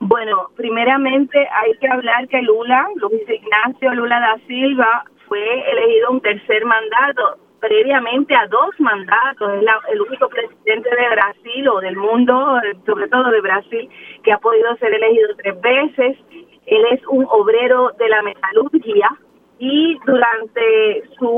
Bueno, 0.00 0.48
primeramente 0.56 1.38
hay 1.38 1.74
que 1.74 1.86
hablar 1.86 2.26
que 2.28 2.40
Lula, 2.40 2.88
Luis 2.96 3.22
Ignacio 3.28 3.94
Lula 3.94 4.18
da 4.18 4.38
Silva, 4.46 5.04
fue 5.28 5.70
elegido 5.70 6.10
un 6.10 6.20
tercer 6.22 6.64
mandato 6.64 7.36
previamente 7.60 8.34
a 8.34 8.46
dos 8.46 8.70
mandatos. 8.78 9.52
Es 9.52 9.68
el 9.92 10.00
único 10.00 10.28
presidente 10.30 10.88
de 10.88 11.10
Brasil 11.10 11.68
o 11.68 11.80
del 11.80 11.96
mundo, 11.96 12.58
sobre 12.86 13.08
todo 13.08 13.30
de 13.30 13.42
Brasil, 13.42 13.90
que 14.24 14.32
ha 14.32 14.38
podido 14.38 14.74
ser 14.76 14.94
elegido 14.94 15.28
tres 15.36 15.60
veces. 15.60 16.16
Él 16.64 16.84
es 16.92 17.06
un 17.06 17.26
obrero 17.30 17.92
de 17.98 18.08
la 18.08 18.22
metalurgia 18.22 19.10
y 19.58 19.98
durante 20.06 21.02
su 21.18 21.28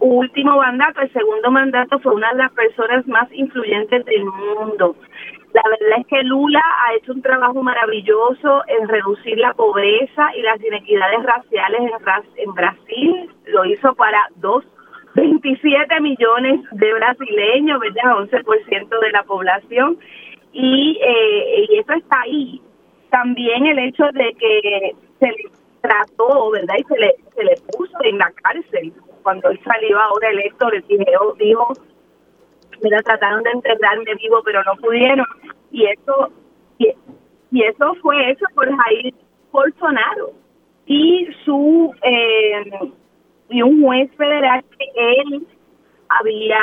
último 0.00 0.56
mandato, 0.56 1.02
el 1.02 1.12
segundo 1.12 1.52
mandato, 1.52 2.00
fue 2.00 2.14
una 2.14 2.32
de 2.32 2.38
las 2.38 2.52
personas 2.52 3.06
más 3.06 3.30
influyentes 3.32 4.04
del 4.04 4.24
mundo. 4.24 4.96
La 5.52 5.62
verdad 5.68 6.00
es 6.00 6.06
que 6.06 6.22
Lula 6.22 6.62
ha 6.84 6.94
hecho 6.94 7.12
un 7.12 7.22
trabajo 7.22 7.60
maravilloso 7.62 8.62
en 8.68 8.88
reducir 8.88 9.36
la 9.38 9.52
pobreza 9.54 10.30
y 10.36 10.42
las 10.42 10.62
inequidades 10.62 11.22
raciales 11.24 11.80
en, 12.36 12.54
Brasil. 12.54 13.30
Lo 13.46 13.64
hizo 13.64 13.94
para 13.94 14.28
dos 14.36 14.64
27 15.14 16.00
millones 16.00 16.60
de 16.70 16.94
brasileños, 16.94 17.80
¿verdad? 17.80 18.18
11% 18.18 19.00
de 19.00 19.10
la 19.10 19.24
población. 19.24 19.98
Y, 20.52 20.98
eh, 21.02 21.66
y 21.68 21.78
eso 21.78 21.94
está 21.94 22.20
ahí. 22.20 22.62
También 23.10 23.66
el 23.66 23.78
hecho 23.80 24.04
de 24.12 24.32
que 24.38 24.94
se 25.18 25.26
le 25.26 25.50
trató, 25.80 26.50
¿verdad? 26.52 26.76
Y 26.78 26.84
se 26.84 26.98
le, 26.98 27.14
se 27.34 27.42
le 27.44 27.54
puso 27.72 27.98
en 28.04 28.18
la 28.18 28.30
cárcel. 28.42 28.92
Cuando 29.24 29.50
él 29.50 29.60
salió 29.64 29.98
ahora 29.98 30.30
electo, 30.30 30.70
le 30.70 30.80
dijo, 30.82 31.34
dijo 31.38 31.72
mira, 32.82 33.02
trataron 33.02 33.42
de 33.42 33.50
enterrarme 33.50 34.14
vivo, 34.14 34.42
pero 34.44 34.62
no 34.64 34.74
pudieron. 34.76 35.26
Y 35.70 35.86
eso, 35.86 36.30
y, 36.78 36.94
eso 37.62 37.94
fue 38.02 38.30
hecho 38.30 38.44
por 38.54 38.68
Jair 38.68 39.14
Bolsonaro 39.52 40.32
y 40.86 41.28
su 41.44 41.92
eh, 42.02 42.92
y 43.48 43.62
un 43.62 43.82
juez 43.82 44.10
federal 44.16 44.64
que 44.78 44.86
él 44.94 45.46
había 46.08 46.60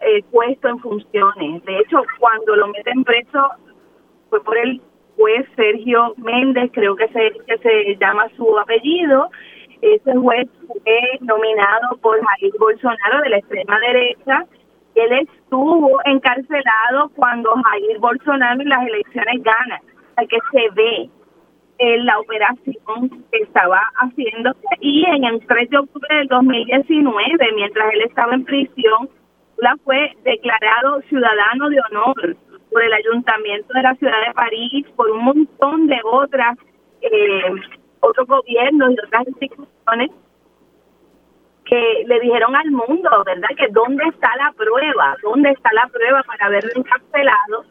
eh, 0.00 0.22
puesto 0.30 0.68
en 0.68 0.78
funciones. 0.78 1.64
De 1.64 1.78
hecho, 1.78 2.02
cuando 2.18 2.56
lo 2.56 2.68
meten 2.68 3.04
preso 3.04 3.50
fue 4.30 4.42
por 4.42 4.56
el 4.56 4.80
juez 5.16 5.46
Sergio 5.56 6.14
Méndez, 6.16 6.70
creo 6.72 6.96
que 6.96 7.08
se, 7.08 7.32
que 7.46 7.58
se 7.58 7.96
llama 7.96 8.28
su 8.36 8.58
apellido. 8.58 9.30
Ese 9.80 10.14
juez 10.16 10.48
fue 10.66 11.00
nominado 11.20 11.96
por 12.00 12.20
Jair 12.24 12.52
Bolsonaro 12.58 13.22
de 13.22 13.30
la 13.30 13.38
extrema 13.38 13.78
derecha 13.80 14.46
él 14.94 15.12
estuvo 15.28 15.98
encarcelado 16.04 17.10
cuando 17.14 17.54
Jair 17.54 17.98
Bolsonaro 17.98 18.60
en 18.60 18.68
las 18.68 18.86
elecciones 18.86 19.42
gana, 19.42 19.80
o 20.18 20.26
que 20.26 20.38
se 20.50 20.70
ve 20.74 21.10
en 21.78 22.06
la 22.06 22.18
operación 22.18 23.24
que 23.30 23.38
estaba 23.38 23.80
haciendo. 23.96 24.54
Y 24.80 25.04
en 25.06 25.24
el 25.24 25.46
3 25.46 25.70
de 25.70 25.78
octubre 25.78 26.16
del 26.16 26.28
2019, 26.28 27.52
mientras 27.54 27.92
él 27.92 28.02
estaba 28.02 28.34
en 28.34 28.44
prisión, 28.44 29.08
la 29.58 29.76
fue 29.84 30.16
declarado 30.24 31.00
ciudadano 31.08 31.68
de 31.68 31.80
honor 31.90 32.36
por 32.70 32.82
el 32.82 32.92
ayuntamiento 32.92 33.72
de 33.74 33.82
la 33.82 33.94
ciudad 33.96 34.26
de 34.26 34.34
París, 34.34 34.86
por 34.96 35.10
un 35.10 35.24
montón 35.24 35.86
de 35.86 35.98
otras 36.04 36.56
eh, 37.02 37.42
otros 38.00 38.26
gobiernos 38.26 38.92
y 38.92 39.06
otras 39.06 39.28
instituciones 39.28 40.10
que 41.64 42.04
le 42.06 42.20
dijeron 42.20 42.54
al 42.56 42.70
mundo, 42.70 43.10
¿verdad? 43.24 43.48
Que 43.56 43.68
dónde 43.70 44.04
está 44.08 44.34
la 44.36 44.52
prueba, 44.52 45.16
dónde 45.22 45.50
está 45.50 45.72
la 45.72 45.86
prueba 45.88 46.22
para 46.24 46.46
haberlo 46.46 46.70
encarcelado. 46.74 47.64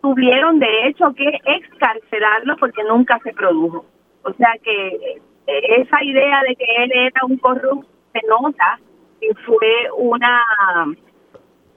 Tuvieron 0.00 0.58
de 0.58 0.88
hecho 0.88 1.12
que 1.14 1.38
excarcelarlo 1.44 2.56
porque 2.56 2.82
nunca 2.84 3.18
se 3.20 3.32
produjo. 3.32 3.84
O 4.24 4.32
sea 4.34 4.52
que 4.62 5.20
eh, 5.46 5.80
esa 5.80 6.02
idea 6.02 6.42
de 6.48 6.56
que 6.56 6.64
él 6.84 6.92
era 6.92 7.20
un 7.24 7.38
corrupto 7.38 7.88
se 8.12 8.20
nota 8.28 8.78
que 9.20 9.34
fue 9.46 9.88
una, 9.96 10.42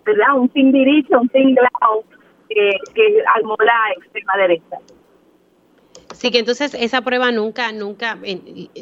¿verdad? 0.03 0.35
Un 0.35 0.49
timbiricho, 0.49 1.19
un 1.19 1.29
tinglao 1.29 2.03
que, 2.49 2.71
que 2.93 3.23
armó 3.35 3.55
la 3.59 3.93
extrema 3.97 4.37
derecha. 4.37 4.77
Sí, 6.25 6.31
que 6.31 6.39
entonces 6.39 6.73
esa 6.73 7.01
prueba 7.01 7.31
nunca, 7.31 7.71
nunca, 7.71 8.17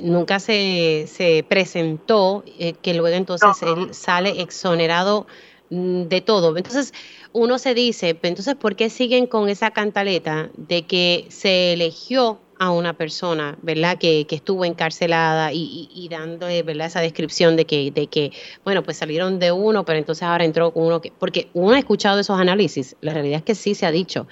nunca 0.02 0.40
se, 0.40 1.08
se 1.12 1.46
presentó, 1.46 2.46
eh, 2.58 2.72
que 2.82 2.94
luego 2.94 3.18
entonces 3.18 3.50
él 3.62 3.94
sale 3.94 4.42
exonerado 4.42 5.28
mm, 5.70 6.04
de 6.04 6.22
todo. 6.22 6.56
Entonces 6.56 6.94
uno 7.34 7.60
se 7.60 7.74
dice, 7.74 8.18
entonces, 8.24 8.56
¿por 8.56 8.78
qué 8.78 8.90
siguen 8.90 9.28
con 9.28 9.50
esa 9.50 9.72
cantaleta 9.72 10.52
de 10.56 10.84
que 10.84 11.26
se 11.28 11.74
eligió 11.74 12.40
a 12.60 12.72
una 12.72 12.94
persona, 12.94 13.58
¿verdad? 13.62 13.98
Que, 13.98 14.26
que 14.26 14.36
estuvo 14.36 14.64
encarcelada 14.64 15.52
y, 15.52 15.90
y, 15.94 16.08
dando, 16.08 16.48
¿verdad? 16.48 16.88
Esa 16.88 17.02
descripción 17.02 17.58
de 17.58 17.66
que, 17.66 17.92
de 17.92 18.08
que, 18.08 18.32
bueno, 18.64 18.84
pues 18.84 18.96
salieron 18.96 19.40
de 19.40 19.52
uno, 19.52 19.84
pero 19.84 20.00
entonces 20.00 20.24
ahora 20.24 20.46
entró 20.46 20.72
con 20.72 20.84
uno 20.84 21.02
que, 21.02 21.12
porque 21.12 21.50
uno 21.54 21.76
ha 21.76 21.80
escuchado 21.80 22.22
esos 22.22 22.40
análisis, 22.40 22.96
la 23.02 23.12
realidad 23.12 23.40
es 23.40 23.44
que 23.44 23.56
sí 23.56 23.76
se 23.76 23.86
ha 23.86 23.92
dicho 23.92 24.28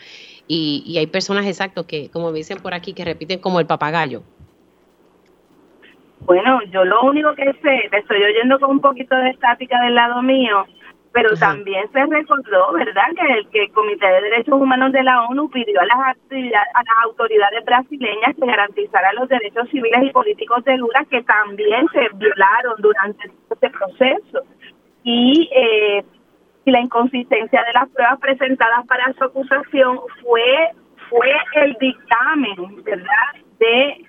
y, 0.48 0.98
hay 0.98 1.08
personas 1.08 1.46
exactos 1.46 1.86
que, 1.86 2.10
como 2.10 2.32
dicen 2.32 2.60
por 2.62 2.74
aquí, 2.74 2.94
que 2.94 3.06
repiten 3.06 3.40
como 3.40 3.60
el 3.60 3.66
papagayo. 3.66 4.24
Bueno, 6.22 6.60
yo 6.72 6.86
lo 6.86 7.02
único 7.04 7.34
que 7.36 7.52
sé, 7.62 7.88
te 7.90 7.98
estoy 7.98 8.24
oyendo 8.24 8.60
con 8.60 8.72
un 8.72 8.80
poquito 8.80 9.16
de 9.16 9.30
estática 9.32 9.82
del 9.82 9.96
lado 9.96 10.22
mío, 10.22 10.66
pero 11.14 11.36
también 11.36 11.92
se 11.92 12.06
recordó, 12.06 12.72
¿verdad?, 12.74 13.04
que 13.16 13.34
el, 13.34 13.50
que 13.50 13.64
el 13.64 13.72
Comité 13.72 14.08
de 14.08 14.22
Derechos 14.22 14.62
Humanos 14.62 14.92
de 14.94 15.04
la 15.04 15.24
ONU 15.24 15.50
pidió 15.50 15.82
a 15.82 15.86
las, 15.86 15.98
a 16.00 16.84
las 16.84 16.98
autoridades 17.06 17.66
brasileñas 17.66 18.36
que 18.40 18.46
garantizaran 18.46 19.16
los 19.16 19.28
derechos 19.28 19.68
civiles 19.70 20.04
y 20.04 20.12
políticos 20.12 20.64
de 20.64 20.78
Lula, 20.78 21.06
que 21.10 21.22
también 21.24 21.88
se 21.92 22.08
violaron 22.16 22.76
durante 22.80 23.30
este 23.50 23.70
proceso. 23.70 24.44
Y 25.04 25.50
eh, 25.54 26.06
y 26.66 26.72
la 26.72 26.82
inconsistencia 26.82 27.64
de 27.64 27.74
las 27.74 27.90
pruebas 27.90 28.20
presentadas 28.20 28.86
para 28.88 29.14
su 29.14 29.24
acusación 29.24 30.00
fue 30.22 30.72
fue 31.12 31.30
el 31.56 31.76
dictamen, 31.80 32.84
¿verdad?, 32.84 33.34
de 33.60 34.06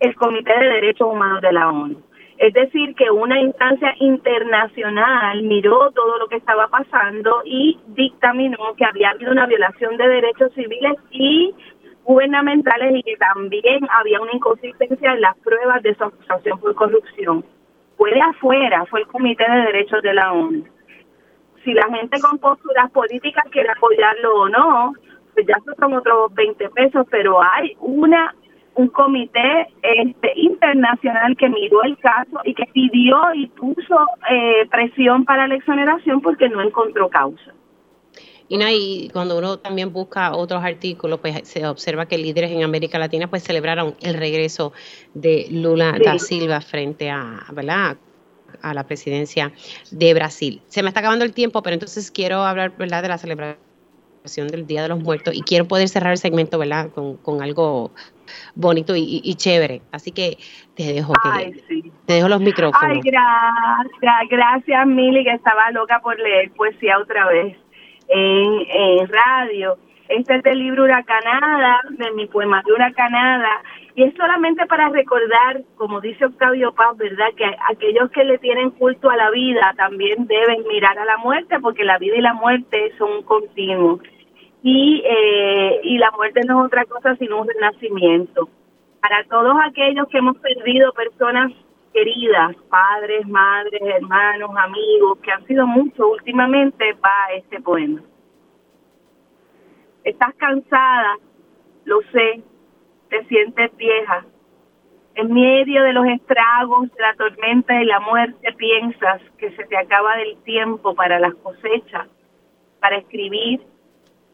el 0.00 0.14
Comité 0.16 0.52
de 0.58 0.66
Derechos 0.66 1.08
Humanos 1.10 1.40
de 1.40 1.52
la 1.52 1.70
ONU. 1.70 2.02
Es 2.36 2.52
decir, 2.52 2.94
que 2.96 3.10
una 3.10 3.40
instancia 3.40 3.94
internacional 4.00 5.42
miró 5.42 5.90
todo 5.92 6.18
lo 6.18 6.26
que 6.26 6.36
estaba 6.36 6.68
pasando 6.68 7.42
y 7.44 7.78
dictaminó 7.88 8.74
que 8.76 8.84
había 8.84 9.10
habido 9.10 9.32
una 9.32 9.46
violación 9.46 9.96
de 9.96 10.08
derechos 10.08 10.52
civiles 10.54 10.96
y 11.12 11.54
gubernamentales 12.04 12.96
y 12.96 13.02
que 13.04 13.16
también 13.16 13.86
había 13.90 14.20
una 14.20 14.32
inconsistencia 14.34 15.12
en 15.12 15.20
las 15.20 15.38
pruebas 15.38 15.82
de 15.82 15.94
su 15.94 16.04
acusación 16.04 16.58
por 16.58 16.74
corrupción. 16.74 17.44
Fue 17.96 18.12
de 18.12 18.20
afuera, 18.20 18.84
fue 18.86 19.00
el 19.00 19.06
Comité 19.06 19.48
de 19.48 19.62
Derechos 19.62 20.02
de 20.02 20.12
la 20.12 20.32
ONU 20.32 20.64
si 21.64 21.72
la 21.72 21.88
gente 21.88 22.20
con 22.20 22.38
posturas 22.38 22.90
políticas 22.90 23.44
quiere 23.50 23.70
apoyarlo 23.70 24.34
o 24.34 24.48
no, 24.48 24.92
pues 25.34 25.46
ya 25.46 25.56
son 25.78 25.94
otros 25.94 26.34
20 26.34 26.70
pesos, 26.70 27.06
pero 27.10 27.42
hay 27.42 27.76
una 27.80 28.34
un 28.74 28.88
comité 28.88 29.68
este, 29.82 30.32
internacional 30.36 31.36
que 31.36 31.48
miró 31.48 31.82
el 31.82 31.98
caso 31.98 32.40
y 32.44 32.54
que 32.54 32.64
pidió 32.72 33.18
y 33.34 33.46
puso 33.48 33.96
eh, 34.30 34.66
presión 34.70 35.24
para 35.24 35.46
la 35.46 35.56
exoneración 35.56 36.20
porque 36.20 36.48
no 36.48 36.62
encontró 36.62 37.08
causa. 37.08 37.52
Y, 38.48 38.58
no, 38.58 38.66
y 38.68 39.08
cuando 39.12 39.38
uno 39.38 39.58
también 39.58 39.92
busca 39.92 40.34
otros 40.34 40.62
artículos, 40.62 41.20
pues 41.20 41.48
se 41.48 41.66
observa 41.66 42.06
que 42.06 42.18
líderes 42.18 42.50
en 42.50 42.62
América 42.62 42.98
Latina 42.98 43.28
pues 43.28 43.42
celebraron 43.42 43.94
el 44.02 44.14
regreso 44.14 44.72
de 45.14 45.46
Lula 45.50 45.94
da 46.02 46.18
Silva 46.18 46.60
frente 46.60 47.10
a, 47.10 47.44
¿verdad? 47.52 47.96
A 48.62 48.74
la 48.74 48.84
presidencia 48.84 49.52
de 49.90 50.14
Brasil. 50.14 50.62
Se 50.68 50.82
me 50.82 50.88
está 50.88 51.00
acabando 51.00 51.24
el 51.24 51.32
tiempo, 51.32 51.62
pero 51.62 51.74
entonces 51.74 52.10
quiero 52.10 52.42
hablar 52.42 52.72
¿verdad? 52.76 53.02
de 53.02 53.08
la 53.08 53.18
celebración 53.18 53.58
del 54.48 54.66
Día 54.66 54.82
de 54.82 54.88
los 54.88 55.00
Muertos 55.00 55.34
y 55.34 55.42
quiero 55.42 55.66
poder 55.66 55.88
cerrar 55.88 56.12
el 56.12 56.18
segmento 56.18 56.58
¿verdad? 56.58 56.90
con, 56.90 57.42
algo 57.42 57.90
bonito 58.54 58.94
y, 58.96 59.34
chévere. 59.34 59.82
Así 59.90 60.12
que 60.12 60.38
te 60.74 60.92
dejo 60.92 61.12
que 61.14 61.90
te 62.06 62.14
dejo 62.14 62.28
los 62.28 62.40
micrófonos. 62.40 62.80
Ay, 62.88 63.00
gracias, 63.02 64.28
gracias 64.30 64.86
Mili, 64.86 65.24
que 65.24 65.32
estaba 65.32 65.70
loca 65.72 66.00
por 66.00 66.18
leer 66.18 66.50
poesía 66.52 66.98
otra 66.98 67.26
vez 67.26 67.56
en, 68.08 68.66
en 68.70 69.08
radio. 69.08 69.76
Este 70.08 70.36
es 70.36 70.42
del 70.42 70.58
libro 70.58 70.84
Huracanada, 70.84 71.80
de 71.90 72.10
mi 72.12 72.26
poema 72.26 72.62
de 72.66 72.72
Huracanada, 72.72 73.62
y 73.94 74.04
es 74.04 74.14
solamente 74.14 74.64
para 74.66 74.88
recordar, 74.88 75.62
como 75.76 76.00
dice 76.00 76.24
Octavio 76.24 76.72
Paz, 76.72 76.96
¿verdad? 76.96 77.26
Que 77.36 77.44
aquellos 77.70 78.10
que 78.10 78.24
le 78.24 78.38
tienen 78.38 78.70
culto 78.70 79.10
a 79.10 79.16
la 79.16 79.30
vida 79.30 79.74
también 79.76 80.26
deben 80.26 80.66
mirar 80.66 80.98
a 80.98 81.04
la 81.04 81.18
muerte, 81.18 81.60
porque 81.60 81.84
la 81.84 81.98
vida 81.98 82.16
y 82.16 82.22
la 82.22 82.32
muerte 82.32 82.92
son 82.96 83.22
continuos. 83.22 84.00
Y, 84.62 85.02
eh, 85.04 85.80
y 85.82 85.98
la 85.98 86.10
muerte 86.12 86.40
no 86.46 86.60
es 86.60 86.66
otra 86.66 86.86
cosa 86.86 87.16
sino 87.16 87.42
un 87.42 87.48
renacimiento. 87.48 88.48
Para 89.02 89.24
todos 89.24 89.56
aquellos 89.62 90.08
que 90.08 90.18
hemos 90.18 90.38
perdido 90.38 90.92
personas 90.92 91.52
queridas, 91.92 92.56
padres, 92.70 93.26
madres, 93.28 93.82
hermanos, 93.82 94.52
amigos, 94.56 95.18
que 95.18 95.32
han 95.32 95.46
sido 95.46 95.66
muchos 95.66 96.06
últimamente, 96.12 96.94
va 96.94 97.34
este 97.36 97.60
poema. 97.60 98.00
Estás 100.02 100.34
cansada, 100.36 101.18
lo 101.84 102.00
sé, 102.12 102.42
te 103.12 103.24
sientes 103.26 103.76
vieja. 103.76 104.24
En 105.16 105.34
medio 105.34 105.82
de 105.82 105.92
los 105.92 106.06
estragos, 106.06 106.90
de 106.94 107.02
la 107.02 107.14
tormenta 107.14 107.82
y 107.82 107.84
la 107.84 108.00
muerte 108.00 108.50
piensas 108.54 109.20
que 109.36 109.54
se 109.54 109.64
te 109.66 109.76
acaba 109.76 110.14
el 110.22 110.38
tiempo 110.44 110.94
para 110.94 111.20
las 111.20 111.34
cosechas, 111.34 112.08
para 112.80 112.96
escribir, 112.96 113.60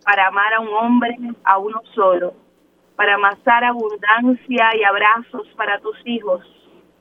para 0.05 0.29
amar 0.29 0.55
a 0.55 0.61
un 0.61 0.69
hombre, 0.69 1.19
a 1.43 1.59
uno 1.59 1.83
solo, 1.93 2.35
para 2.95 3.17
amasar 3.17 3.65
abundancia 3.65 4.71
y 4.77 4.85
abrazos 4.85 5.49
para 5.57 5.81
tus 5.81 5.97
hijos, 6.05 6.41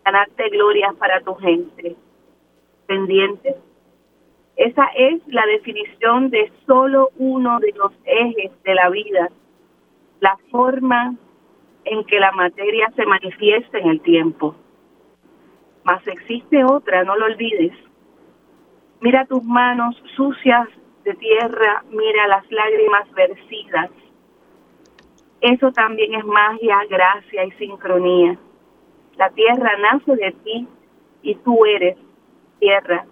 ganarte 0.04 0.50
gloria 0.50 0.96
para 0.98 1.22
tu 1.22 1.36
gente. 1.36 1.96
Pendientes. 2.88 3.56
Esa 4.56 4.86
es 4.96 5.22
la 5.28 5.46
definición 5.46 6.32
de 6.32 6.52
solo 6.66 7.12
uno 7.18 7.60
de 7.60 7.72
los 7.74 7.92
ejes 8.06 8.52
de 8.64 8.74
la 8.74 8.90
vida, 8.90 9.30
la 10.20 10.36
forma 10.50 11.16
en 11.90 12.04
que 12.06 12.20
la 12.20 12.32
materia 12.32 12.92
se 12.96 13.06
manifiesta 13.06 13.80
en 13.80 13.88
el 13.88 14.02
tiempo. 14.02 14.56
Mas 15.84 16.06
existe 16.08 16.64
otra, 16.64 17.04
no 17.04 17.16
lo 17.16 17.26
olvides. 17.26 17.74
Mira 19.00 19.26
tus 19.26 19.44
manos 19.44 19.96
sucias 20.16 20.68
de 21.04 21.14
tierra, 21.14 21.84
mira 21.90 22.28
las 22.28 22.50
lágrimas 22.52 23.12
vercidas. 23.14 23.90
Eso 25.42 25.72
también 25.72 26.16
es 26.16 26.26
magia, 26.26 26.80
gracia 26.90 27.46
y 27.46 27.52
sincronía. 27.52 28.38
La 29.18 29.30
tierra 29.30 29.72
nace 29.78 30.16
de 30.16 30.32
ti 30.44 30.68
y 31.22 31.36
tú 31.36 31.66
eres 31.66 31.98
tierra. 32.60 33.06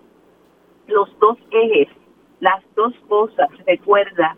Los 0.87 1.17
dos 1.19 1.37
ejes, 1.51 1.87
las 2.39 2.61
dos 2.75 2.93
cosas, 3.07 3.47
recuerda, 3.65 4.35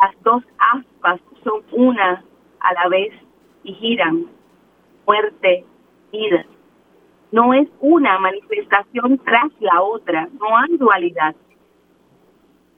las 0.00 0.22
dos 0.22 0.42
aspas 0.58 1.20
son 1.42 1.62
una 1.72 2.24
a 2.60 2.74
la 2.74 2.88
vez 2.88 3.12
y 3.62 3.74
giran, 3.74 4.26
muerte, 5.06 5.64
vida. 6.12 6.44
No 7.32 7.54
es 7.54 7.68
una 7.80 8.18
manifestación 8.18 9.18
tras 9.18 9.52
la 9.60 9.82
otra, 9.82 10.28
no 10.38 10.56
hay 10.56 10.76
dualidad. 10.76 11.34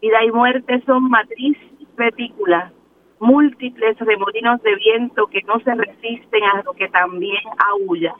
Vida 0.00 0.24
y 0.24 0.30
muerte 0.30 0.82
son 0.84 1.09
matriz 1.09 1.56
retícula, 1.96 2.72
múltiples 3.20 3.98
remolinos 3.98 4.62
de 4.62 4.74
viento 4.76 5.26
que 5.28 5.42
no 5.42 5.60
se 5.60 5.74
resisten 5.74 6.42
a 6.44 6.62
lo 6.62 6.72
que 6.74 6.88
también 6.88 7.40
aúlla 7.70 8.14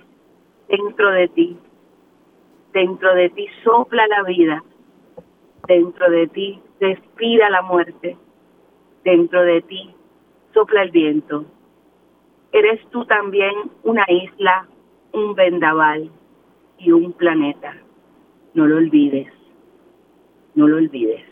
dentro 0.68 1.10
de 1.10 1.28
ti. 1.28 1.56
Dentro 2.72 3.14
de 3.14 3.28
ti 3.28 3.47
sopla 3.64 4.06
la 4.06 4.22
vida, 4.22 4.64
dentro 5.66 6.10
de 6.10 6.26
ti 6.28 6.62
respira 6.80 7.51
la 7.51 7.60
muerte, 7.60 8.16
dentro 9.05 9.43
de 9.43 9.60
ti 9.62 9.94
sopla 10.55 10.82
el 10.82 10.90
viento 10.90 11.44
eres 12.53 12.85
tú 12.91 13.05
también 13.07 13.53
una 13.83 14.05
isla, 14.09 14.66
un 15.12 15.35
vendaval 15.35 16.11
y 16.79 16.93
un 16.93 17.12
planeta. 17.12 17.77
No 18.55 18.66
lo 18.66 18.77
olvides, 18.77 19.33
no 20.55 20.69
lo 20.69 20.77
olvides. 20.77 21.32